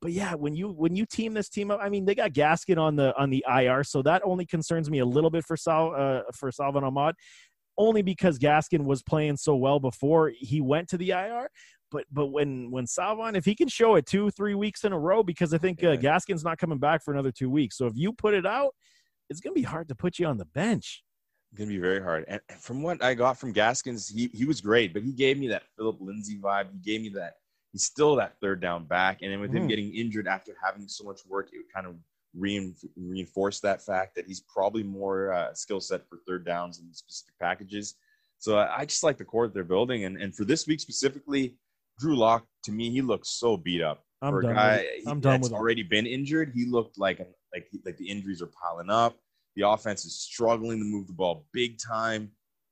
but 0.00 0.12
yeah, 0.12 0.34
when 0.34 0.54
you 0.54 0.68
when 0.68 0.96
you 0.96 1.04
team 1.04 1.34
this 1.34 1.48
team 1.48 1.70
up, 1.70 1.80
I 1.82 1.88
mean, 1.88 2.06
they 2.06 2.14
got 2.14 2.32
Gaskin 2.32 2.78
on 2.78 2.96
the 2.96 3.14
on 3.20 3.28
the 3.30 3.44
IR, 3.48 3.84
so 3.84 4.02
that 4.02 4.22
only 4.24 4.46
concerns 4.46 4.90
me 4.90 5.00
a 5.00 5.04
little 5.04 5.30
bit 5.30 5.44
for 5.44 5.56
Sal 5.56 5.94
uh, 5.96 6.22
for 6.34 6.50
Salvon 6.50 6.84
Ahmed, 6.84 7.14
only 7.76 8.02
because 8.02 8.38
Gaskin 8.38 8.84
was 8.84 9.02
playing 9.02 9.36
so 9.36 9.54
well 9.56 9.78
before 9.78 10.32
he 10.34 10.60
went 10.60 10.88
to 10.88 10.96
the 10.96 11.10
IR. 11.10 11.48
But 11.90 12.04
but 12.10 12.28
when 12.28 12.70
when 12.70 12.86
Salvon, 12.86 13.36
if 13.36 13.44
he 13.44 13.54
can 13.54 13.68
show 13.68 13.96
it 13.96 14.06
two 14.06 14.30
three 14.30 14.54
weeks 14.54 14.84
in 14.84 14.92
a 14.92 14.98
row, 14.98 15.22
because 15.22 15.52
I 15.52 15.58
think 15.58 15.84
uh, 15.84 15.96
Gaskin's 15.96 16.44
not 16.44 16.56
coming 16.56 16.78
back 16.78 17.04
for 17.04 17.12
another 17.12 17.32
two 17.32 17.50
weeks, 17.50 17.76
so 17.76 17.86
if 17.86 17.92
you 17.94 18.12
put 18.12 18.32
it 18.32 18.46
out, 18.46 18.74
it's 19.28 19.40
gonna 19.40 19.54
be 19.54 19.62
hard 19.62 19.88
to 19.88 19.94
put 19.94 20.18
you 20.18 20.26
on 20.26 20.38
the 20.38 20.46
bench. 20.46 21.04
gonna 21.54 21.68
be 21.68 21.78
very 21.78 22.00
hard. 22.00 22.24
And 22.26 22.40
from 22.58 22.82
what 22.82 23.02
I 23.04 23.12
got 23.12 23.38
from 23.38 23.52
Gaskins, 23.52 24.08
he 24.08 24.30
he 24.32 24.46
was 24.46 24.62
great, 24.62 24.94
but 24.94 25.02
he 25.02 25.12
gave 25.12 25.36
me 25.36 25.48
that 25.48 25.64
Phillip 25.76 25.98
Lindsay 26.00 26.38
vibe. 26.38 26.70
He 26.72 26.78
gave 26.78 27.02
me 27.02 27.10
that 27.10 27.34
he's 27.72 27.84
still 27.84 28.16
that 28.16 28.34
third 28.40 28.60
down 28.60 28.84
back. 28.84 29.22
And 29.22 29.32
then 29.32 29.40
with 29.40 29.52
him 29.52 29.64
Mhm. 29.64 29.68
getting 29.68 29.94
injured 29.94 30.26
after 30.26 30.56
having 30.62 30.88
so 30.88 31.04
much 31.04 31.20
work, 31.26 31.50
it 31.52 31.58
would 31.58 31.72
kind 31.72 31.86
of 31.86 31.96
rein, 32.36 32.74
reinforced 32.96 33.62
that 33.62 33.82
fact 33.84 34.14
that 34.16 34.26
he's 34.26 34.40
probably 34.40 34.82
more 34.82 35.32
uh, 35.32 35.54
skill 35.54 35.80
set 35.80 36.08
for 36.08 36.18
third 36.26 36.44
downs 36.44 36.78
and 36.80 36.94
specific 36.94 37.34
packages. 37.38 37.94
So 38.38 38.56
I, 38.58 38.78
I 38.80 38.84
just 38.86 39.02
like 39.02 39.18
the 39.18 39.24
core 39.24 39.46
that 39.46 39.54
they're 39.54 39.64
building. 39.64 40.04
And 40.04 40.16
and 40.20 40.34
for 40.34 40.44
this 40.44 40.66
week 40.66 40.80
specifically, 40.80 41.56
Drew 41.98 42.16
Lock 42.16 42.46
to 42.64 42.72
me 42.72 42.90
he 42.90 43.02
looks 43.02 43.28
so 43.30 43.56
beat 43.56 43.82
up. 43.82 44.04
I'm 44.22 44.32
for 44.32 44.42
done. 44.42 44.50
a 44.52 44.54
guy 44.54 44.76
with 44.76 44.80
it. 44.86 45.00
he- 45.04 45.10
I'm 45.10 45.20
done 45.20 45.32
that's 45.40 45.44
with 45.44 45.52
it. 45.52 45.56
already 45.56 45.82
been 45.82 46.06
injured, 46.06 46.52
he 46.54 46.66
looked 46.66 46.98
like 46.98 47.18
like 47.52 47.68
like 47.84 47.96
the 47.96 48.08
injuries 48.08 48.40
are 48.42 48.46
piling 48.48 48.90
up. 48.90 49.18
The 49.56 49.68
offense 49.68 50.04
is 50.04 50.16
struggling 50.18 50.78
to 50.78 50.84
move 50.84 51.06
the 51.08 51.12
ball 51.12 51.46
big 51.52 51.78
time. 51.78 52.30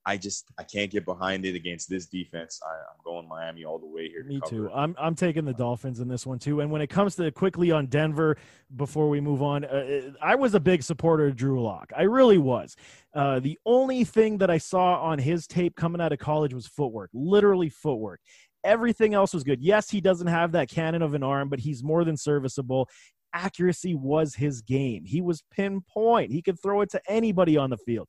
I 0.08 0.16
just 0.16 0.50
I 0.58 0.62
can't 0.62 0.90
get 0.90 1.04
behind 1.04 1.44
it 1.44 1.54
against 1.54 1.90
this 1.90 2.06
defense. 2.06 2.58
I, 2.66 2.70
I'm 2.70 2.98
going 3.04 3.28
Miami 3.28 3.66
all 3.66 3.78
the 3.78 3.86
way 3.86 4.08
here. 4.08 4.22
to 4.22 4.28
Me 4.28 4.40
cover. 4.40 4.50
too. 4.50 4.70
I'm 4.72 4.96
I'm 4.98 5.14
taking 5.14 5.44
the 5.44 5.52
Dolphins 5.52 6.00
in 6.00 6.08
this 6.08 6.24
one 6.26 6.38
too. 6.38 6.62
And 6.62 6.70
when 6.70 6.80
it 6.80 6.86
comes 6.86 7.14
to 7.16 7.30
quickly 7.30 7.70
on 7.72 7.86
Denver, 7.88 8.38
before 8.76 9.10
we 9.10 9.20
move 9.20 9.42
on, 9.42 9.66
uh, 9.66 10.12
I 10.22 10.34
was 10.34 10.54
a 10.54 10.60
big 10.60 10.82
supporter 10.82 11.26
of 11.26 11.36
Drew 11.36 11.62
Lock. 11.62 11.92
I 11.94 12.04
really 12.04 12.38
was. 12.38 12.74
Uh, 13.14 13.40
the 13.40 13.58
only 13.66 14.02
thing 14.02 14.38
that 14.38 14.48
I 14.48 14.56
saw 14.56 14.98
on 14.98 15.18
his 15.18 15.46
tape 15.46 15.76
coming 15.76 16.00
out 16.00 16.10
of 16.10 16.18
college 16.18 16.54
was 16.54 16.66
footwork, 16.66 17.10
literally 17.12 17.68
footwork. 17.68 18.20
Everything 18.64 19.12
else 19.12 19.34
was 19.34 19.44
good. 19.44 19.60
Yes, 19.60 19.90
he 19.90 20.00
doesn't 20.00 20.26
have 20.26 20.52
that 20.52 20.70
cannon 20.70 21.02
of 21.02 21.12
an 21.12 21.22
arm, 21.22 21.50
but 21.50 21.60
he's 21.60 21.84
more 21.84 22.02
than 22.04 22.16
serviceable. 22.16 22.88
Accuracy 23.34 23.94
was 23.94 24.34
his 24.34 24.62
game. 24.62 25.04
He 25.04 25.20
was 25.20 25.42
pinpoint. 25.50 26.32
He 26.32 26.40
could 26.40 26.58
throw 26.62 26.80
it 26.80 26.90
to 26.92 27.00
anybody 27.08 27.58
on 27.58 27.68
the 27.68 27.76
field. 27.76 28.08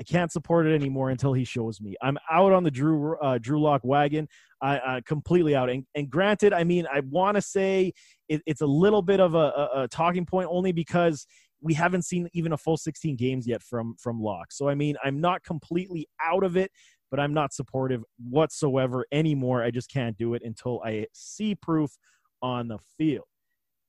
I 0.00 0.04
can't 0.04 0.32
support 0.32 0.66
it 0.66 0.74
anymore 0.74 1.10
until 1.10 1.32
he 1.32 1.44
shows 1.44 1.80
me. 1.80 1.94
I'm 2.02 2.18
out 2.30 2.52
on 2.52 2.64
the 2.64 2.70
Drew 2.70 3.16
uh, 3.18 3.38
Drew 3.38 3.60
Lock 3.60 3.82
wagon. 3.84 4.28
I 4.60 4.78
uh, 4.78 5.00
completely 5.06 5.54
out. 5.54 5.70
And, 5.70 5.84
and, 5.94 6.08
granted, 6.08 6.52
I 6.52 6.64
mean, 6.64 6.86
I 6.92 7.00
want 7.00 7.34
to 7.36 7.42
say 7.42 7.92
it, 8.28 8.42
it's 8.46 8.60
a 8.60 8.66
little 8.66 9.02
bit 9.02 9.20
of 9.20 9.34
a, 9.34 9.38
a, 9.38 9.70
a, 9.82 9.88
talking 9.88 10.24
point 10.24 10.48
only 10.50 10.70
because 10.70 11.26
we 11.60 11.74
haven't 11.74 12.02
seen 12.02 12.28
even 12.32 12.52
a 12.52 12.56
full 12.56 12.76
16 12.76 13.16
games 13.16 13.46
yet 13.46 13.62
from 13.62 13.94
from 13.98 14.20
Lock. 14.20 14.52
So 14.52 14.68
I 14.68 14.74
mean, 14.74 14.96
I'm 15.04 15.20
not 15.20 15.42
completely 15.44 16.08
out 16.20 16.44
of 16.44 16.56
it, 16.56 16.70
but 17.10 17.20
I'm 17.20 17.34
not 17.34 17.52
supportive 17.52 18.02
whatsoever 18.18 19.06
anymore. 19.12 19.62
I 19.62 19.70
just 19.70 19.90
can't 19.90 20.16
do 20.16 20.34
it 20.34 20.42
until 20.44 20.80
I 20.84 21.06
see 21.12 21.54
proof 21.54 21.92
on 22.40 22.68
the 22.68 22.78
field. 22.98 23.24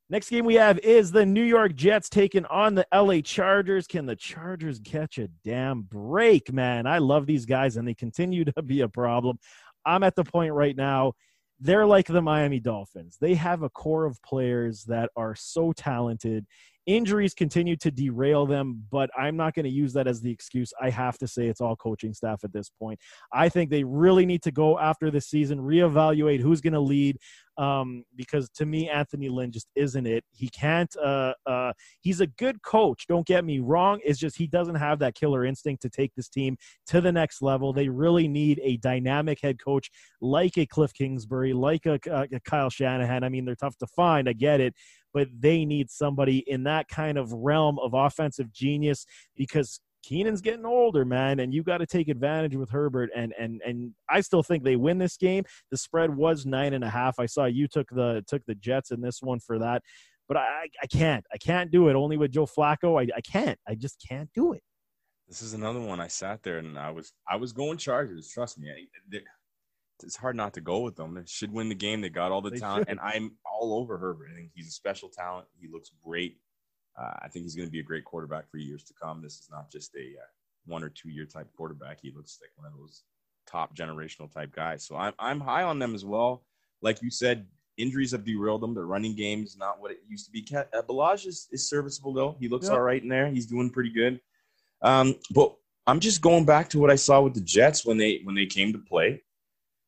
Next 0.10 0.30
game 0.30 0.46
we 0.46 0.56
have 0.56 0.80
is 0.80 1.12
the 1.12 1.26
New 1.26 1.44
York 1.44 1.76
Jets 1.76 2.10
taking 2.10 2.46
on 2.46 2.76
the 2.76 2.86
LA 2.94 3.22
Chargers. 3.22 3.88
Can 3.88 4.06
the 4.06 4.16
Chargers 4.16 4.80
catch 4.84 5.18
a 5.18 5.30
damn 5.46 5.84
break, 5.84 6.52
man? 6.52 6.86
I 6.86 6.98
love 6.98 7.26
these 7.26 7.46
guys 7.46 7.78
and 7.78 7.88
they 7.88 7.94
continue 7.94 8.46
to 8.46 8.62
be 8.62 8.82
a 8.82 8.90
problem. 8.90 9.40
I'm 9.86 10.04
at 10.04 10.16
the 10.16 10.24
point 10.24 10.54
right 10.54 10.76
now, 10.76 11.14
they're 11.60 11.86
like 11.86 12.08
the 12.08 12.22
Miami 12.22 12.60
Dolphins. 12.60 13.18
They 13.22 13.36
have 13.36 13.64
a 13.64 13.70
core 13.70 14.06
of 14.06 14.22
players 14.22 14.84
that 14.86 15.10
are 15.16 15.36
so 15.36 15.72
talented 15.72 16.46
Injuries 16.86 17.34
continue 17.34 17.76
to 17.78 17.92
derail 17.92 18.46
them, 18.46 18.84
but 18.92 19.10
I'm 19.18 19.38
not 19.38 19.54
going 19.54 19.66
to 19.66 19.72
use 19.72 19.94
that 19.94 20.08
as 20.08 20.22
the 20.22 20.32
excuse. 20.32 20.74
I 20.82 20.90
have 20.90 21.18
to 21.20 21.28
say 21.28 21.48
it's 21.48 21.62
all 21.62 21.76
coaching 21.76 22.14
staff 22.14 22.44
at 22.44 22.52
this 22.52 22.70
point. 22.70 23.00
I 23.32 23.50
think 23.50 23.70
they 23.70 23.84
really 23.84 24.26
need 24.26 24.42
to 24.44 24.52
go 24.52 24.78
after 24.80 25.10
this 25.10 25.28
season, 25.28 25.60
reevaluate 25.60 26.42
who's 26.42 26.62
going 26.62 26.74
to 26.74 26.80
lead, 26.80 27.18
um, 27.58 28.04
because 28.16 28.50
to 28.56 28.66
me, 28.66 28.90
Anthony 28.90 29.30
Lynn 29.30 29.52
just 29.52 29.68
isn't 29.76 30.08
it. 30.08 30.24
He 30.32 30.50
can't. 30.50 30.94
Uh, 30.98 31.34
uh, 31.46 31.74
he's 32.02 32.22
a 32.22 32.28
good 32.28 32.62
coach. 32.64 33.06
Don't 33.08 33.28
get 33.28 33.46
me 33.46 33.60
wrong. 33.60 34.00
It's 34.04 34.20
just 34.20 34.38
he 34.38 34.48
doesn't 34.48 34.76
have 34.76 35.00
that 35.00 35.16
killer 35.16 35.46
instinct 35.46 35.82
to 35.84 35.90
take 35.90 36.14
this 36.16 36.30
team 36.30 36.58
to 36.88 37.02
the 37.02 37.12
next 37.12 37.42
level. 37.42 37.72
They 37.72 37.90
really 37.90 38.28
need 38.28 38.60
a 38.64 38.78
dynamic 38.78 39.40
head 39.42 39.64
coach 39.64 39.90
like 40.22 40.58
a 40.58 40.66
Kliff 40.66 40.94
Kingsbury, 40.94 41.54
like 41.54 41.86
a, 41.86 42.00
a 42.12 42.40
Kyle 42.42 42.70
Shanahan. 42.70 43.24
I 43.24 43.30
mean, 43.30 43.46
they're 43.46 43.56
tough 43.56 43.78
to 43.78 43.88
find. 43.88 44.28
I 44.28 44.34
get 44.34 44.60
it, 44.60 44.74
but 45.14 45.28
they 45.38 45.66
need 45.66 45.90
somebody 45.90 46.40
in 46.48 46.64
that 46.64 46.88
kind 46.88 47.18
of 47.18 47.32
realm 47.32 47.80
of 47.80 47.94
offensive 47.94 48.52
genius 48.52 49.06
because 49.36 49.80
Keenan's 50.04 50.42
getting 50.42 50.66
older, 50.66 51.06
man, 51.06 51.40
and 51.40 51.54
you 51.54 51.64
got 51.64 51.78
to 51.78 51.86
take 51.86 52.10
advantage 52.10 52.56
with 52.56 52.70
Herbert. 52.70 53.10
And 53.16 53.34
and 53.40 53.62
and 53.66 53.94
I 54.10 54.22
still 54.22 54.44
think 54.44 54.64
they 54.64 54.76
win 54.76 54.98
this 54.98 55.18
game. 55.18 55.46
The 55.72 55.78
spread 55.78 56.16
was 56.16 56.46
nine 56.46 56.74
and 56.74 56.84
a 56.84 56.90
half. 56.90 57.20
I 57.20 57.26
saw 57.26 57.46
you 57.46 57.68
took 57.68 57.90
the 57.90 58.24
took 58.28 58.46
the 58.46 58.56
Jets 58.56 58.92
in 58.92 59.02
this 59.02 59.22
one 59.22 59.40
for 59.40 59.58
that, 59.60 59.82
but 60.28 60.36
I 60.36 60.68
I 60.82 60.88
can't 60.88 61.24
I 61.34 61.38
can't 61.38 61.72
do 61.72 61.88
it. 61.88 61.96
Only 61.96 62.18
with 62.18 62.32
Joe 62.32 62.46
Flacco, 62.46 63.02
I 63.02 63.08
I 63.16 63.22
can't. 63.22 63.58
I 63.68 63.76
just 63.76 64.04
can't 64.08 64.30
do 64.36 64.54
it. 64.54 64.62
This 65.30 65.42
is 65.42 65.54
another 65.54 65.80
one. 65.80 66.02
I 66.02 66.08
sat 66.08 66.44
there 66.44 66.58
and 66.58 66.78
I 66.78 66.92
was 66.92 67.14
I 67.28 67.38
was 67.38 67.54
going 67.54 67.78
Chargers. 67.78 68.30
Trust 68.30 68.60
me, 68.60 68.70
it's 70.04 70.16
hard 70.16 70.36
not 70.36 70.54
to 70.54 70.62
go 70.62 70.80
with 70.80 70.96
them. 70.96 71.14
They 71.16 71.22
should 71.26 71.52
win 71.52 71.70
the 71.70 71.76
game. 71.76 72.02
They 72.02 72.10
got 72.10 72.32
all 72.32 72.42
the 72.42 72.50
they 72.50 72.60
talent, 72.60 72.88
should. 72.88 72.92
and 72.92 73.00
I'm 73.00 73.34
all 73.46 73.80
over 73.80 73.98
Herbert. 73.98 74.30
I 74.32 74.36
think 74.36 74.52
he's 74.54 74.68
a 74.68 74.72
special 74.72 75.10
talent. 75.10 75.48
He 75.60 75.68
looks 75.72 75.92
great. 76.04 76.38
Uh, 77.00 77.14
I 77.22 77.28
think 77.28 77.44
he's 77.44 77.56
going 77.56 77.68
to 77.68 77.72
be 77.72 77.80
a 77.80 77.84
great 77.84 78.06
quarterback 78.06 78.50
for 78.52 78.58
years 78.58 78.84
to 78.86 78.94
come. 79.02 79.22
This 79.22 79.34
is 79.34 79.50
not 79.52 79.72
just 79.72 79.96
a 79.96 80.20
uh, 80.20 80.26
one 80.66 80.84
or 80.84 80.90
two 80.90 81.10
year 81.10 81.26
type 81.26 81.48
quarterback. 81.56 82.00
He 82.02 82.12
looks 82.16 82.40
like 82.42 82.52
one 82.56 82.72
of 82.72 82.78
those 82.78 83.04
top 83.48 83.76
generational 83.76 84.32
type 84.32 84.54
guys. 84.54 84.86
So 84.86 84.96
I'm 84.96 85.14
I'm 85.20 85.40
high 85.40 85.64
on 85.64 85.80
them 85.80 85.96
as 85.96 86.06
well. 86.06 86.44
Like 86.82 87.02
you 87.02 87.10
said, 87.10 87.48
injuries 87.78 88.12
have 88.12 88.26
derailed 88.26 88.62
them. 88.62 88.74
The 88.74 88.84
running 88.84 89.16
game 89.16 89.44
is 89.44 89.58
not 89.58 89.80
what 89.82 89.92
it 89.92 90.00
used 90.08 90.26
to 90.26 90.32
be. 90.32 90.46
Uh, 90.56 90.82
Ballage 90.84 91.26
is, 91.26 91.48
is 91.52 91.68
serviceable 91.68 92.14
though. 92.14 92.36
He 92.40 92.48
looks 92.48 92.68
yep. 92.68 92.74
all 92.74 92.82
right 92.82 93.02
in 93.02 93.10
there. 93.10 93.28
He's 93.28 93.48
doing 93.48 93.70
pretty 93.70 93.92
good. 93.92 94.20
Um, 94.82 95.16
but 95.32 95.56
I'm 95.88 96.00
just 96.00 96.22
going 96.22 96.46
back 96.46 96.70
to 96.70 96.80
what 96.80 96.92
I 96.92 96.96
saw 96.96 97.22
with 97.22 97.34
the 97.34 97.42
Jets 97.42 97.86
when 97.86 97.98
they 97.98 98.22
when 98.24 98.36
they 98.36 98.46
came 98.46 98.74
to 98.74 98.80
play 98.80 99.22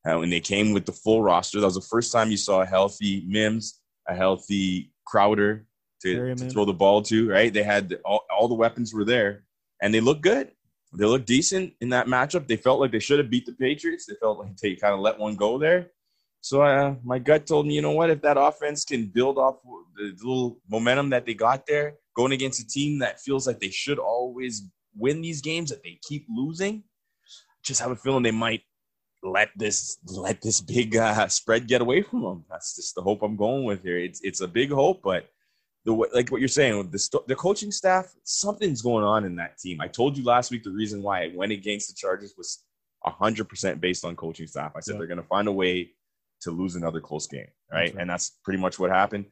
uh, 0.07 0.17
when 0.19 0.29
they 0.29 0.39
came 0.39 0.73
with 0.73 0.85
the 0.85 0.91
full 0.91 1.21
roster. 1.21 1.59
That 1.59 1.65
was 1.65 1.75
the 1.75 1.81
first 1.81 2.11
time 2.11 2.31
you 2.31 2.37
saw 2.37 2.61
a 2.61 2.65
healthy 2.65 3.25
Mims, 3.27 3.81
a 4.07 4.15
healthy 4.15 4.91
Crowder 5.05 5.65
to, 6.01 6.35
to 6.35 6.49
throw 6.49 6.65
the 6.65 6.73
ball 6.73 7.01
to. 7.03 7.29
Right? 7.29 7.53
They 7.53 7.63
had 7.63 7.99
all, 8.05 8.25
all 8.35 8.47
the 8.47 8.55
weapons 8.55 8.93
were 8.93 9.05
there, 9.05 9.43
and 9.81 9.93
they 9.93 10.01
looked 10.01 10.21
good. 10.21 10.51
They 10.97 11.05
looked 11.05 11.27
decent 11.27 11.73
in 11.81 11.89
that 11.89 12.07
matchup. 12.07 12.47
They 12.47 12.55
felt 12.55 12.79
like 12.79 12.91
they 12.91 12.99
should 12.99 13.19
have 13.19 13.29
beat 13.29 13.45
the 13.45 13.53
Patriots. 13.53 14.05
They 14.05 14.15
felt 14.21 14.39
like 14.39 14.55
they 14.57 14.75
kind 14.75 14.93
of 14.93 15.01
let 15.01 15.19
one 15.19 15.35
go 15.35 15.57
there. 15.57 15.91
So 16.39 16.61
uh, 16.61 16.95
my 17.03 17.19
gut 17.19 17.47
told 17.47 17.65
me, 17.65 17.73
you 17.73 17.81
know 17.81 17.91
what? 17.91 18.11
If 18.11 18.21
that 18.21 18.37
offense 18.37 18.85
can 18.85 19.07
build 19.07 19.37
off 19.37 19.55
the 19.95 20.15
little 20.23 20.59
momentum 20.69 21.09
that 21.09 21.25
they 21.25 21.33
got 21.33 21.65
there, 21.65 21.95
going 22.15 22.31
against 22.31 22.61
a 22.61 22.67
team 22.67 22.99
that 22.99 23.19
feels 23.19 23.47
like 23.47 23.59
they 23.59 23.71
should 23.71 23.99
always 23.99 24.69
win 24.95 25.21
these 25.21 25.41
games 25.41 25.69
that 25.71 25.83
they 25.83 25.99
keep 26.07 26.25
losing, 26.29 26.83
just 27.63 27.81
have 27.81 27.91
a 27.91 27.95
feeling 27.95 28.23
they 28.23 28.31
might 28.31 28.61
let 29.25 29.49
this 29.55 29.97
let 30.05 30.41
this 30.41 30.61
big 30.61 30.95
uh, 30.95 31.27
spread 31.27 31.67
get 31.67 31.81
away 31.81 32.01
from 32.01 32.21
them. 32.21 32.45
That's 32.49 32.75
just 32.75 32.95
the 32.95 33.01
hope 33.01 33.23
I'm 33.23 33.35
going 33.35 33.63
with 33.63 33.83
here. 33.83 33.97
It's 33.97 34.21
it's 34.21 34.41
a 34.41 34.47
big 34.47 34.71
hope, 34.71 35.01
but 35.03 35.27
the 35.85 35.93
like 36.13 36.29
what 36.29 36.41
you're 36.41 36.47
saying 36.47 36.77
with 36.77 36.91
the 36.91 37.21
the 37.27 37.35
coaching 37.35 37.71
staff, 37.71 38.13
something's 38.23 38.81
going 38.81 39.03
on 39.03 39.25
in 39.25 39.35
that 39.37 39.57
team. 39.57 39.81
I 39.81 39.87
told 39.87 40.17
you 40.17 40.23
last 40.23 40.51
week 40.51 40.63
the 40.63 40.71
reason 40.71 41.01
why 41.01 41.23
I 41.23 41.31
went 41.33 41.51
against 41.51 41.89
the 41.89 41.95
Chargers 41.95 42.33
was 42.37 42.63
100% 43.05 43.79
based 43.79 44.03
on 44.03 44.15
coaching 44.15 44.47
staff. 44.47 44.73
I 44.75 44.79
said 44.79 44.93
yeah. 44.93 44.99
they're 44.99 45.07
going 45.07 45.21
to 45.21 45.27
find 45.27 45.47
a 45.47 45.51
way 45.51 45.91
to 46.41 46.51
lose 46.51 46.75
another 46.75 46.99
close 46.99 47.27
game, 47.27 47.47
right? 47.71 47.93
Right? 47.93 47.95
And 47.99 48.09
that's 48.09 48.39
pretty 48.43 48.59
much 48.59 48.79
what 48.79 48.89
happened. 48.89 49.25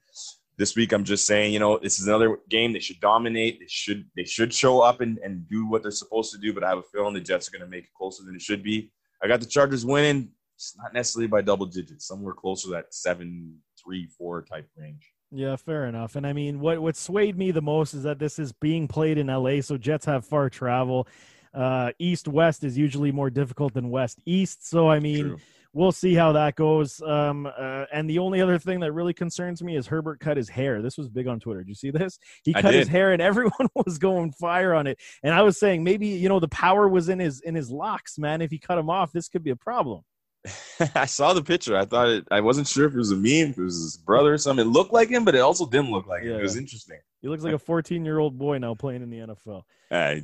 This 0.58 0.76
week, 0.76 0.92
I'm 0.92 1.04
just 1.04 1.26
saying, 1.26 1.52
you 1.52 1.60
know, 1.60 1.80
this 1.80 2.00
is 2.00 2.08
another 2.08 2.38
game 2.50 2.74
they 2.74 2.80
should 2.80 3.00
dominate. 3.00 3.60
They 3.60 3.66
should 3.68 4.06
they 4.16 4.26
should 4.26 4.54
show 4.54 4.82
up 4.82 5.02
and, 5.02 5.18
and 5.20 5.50
do 5.50 5.66
what 5.66 5.82
they're 5.82 5.92
supposed 5.92 6.32
to 6.34 6.38
do. 6.38 6.54
But 6.54 6.64
I 6.64 6.70
have 6.70 6.78
a 6.78 6.84
feeling 6.84 7.16
the 7.16 7.22
Jets 7.22 7.48
are 7.48 7.52
going 7.52 7.68
to 7.68 7.76
make 7.76 7.86
it 7.86 7.94
closer 7.98 8.24
than 8.24 8.36
it 8.36 8.42
should 8.42 8.62
be. 8.64 8.92
I 9.24 9.28
got 9.28 9.40
the 9.40 9.46
Chargers 9.46 9.86
winning. 9.86 10.30
It's 10.56 10.76
not 10.78 10.94
necessarily 10.94 11.28
by 11.28 11.42
double 11.42 11.66
digits, 11.66 12.08
somewhere 12.08 12.34
closer 12.34 12.68
to 12.68 12.72
that 12.72 12.94
seven, 12.94 13.58
three, 13.84 14.08
four 14.18 14.42
type 14.44 14.68
range. 14.78 15.12
Yeah, 15.32 15.56
fair 15.56 15.88
enough. 15.88 16.16
And 16.16 16.28
I 16.28 16.34
mean, 16.34 16.60
what 16.60 16.82
what 16.82 16.96
swayed 16.96 17.38
me 17.38 17.52
the 17.52 17.62
most 17.62 17.94
is 17.94 18.04
that 18.04 18.20
this 18.20 18.38
is 18.38 18.52
being 18.52 18.88
played 18.88 19.18
in 19.18 19.28
LA, 19.28 19.62
so 19.62 19.78
Jets 19.78 20.06
have 20.06 20.26
far 20.26 20.50
travel. 20.50 21.08
Uh, 21.54 21.92
east 22.00 22.28
west 22.28 22.64
is 22.64 22.78
usually 22.78 23.12
more 23.12 23.30
difficult 23.30 23.74
than 23.74 23.90
west 23.90 24.20
east. 24.26 24.68
So 24.68 24.90
I 24.90 25.00
mean, 25.00 25.30
True 25.30 25.40
we'll 25.74 25.92
see 25.92 26.14
how 26.14 26.32
that 26.34 26.56
goes. 26.56 27.02
Um, 27.02 27.46
uh, 27.46 27.86
and 27.92 28.10
the 28.10 28.20
only 28.20 28.42
other 28.42 28.60
thing 28.60 28.80
that 28.82 28.92
really 28.92 29.14
concerns 29.14 29.62
me 29.62 29.76
is 29.76 29.88
Herbert 29.88 30.20
cut 30.20 30.38
his 30.38 30.50
hair. 30.50 30.82
This 30.82 30.98
was 30.98 31.10
big 31.10 31.28
on 31.28 31.40
Twitter. 31.40 31.62
Did 31.62 31.70
you 31.70 31.76
see 31.76 31.92
this? 31.92 32.20
He 32.44 32.54
cut 32.54 32.74
his 32.74 32.88
hair, 32.88 33.12
and 33.12 33.22
everyone 33.22 33.68
was 33.76 33.98
going 33.98 34.32
fire 34.32 34.74
on 34.74 34.88
it. 34.88 35.00
And 35.24 35.34
I 35.34 35.42
was 35.42 35.60
saying 35.60 35.84
maybe 35.84 36.08
you 36.08 36.30
know 36.30 36.40
the 36.40 36.48
power 36.48 36.88
was 36.88 37.10
in 37.10 37.20
his 37.20 37.42
in 37.42 37.56
his 37.56 37.70
locks, 37.72 38.18
man. 38.18 38.42
If 38.42 38.52
he 38.52 38.60
cut 38.60 38.78
him 38.78 38.90
off, 38.90 39.12
this 39.12 39.28
could 39.28 39.44
be 39.44 39.52
a 39.52 39.56
problem. 39.56 40.02
I 40.96 41.06
saw 41.06 41.34
the 41.34 41.44
picture. 41.44 41.78
I 41.78 41.86
thought 41.86 42.10
it. 42.10 42.28
I 42.32 42.42
wasn't 42.42 42.68
sure 42.68 42.88
if 42.88 42.94
it 42.94 42.98
was 42.98 43.12
a 43.12 43.16
meme, 43.16 43.52
if 43.52 43.58
it 43.58 43.64
was 43.64 43.82
his 43.82 43.98
brother 43.98 44.34
or 44.34 44.38
something. 44.38 44.66
It 44.66 44.70
looked 44.70 44.94
like 44.94 45.10
him, 45.10 45.26
but 45.26 45.36
it 45.36 45.40
also 45.40 45.66
didn't 45.66 45.92
look 45.92 46.08
like 46.08 46.24
yeah. 46.24 46.32
him. 46.32 46.40
It 46.40 46.44
was 46.44 46.58
interesting. 46.58 47.00
He 47.24 47.30
looks 47.30 47.42
like 47.42 47.54
a 47.54 47.58
14 47.58 48.04
year 48.04 48.20
old 48.20 48.38
boy 48.38 48.58
now 48.58 48.76
playing 48.76 49.02
in 49.02 49.10
the 49.10 49.20
NFL. 49.20 49.64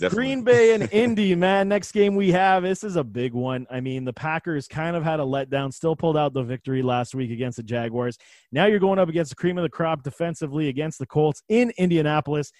Green 0.09 0.43
Bay 0.43 0.73
and 0.73 0.89
Indy, 0.91 1.33
man. 1.33 1.69
Next 1.69 1.93
game 1.93 2.13
we 2.13 2.33
have. 2.33 2.61
This 2.61 2.83
is 2.83 2.97
a 2.97 3.05
big 3.05 3.33
one. 3.33 3.65
I 3.71 3.79
mean, 3.79 4.03
the 4.03 4.11
Packers 4.11 4.67
kind 4.67 4.97
of 4.97 5.03
had 5.03 5.21
a 5.21 5.23
letdown. 5.23 5.73
Still 5.73 5.95
pulled 5.95 6.17
out 6.17 6.33
the 6.33 6.43
victory 6.43 6.81
last 6.81 7.15
week 7.15 7.31
against 7.31 7.55
the 7.55 7.63
Jaguars. 7.63 8.17
Now 8.51 8.65
you're 8.65 8.79
going 8.79 8.99
up 8.99 9.07
against 9.07 9.29
the 9.29 9.37
cream 9.37 9.57
of 9.57 9.61
the 9.61 9.69
crop 9.69 10.03
defensively 10.03 10.67
against 10.67 10.99
the 10.99 11.05
Colts 11.05 11.41
in 11.47 11.71
Indianapolis. 11.77 12.51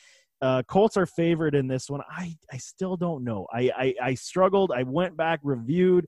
Uh, 0.42 0.64
Colts 0.64 0.96
are 0.96 1.06
favored 1.06 1.54
in 1.54 1.68
this 1.68 1.90
one. 1.90 2.00
I, 2.10 2.38
I 2.50 2.58
still 2.58 2.96
don't 2.96 3.26
know. 3.26 3.46
I, 3.54 3.72
I, 3.78 3.96
I 4.02 4.14
struggled. 4.14 4.72
I 4.72 4.84
went 4.84 5.18
back, 5.18 5.42
reviewed. 5.44 6.06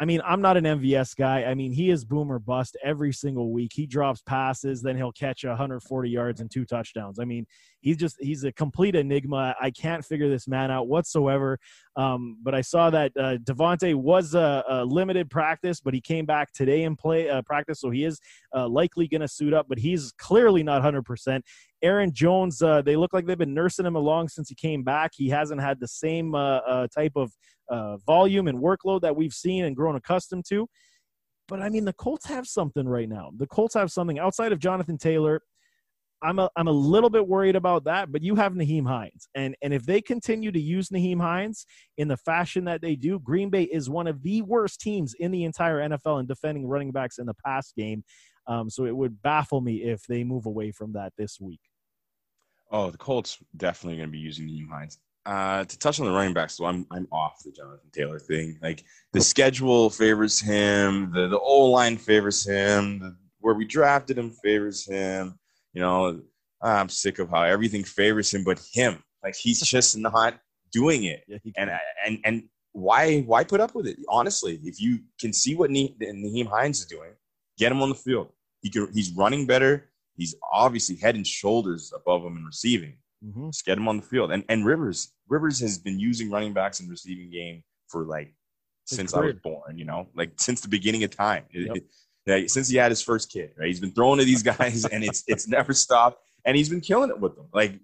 I 0.00 0.04
mean, 0.04 0.20
I'm 0.24 0.40
not 0.40 0.56
an 0.56 0.64
MVS 0.64 1.16
guy. 1.16 1.44
I 1.44 1.54
mean, 1.54 1.72
he 1.72 1.90
is 1.90 2.04
boomer 2.04 2.38
bust 2.38 2.76
every 2.84 3.12
single 3.12 3.50
week. 3.52 3.72
He 3.74 3.84
drops 3.84 4.22
passes, 4.22 4.80
then 4.80 4.96
he'll 4.96 5.12
catch 5.12 5.44
140 5.44 6.10
yards 6.10 6.40
and 6.40 6.50
two 6.50 6.64
touchdowns. 6.64 7.18
I 7.18 7.24
mean, 7.24 7.46
he's 7.80 7.96
just 7.96 8.16
he's 8.20 8.44
a 8.44 8.52
complete 8.52 8.94
enigma. 8.94 9.54
I 9.60 9.70
can't 9.70 10.04
figure 10.04 10.28
this 10.28 10.48
man 10.48 10.70
out 10.70 10.88
whatsoever. 10.88 11.58
Um, 11.96 12.38
but 12.42 12.54
I 12.54 12.60
saw 12.60 12.90
that 12.90 13.12
uh, 13.18 13.38
Davante 13.38 13.94
was 13.94 14.34
a, 14.34 14.62
a, 14.68 14.84
limited 14.84 15.30
practice, 15.30 15.80
but 15.80 15.94
he 15.94 16.00
came 16.00 16.26
back 16.26 16.52
today 16.52 16.84
and 16.84 16.96
play 16.96 17.28
uh, 17.28 17.42
practice, 17.42 17.80
so 17.80 17.90
he 17.90 18.04
is 18.04 18.20
uh, 18.54 18.68
likely 18.68 19.08
going 19.08 19.20
to 19.20 19.28
suit 19.28 19.52
up. 19.52 19.66
But 19.68 19.78
he's 19.78 20.12
clearly 20.18 20.62
not 20.62 20.74
100. 20.74 21.04
percent 21.04 21.44
Aaron 21.82 22.12
Jones, 22.12 22.60
uh, 22.60 22.82
they 22.82 22.96
look 22.96 23.12
like 23.12 23.26
they've 23.26 23.38
been 23.38 23.54
nursing 23.54 23.86
him 23.86 23.96
along 23.96 24.28
since 24.28 24.48
he 24.48 24.54
came 24.54 24.82
back. 24.82 25.12
He 25.14 25.28
hasn't 25.28 25.60
had 25.60 25.78
the 25.80 25.88
same 25.88 26.34
uh, 26.34 26.58
uh, 26.58 26.88
type 26.88 27.12
of 27.16 27.32
uh, 27.70 27.98
volume 27.98 28.48
and 28.48 28.58
workload 28.58 29.02
that 29.02 29.14
we've 29.14 29.32
seen 29.32 29.64
and 29.64 29.76
grown 29.76 29.96
accustomed 29.96 30.44
to. 30.48 30.68
But 31.46 31.62
I 31.62 31.68
mean, 31.68 31.84
the 31.84 31.94
Colts 31.94 32.26
have 32.26 32.46
something 32.46 32.86
right 32.86 33.08
now. 33.08 33.30
The 33.36 33.46
Colts 33.46 33.74
have 33.74 33.90
something 33.90 34.18
outside 34.18 34.52
of 34.52 34.58
Jonathan 34.58 34.98
Taylor. 34.98 35.40
I'm 36.22 36.38
a 36.38 36.50
I'm 36.56 36.66
a 36.66 36.72
little 36.72 37.10
bit 37.10 37.26
worried 37.26 37.56
about 37.56 37.84
that, 37.84 38.10
but 38.10 38.22
you 38.22 38.34
have 38.34 38.54
Nyheim 38.54 38.86
Hines, 38.86 39.28
and 39.34 39.56
and 39.62 39.72
if 39.72 39.84
they 39.84 40.00
continue 40.00 40.50
to 40.50 40.60
use 40.60 40.88
Nyheim 40.88 41.20
Hines 41.20 41.64
in 41.96 42.08
the 42.08 42.16
fashion 42.16 42.64
that 42.64 42.82
they 42.82 42.96
do, 42.96 43.20
Green 43.20 43.50
Bay 43.50 43.64
is 43.64 43.88
one 43.88 44.06
of 44.06 44.22
the 44.22 44.42
worst 44.42 44.80
teams 44.80 45.14
in 45.14 45.30
the 45.30 45.44
entire 45.44 45.78
NFL 45.78 46.20
in 46.20 46.26
defending 46.26 46.66
running 46.66 46.90
backs 46.90 47.18
in 47.18 47.26
the 47.26 47.34
pass 47.44 47.72
game. 47.76 48.02
Um, 48.48 48.68
so 48.70 48.86
it 48.86 48.96
would 48.96 49.22
baffle 49.22 49.60
me 49.60 49.82
if 49.82 50.02
they 50.08 50.24
move 50.24 50.46
away 50.46 50.72
from 50.72 50.92
that 50.94 51.12
this 51.18 51.38
week. 51.38 51.60
Oh, 52.70 52.90
the 52.90 52.98
Colts 52.98 53.38
definitely 53.56 53.96
going 53.98 54.08
to 54.08 54.12
be 54.12 54.18
using 54.18 54.48
Nyheim 54.48 54.70
Hines. 54.70 54.98
Uh, 55.24 55.64
to 55.64 55.78
touch 55.78 56.00
on 56.00 56.06
the 56.06 56.12
running 56.12 56.32
backs, 56.32 56.56
so 56.56 56.64
I'm 56.64 56.86
I'm 56.90 57.06
off 57.12 57.42
the 57.44 57.52
Jonathan 57.52 57.90
Taylor 57.92 58.18
thing. 58.18 58.58
Like 58.62 58.82
the 59.12 59.20
schedule 59.20 59.90
favors 59.90 60.40
him, 60.40 61.12
the 61.12 61.28
the 61.28 61.38
O 61.38 61.66
line 61.66 61.96
favors 61.96 62.44
him, 62.46 62.98
the, 62.98 63.16
where 63.40 63.54
we 63.54 63.66
drafted 63.66 64.18
him 64.18 64.30
favors 64.42 64.86
him. 64.86 65.38
You 65.78 65.84
know, 65.84 66.20
I'm 66.60 66.88
sick 66.88 67.20
of 67.20 67.30
how 67.30 67.44
everything 67.44 67.84
favors 67.84 68.34
him, 68.34 68.42
but 68.42 68.60
him. 68.72 69.00
Like 69.22 69.36
he's 69.36 69.60
just 69.74 69.96
not 69.96 70.40
doing 70.72 71.04
it. 71.04 71.22
Yeah, 71.28 71.38
and 71.56 71.70
and 72.04 72.18
and 72.24 72.42
why 72.72 73.20
why 73.20 73.44
put 73.44 73.60
up 73.60 73.76
with 73.76 73.86
it? 73.86 73.96
Honestly, 74.08 74.58
if 74.64 74.80
you 74.80 74.98
can 75.20 75.32
see 75.32 75.54
what 75.54 75.70
Nyheim 75.70 76.48
Hines 76.48 76.80
is 76.80 76.86
doing, 76.86 77.12
get 77.58 77.70
him 77.70 77.80
on 77.80 77.90
the 77.90 77.94
field. 77.94 78.30
He 78.60 78.70
can, 78.70 78.88
he's 78.92 79.12
running 79.12 79.46
better. 79.46 79.90
He's 80.16 80.34
obviously 80.52 80.96
head 80.96 81.14
and 81.14 81.24
shoulders 81.24 81.92
above 81.94 82.24
him 82.24 82.36
in 82.36 82.44
receiving. 82.44 82.94
Mm-hmm. 83.24 83.50
Just 83.50 83.64
get 83.64 83.78
him 83.78 83.86
on 83.86 83.98
the 83.98 84.02
field. 84.02 84.32
And 84.32 84.42
and 84.48 84.66
Rivers 84.66 85.12
Rivers 85.28 85.60
has 85.60 85.78
been 85.78 86.00
using 86.00 86.28
running 86.28 86.54
backs 86.54 86.80
in 86.80 86.88
receiving 86.88 87.30
game 87.30 87.62
for 87.86 88.02
like 88.02 88.34
since 88.84 89.14
I 89.14 89.20
was 89.20 89.36
born. 89.44 89.78
You 89.78 89.84
know, 89.84 90.08
like 90.16 90.32
since 90.40 90.60
the 90.60 90.68
beginning 90.68 91.04
of 91.04 91.16
time. 91.16 91.44
Yep. 91.52 91.76
It, 91.76 91.84
it, 92.30 92.50
since 92.50 92.68
he 92.68 92.76
had 92.76 92.90
his 92.90 93.02
first 93.02 93.30
kid, 93.30 93.52
right? 93.58 93.68
He's 93.68 93.80
been 93.80 93.92
throwing 93.92 94.18
to 94.18 94.24
these 94.24 94.42
guys, 94.42 94.84
and 94.84 95.04
it's 95.04 95.24
it's 95.26 95.48
never 95.48 95.72
stopped. 95.72 96.22
And 96.44 96.56
he's 96.56 96.68
been 96.68 96.80
killing 96.80 97.10
it 97.10 97.20
with 97.20 97.36
them. 97.36 97.46
Like 97.52 97.74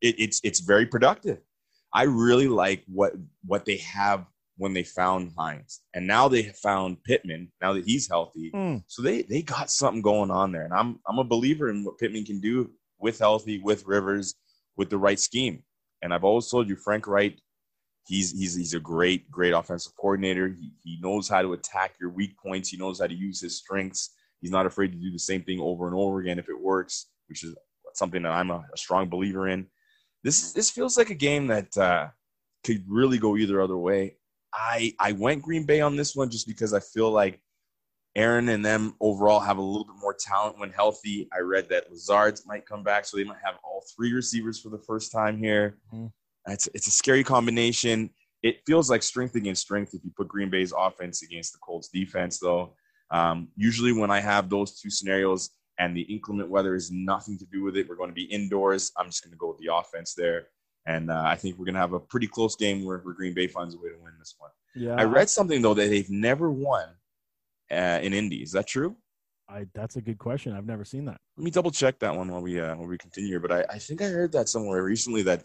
it, 0.00 0.16
it's 0.18 0.40
it's 0.42 0.60
very 0.60 0.86
productive. 0.86 1.38
I 1.92 2.04
really 2.04 2.48
like 2.48 2.84
what 2.86 3.14
what 3.44 3.64
they 3.64 3.78
have 3.78 4.26
when 4.56 4.74
they 4.74 4.82
found 4.82 5.32
Hines, 5.36 5.80
and 5.94 6.06
now 6.06 6.28
they 6.28 6.42
have 6.42 6.56
found 6.56 7.02
Pittman. 7.04 7.50
Now 7.60 7.72
that 7.72 7.84
he's 7.84 8.08
healthy, 8.08 8.50
mm. 8.50 8.82
so 8.86 9.02
they 9.02 9.22
they 9.22 9.42
got 9.42 9.70
something 9.70 10.02
going 10.02 10.30
on 10.30 10.52
there. 10.52 10.64
And 10.64 10.74
I'm 10.74 11.00
I'm 11.08 11.18
a 11.18 11.24
believer 11.24 11.70
in 11.70 11.84
what 11.84 11.98
Pittman 11.98 12.24
can 12.24 12.40
do 12.40 12.70
with 12.98 13.18
healthy, 13.18 13.58
with 13.58 13.86
Rivers, 13.86 14.34
with 14.76 14.90
the 14.90 14.98
right 14.98 15.18
scheme. 15.18 15.62
And 16.02 16.14
I've 16.14 16.24
always 16.24 16.48
told 16.48 16.68
you, 16.68 16.76
Frank 16.76 17.06
Reich, 17.06 17.38
he's 18.10 18.32
he's 18.32 18.56
he's 18.56 18.74
a 18.74 18.80
great 18.80 19.30
great 19.30 19.52
offensive 19.52 19.96
coordinator. 19.96 20.48
He 20.48 20.72
he 20.82 20.98
knows 21.00 21.28
how 21.28 21.42
to 21.42 21.52
attack 21.52 21.94
your 22.00 22.10
weak 22.10 22.36
points. 22.36 22.68
He 22.68 22.76
knows 22.76 23.00
how 23.00 23.06
to 23.06 23.14
use 23.14 23.40
his 23.40 23.56
strengths. 23.56 24.10
He's 24.40 24.50
not 24.50 24.66
afraid 24.66 24.92
to 24.92 24.98
do 24.98 25.12
the 25.12 25.18
same 25.18 25.42
thing 25.42 25.60
over 25.60 25.86
and 25.86 25.94
over 25.94 26.18
again 26.18 26.38
if 26.38 26.48
it 26.48 26.60
works, 26.60 27.06
which 27.28 27.44
is 27.44 27.54
something 27.94 28.22
that 28.22 28.32
I'm 28.32 28.50
a, 28.50 28.64
a 28.74 28.76
strong 28.76 29.08
believer 29.08 29.48
in. 29.48 29.66
This 30.24 30.52
this 30.52 30.70
feels 30.70 30.98
like 30.98 31.10
a 31.10 31.14
game 31.14 31.46
that 31.46 31.76
uh, 31.78 32.08
could 32.64 32.84
really 32.88 33.18
go 33.18 33.36
either 33.36 33.60
other 33.60 33.78
way. 33.78 34.16
I 34.52 34.92
I 34.98 35.12
went 35.12 35.42
Green 35.42 35.64
Bay 35.64 35.80
on 35.80 35.94
this 35.94 36.16
one 36.16 36.30
just 36.30 36.48
because 36.48 36.74
I 36.74 36.80
feel 36.80 37.12
like 37.12 37.40
Aaron 38.16 38.48
and 38.48 38.64
them 38.64 38.96
overall 39.00 39.38
have 39.38 39.58
a 39.58 39.62
little 39.62 39.84
bit 39.84 40.00
more 40.00 40.16
talent 40.18 40.58
when 40.58 40.70
healthy. 40.70 41.28
I 41.32 41.40
read 41.40 41.68
that 41.68 41.92
Lazard's 41.92 42.44
might 42.44 42.66
come 42.66 42.82
back, 42.82 43.04
so 43.04 43.16
they 43.16 43.24
might 43.24 43.38
have 43.44 43.54
all 43.62 43.84
three 43.94 44.12
receivers 44.12 44.60
for 44.60 44.68
the 44.68 44.82
first 44.84 45.12
time 45.12 45.38
here. 45.38 45.78
Mm-hmm. 45.94 46.06
It's 46.46 46.68
it's 46.74 46.86
a 46.86 46.90
scary 46.90 47.24
combination. 47.24 48.10
It 48.42 48.60
feels 48.66 48.88
like 48.88 49.02
strength 49.02 49.34
against 49.34 49.62
strength 49.62 49.94
if 49.94 50.02
you 50.04 50.10
put 50.16 50.28
Green 50.28 50.50
Bay's 50.50 50.72
offense 50.76 51.22
against 51.22 51.52
the 51.52 51.58
Colts 51.58 51.88
defense, 51.88 52.38
though. 52.38 52.74
Um, 53.10 53.48
usually, 53.56 53.92
when 53.92 54.10
I 54.10 54.20
have 54.20 54.48
those 54.48 54.80
two 54.80 54.90
scenarios 54.90 55.50
and 55.78 55.96
the 55.96 56.02
inclement 56.02 56.48
weather 56.48 56.74
is 56.74 56.90
nothing 56.90 57.38
to 57.38 57.46
do 57.46 57.62
with 57.62 57.76
it, 57.76 57.88
we're 57.88 57.96
going 57.96 58.10
to 58.10 58.14
be 58.14 58.24
indoors. 58.24 58.92
I'm 58.96 59.06
just 59.06 59.22
going 59.22 59.32
to 59.32 59.38
go 59.38 59.48
with 59.48 59.58
the 59.58 59.74
offense 59.74 60.14
there. 60.14 60.46
And 60.86 61.10
uh, 61.10 61.22
I 61.24 61.36
think 61.36 61.58
we're 61.58 61.66
going 61.66 61.74
to 61.74 61.80
have 61.80 61.92
a 61.92 62.00
pretty 62.00 62.26
close 62.26 62.56
game 62.56 62.84
where, 62.84 62.98
where 62.98 63.14
Green 63.14 63.34
Bay 63.34 63.46
finds 63.46 63.74
a 63.74 63.78
way 63.78 63.90
to 63.90 63.96
win 64.02 64.12
this 64.18 64.34
one. 64.38 64.50
Yeah. 64.74 64.94
I 64.94 65.04
read 65.04 65.28
something 65.28 65.60
though 65.60 65.74
that 65.74 65.88
they've 65.88 66.10
never 66.10 66.50
won 66.50 66.84
uh, 67.70 67.98
in 68.02 68.14
Indy. 68.14 68.42
Is 68.42 68.52
that 68.52 68.66
true? 68.66 68.96
I 69.48 69.66
that's 69.74 69.96
a 69.96 70.00
good 70.00 70.18
question. 70.18 70.52
I've 70.52 70.66
never 70.66 70.84
seen 70.84 71.04
that. 71.06 71.20
Let 71.36 71.44
me 71.44 71.50
double 71.50 71.72
check 71.72 71.98
that 71.98 72.14
one 72.14 72.30
while 72.30 72.40
we 72.40 72.60
uh, 72.60 72.76
while 72.76 72.86
we 72.86 72.96
continue 72.98 73.30
here. 73.30 73.40
But 73.40 73.52
I, 73.52 73.64
I 73.74 73.78
think 73.78 74.00
I 74.00 74.06
heard 74.06 74.32
that 74.32 74.48
somewhere 74.48 74.82
recently 74.84 75.22
that 75.22 75.44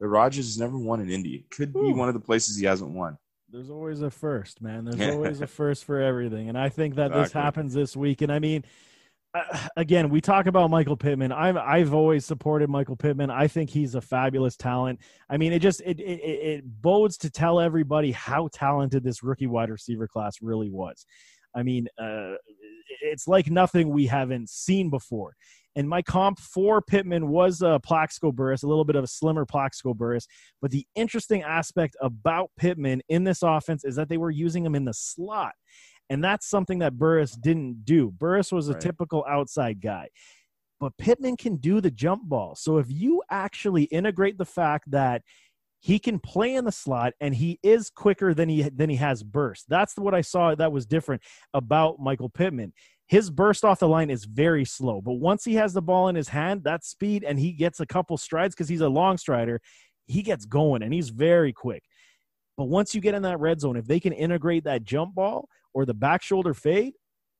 the 0.00 0.08
Rodgers 0.08 0.46
has 0.46 0.58
never 0.58 0.78
won 0.78 1.00
in 1.00 1.10
Indy. 1.10 1.36
It 1.36 1.50
could 1.50 1.74
Ooh. 1.76 1.82
be 1.82 1.92
one 1.92 2.08
of 2.08 2.14
the 2.14 2.20
places 2.20 2.56
he 2.56 2.66
hasn't 2.66 2.90
won. 2.90 3.18
There's 3.50 3.70
always 3.70 4.02
a 4.02 4.10
first, 4.10 4.60
man. 4.60 4.84
There's 4.84 5.14
always 5.14 5.40
a 5.40 5.46
first 5.46 5.84
for 5.84 6.00
everything, 6.00 6.48
and 6.48 6.58
I 6.58 6.68
think 6.68 6.96
that 6.96 7.06
exactly. 7.06 7.22
this 7.22 7.32
happens 7.32 7.74
this 7.74 7.96
week. 7.96 8.20
And 8.22 8.32
I 8.32 8.40
mean, 8.40 8.64
uh, 9.34 9.58
again, 9.76 10.10
we 10.10 10.20
talk 10.20 10.46
about 10.46 10.70
Michael 10.70 10.96
Pittman. 10.96 11.30
I've 11.30 11.56
I've 11.56 11.94
always 11.94 12.26
supported 12.26 12.68
Michael 12.68 12.96
Pittman. 12.96 13.30
I 13.30 13.46
think 13.46 13.70
he's 13.70 13.94
a 13.94 14.00
fabulous 14.00 14.56
talent. 14.56 15.00
I 15.30 15.36
mean, 15.36 15.52
it 15.52 15.60
just 15.60 15.80
it 15.82 16.00
it, 16.00 16.20
it 16.20 16.64
bodes 16.82 17.16
to 17.18 17.30
tell 17.30 17.60
everybody 17.60 18.10
how 18.10 18.48
talented 18.52 19.04
this 19.04 19.22
rookie 19.22 19.46
wide 19.46 19.70
receiver 19.70 20.08
class 20.08 20.42
really 20.42 20.70
was. 20.70 21.06
I 21.54 21.62
mean, 21.62 21.86
uh, 21.96 22.34
it's 23.04 23.28
like 23.28 23.50
nothing 23.50 23.90
we 23.90 24.06
haven't 24.06 24.50
seen 24.50 24.90
before. 24.90 25.34
And 25.76 25.88
my 25.88 26.02
comp 26.02 26.38
for 26.38 26.80
Pittman 26.80 27.28
was 27.28 27.60
a 27.60 27.80
Plaxico 27.82 28.30
Burress, 28.30 28.62
a 28.62 28.68
little 28.68 28.84
bit 28.84 28.96
of 28.96 29.04
a 29.04 29.08
slimmer 29.08 29.44
Plaxico 29.44 29.92
Burress. 29.92 30.26
But 30.62 30.70
the 30.70 30.86
interesting 30.94 31.42
aspect 31.42 31.96
about 32.00 32.50
Pittman 32.56 33.02
in 33.08 33.24
this 33.24 33.42
offense 33.42 33.84
is 33.84 33.96
that 33.96 34.08
they 34.08 34.16
were 34.16 34.30
using 34.30 34.64
him 34.64 34.74
in 34.74 34.84
the 34.84 34.94
slot. 34.94 35.52
And 36.10 36.22
that's 36.22 36.48
something 36.48 36.78
that 36.78 36.98
Burress 36.98 37.32
didn't 37.32 37.84
do. 37.84 38.12
Burress 38.12 38.52
was 38.52 38.68
a 38.68 38.72
right. 38.72 38.80
typical 38.80 39.24
outside 39.28 39.80
guy. 39.80 40.08
But 40.78 40.96
Pittman 40.98 41.36
can 41.36 41.56
do 41.56 41.80
the 41.80 41.90
jump 41.90 42.28
ball. 42.28 42.54
So 42.56 42.78
if 42.78 42.86
you 42.88 43.22
actually 43.30 43.84
integrate 43.84 44.38
the 44.38 44.44
fact 44.44 44.90
that 44.90 45.22
he 45.84 45.98
can 45.98 46.18
play 46.18 46.54
in 46.54 46.64
the 46.64 46.72
slot 46.72 47.12
and 47.20 47.34
he 47.34 47.58
is 47.62 47.90
quicker 47.90 48.32
than 48.32 48.48
he 48.48 48.62
than 48.62 48.88
he 48.88 48.96
has 48.96 49.22
burst. 49.22 49.66
That's 49.68 49.98
what 49.98 50.14
I 50.14 50.22
saw 50.22 50.54
that 50.54 50.72
was 50.72 50.86
different 50.86 51.20
about 51.52 52.00
Michael 52.00 52.30
Pittman. 52.30 52.72
His 53.06 53.30
burst 53.30 53.66
off 53.66 53.80
the 53.80 53.86
line 53.86 54.08
is 54.08 54.24
very 54.24 54.64
slow, 54.64 55.02
but 55.02 55.16
once 55.16 55.44
he 55.44 55.56
has 55.56 55.74
the 55.74 55.82
ball 55.82 56.08
in 56.08 56.16
his 56.16 56.28
hand, 56.28 56.64
that 56.64 56.86
speed 56.86 57.22
and 57.22 57.38
he 57.38 57.52
gets 57.52 57.80
a 57.80 57.86
couple 57.86 58.16
strides 58.16 58.54
because 58.54 58.70
he's 58.70 58.80
a 58.80 58.88
long 58.88 59.18
strider, 59.18 59.60
he 60.06 60.22
gets 60.22 60.46
going 60.46 60.82
and 60.82 60.94
he's 60.94 61.10
very 61.10 61.52
quick. 61.52 61.82
But 62.56 62.64
once 62.64 62.94
you 62.94 63.02
get 63.02 63.14
in 63.14 63.20
that 63.20 63.38
red 63.38 63.60
zone, 63.60 63.76
if 63.76 63.86
they 63.86 64.00
can 64.00 64.14
integrate 64.14 64.64
that 64.64 64.84
jump 64.84 65.14
ball 65.14 65.50
or 65.74 65.84
the 65.84 65.92
back 65.92 66.22
shoulder 66.22 66.54
fade, 66.54 66.94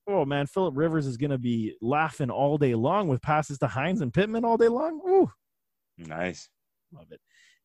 oh 0.06 0.26
man, 0.26 0.46
Philip 0.48 0.76
Rivers 0.76 1.06
is 1.06 1.16
going 1.16 1.30
to 1.30 1.38
be 1.38 1.76
laughing 1.80 2.28
all 2.28 2.58
day 2.58 2.74
long 2.74 3.08
with 3.08 3.22
passes 3.22 3.56
to 3.60 3.68
Hines 3.68 4.02
and 4.02 4.12
Pittman 4.12 4.44
all 4.44 4.58
day 4.58 4.68
long. 4.68 5.00
Ooh. 5.08 5.30
Nice. 5.96 6.50
Love 6.92 7.06
it. 7.10 7.22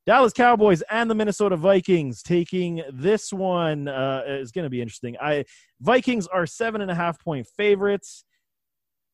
Dallas 0.10 0.34
Cowboys 0.34 0.82
and 0.90 1.08
the 1.08 1.14
Minnesota 1.14 1.56
Vikings 1.56 2.24
taking 2.24 2.82
this 2.92 3.32
one 3.32 3.88
uh, 3.88 4.24
is 4.26 4.52
going 4.52 4.64
to 4.64 4.70
be 4.70 4.82
interesting. 4.82 5.16
I 5.22 5.46
Vikings 5.82 6.26
are 6.26 6.48
seven 6.48 6.82
and 6.82 6.90
a 6.90 6.96
half 6.96 7.24
point 7.24 7.46
favorites. 7.46 8.26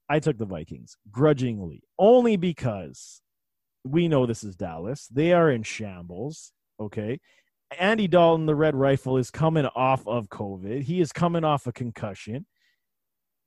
I 0.07 0.21
took 0.21 0.37
the 0.37 0.45
Vikings 0.45 0.95
grudgingly, 1.11 1.83
only 1.99 2.37
because 2.37 3.21
we 3.83 4.07
know 4.07 4.25
this 4.25 4.41
is 4.41 4.55
Dallas. 4.55 5.09
They 5.11 5.33
are 5.33 5.51
in 5.51 5.63
shambles. 5.63 6.53
Okay. 6.79 7.19
Andy 7.77 8.07
Dalton, 8.07 8.45
the 8.45 8.55
Red 8.55 8.73
Rifle, 8.73 9.17
is 9.17 9.29
coming 9.29 9.65
off 9.65 10.07
of 10.07 10.29
COVID. 10.29 10.83
He 10.83 11.01
is 11.01 11.11
coming 11.11 11.43
off 11.43 11.67
a 11.67 11.73
concussion. 11.73 12.45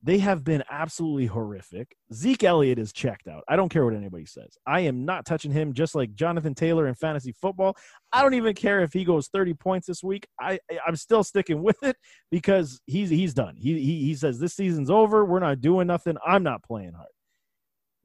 They 0.01 0.19
have 0.19 0.45
been 0.45 0.63
absolutely 0.71 1.27
horrific. 1.27 1.97
Zeke 2.15 2.45
Elliott 2.45 2.79
is 2.79 2.93
checked 2.93 3.27
out. 3.27 3.43
I 3.49 3.57
don't 3.57 3.69
care 3.69 3.85
what 3.85 3.95
anybody 3.95 4.27
says. 4.27 4.57
I 4.65 4.81
am 4.81 5.05
not 5.05 5.27
touching 5.27 5.51
him 5.51 5.73
just 5.73 5.97
like 5.97 6.15
Jonathan 6.15 6.55
Taylor 6.55 6.87
in 6.87 6.95
fantasy 6.95 7.33
football. 7.33 7.77
I 8.13 8.23
don't 8.23 8.35
even 8.35 8.55
care 8.55 8.81
if 8.81 8.93
he 8.93 9.05
goes 9.05 9.29
30 9.29 9.55
points 9.55 9.89
this 9.89 10.05
week. 10.05 10.29
I 10.41 10.61
I'm 10.87 10.95
still 10.95 11.25
sticking 11.25 11.63
with 11.63 11.83
it 11.83 11.97
because 12.31 12.81
he's 12.87 13.11
he's 13.11 13.35
done. 13.35 13.57
He 13.57 13.75
he, 13.75 14.05
he 14.05 14.15
says 14.15 14.39
this 14.39 14.55
season's 14.55 14.91
over. 14.91 15.25
We're 15.25 15.41
not 15.41 15.61
doing 15.61 15.89
nothing. 15.89 16.17
I'm 16.25 16.45
not 16.45 16.63
playing 16.63 16.93
hard. 16.93 17.09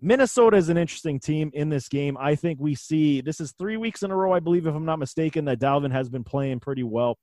Minnesota 0.01 0.57
is 0.57 0.69
an 0.69 0.77
interesting 0.77 1.19
team 1.19 1.51
in 1.53 1.69
this 1.69 1.87
game. 1.87 2.17
I 2.19 2.35
think 2.35 2.59
we 2.59 2.73
see 2.73 3.21
this 3.21 3.39
is 3.39 3.53
three 3.57 3.77
weeks 3.77 4.01
in 4.01 4.09
a 4.11 4.15
row, 4.15 4.33
I 4.33 4.39
believe, 4.39 4.65
if 4.65 4.75
I'm 4.75 4.83
not 4.83 4.99
mistaken, 4.99 5.45
that 5.45 5.59
Dalvin 5.59 5.91
has 5.91 6.09
been 6.09 6.25
playing 6.25 6.59
pretty 6.59 6.83
well, 6.83 7.17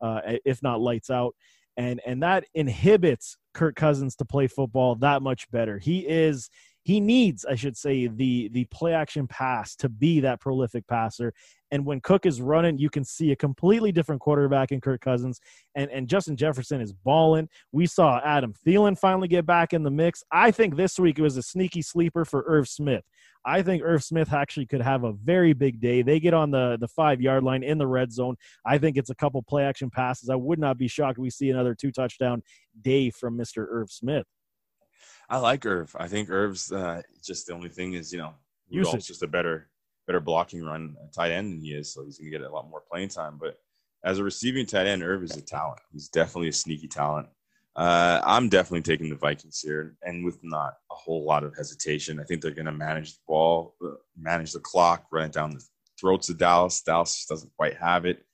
uh, 0.00 0.20
if 0.44 0.62
not 0.62 0.80
lights 0.80 1.10
out 1.10 1.34
and 1.76 2.00
and 2.06 2.22
that 2.22 2.44
inhibits 2.54 3.36
Kirk 3.52 3.76
Cousins 3.76 4.16
to 4.16 4.24
play 4.24 4.46
football 4.46 4.96
that 4.96 5.22
much 5.22 5.50
better. 5.50 5.78
He 5.78 6.06
is 6.06 6.50
he 6.82 7.00
needs, 7.00 7.44
I 7.44 7.54
should 7.54 7.76
say, 7.76 8.06
the 8.06 8.48
the 8.48 8.64
play 8.66 8.94
action 8.94 9.26
pass 9.26 9.76
to 9.76 9.88
be 9.88 10.20
that 10.20 10.40
prolific 10.40 10.86
passer. 10.86 11.32
And 11.72 11.86
when 11.86 12.00
Cook 12.00 12.26
is 12.26 12.40
running, 12.40 12.78
you 12.78 12.90
can 12.90 13.04
see 13.04 13.30
a 13.30 13.36
completely 13.36 13.92
different 13.92 14.20
quarterback 14.20 14.72
in 14.72 14.80
Kirk 14.80 15.00
Cousins. 15.00 15.40
And 15.74 15.90
and 15.90 16.08
Justin 16.08 16.36
Jefferson 16.36 16.80
is 16.80 16.92
balling. 16.92 17.48
We 17.72 17.86
saw 17.86 18.20
Adam 18.24 18.54
Thielen 18.66 18.98
finally 18.98 19.28
get 19.28 19.46
back 19.46 19.72
in 19.72 19.82
the 19.82 19.90
mix. 19.90 20.24
I 20.32 20.50
think 20.50 20.76
this 20.76 20.98
week 20.98 21.18
it 21.18 21.22
was 21.22 21.36
a 21.36 21.42
sneaky 21.42 21.82
sleeper 21.82 22.24
for 22.24 22.44
Irv 22.46 22.68
Smith. 22.68 23.04
I 23.44 23.62
think 23.62 23.82
Irv 23.82 24.02
Smith 24.02 24.32
actually 24.32 24.66
could 24.66 24.82
have 24.82 25.04
a 25.04 25.12
very 25.12 25.52
big 25.52 25.80
day. 25.80 26.02
They 26.02 26.20
get 26.20 26.34
on 26.34 26.50
the, 26.50 26.76
the 26.78 26.88
five 26.88 27.20
yard 27.20 27.42
line 27.42 27.62
in 27.62 27.78
the 27.78 27.86
red 27.86 28.12
zone. 28.12 28.36
I 28.66 28.78
think 28.78 28.96
it's 28.96 29.10
a 29.10 29.14
couple 29.14 29.42
play 29.42 29.64
action 29.64 29.90
passes. 29.90 30.28
I 30.28 30.36
would 30.36 30.58
not 30.58 30.76
be 30.76 30.88
shocked 30.88 31.18
we 31.18 31.30
see 31.30 31.50
another 31.50 31.74
two 31.74 31.90
touchdown 31.92 32.42
day 32.80 33.10
from 33.10 33.38
Mr. 33.38 33.66
Irv 33.68 33.90
Smith. 33.90 34.26
I 35.30 35.38
like 35.38 35.64
Irv. 35.64 35.94
I 35.98 36.08
think 36.08 36.28
Irv's 36.28 36.72
uh, 36.72 37.02
just 37.24 37.46
the 37.46 37.54
only 37.54 37.68
thing 37.68 37.94
is, 37.94 38.12
you 38.12 38.18
know, 38.18 38.34
Rudolph's 38.72 39.06
just 39.06 39.22
a 39.22 39.28
better 39.28 39.68
better 40.06 40.20
blocking 40.20 40.64
run 40.64 40.96
tight 41.14 41.30
end 41.30 41.52
than 41.52 41.60
he 41.60 41.72
is, 41.72 41.94
so 41.94 42.04
he's 42.04 42.18
gonna 42.18 42.30
get 42.30 42.42
a 42.42 42.50
lot 42.50 42.68
more 42.68 42.82
playing 42.90 43.08
time. 43.08 43.38
But 43.40 43.56
as 44.04 44.18
a 44.18 44.24
receiving 44.24 44.66
tight 44.66 44.88
end, 44.88 45.04
Irv 45.04 45.22
is 45.22 45.36
a 45.36 45.42
talent. 45.42 45.80
He's 45.92 46.08
definitely 46.08 46.48
a 46.48 46.52
sneaky 46.52 46.88
talent. 46.88 47.28
Uh, 47.76 48.20
I'm 48.24 48.48
definitely 48.48 48.82
taking 48.82 49.08
the 49.08 49.16
Vikings 49.16 49.60
here, 49.60 49.96
and 50.02 50.24
with 50.24 50.38
not 50.42 50.74
a 50.90 50.94
whole 50.94 51.24
lot 51.24 51.44
of 51.44 51.56
hesitation. 51.56 52.18
I 52.18 52.24
think 52.24 52.42
they're 52.42 52.50
going 52.50 52.66
to 52.66 52.72
manage 52.72 53.12
the 53.12 53.20
ball, 53.28 53.76
uh, 53.84 53.90
manage 54.18 54.52
the 54.52 54.58
clock, 54.58 55.04
run 55.12 55.26
it 55.26 55.32
down 55.32 55.52
the 55.52 55.64
throats 55.98 56.28
of 56.28 56.38
Dallas. 56.38 56.82
Dallas 56.82 57.24
doesn't 57.28 57.52
quite 57.56 57.76
have 57.76 58.04
it, 58.04 58.24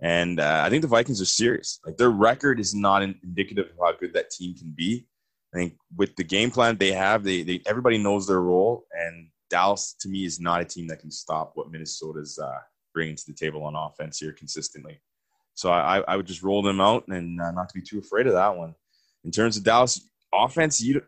and 0.00 0.40
uh, 0.40 0.62
I 0.66 0.70
think 0.70 0.82
the 0.82 0.88
Vikings 0.88 1.22
are 1.22 1.26
serious. 1.26 1.78
Like 1.86 1.96
their 1.96 2.10
record 2.10 2.58
is 2.58 2.74
not 2.74 3.02
indicative 3.02 3.66
of 3.66 3.76
how 3.80 3.92
good 3.92 4.14
that 4.14 4.30
team 4.30 4.56
can 4.56 4.74
be. 4.76 5.06
I 5.54 5.58
think 5.58 5.74
with 5.96 6.16
the 6.16 6.24
game 6.24 6.50
plan 6.50 6.76
they 6.76 6.92
have, 6.92 7.24
they, 7.24 7.42
they 7.42 7.60
everybody 7.66 7.98
knows 7.98 8.26
their 8.26 8.40
role, 8.40 8.86
and 8.92 9.28
Dallas 9.50 9.94
to 10.00 10.08
me 10.08 10.24
is 10.24 10.40
not 10.40 10.62
a 10.62 10.64
team 10.64 10.86
that 10.88 11.00
can 11.00 11.10
stop 11.10 11.52
what 11.54 11.70
Minnesota's 11.70 12.38
uh, 12.38 12.58
bringing 12.94 13.16
to 13.16 13.26
the 13.26 13.34
table 13.34 13.64
on 13.64 13.76
offense 13.76 14.18
here 14.18 14.32
consistently. 14.32 15.00
So 15.54 15.70
I, 15.70 16.02
I 16.08 16.16
would 16.16 16.26
just 16.26 16.42
roll 16.42 16.62
them 16.62 16.80
out 16.80 17.06
and 17.08 17.40
uh, 17.40 17.50
not 17.50 17.68
to 17.68 17.74
be 17.74 17.82
too 17.82 17.98
afraid 17.98 18.26
of 18.26 18.32
that 18.32 18.56
one. 18.56 18.74
In 19.24 19.30
terms 19.30 19.56
of 19.56 19.64
Dallas 19.64 20.00
offense, 20.32 20.80
you 20.80 21.02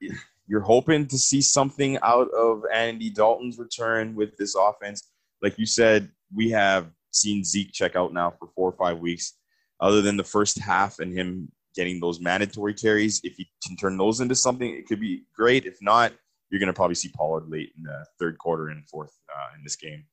you're 0.47 0.61
hoping 0.61 1.07
to 1.07 1.19
see 1.19 1.41
something 1.41 1.99
out 2.03 2.29
of 2.37 2.65
Andy 2.73 3.09
Dalton's 3.11 3.59
return 3.59 4.15
with 4.15 4.37
this 4.37 4.55
offense. 4.55 5.09
Like 5.41 5.59
you 5.59 5.66
said, 5.66 6.11
we 6.35 6.51
have 6.51 6.91
seen 7.12 7.45
Zeke 7.45 7.73
check 7.73 7.97
out 7.97 8.12
now 8.12 8.35
for 8.39 8.49
four 8.55 8.69
or 8.69 8.77
five 8.77 8.99
weeks. 8.99 9.35
Other 9.81 10.03
than 10.03 10.16
the 10.16 10.25
first 10.25 10.59
half 10.59 10.99
and 10.99 11.16
him 11.16 11.51
getting 11.74 12.01
those 12.01 12.20
mandatory 12.20 12.74
carries, 12.74 13.20
if 13.24 13.36
he 13.36 13.48
can 13.66 13.76
turn 13.76 13.96
those 13.96 14.20
into 14.20 14.34
something, 14.34 14.72
it 14.74 14.86
could 14.86 15.01
be 15.01 15.24
great. 15.34 15.66
If 15.66 15.78
not, 15.80 16.12
you're 16.51 16.60
going 16.60 16.68
to 16.68 16.74
probably 16.76 16.94
see 16.94 17.10
Pollard 17.14 17.48
late 17.48 17.72
in 17.76 17.82
the 17.82 18.05
third 18.18 18.38
quarter 18.38 18.68
and 18.68 18.88
fourth 18.88 19.12
uh, 19.34 19.56
in 19.56 19.62
this 19.64 19.76
game. 19.76 20.05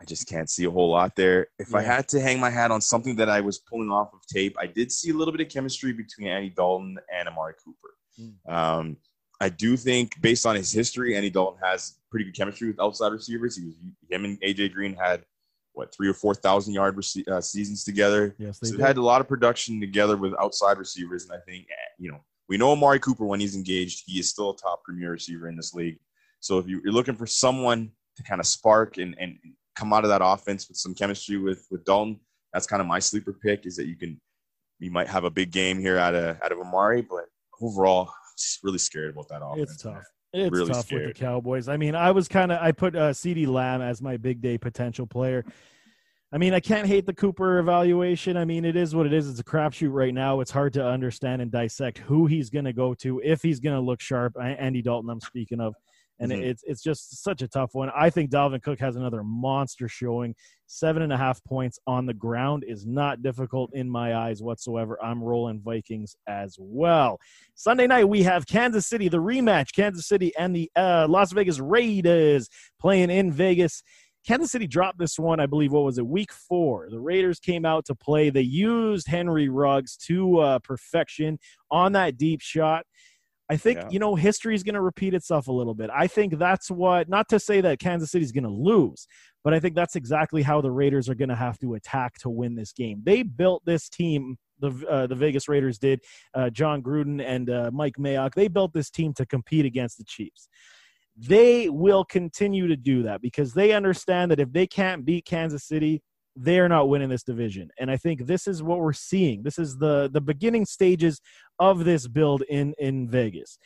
I 0.00 0.04
just 0.04 0.28
can't 0.28 0.50
see 0.50 0.64
a 0.64 0.70
whole 0.70 0.90
lot 0.90 1.14
there. 1.14 1.46
If 1.58 1.70
yeah. 1.70 1.78
I 1.78 1.82
had 1.82 2.08
to 2.08 2.20
hang 2.20 2.40
my 2.40 2.50
hat 2.50 2.70
on 2.70 2.80
something 2.80 3.14
that 3.16 3.28
I 3.28 3.40
was 3.40 3.58
pulling 3.58 3.90
off 3.90 4.12
of 4.12 4.20
tape, 4.26 4.56
I 4.58 4.66
did 4.66 4.90
see 4.90 5.10
a 5.10 5.14
little 5.14 5.32
bit 5.32 5.46
of 5.46 5.52
chemistry 5.52 5.92
between 5.92 6.26
Andy 6.28 6.50
Dalton 6.50 6.98
and 7.14 7.28
Amari 7.28 7.54
Cooper. 7.64 7.94
Mm. 8.20 8.52
Um, 8.52 8.96
I 9.40 9.48
do 9.48 9.76
think, 9.76 10.20
based 10.20 10.44
on 10.44 10.56
his 10.56 10.72
history, 10.72 11.16
Andy 11.16 11.30
Dalton 11.30 11.60
has 11.64 11.98
pretty 12.10 12.26
good 12.26 12.36
chemistry 12.36 12.68
with 12.68 12.80
outside 12.80 13.12
receivers. 13.12 13.56
He 13.56 13.64
was 13.64 13.74
him 14.10 14.24
and 14.24 14.40
AJ 14.40 14.72
Green 14.72 14.94
had 14.94 15.24
what 15.74 15.94
three 15.94 16.08
or 16.08 16.14
four 16.14 16.34
thousand 16.34 16.74
yard 16.74 16.96
rec- 16.96 17.28
uh, 17.28 17.40
seasons 17.40 17.84
together. 17.84 18.34
Yes, 18.38 18.58
they 18.58 18.68
so 18.68 18.78
had 18.78 18.96
a 18.96 19.02
lot 19.02 19.20
of 19.20 19.28
production 19.28 19.80
together 19.80 20.16
with 20.16 20.34
outside 20.40 20.78
receivers, 20.78 21.24
and 21.24 21.32
I 21.32 21.38
think 21.44 21.66
you 21.98 22.10
know 22.10 22.20
we 22.48 22.56
know 22.56 22.72
Amari 22.72 22.98
Cooper 22.98 23.24
when 23.24 23.40
he's 23.40 23.56
engaged, 23.56 24.04
he 24.06 24.18
is 24.18 24.28
still 24.28 24.50
a 24.50 24.56
top 24.56 24.84
premier 24.84 25.12
receiver 25.12 25.48
in 25.48 25.56
this 25.56 25.74
league. 25.74 25.98
So 26.40 26.58
if 26.58 26.66
you're 26.66 26.82
looking 26.84 27.14
for 27.14 27.26
someone 27.26 27.92
to 28.16 28.22
kind 28.22 28.40
of 28.40 28.46
spark 28.46 28.98
and, 28.98 29.14
and 29.18 29.38
come 29.74 29.92
out 29.92 30.04
of 30.04 30.10
that 30.10 30.20
offense 30.22 30.68
with 30.68 30.76
some 30.76 30.94
chemistry 30.94 31.36
with 31.36 31.66
with 31.70 31.84
Dalton. 31.84 32.20
That's 32.52 32.66
kind 32.66 32.80
of 32.82 32.86
my 32.86 32.98
sleeper 32.98 33.32
pick 33.32 33.66
is 33.66 33.76
that 33.76 33.86
you 33.86 33.96
can 33.96 34.20
you 34.78 34.90
might 34.90 35.08
have 35.08 35.24
a 35.24 35.30
big 35.30 35.50
game 35.50 35.78
here 35.78 35.98
out 35.98 36.14
of 36.14 36.40
out 36.42 36.52
of 36.52 36.58
Amari, 36.58 37.02
but 37.02 37.26
overall, 37.60 38.08
I'm 38.08 38.34
just 38.36 38.62
really 38.62 38.78
scared 38.78 39.10
about 39.10 39.28
that 39.28 39.44
offense. 39.44 39.72
It's 39.72 39.82
tough. 39.82 40.04
It's 40.32 40.50
really 40.50 40.72
tough 40.72 40.86
scared. 40.86 41.08
with 41.08 41.16
the 41.16 41.24
Cowboys. 41.24 41.68
I 41.68 41.76
mean, 41.76 41.94
I 41.94 42.10
was 42.10 42.28
kind 42.28 42.52
of 42.52 42.60
I 42.60 42.72
put 42.72 42.96
uh, 42.96 43.10
CeeDee 43.10 43.46
Lamb 43.46 43.82
as 43.82 44.00
my 44.00 44.16
big 44.16 44.40
day 44.40 44.56
potential 44.58 45.06
player. 45.06 45.44
I 46.34 46.38
mean, 46.38 46.54
I 46.54 46.60
can't 46.60 46.86
hate 46.86 47.04
the 47.04 47.12
Cooper 47.12 47.58
evaluation. 47.58 48.38
I 48.38 48.46
mean, 48.46 48.64
it 48.64 48.74
is 48.74 48.94
what 48.94 49.04
it 49.04 49.12
is. 49.12 49.28
It's 49.28 49.40
a 49.40 49.44
crapshoot 49.44 49.92
right 49.92 50.14
now. 50.14 50.40
It's 50.40 50.50
hard 50.50 50.72
to 50.74 50.86
understand 50.86 51.42
and 51.42 51.50
dissect 51.50 51.98
who 51.98 52.26
he's 52.26 52.48
going 52.48 52.64
to 52.64 52.72
go 52.72 52.94
to 52.94 53.20
if 53.22 53.42
he's 53.42 53.60
going 53.60 53.76
to 53.76 53.82
look 53.82 54.00
sharp. 54.00 54.34
Andy 54.40 54.80
Dalton, 54.80 55.10
I'm 55.10 55.20
speaking 55.20 55.60
of 55.60 55.74
and 56.22 56.30
mm-hmm. 56.30 56.42
it's 56.42 56.62
it's 56.64 56.82
just 56.82 57.22
such 57.22 57.42
a 57.42 57.48
tough 57.48 57.70
one. 57.74 57.90
I 57.96 58.08
think 58.08 58.30
Dalvin 58.30 58.62
Cook 58.62 58.78
has 58.78 58.96
another 58.96 59.22
monster 59.24 59.88
showing. 59.88 60.34
Seven 60.66 61.02
and 61.02 61.12
a 61.12 61.18
half 61.18 61.42
points 61.44 61.78
on 61.86 62.06
the 62.06 62.14
ground 62.14 62.64
is 62.66 62.86
not 62.86 63.22
difficult 63.22 63.70
in 63.74 63.90
my 63.90 64.14
eyes 64.14 64.40
whatsoever. 64.40 64.96
I'm 65.04 65.22
rolling 65.22 65.60
Vikings 65.60 66.16
as 66.26 66.56
well. 66.58 67.18
Sunday 67.54 67.86
night 67.86 68.08
we 68.08 68.22
have 68.22 68.46
Kansas 68.46 68.86
City, 68.86 69.08
the 69.08 69.18
rematch. 69.18 69.74
Kansas 69.74 70.06
City 70.06 70.32
and 70.38 70.56
the 70.56 70.70
uh, 70.76 71.06
Las 71.10 71.32
Vegas 71.32 71.58
Raiders 71.58 72.48
playing 72.80 73.10
in 73.10 73.32
Vegas. 73.32 73.82
Kansas 74.26 74.52
City 74.52 74.68
dropped 74.68 74.98
this 74.98 75.18
one, 75.18 75.40
I 75.40 75.46
believe, 75.46 75.72
what 75.72 75.82
was 75.82 75.98
it, 75.98 76.06
week 76.06 76.32
four? 76.32 76.88
The 76.88 77.00
Raiders 77.00 77.40
came 77.40 77.66
out 77.66 77.84
to 77.86 77.94
play. 77.96 78.30
They 78.30 78.42
used 78.42 79.08
Henry 79.08 79.48
Ruggs 79.48 79.96
to 80.06 80.38
uh, 80.38 80.58
perfection 80.60 81.40
on 81.72 81.92
that 81.92 82.16
deep 82.16 82.40
shot. 82.40 82.86
I 83.52 83.56
think, 83.56 83.78
yeah. 83.78 83.88
you 83.90 83.98
know, 83.98 84.14
history 84.14 84.54
is 84.54 84.62
going 84.62 84.74
to 84.74 84.80
repeat 84.80 85.14
itself 85.14 85.48
a 85.48 85.52
little 85.52 85.74
bit. 85.74 85.90
I 85.94 86.06
think 86.06 86.38
that's 86.38 86.70
what, 86.70 87.08
not 87.08 87.28
to 87.28 87.38
say 87.38 87.60
that 87.60 87.78
Kansas 87.78 88.10
City 88.10 88.24
is 88.24 88.32
going 88.32 88.44
to 88.44 88.50
lose, 88.50 89.06
but 89.44 89.52
I 89.52 89.60
think 89.60 89.74
that's 89.74 89.96
exactly 89.96 90.42
how 90.42 90.60
the 90.60 90.70
Raiders 90.70 91.08
are 91.08 91.14
going 91.14 91.28
to 91.28 91.36
have 91.36 91.58
to 91.58 91.74
attack 91.74 92.14
to 92.20 92.30
win 92.30 92.54
this 92.54 92.72
game. 92.72 93.02
They 93.04 93.22
built 93.22 93.62
this 93.64 93.88
team 93.88 94.36
the 94.62 94.86
uh, 94.88 95.06
the 95.06 95.16
Vegas 95.16 95.48
Raiders 95.48 95.78
did. 95.78 96.00
Uh, 96.34 96.48
Jon 96.48 96.82
Gruden 96.82 97.22
and 97.22 97.50
uh, 97.50 97.70
Mike 97.72 97.96
Mayock. 97.98 98.32
They 98.34 98.48
built 98.48 98.72
this 98.72 98.90
team 98.90 99.12
to 99.14 99.26
compete 99.26 99.66
against 99.66 99.98
the 99.98 100.04
Chiefs. 100.04 100.48
They 101.16 101.68
will 101.68 102.04
continue 102.04 102.68
to 102.68 102.76
do 102.76 103.02
that 103.02 103.20
because 103.20 103.52
they 103.52 103.72
understand 103.72 104.30
that 104.30 104.40
if 104.40 104.52
they 104.52 104.66
can't 104.66 105.04
beat 105.04 105.26
Kansas 105.26 105.64
City, 105.64 106.00
they're 106.36 106.68
not 106.68 106.88
winning 106.88 107.08
this 107.08 107.22
division. 107.22 107.70
And 107.78 107.90
I 107.90 107.96
think 107.96 108.26
this 108.26 108.46
is 108.46 108.62
what 108.62 108.78
we're 108.78 108.92
seeing. 108.92 109.42
This 109.42 109.58
is 109.58 109.78
the 109.78 110.08
the 110.12 110.20
beginning 110.20 110.64
stages 110.64 111.20
of 111.58 111.84
this 111.84 112.08
build 112.08 112.42
in 112.48 112.74
in 112.78 113.08
Vegas. 113.08 113.58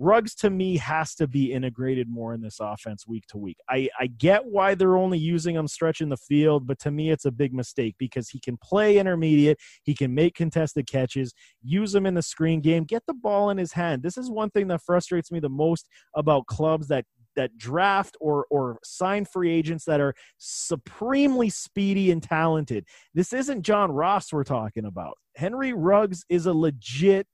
Ruggs 0.00 0.34
to 0.36 0.50
me 0.50 0.76
has 0.78 1.14
to 1.14 1.28
be 1.28 1.52
integrated 1.52 2.08
more 2.08 2.34
in 2.34 2.40
this 2.40 2.58
offense 2.60 3.06
week 3.06 3.28
to 3.28 3.38
week. 3.38 3.58
I, 3.70 3.88
I 4.00 4.08
get 4.08 4.44
why 4.44 4.74
they're 4.74 4.96
only 4.96 5.18
using 5.18 5.54
him 5.54 5.68
stretching 5.68 6.08
the 6.08 6.16
field, 6.16 6.66
but 6.66 6.80
to 6.80 6.90
me 6.90 7.12
it's 7.12 7.26
a 7.26 7.30
big 7.30 7.54
mistake 7.54 7.94
because 7.96 8.28
he 8.28 8.40
can 8.40 8.56
play 8.56 8.98
intermediate, 8.98 9.56
he 9.84 9.94
can 9.94 10.12
make 10.12 10.34
contested 10.34 10.88
catches, 10.88 11.32
use 11.62 11.94
him 11.94 12.06
in 12.06 12.14
the 12.14 12.22
screen 12.22 12.60
game, 12.60 12.82
get 12.82 13.04
the 13.06 13.14
ball 13.14 13.50
in 13.50 13.56
his 13.56 13.72
hand. 13.72 14.02
This 14.02 14.18
is 14.18 14.28
one 14.28 14.50
thing 14.50 14.66
that 14.66 14.82
frustrates 14.82 15.30
me 15.30 15.38
the 15.38 15.48
most 15.48 15.86
about 16.16 16.46
clubs 16.46 16.88
that 16.88 17.04
that 17.36 17.56
draft 17.56 18.16
or 18.20 18.46
or 18.50 18.78
sign 18.82 19.24
free 19.24 19.50
agents 19.50 19.84
that 19.84 20.00
are 20.00 20.14
supremely 20.38 21.50
speedy 21.50 22.10
and 22.10 22.22
talented. 22.22 22.86
This 23.14 23.32
isn't 23.32 23.62
John 23.62 23.92
Ross 23.92 24.32
we're 24.32 24.44
talking 24.44 24.84
about. 24.84 25.18
Henry 25.36 25.72
Ruggs 25.72 26.24
is 26.28 26.46
a 26.46 26.52
legit 26.52 27.26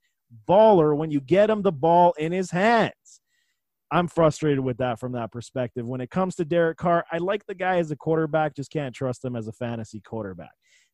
baller 0.47 0.95
when 0.95 1.11
you 1.11 1.21
get 1.21 1.49
him 1.49 1.61
the 1.61 1.71
ball 1.71 2.13
in 2.17 2.31
his 2.31 2.51
hands. 2.51 3.21
I'm 3.91 4.07
frustrated 4.07 4.61
with 4.61 4.77
that 4.77 4.99
from 4.99 5.11
that 5.13 5.31
perspective. 5.31 5.85
When 5.85 5.99
it 5.99 6.09
comes 6.09 6.35
to 6.35 6.45
Derek 6.45 6.77
Carr, 6.77 7.03
I 7.11 7.17
like 7.17 7.45
the 7.45 7.53
guy 7.53 7.77
as 7.77 7.91
a 7.91 7.97
quarterback, 7.97 8.55
just 8.55 8.71
can't 8.71 8.95
trust 8.95 9.25
him 9.25 9.35
as 9.35 9.47
a 9.47 9.51
fantasy 9.51 9.99
quarterback. 9.99 10.51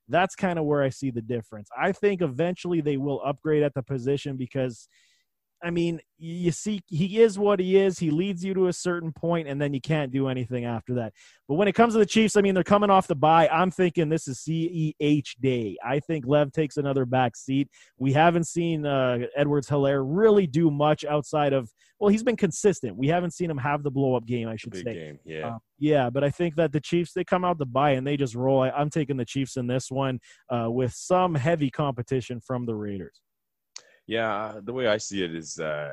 That's 0.09 0.35
kind 0.35 0.57
of 0.57 0.65
where 0.65 0.81
I 0.81 0.89
see 0.89 1.11
the 1.11 1.21
difference. 1.21 1.69
I 1.79 1.91
think 1.91 2.21
eventually 2.21 2.81
they 2.81 2.97
will 2.97 3.21
upgrade 3.23 3.63
at 3.63 3.73
the 3.73 3.83
position 3.83 4.37
because– 4.37 4.87
I 5.63 5.71
mean, 5.71 5.99
you 6.19 6.51
see, 6.51 6.81
he 6.87 7.21
is 7.21 7.39
what 7.39 7.59
he 7.59 7.77
is. 7.77 7.97
He 7.97 8.11
leads 8.11 8.43
you 8.43 8.53
to 8.53 8.67
a 8.67 8.73
certain 8.73 9.11
point, 9.11 9.47
and 9.47 9.59
then 9.59 9.73
you 9.73 9.81
can't 9.81 10.11
do 10.11 10.27
anything 10.27 10.65
after 10.65 10.93
that. 10.95 11.13
But 11.47 11.55
when 11.55 11.67
it 11.67 11.73
comes 11.73 11.93
to 11.93 11.99
the 11.99 12.05
Chiefs, 12.05 12.35
I 12.35 12.41
mean, 12.41 12.53
they're 12.53 12.63
coming 12.63 12.89
off 12.89 13.07
the 13.07 13.15
bye. 13.15 13.47
I'm 13.47 13.71
thinking 13.71 14.09
this 14.09 14.27
is 14.27 14.39
CEH 14.39 15.35
day. 15.39 15.75
I 15.83 15.99
think 15.99 16.25
Lev 16.27 16.51
takes 16.51 16.77
another 16.77 17.05
back 17.05 17.35
seat. 17.35 17.69
We 17.97 18.13
haven't 18.13 18.45
seen 18.45 18.85
uh, 18.85 19.19
Edwards 19.35 19.67
Helaire 19.67 20.03
really 20.05 20.45
do 20.45 20.69
much 20.69 21.05
outside 21.05 21.53
of, 21.53 21.71
well, 21.99 22.09
he's 22.09 22.23
been 22.23 22.37
consistent. 22.37 22.95
We 22.95 23.07
haven't 23.07 23.31
seen 23.31 23.49
him 23.49 23.57
have 23.57 23.81
the 23.81 23.91
blow 23.91 24.15
up 24.15 24.25
game, 24.25 24.47
I 24.47 24.57
should 24.57 24.73
Big 24.73 24.83
say. 24.83 24.93
Game. 24.93 25.19
Yeah. 25.25 25.47
Uh, 25.47 25.57
yeah, 25.79 26.09
but 26.09 26.23
I 26.23 26.29
think 26.29 26.55
that 26.55 26.71
the 26.71 26.81
Chiefs, 26.81 27.13
they 27.13 27.23
come 27.23 27.43
out 27.43 27.57
the 27.57 27.65
bye 27.65 27.91
and 27.91 28.05
they 28.05 28.17
just 28.17 28.35
roll. 28.35 28.61
I, 28.61 28.69
am 28.79 28.89
taking 28.89 29.17
the 29.17 29.25
Chiefs 29.25 29.57
in 29.57 29.65
this 29.65 29.89
one 29.89 30.19
uh, 30.49 30.69
with 30.69 30.93
some 30.93 31.33
heavy 31.33 31.71
competition 31.71 32.41
from 32.41 32.65
the 32.65 32.75
Raiders. 32.75 33.21
Yeah, 34.07 34.59
the 34.63 34.73
way 34.73 34.87
I 34.87 34.97
see 34.97 35.23
it 35.23 35.35
is, 35.35 35.59
uh, 35.59 35.91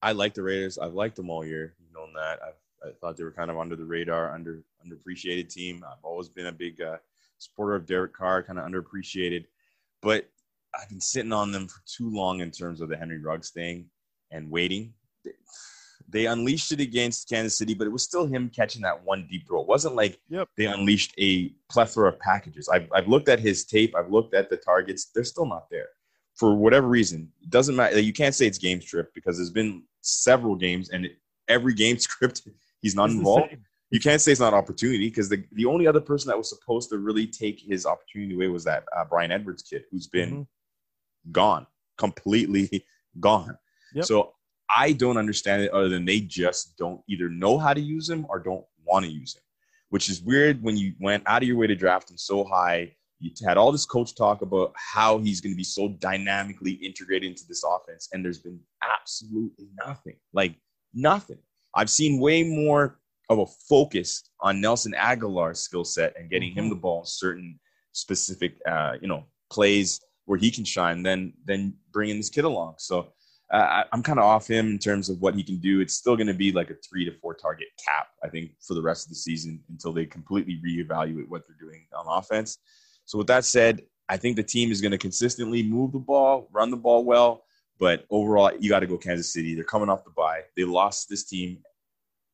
I 0.00 0.12
like 0.12 0.34
the 0.34 0.42
Raiders. 0.42 0.78
I've 0.78 0.94
liked 0.94 1.16
them 1.16 1.28
all 1.28 1.44
year. 1.44 1.74
You've 1.78 1.92
known 1.92 2.12
that. 2.14 2.38
I've, 2.42 2.88
I 2.88 2.92
thought 3.00 3.16
they 3.16 3.24
were 3.24 3.32
kind 3.32 3.50
of 3.50 3.58
under 3.58 3.76
the 3.76 3.84
radar, 3.84 4.34
under 4.34 4.62
underappreciated 4.84 5.48
team. 5.48 5.84
I've 5.86 6.04
always 6.04 6.28
been 6.28 6.46
a 6.46 6.52
big 6.52 6.80
uh, 6.80 6.96
supporter 7.38 7.74
of 7.74 7.86
Derek 7.86 8.12
Carr, 8.12 8.42
kind 8.42 8.58
of 8.58 8.64
underappreciated. 8.64 9.44
But 10.00 10.28
I've 10.74 10.88
been 10.88 11.00
sitting 11.00 11.32
on 11.32 11.52
them 11.52 11.68
for 11.68 11.80
too 11.86 12.10
long 12.10 12.40
in 12.40 12.50
terms 12.50 12.80
of 12.80 12.88
the 12.88 12.96
Henry 12.96 13.18
Ruggs 13.18 13.50
thing 13.50 13.86
and 14.30 14.50
waiting. 14.50 14.94
They 16.08 16.26
unleashed 16.26 16.72
it 16.72 16.80
against 16.80 17.28
Kansas 17.28 17.56
City, 17.56 17.74
but 17.74 17.86
it 17.86 17.90
was 17.90 18.02
still 18.02 18.26
him 18.26 18.50
catching 18.54 18.82
that 18.82 19.04
one 19.04 19.28
deep 19.30 19.46
throw. 19.46 19.62
It 19.62 19.68
wasn't 19.68 19.94
like 19.94 20.18
yep. 20.28 20.48
they 20.56 20.66
unleashed 20.66 21.14
a 21.18 21.54
plethora 21.70 22.08
of 22.08 22.18
packages. 22.18 22.68
I've, 22.68 22.88
I've 22.92 23.06
looked 23.06 23.28
at 23.28 23.38
his 23.38 23.64
tape. 23.64 23.94
I've 23.96 24.10
looked 24.10 24.34
at 24.34 24.50
the 24.50 24.56
targets. 24.56 25.10
They're 25.14 25.22
still 25.22 25.46
not 25.46 25.70
there 25.70 25.88
for 26.36 26.54
whatever 26.54 26.88
reason, 26.88 27.30
it 27.42 27.50
doesn't 27.50 27.76
matter. 27.76 28.00
You 28.00 28.12
can't 28.12 28.34
say 28.34 28.46
it's 28.46 28.58
game 28.58 28.80
script 28.80 29.14
because 29.14 29.36
there's 29.36 29.50
been 29.50 29.82
several 30.00 30.56
games 30.56 30.90
and 30.90 31.08
every 31.48 31.74
game 31.74 31.98
script 31.98 32.42
he's 32.80 32.94
not 32.94 33.10
involved. 33.10 33.56
You 33.90 34.00
can't 34.00 34.20
say 34.22 34.32
it's 34.32 34.40
not 34.40 34.54
opportunity 34.54 35.08
because 35.10 35.28
the, 35.28 35.44
the 35.52 35.66
only 35.66 35.86
other 35.86 36.00
person 36.00 36.28
that 36.28 36.38
was 36.38 36.48
supposed 36.48 36.88
to 36.90 36.98
really 36.98 37.26
take 37.26 37.60
his 37.60 37.84
opportunity 37.84 38.34
away 38.34 38.48
was 38.48 38.64
that 38.64 38.84
uh, 38.96 39.04
Bryan 39.04 39.30
Edwards 39.30 39.62
kid 39.62 39.84
who's 39.90 40.06
been 40.06 40.30
mm-hmm. 40.30 41.32
gone, 41.32 41.66
completely 41.98 42.86
gone. 43.20 43.58
Yep. 43.94 44.04
So 44.06 44.32
I 44.74 44.92
don't 44.92 45.18
understand 45.18 45.62
it 45.62 45.70
other 45.72 45.90
than 45.90 46.06
they 46.06 46.20
just 46.20 46.78
don't 46.78 47.02
either 47.06 47.28
know 47.28 47.58
how 47.58 47.74
to 47.74 47.80
use 47.80 48.08
him 48.08 48.24
or 48.30 48.38
don't 48.38 48.64
want 48.84 49.04
to 49.04 49.10
use 49.10 49.36
him, 49.36 49.42
which 49.90 50.08
is 50.08 50.22
weird 50.22 50.62
when 50.62 50.78
you 50.78 50.94
went 50.98 51.22
out 51.26 51.42
of 51.42 51.48
your 51.48 51.58
way 51.58 51.66
to 51.66 51.74
draft 51.74 52.10
him 52.10 52.16
so 52.16 52.44
high. 52.44 52.94
You 53.22 53.30
had 53.46 53.56
all 53.56 53.70
this 53.70 53.86
coach 53.86 54.14
talk 54.16 54.42
about 54.42 54.74
how 54.76 55.18
he's 55.18 55.40
going 55.40 55.52
to 55.52 55.56
be 55.56 55.64
so 55.64 55.88
dynamically 56.00 56.72
integrated 56.72 57.30
into 57.30 57.44
this 57.48 57.62
offense, 57.62 58.08
and 58.12 58.24
there's 58.24 58.40
been 58.40 58.60
absolutely 58.82 59.68
nothing. 59.86 60.16
Like 60.32 60.56
nothing. 60.92 61.38
I've 61.74 61.90
seen 61.90 62.20
way 62.20 62.42
more 62.42 62.98
of 63.28 63.38
a 63.38 63.46
focus 63.68 64.24
on 64.40 64.60
Nelson 64.60 64.92
Agholor's 64.98 65.60
skill 65.60 65.84
set 65.84 66.14
and 66.18 66.28
getting 66.28 66.50
mm-hmm. 66.50 66.60
him 66.60 66.68
the 66.68 66.74
ball 66.74 67.00
in 67.00 67.06
certain 67.06 67.60
specific, 67.92 68.56
uh, 68.68 68.94
you 69.00 69.08
know, 69.08 69.24
plays 69.50 70.00
where 70.26 70.38
he 70.38 70.50
can 70.50 70.64
shine 70.64 71.02
than 71.02 71.32
than 71.46 71.74
bringing 71.92 72.16
this 72.16 72.28
kid 72.28 72.44
along. 72.44 72.74
So 72.78 73.12
uh, 73.52 73.84
I'm 73.92 74.02
kind 74.02 74.18
of 74.18 74.24
off 74.24 74.48
him 74.48 74.70
in 74.70 74.78
terms 74.78 75.10
of 75.10 75.20
what 75.20 75.34
he 75.34 75.42
can 75.42 75.58
do. 75.58 75.80
It's 75.80 75.94
still 75.94 76.16
going 76.16 76.26
to 76.26 76.34
be 76.34 76.52
like 76.52 76.70
a 76.70 76.74
three 76.88 77.04
to 77.04 77.12
four 77.20 77.34
target 77.34 77.68
cap, 77.84 78.08
I 78.24 78.28
think, 78.28 78.52
for 78.66 78.74
the 78.74 78.82
rest 78.82 79.04
of 79.06 79.10
the 79.10 79.16
season 79.16 79.60
until 79.68 79.92
they 79.92 80.06
completely 80.06 80.60
reevaluate 80.66 81.28
what 81.28 81.42
they're 81.46 81.56
doing 81.60 81.86
on 81.94 82.06
offense. 82.08 82.58
So 83.12 83.18
with 83.18 83.26
that 83.26 83.44
said, 83.44 83.82
I 84.08 84.16
think 84.16 84.36
the 84.36 84.42
team 84.42 84.72
is 84.72 84.80
going 84.80 84.92
to 84.92 84.96
consistently 84.96 85.62
move 85.62 85.92
the 85.92 85.98
ball, 85.98 86.48
run 86.50 86.70
the 86.70 86.78
ball 86.78 87.04
well, 87.04 87.44
but 87.78 88.06
overall, 88.08 88.50
you 88.58 88.70
got 88.70 88.80
to 88.80 88.86
go 88.86 88.96
Kansas 88.96 89.34
City. 89.34 89.54
They're 89.54 89.64
coming 89.64 89.90
off 89.90 90.02
the 90.02 90.12
bye. 90.16 90.40
They 90.56 90.64
lost 90.64 91.10
this 91.10 91.24
team. 91.24 91.58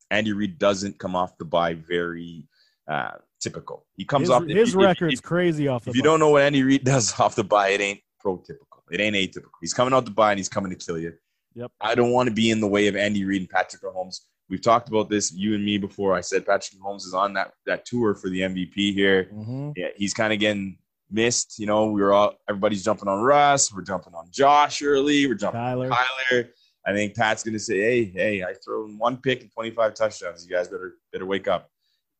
Andy 0.09 0.31
Reid 0.31 0.57
doesn't 0.57 0.97
come 0.97 1.17
off 1.17 1.37
the 1.37 1.43
bye 1.43 1.73
very 1.73 2.47
uh, 2.89 3.11
typical. 3.41 3.87
He 3.97 4.05
comes 4.05 4.21
his, 4.21 4.29
off 4.29 4.47
his 4.47 4.69
if, 4.69 4.75
record's 4.75 5.15
if, 5.15 5.21
crazy 5.21 5.67
off. 5.67 5.83
the 5.83 5.89
If 5.89 5.97
you 5.97 6.01
don't 6.01 6.21
know 6.21 6.29
what 6.29 6.43
Andy 6.43 6.63
Reid 6.63 6.83
does 6.85 7.19
off 7.19 7.35
the 7.35 7.43
bye, 7.43 7.71
it 7.71 7.81
ain't 7.81 7.99
prototypical. 8.25 8.79
It 8.89 9.01
ain't 9.01 9.17
atypical. 9.17 9.49
He's 9.59 9.73
coming 9.73 9.93
out 9.93 10.05
the 10.05 10.11
bye 10.11 10.31
and 10.31 10.39
he's 10.39 10.47
coming 10.47 10.71
to 10.71 10.77
kill 10.77 10.97
you. 10.97 11.11
Yep. 11.55 11.73
I 11.81 11.93
don't 11.93 12.13
want 12.13 12.29
to 12.29 12.33
be 12.33 12.51
in 12.51 12.61
the 12.61 12.67
way 12.67 12.87
of 12.87 12.95
Andy 12.95 13.25
Reid 13.25 13.41
and 13.41 13.49
Patrick 13.49 13.81
Mahomes. 13.81 14.21
We've 14.49 14.61
talked 14.61 14.89
about 14.89 15.09
this, 15.09 15.31
you 15.31 15.53
and 15.53 15.63
me, 15.63 15.77
before. 15.77 16.15
I 16.15 16.21
said 16.21 16.45
Patrick 16.45 16.81
Mahomes 16.81 17.05
is 17.05 17.13
on 17.13 17.33
that 17.33 17.53
that 17.65 17.85
tour 17.85 18.15
for 18.15 18.29
the 18.29 18.41
MVP 18.41 18.93
here. 18.93 19.25
Mm-hmm. 19.33 19.71
Yeah, 19.75 19.89
he's 19.95 20.13
kind 20.13 20.33
of 20.33 20.39
getting 20.39 20.77
missed. 21.11 21.59
You 21.59 21.67
know, 21.67 21.91
we 21.91 22.01
were 22.01 22.13
all 22.13 22.33
everybody's 22.49 22.83
jumping 22.83 23.07
on 23.07 23.21
Russ. 23.21 23.73
We're 23.73 23.83
jumping 23.83 24.15
on 24.15 24.27
Josh 24.31 24.81
early. 24.81 25.27
We're 25.27 25.35
jumping 25.35 25.61
Kyler. 25.61 25.91
on 25.91 25.97
Kyler. 26.31 26.49
I 26.85 26.93
think 26.93 27.15
Pat's 27.15 27.43
going 27.43 27.53
to 27.53 27.59
say, 27.59 27.79
"Hey, 27.79 28.05
hey, 28.05 28.43
I 28.43 28.53
throw 28.65 28.85
in 28.85 28.97
one 28.97 29.17
pick 29.17 29.41
and 29.41 29.51
25 29.51 29.93
touchdowns. 29.93 30.45
You 30.47 30.55
guys 30.55 30.67
better 30.67 30.95
better 31.13 31.25
wake 31.25 31.47
up." 31.47 31.69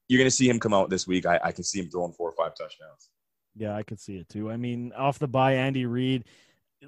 You're 0.07 0.19
going 0.19 0.27
to 0.27 0.35
see 0.35 0.49
him 0.49 0.59
come 0.59 0.73
out 0.73 0.89
this 0.89 1.07
week. 1.07 1.25
I, 1.25 1.39
I 1.43 1.51
can 1.51 1.63
see 1.63 1.79
him 1.79 1.89
throwing 1.89 2.13
four 2.13 2.29
or 2.29 2.33
five 2.33 2.55
touchdowns. 2.55 3.09
Yeah, 3.55 3.75
I 3.75 3.83
could 3.83 3.99
see 3.99 4.17
it 4.17 4.29
too. 4.29 4.51
I 4.51 4.57
mean, 4.57 4.91
off 4.93 5.19
the 5.19 5.27
bye, 5.27 5.53
Andy 5.53 5.85
Reid 5.85 6.25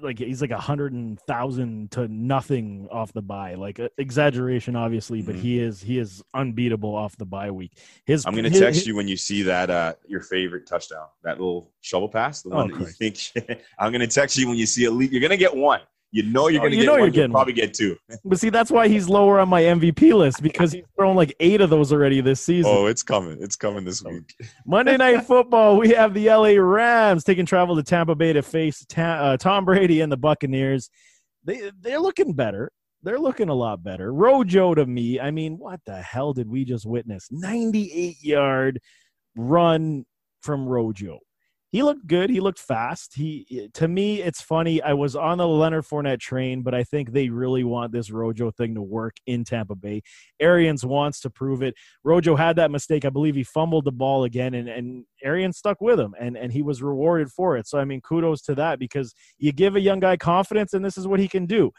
like 0.00 0.18
he's 0.18 0.40
like 0.40 0.50
a 0.50 0.58
hundred 0.58 0.92
and 0.92 1.20
thousand 1.20 1.90
to 1.92 2.08
nothing 2.08 2.88
off 2.90 3.12
the 3.12 3.22
bye. 3.22 3.54
Like 3.54 3.78
uh, 3.78 3.88
exaggeration, 3.98 4.76
obviously, 4.76 5.22
but 5.22 5.34
mm-hmm. 5.34 5.42
he 5.42 5.60
is 5.60 5.82
he 5.82 5.98
is 5.98 6.22
unbeatable 6.34 6.94
off 6.94 7.16
the 7.16 7.26
bye 7.26 7.50
week. 7.50 7.72
His 8.04 8.24
I'm 8.24 8.34
gonna 8.34 8.48
his, 8.48 8.60
text 8.60 8.80
his, 8.80 8.86
you 8.86 8.96
when 8.96 9.08
you 9.08 9.16
see 9.16 9.42
that 9.42 9.70
uh 9.70 9.94
your 10.06 10.20
favorite 10.20 10.66
touchdown, 10.66 11.06
that 11.22 11.38
little 11.38 11.70
shovel 11.80 12.08
pass, 12.08 12.42
the 12.42 12.50
oh, 12.50 12.56
one 12.56 12.70
that 12.70 12.80
you 12.80 12.86
think. 12.86 13.62
I'm 13.78 13.92
gonna 13.92 14.06
text 14.06 14.36
you 14.38 14.48
when 14.48 14.56
you 14.56 14.66
see 14.66 14.84
a 14.86 14.90
lead. 14.90 15.12
You're 15.12 15.22
gonna 15.22 15.36
get 15.36 15.54
one. 15.54 15.80
You 16.12 16.24
know 16.24 16.48
you're 16.48 16.60
going 16.60 16.72
to 16.72 16.76
oh, 16.76 16.80
you 16.80 16.84
get 16.84 16.86
know 16.86 16.92
one. 16.92 17.00
You're 17.00 17.10
getting 17.10 17.32
probably 17.32 17.54
get 17.54 17.72
two. 17.72 17.96
But 18.24 18.38
see, 18.38 18.50
that's 18.50 18.70
why 18.70 18.86
he's 18.86 19.08
lower 19.08 19.40
on 19.40 19.48
my 19.48 19.62
MVP 19.62 20.14
list 20.14 20.42
because 20.42 20.70
he's 20.70 20.84
thrown 20.94 21.16
like 21.16 21.34
eight 21.40 21.62
of 21.62 21.70
those 21.70 21.90
already 21.90 22.20
this 22.20 22.40
season. 22.40 22.70
Oh, 22.72 22.84
it's 22.84 23.02
coming. 23.02 23.38
It's 23.40 23.56
coming 23.56 23.84
this 23.84 24.04
week. 24.04 24.34
Monday 24.66 24.98
Night 24.98 25.24
Football, 25.24 25.78
we 25.78 25.88
have 25.90 26.12
the 26.12 26.28
LA 26.28 26.52
Rams 26.58 27.24
taking 27.24 27.46
travel 27.46 27.74
to 27.76 27.82
Tampa 27.82 28.14
Bay 28.14 28.34
to 28.34 28.42
face 28.42 28.84
ta- 28.90 29.20
uh, 29.20 29.36
Tom 29.38 29.64
Brady 29.64 30.02
and 30.02 30.12
the 30.12 30.18
Buccaneers. 30.18 30.90
They, 31.44 31.72
they're 31.80 31.98
looking 31.98 32.34
better. 32.34 32.70
They're 33.02 33.18
looking 33.18 33.48
a 33.48 33.54
lot 33.54 33.82
better. 33.82 34.12
Rojo 34.12 34.74
to 34.74 34.84
me, 34.84 35.18
I 35.18 35.30
mean, 35.30 35.56
what 35.56 35.80
the 35.86 36.00
hell 36.00 36.34
did 36.34 36.48
we 36.48 36.66
just 36.66 36.84
witness? 36.84 37.28
98 37.30 38.22
yard 38.22 38.80
run 39.34 40.04
from 40.42 40.66
Rojo 40.68 41.20
he 41.72 41.82
looked 41.82 42.06
good. 42.06 42.28
He 42.28 42.40
looked 42.40 42.58
fast. 42.58 43.14
He 43.14 43.70
to 43.72 43.88
me, 43.88 44.20
it's 44.20 44.42
funny. 44.42 44.82
I 44.82 44.92
was 44.92 45.16
on 45.16 45.38
the 45.38 45.48
Leonard 45.48 45.84
Fournette 45.86 46.20
train, 46.20 46.62
but 46.62 46.74
I 46.74 46.84
think 46.84 47.12
they 47.12 47.30
really 47.30 47.64
want 47.64 47.92
this 47.92 48.10
Rojo 48.10 48.50
thing 48.50 48.74
to 48.74 48.82
work 48.82 49.16
in 49.26 49.42
Tampa 49.42 49.74
Bay. 49.74 50.02
Arians 50.38 50.84
wants 50.84 51.18
to 51.20 51.30
prove 51.30 51.62
it. 51.62 51.74
Rojo 52.04 52.36
had 52.36 52.56
that 52.56 52.70
mistake. 52.70 53.06
I 53.06 53.08
believe 53.08 53.34
he 53.34 53.42
fumbled 53.42 53.86
the 53.86 53.92
ball 53.92 54.24
again, 54.24 54.52
and 54.52 54.68
and 54.68 55.06
Arians 55.24 55.56
stuck 55.56 55.80
with 55.80 55.98
him, 55.98 56.14
and 56.20 56.36
and 56.36 56.52
he 56.52 56.60
was 56.60 56.82
rewarded 56.82 57.30
for 57.30 57.56
it. 57.56 57.66
So 57.66 57.78
I 57.78 57.86
mean, 57.86 58.02
kudos 58.02 58.42
to 58.42 58.54
that 58.56 58.78
because 58.78 59.14
you 59.38 59.50
give 59.50 59.74
a 59.74 59.80
young 59.80 59.98
guy 59.98 60.18
confidence, 60.18 60.74
and 60.74 60.84
this 60.84 60.98
is 60.98 61.08
what 61.08 61.20
he 61.20 61.28
can 61.28 61.46
do. 61.46 61.72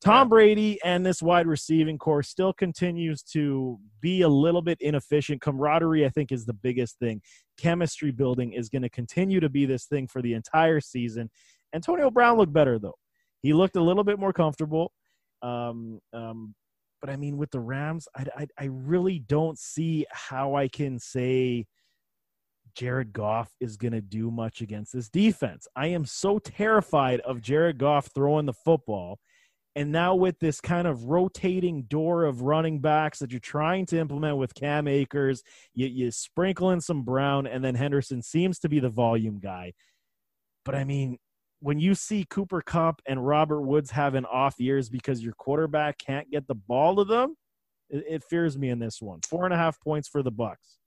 Tom 0.00 0.28
Brady 0.28 0.78
and 0.84 1.04
this 1.04 1.22
wide 1.22 1.46
receiving 1.46 1.96
corps 1.96 2.22
still 2.22 2.52
continues 2.52 3.22
to 3.22 3.78
be 4.02 4.20
a 4.20 4.28
little 4.28 4.60
bit 4.60 4.76
inefficient. 4.80 5.40
Camaraderie, 5.40 6.04
I 6.04 6.10
think, 6.10 6.30
is 6.30 6.44
the 6.44 6.52
biggest 6.52 6.98
thing. 6.98 7.22
Chemistry 7.56 8.10
building 8.10 8.52
is 8.52 8.68
going 8.68 8.82
to 8.82 8.90
continue 8.90 9.40
to 9.40 9.48
be 9.48 9.64
this 9.64 9.86
thing 9.86 10.06
for 10.06 10.20
the 10.20 10.34
entire 10.34 10.80
season. 10.80 11.30
Antonio 11.74 12.10
Brown 12.10 12.36
looked 12.36 12.52
better, 12.52 12.78
though. 12.78 12.96
He 13.40 13.54
looked 13.54 13.76
a 13.76 13.82
little 13.82 14.04
bit 14.04 14.18
more 14.18 14.32
comfortable. 14.32 14.92
Um, 15.42 16.00
um, 16.12 16.54
but 17.00 17.08
I 17.08 17.16
mean, 17.16 17.38
with 17.38 17.50
the 17.50 17.60
Rams, 17.60 18.06
I, 18.14 18.26
I, 18.36 18.46
I 18.58 18.64
really 18.66 19.20
don't 19.20 19.58
see 19.58 20.06
how 20.10 20.54
I 20.54 20.68
can 20.68 20.98
say 20.98 21.64
Jared 22.74 23.12
Goff 23.14 23.50
is 23.60 23.76
going 23.78 23.92
to 23.92 24.00
do 24.02 24.30
much 24.30 24.60
against 24.60 24.92
this 24.92 25.08
defense. 25.08 25.66
I 25.76 25.86
am 25.88 26.04
so 26.04 26.38
terrified 26.38 27.20
of 27.20 27.40
Jared 27.40 27.78
Goff 27.78 28.10
throwing 28.14 28.44
the 28.44 28.52
football– 28.52 29.18
and 29.76 29.90
now 29.90 30.14
with 30.14 30.38
this 30.38 30.60
kind 30.60 30.86
of 30.86 31.04
rotating 31.04 31.82
door 31.82 32.24
of 32.24 32.42
running 32.42 32.80
backs 32.80 33.18
that 33.18 33.32
you're 33.32 33.40
trying 33.40 33.86
to 33.86 33.98
implement 33.98 34.36
with 34.36 34.54
Cam 34.54 34.86
Akers, 34.86 35.42
you, 35.74 35.88
you 35.88 36.10
sprinkle 36.12 36.70
in 36.70 36.80
some 36.80 37.02
Brown, 37.02 37.46
and 37.46 37.64
then 37.64 37.74
Henderson 37.74 38.22
seems 38.22 38.58
to 38.60 38.68
be 38.68 38.78
the 38.78 38.88
volume 38.88 39.40
guy. 39.40 39.72
But 40.64 40.76
I 40.76 40.84
mean, 40.84 41.18
when 41.60 41.80
you 41.80 41.94
see 41.94 42.24
Cooper 42.28 42.62
Kupp 42.62 43.02
and 43.06 43.26
Robert 43.26 43.62
Woods 43.62 43.90
having 43.90 44.24
off 44.26 44.60
years 44.60 44.88
because 44.88 45.22
your 45.22 45.34
quarterback 45.34 45.98
can't 45.98 46.30
get 46.30 46.46
the 46.46 46.54
ball 46.54 46.96
to 46.96 47.04
them, 47.04 47.36
it, 47.90 48.04
it 48.08 48.24
fears 48.24 48.56
me 48.56 48.68
in 48.68 48.78
this 48.78 49.02
one. 49.02 49.20
Four 49.28 49.44
and 49.44 49.54
a 49.54 49.56
half 49.56 49.80
points 49.80 50.08
for 50.08 50.22
the 50.22 50.30
Bucks. 50.30 50.78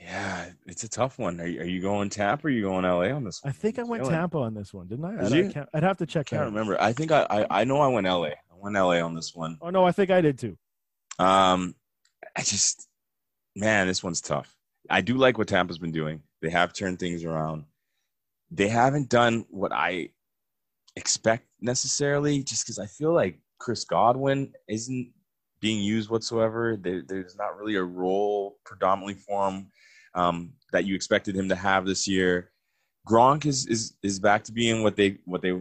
Yeah, 0.00 0.50
it's 0.66 0.84
a 0.84 0.88
tough 0.88 1.18
one. 1.18 1.40
Are 1.40 1.46
you, 1.46 1.60
are 1.60 1.64
you 1.64 1.80
going 1.80 2.08
Tampa 2.08 2.46
or 2.46 2.50
are 2.50 2.52
you 2.52 2.62
going 2.62 2.84
LA 2.84 3.14
on 3.14 3.24
this 3.24 3.42
one? 3.42 3.50
I 3.50 3.52
think 3.52 3.78
I 3.78 3.82
went 3.82 4.04
Tampa 4.04 4.38
on 4.38 4.54
this 4.54 4.72
one, 4.72 4.86
didn't 4.86 5.04
I? 5.04 5.28
Did 5.28 5.56
I'd, 5.56 5.66
I'd 5.74 5.82
have 5.82 5.98
to 5.98 6.06
check. 6.06 6.32
I 6.32 6.36
can't 6.36 6.44
remember. 6.44 6.80
I 6.80 6.92
think 6.92 7.10
I, 7.10 7.26
I, 7.28 7.46
I 7.60 7.64
know 7.64 7.80
I 7.80 7.88
went 7.88 8.06
LA. 8.06 8.28
I 8.28 8.54
went 8.54 8.76
LA 8.76 9.00
on 9.00 9.14
this 9.14 9.34
one. 9.34 9.58
Oh 9.60 9.70
no, 9.70 9.84
I 9.84 9.92
think 9.92 10.10
I 10.10 10.20
did 10.20 10.38
too. 10.38 10.56
Um, 11.18 11.74
I 12.36 12.42
just 12.42 12.88
man, 13.56 13.88
this 13.88 14.02
one's 14.02 14.20
tough. 14.20 14.54
I 14.88 15.00
do 15.00 15.16
like 15.16 15.36
what 15.36 15.48
Tampa's 15.48 15.78
been 15.78 15.92
doing. 15.92 16.22
They 16.40 16.50
have 16.50 16.72
turned 16.72 16.98
things 16.98 17.24
around. 17.24 17.64
They 18.50 18.68
haven't 18.68 19.08
done 19.08 19.44
what 19.50 19.72
I 19.72 20.10
expect 20.96 21.46
necessarily, 21.60 22.42
just 22.42 22.64
because 22.64 22.78
I 22.78 22.86
feel 22.86 23.12
like 23.12 23.40
Chris 23.58 23.84
Godwin 23.84 24.52
isn't 24.68 25.12
being 25.60 25.82
used 25.82 26.08
whatsoever. 26.08 26.76
There, 26.80 27.02
there's 27.06 27.36
not 27.36 27.58
really 27.58 27.74
a 27.74 27.82
role 27.82 28.58
predominantly 28.64 29.14
for 29.14 29.50
him 29.50 29.70
um, 30.18 30.52
that 30.72 30.84
you 30.84 30.94
expected 30.94 31.36
him 31.36 31.48
to 31.48 31.54
have 31.54 31.86
this 31.86 32.08
year. 32.08 32.50
Gronk 33.08 33.46
is 33.46 33.66
is 33.66 33.94
is 34.02 34.18
back 34.18 34.44
to 34.44 34.52
being 34.52 34.82
what 34.82 34.96
they 34.96 35.18
what 35.24 35.40
they 35.40 35.52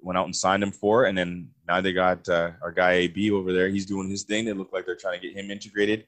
went 0.00 0.18
out 0.18 0.24
and 0.24 0.34
signed 0.34 0.62
him 0.62 0.72
for, 0.72 1.04
and 1.04 1.16
then 1.16 1.48
now 1.68 1.80
they 1.80 1.92
got 1.92 2.28
uh, 2.28 2.50
our 2.62 2.72
guy 2.72 2.92
AB 2.92 3.30
over 3.30 3.52
there. 3.52 3.68
He's 3.68 3.86
doing 3.86 4.08
his 4.08 4.24
thing. 4.24 4.44
They 4.44 4.52
look 4.52 4.72
like 4.72 4.86
they're 4.86 4.96
trying 4.96 5.20
to 5.20 5.26
get 5.26 5.36
him 5.36 5.50
integrated. 5.50 6.06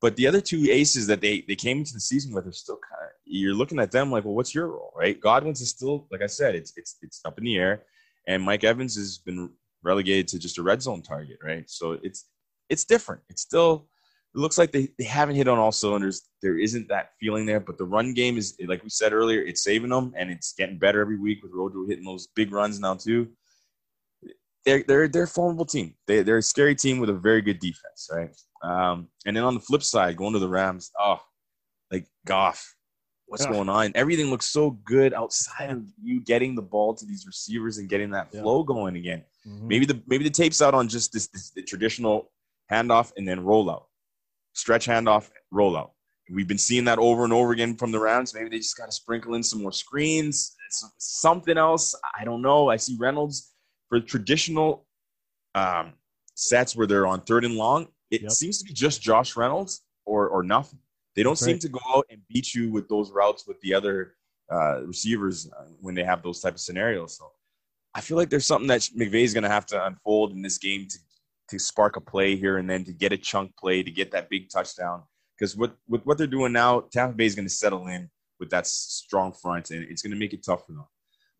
But 0.00 0.14
the 0.14 0.28
other 0.28 0.40
two 0.40 0.64
aces 0.70 1.06
that 1.08 1.20
they 1.20 1.44
they 1.48 1.56
came 1.56 1.78
into 1.78 1.92
the 1.92 2.00
season 2.00 2.32
with 2.32 2.46
are 2.46 2.52
still 2.52 2.78
kind 2.88 3.02
of 3.04 3.10
you're 3.24 3.54
looking 3.54 3.80
at 3.80 3.90
them 3.90 4.10
like, 4.10 4.24
well, 4.24 4.34
what's 4.34 4.54
your 4.54 4.68
role, 4.68 4.92
right? 4.96 5.20
Godwin's 5.20 5.60
is 5.60 5.70
still 5.70 6.06
like 6.12 6.22
I 6.22 6.26
said, 6.28 6.54
it's 6.54 6.72
it's 6.76 6.96
it's 7.02 7.20
up 7.24 7.36
in 7.38 7.44
the 7.44 7.56
air, 7.56 7.82
and 8.26 8.42
Mike 8.42 8.64
Evans 8.64 8.94
has 8.96 9.18
been 9.18 9.50
relegated 9.82 10.28
to 10.28 10.38
just 10.38 10.58
a 10.58 10.62
red 10.62 10.80
zone 10.80 11.02
target, 11.02 11.38
right? 11.42 11.68
So 11.68 11.98
it's 12.02 12.26
it's 12.70 12.84
different. 12.84 13.22
It's 13.28 13.42
still 13.42 13.88
it 14.34 14.38
looks 14.38 14.58
like 14.58 14.72
they, 14.72 14.88
they 14.98 15.04
haven't 15.04 15.36
hit 15.36 15.48
on 15.48 15.58
all 15.58 15.72
cylinders. 15.72 16.28
There 16.42 16.58
isn't 16.58 16.88
that 16.88 17.10
feeling 17.18 17.46
there, 17.46 17.60
but 17.60 17.78
the 17.78 17.84
run 17.84 18.12
game 18.12 18.36
is 18.36 18.56
like 18.66 18.82
we 18.82 18.90
said 18.90 19.12
earlier, 19.12 19.40
it's 19.40 19.64
saving 19.64 19.90
them 19.90 20.12
and 20.16 20.30
it's 20.30 20.52
getting 20.52 20.78
better 20.78 21.00
every 21.00 21.18
week 21.18 21.42
with 21.42 21.52
Rojo 21.52 21.86
hitting 21.86 22.04
those 22.04 22.28
big 22.34 22.52
runs 22.52 22.78
now 22.78 22.94
too. 22.94 23.28
They're 24.64 24.84
they're 24.86 25.08
they're 25.08 25.22
a 25.22 25.28
formidable 25.28 25.64
team. 25.64 25.94
They 26.06 26.22
they're 26.22 26.38
a 26.38 26.42
scary 26.42 26.74
team 26.74 27.00
with 27.00 27.08
a 27.08 27.14
very 27.14 27.40
good 27.40 27.58
defense, 27.58 28.10
right? 28.12 28.30
Um, 28.62 29.08
and 29.24 29.36
then 29.36 29.44
on 29.44 29.54
the 29.54 29.60
flip 29.60 29.82
side, 29.82 30.16
going 30.16 30.34
to 30.34 30.38
the 30.38 30.48
Rams, 30.48 30.90
oh, 31.00 31.20
like 31.90 32.06
Goff, 32.26 32.74
what's 33.26 33.44
yeah. 33.44 33.52
going 33.52 33.70
on? 33.70 33.92
Everything 33.94 34.30
looks 34.30 34.46
so 34.46 34.72
good 34.84 35.14
outside 35.14 35.70
of 35.70 35.84
you 36.02 36.20
getting 36.20 36.54
the 36.54 36.62
ball 36.62 36.94
to 36.94 37.06
these 37.06 37.24
receivers 37.26 37.78
and 37.78 37.88
getting 37.88 38.10
that 38.10 38.30
flow 38.30 38.62
going 38.62 38.96
again. 38.96 39.24
Mm-hmm. 39.46 39.68
Maybe 39.68 39.86
the 39.86 40.02
maybe 40.06 40.24
the 40.24 40.30
tape's 40.30 40.60
out 40.60 40.74
on 40.74 40.86
just 40.86 41.12
this, 41.12 41.28
this 41.28 41.50
the 41.50 41.62
traditional 41.62 42.30
handoff 42.70 43.12
and 43.16 43.26
then 43.26 43.40
rollout 43.40 43.84
stretch 44.58 44.86
handoff, 44.86 45.30
rollout. 45.52 45.90
We've 46.30 46.48
been 46.48 46.58
seeing 46.58 46.84
that 46.84 46.98
over 46.98 47.24
and 47.24 47.32
over 47.32 47.52
again 47.52 47.74
from 47.76 47.90
the 47.90 47.98
Rams. 47.98 48.34
Maybe 48.34 48.50
they 48.50 48.58
just 48.58 48.76
got 48.76 48.86
to 48.86 48.92
sprinkle 48.92 49.34
in 49.34 49.42
some 49.42 49.62
more 49.62 49.72
screens, 49.72 50.54
something 50.98 51.56
else. 51.56 51.94
I 52.18 52.24
don't 52.24 52.42
know. 52.42 52.68
I 52.68 52.76
see 52.76 52.96
Reynolds 53.00 53.54
for 53.88 53.98
traditional 54.00 54.86
um, 55.54 55.94
sets 56.34 56.76
where 56.76 56.86
they're 56.86 57.06
on 57.06 57.22
third 57.22 57.44
and 57.46 57.54
long, 57.54 57.88
it 58.10 58.22
Yep. 58.22 58.30
seems 58.32 58.58
to 58.58 58.64
be 58.64 58.74
just 58.74 59.00
Josh 59.00 59.36
Reynolds 59.36 59.82
or 60.04 60.28
or 60.28 60.42
nothing. 60.42 60.78
They 61.16 61.22
don't 61.22 61.32
That's 61.32 61.40
seem 61.44 61.54
right. 61.54 61.60
to 61.62 61.68
go 61.70 61.80
out 61.94 62.06
and 62.10 62.20
beat 62.28 62.54
you 62.54 62.70
with 62.70 62.88
those 62.88 63.10
routes 63.10 63.46
with 63.46 63.58
the 63.62 63.72
other 63.74 64.14
uh, 64.52 64.82
receivers 64.84 65.50
uh, 65.58 65.64
when 65.80 65.94
they 65.94 66.04
have 66.04 66.22
those 66.22 66.40
type 66.40 66.54
of 66.54 66.60
scenarios. 66.60 67.16
So 67.16 67.30
I 67.94 68.00
feel 68.02 68.16
like 68.16 68.28
there's 68.30 68.46
something 68.46 68.68
that 68.68 68.82
McVay 68.96 69.22
is 69.24 69.32
going 69.34 69.44
to 69.44 69.48
have 69.50 69.66
to 69.66 69.84
unfold 69.86 70.32
in 70.32 70.42
this 70.42 70.58
game 70.58 70.86
to 70.88 70.98
to 71.48 71.58
spark 71.58 71.96
a 71.96 72.00
play 72.00 72.36
here 72.36 72.58
and 72.58 72.68
then 72.68 72.84
to 72.84 72.92
get 72.92 73.12
a 73.12 73.16
chunk 73.16 73.56
play 73.56 73.82
to 73.82 73.90
get 73.90 74.10
that 74.12 74.28
big 74.28 74.50
touchdown. 74.50 75.02
Because 75.38 75.56
with 75.56 75.72
with 75.88 76.04
what 76.04 76.18
they're 76.18 76.26
doing 76.26 76.52
now, 76.52 76.80
Tampa 76.92 77.14
Bay 77.14 77.26
is 77.26 77.34
going 77.34 77.46
to 77.46 77.54
settle 77.54 77.86
in 77.86 78.10
with 78.40 78.50
that 78.50 78.66
strong 78.66 79.32
front, 79.32 79.70
and 79.70 79.84
it's 79.88 80.02
going 80.02 80.12
to 80.12 80.18
make 80.18 80.32
it 80.32 80.44
tough 80.44 80.66
for 80.66 80.72
them. 80.72 80.86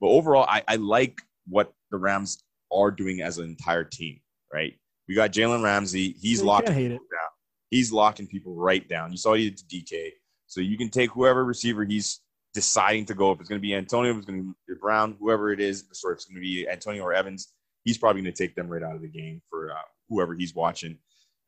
But 0.01 0.09
overall, 0.09 0.47
I, 0.49 0.63
I 0.69 0.77
like 0.77 1.21
what 1.47 1.73
the 1.91 1.99
Rams 1.99 2.43
are 2.73 2.91
doing 2.91 3.23
as 3.23 3.39
an 3.39 3.47
entire 3.47 3.85
team. 3.85 4.21
Right, 4.53 4.75
we 5.09 5.15
got 5.15 5.33
Jalen 5.33 5.63
Ramsey. 5.63 6.15
He's 6.21 6.41
You 6.41 6.47
locking 6.47 6.69
can't 6.69 6.79
it. 6.79 6.91
people 6.91 7.07
down. 7.11 7.31
He's 7.71 7.93
locking 7.93 8.27
people 8.27 8.55
right 8.55 8.89
down. 8.89 9.11
You 9.11 9.19
saw 9.19 9.35
he 9.35 9.51
did 9.51 9.59
to 9.59 9.65
DK. 9.65 10.11
So 10.47 10.61
you 10.63 10.79
can 10.79 10.89
take 10.89 11.11
whoever 11.11 11.45
receiver 11.45 11.85
he's 11.85 12.21
deciding 12.55 13.05
to 13.07 13.15
go. 13.15 13.33
If 13.33 13.41
it's 13.41 13.49
going 13.49 13.61
to 13.61 13.67
be 13.67 13.75
Antonio, 13.75 14.13
if 14.13 14.17
it's 14.17 14.27
going 14.27 14.41
to 14.43 14.55
be 14.67 14.75
Brown, 14.81 15.17
whoever 15.21 15.53
it 15.53 15.61
is, 15.61 15.85
sorry, 15.93 16.15
if 16.15 16.19
it's 16.19 16.25
going 16.25 16.37
to 16.37 16.41
be 16.41 16.67
Antonio 16.69 17.03
or 17.03 17.13
Evans, 17.13 17.53
he's 17.85 17.99
probably 17.99 18.23
going 18.23 18.33
to 18.33 18.43
take 18.43 18.55
them 18.55 18.69
right 18.69 18.83
out 18.83 18.97
of 18.97 19.03
the 19.03 19.09
game 19.09 19.43
for 19.51 19.71
uh, 19.71 19.75
whoever 20.09 20.35
he's 20.35 20.55
watching. 20.55 20.99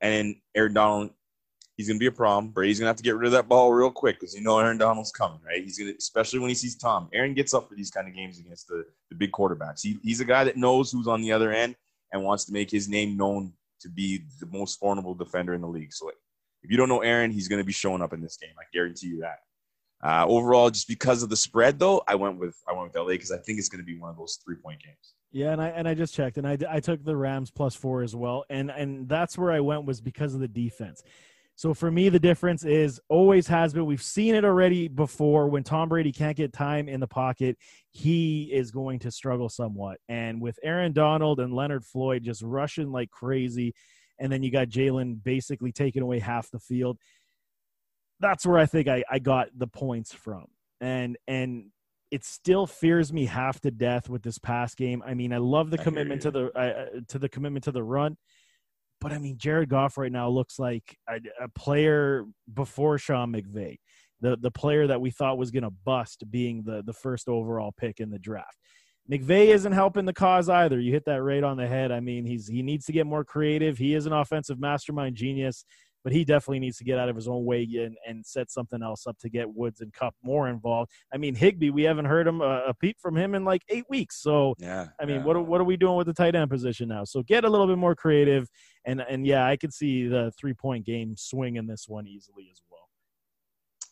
And 0.01 0.37
Aaron 0.55 0.75
Donald, 0.75 1.11
he's 1.77 1.89
to 1.99 2.01
be 2.01 2.07
a 2.07 2.13
problem. 2.13 2.53
Brady's 2.53 2.79
to 2.85 2.89
have 2.89 2.97
to 2.97 3.03
get 3.03 3.17
rid 3.17 3.27
of 3.27 3.33
that 3.33 3.49
ball 3.49 3.73
real 3.73 3.91
quick 3.91 4.19
because 4.19 4.35
you 4.35 4.43
know 4.43 4.59
Aaron 4.59 4.79
Donald's 4.79 5.13
coming, 5.13 5.41
right? 5.47 5.63
He's 5.63 5.79
to, 5.79 5.95
especially 5.99 6.39
when 6.39 6.49
he 6.49 6.55
sees 6.55 6.77
Tom. 6.77 7.09
Aaron 7.13 7.35
gets 7.35 7.55
up 7.55 7.69
for 7.69 7.75
these 7.75 7.91
kind 7.91 8.09
of 8.09 8.15
games 8.15 8.39
against 8.39 8.69
the, 8.69 8.85
the 9.11 9.17
big 9.17 9.33
quarterbacks. 9.33 9.83
He, 9.83 9.99
he's 10.03 10.21
a 10.21 10.25
guy 10.25 10.45
that 10.45 10.57
knows 10.57 10.91
who's 10.91 11.09
on 11.09 11.23
the 11.23 11.33
other 11.33 11.53
end 11.53 11.77
and 12.13 12.25
wants 12.25 12.45
to 12.47 12.53
make 12.53 12.71
his 12.71 12.89
name 12.89 13.17
known 13.17 13.53
to 13.81 13.89
be 13.89 14.25
the 14.41 14.47
most 14.47 14.79
formidable 14.79 15.15
defender 15.15 15.55
in 15.55 15.61
the 15.61 15.69
league. 15.69 15.93
So 15.93 16.11
if 16.63 16.71
you 16.71 16.77
don't 16.77 16.89
know 16.89 17.01
Aaron, 17.01 17.31
he's 17.31 17.49
to 17.49 17.65
be 17.65 17.73
showing 17.73 18.03
up 18.03 18.13
in 18.13 18.21
this 18.21 18.37
game. 18.37 18.51
I 18.59 18.65
guarantee 18.73 19.09
you 19.09 19.21
that. 19.21 19.39
Uh, 20.03 20.25
overall, 20.27 20.71
just 20.71 20.89
because 20.89 21.23
of 21.23 21.29
the 21.29 21.37
spread, 21.37 21.79
though, 21.79 22.03
I 22.09 22.15
went 22.15 22.39
with 22.39 22.57
I 22.69 22.73
went 22.73 22.93
with 22.93 22.97
LA 22.97 23.13
because 23.13 23.31
I 23.31 23.39
think 23.39 23.59
it's 23.59 23.69
going 23.69 23.83
to 23.83 23.87
be 23.87 23.99
one 23.99 24.11
of 24.11 24.17
those 24.17 24.39
three 24.45 24.57
point 24.57 24.83
games. 24.83 25.15
Yeah, 25.33 25.53
and 25.53 25.63
I 25.63 25.69
and 25.69 25.87
I 25.87 25.95
just 25.95 26.15
checked, 26.15 26.39
and 26.39 26.47
I 26.47 26.59
I 26.69 26.81
took 26.81 27.05
the 27.05 27.17
Rams 27.17 27.51
plus 27.51 27.75
four 27.75 28.03
as 28.03 28.17
well, 28.17 28.45
and 28.51 28.71
and 28.71 29.09
that's 29.09 29.39
where 29.39 29.53
I 29.53 29.61
went 29.61 29.85
was 29.85 30.01
because 30.01 30.35
of 30.35 30.41
the 30.41 30.49
defense. 30.49 31.03
So 31.55 31.75
for 31.75 31.91
me, 31.91 32.09
the 32.09 32.19
difference 32.19 32.65
is 32.65 32.99
always 33.09 33.47
has 33.49 33.75
been. 33.75 33.85
We've 33.85 34.03
seen 34.03 34.35
it 34.35 34.45
already 34.45 34.89
before. 34.89 35.49
When 35.49 35.63
Tom 35.63 35.91
Brady 35.91 36.11
can't 36.11 36.37
get 36.37 36.53
time 36.53 36.89
in 36.89 37.01
the 37.01 37.07
pocket, 37.07 37.59
he 37.91 38.51
is 38.53 38.71
going 38.71 38.99
to 39.01 39.11
struggle 39.11 39.51
somewhat. 39.51 39.99
And 40.09 40.41
with 40.41 40.59
Aaron 40.63 40.93
Donald 40.95 41.39
and 41.39 41.53
Leonard 41.53 41.85
Floyd 41.85 42.25
just 42.25 42.43
rushing 42.43 42.91
like 42.91 43.11
crazy, 43.11 43.75
and 44.19 44.33
then 44.33 44.43
you 44.43 44.51
got 44.51 44.69
Jalen 44.69 45.23
basically 45.23 45.71
taking 45.71 46.03
away 46.03 46.19
half 46.19 46.51
the 46.51 46.59
field. 46.59 46.97
That's 48.21 48.47
where 48.47 48.59
I 48.59 48.67
think 48.67 48.89
I, 48.89 49.05
I 49.11 49.19
got 49.19 49.49
the 49.55 49.67
points 49.69 50.13
from. 50.13 50.47
And 50.81 51.19
and 51.29 51.67
it 52.11 52.25
still 52.25 52.67
fears 52.67 53.13
me 53.13 53.25
half 53.25 53.61
to 53.61 53.71
death 53.71 54.09
with 54.09 54.23
this 54.23 54.39
pass 54.39 54.75
game. 54.75 55.03
I 55.07 55.15
mean, 55.15 55.33
I 55.33 55.39
love 55.39 55.71
the 55.71 55.79
commitment 55.79 56.23
to 56.23 56.31
the 56.31 56.47
uh, 56.59 57.01
to 57.09 57.19
the 57.19 57.29
commitment 57.29 57.65
to 57.65 57.73
the 57.73 57.83
run, 57.83 58.17
but 59.01 59.13
I 59.13 59.19
mean, 59.19 59.39
Jared 59.39 59.69
Goff 59.69 59.97
right 59.97 60.13
now 60.13 60.29
looks 60.29 60.59
like 60.59 60.97
a, 61.09 61.21
a 61.43 61.49
player 61.49 62.25
before 62.53 62.99
Sean 62.99 63.33
McVay, 63.33 63.79
the 64.21 64.37
the 64.37 64.51
player 64.51 64.87
that 64.89 65.01
we 65.01 65.11
thought 65.11 65.39
was 65.39 65.51
going 65.51 65.63
to 65.63 65.71
bust, 65.71 66.25
being 66.31 66.63
the 66.65 66.83
the 66.85 66.93
first 66.93 67.29
overall 67.29 67.73
pick 67.77 68.01
in 68.01 68.11
the 68.11 68.19
draft. 68.19 68.57
McVay 69.11 69.47
isn't 69.47 69.73
helping 69.73 70.05
the 70.05 70.13
cause 70.13 70.49
either. 70.49 70.79
You 70.79 70.93
hit 70.93 71.05
that 71.07 71.23
right 71.23 71.43
on 71.43 71.57
the 71.57 71.67
head. 71.67 71.91
I 71.91 72.01
mean, 72.01 72.25
he's 72.25 72.47
he 72.47 72.63
needs 72.63 72.87
to 72.87 72.93
get 72.93 73.07
more 73.07 73.25
creative. 73.25 73.79
He 73.79 73.95
is 73.95 74.07
an 74.07 74.13
offensive 74.13 74.61
mastermind 74.61 75.17
genius, 75.17 75.65
but 76.03 76.13
he 76.13 76.25
definitely 76.25 76.61
needs 76.61 76.79
to 76.79 76.85
get 76.85 76.99
out 76.99 77.09
of 77.09 77.17
his 77.17 77.29
own 77.29 77.45
way 77.45 77.63
and, 77.77 77.97
and 78.07 78.25
set 78.25 78.51
something 78.51 78.83
else 78.83 79.07
up 79.07 79.19
to 79.19 79.29
get 79.29 79.53
Woods 79.53 79.81
and 79.81 79.93
Kupp 79.93 80.15
more 80.23 80.49
involved. 80.49 80.91
I 81.13 81.19
mean, 81.19 81.35
Higbee, 81.35 81.71
we 81.71 81.83
haven't 81.83 82.07
heard 82.07 82.27
him 82.27 82.41
uh, 82.41 82.65
a 82.67 82.75
peep 82.75 82.99
from 83.01 83.17
him 83.17 83.35
in 83.35 83.45
like 83.45 83.63
eight 83.69 83.85
weeks. 83.89 84.23
So 84.23 84.55
Yeah, 84.59 84.89
I 85.01 85.05
mean, 85.05 85.17
yeah. 85.17 85.25
what 85.25 85.37
are, 85.37 85.43
what 85.43 85.61
are 85.61 85.65
we 85.65 85.77
doing 85.77 85.97
with 85.97 86.07
the 86.07 86.15
tight 86.15 86.35
end 86.35 86.51
position 86.51 86.89
now? 86.89 87.05
So 87.05 87.23
get 87.23 87.45
a 87.45 87.51
little 87.51 87.67
bit 87.67 87.79
more 87.79 87.95
creative, 87.95 88.49
and 88.85 89.01
and 89.01 89.27
yeah, 89.27 89.47
I 89.47 89.57
could 89.57 89.73
see 89.73 90.07
the 90.07 90.33
three 90.39 90.55
point 90.55 90.87
game 90.87 91.17
swing 91.17 91.57
in 91.57 91.67
this 91.67 91.87
one 91.89 92.07
easily 92.07 92.49
as 92.51 92.63
well. 92.71 92.89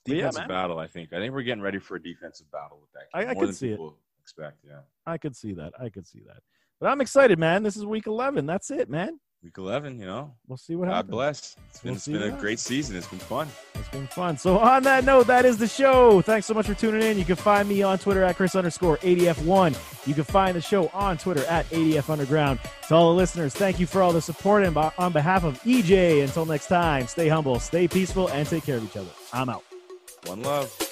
But 0.06 0.16
yeah, 0.16 0.46
battle? 0.46 0.78
I 0.78 0.86
think. 0.86 1.12
I 1.12 1.18
think 1.18 1.34
we're 1.34 1.42
getting 1.42 1.62
ready 1.62 1.78
for 1.78 1.96
a 1.96 2.02
defensive 2.02 2.50
battle 2.50 2.78
with 2.80 2.90
that. 2.92 3.16
I- 3.16 3.22
Game, 3.22 3.30
I 3.30 3.34
more 3.34 3.46
could 3.46 3.56
see 3.56 3.70
it. 3.70 3.80
Expect, 4.22 4.58
yeah. 4.66 4.80
I 5.06 5.16
could 5.16 5.34
see 5.34 5.54
that. 5.54 5.72
I 5.80 5.88
could 5.88 6.06
see 6.06 6.20
that. 6.26 6.42
But 6.80 6.88
I'm 6.88 7.00
excited, 7.00 7.38
man. 7.38 7.62
This 7.62 7.76
is 7.76 7.86
week 7.86 8.06
11. 8.06 8.44
That's 8.44 8.70
it, 8.70 8.90
man. 8.90 9.18
Week 9.42 9.56
eleven, 9.56 10.00
you 10.00 10.06
know. 10.06 10.34
We'll 10.48 10.56
see 10.56 10.74
what 10.74 10.86
God 10.88 10.94
happens. 10.94 11.10
God 11.10 11.16
bless. 11.16 11.56
It's 11.70 11.80
been 11.80 11.90
We'll 11.90 11.96
it's 11.96 12.08
been 12.08 12.22
a 12.22 12.36
great 12.40 12.58
season. 12.58 12.96
It's 12.96 13.06
been 13.06 13.20
fun. 13.20 13.46
It's 13.76 13.88
been 13.88 14.08
fun. 14.08 14.36
So 14.36 14.58
on 14.58 14.82
that 14.82 15.04
note, 15.04 15.28
that 15.28 15.44
is 15.44 15.58
the 15.58 15.68
show. 15.68 16.20
Thanks 16.22 16.46
so 16.46 16.54
much 16.54 16.66
for 16.66 16.74
tuning 16.74 17.02
in. 17.02 17.16
You 17.18 17.24
can 17.24 17.36
find 17.36 17.68
me 17.68 17.82
on 17.82 17.98
Twitter 17.98 18.24
at 18.24 18.36
Chris 18.36 18.56
underscore 18.56 18.96
ADF1. 18.98 20.06
You 20.08 20.14
can 20.14 20.24
find 20.24 20.56
the 20.56 20.60
show 20.60 20.88
on 20.88 21.18
Twitter 21.18 21.44
at 21.44 21.66
ADF 21.70 22.10
Underground. 22.10 22.58
To 22.88 22.94
all 22.96 23.10
the 23.10 23.16
listeners, 23.16 23.54
thank 23.54 23.78
you 23.78 23.86
for 23.86 24.02
all 24.02 24.12
the 24.12 24.22
support. 24.22 24.64
And 24.64 24.76
on 24.76 25.12
behalf 25.12 25.44
of 25.44 25.62
EJ, 25.62 26.24
until 26.24 26.44
next 26.44 26.66
time, 26.66 27.06
stay 27.06 27.28
humble, 27.28 27.60
stay 27.60 27.86
peaceful, 27.86 28.28
and 28.30 28.46
take 28.46 28.64
care 28.64 28.78
of 28.78 28.84
each 28.84 28.96
other. 28.96 29.10
I'm 29.32 29.48
out. 29.48 29.62
One 30.26 30.42
love. 30.42 30.87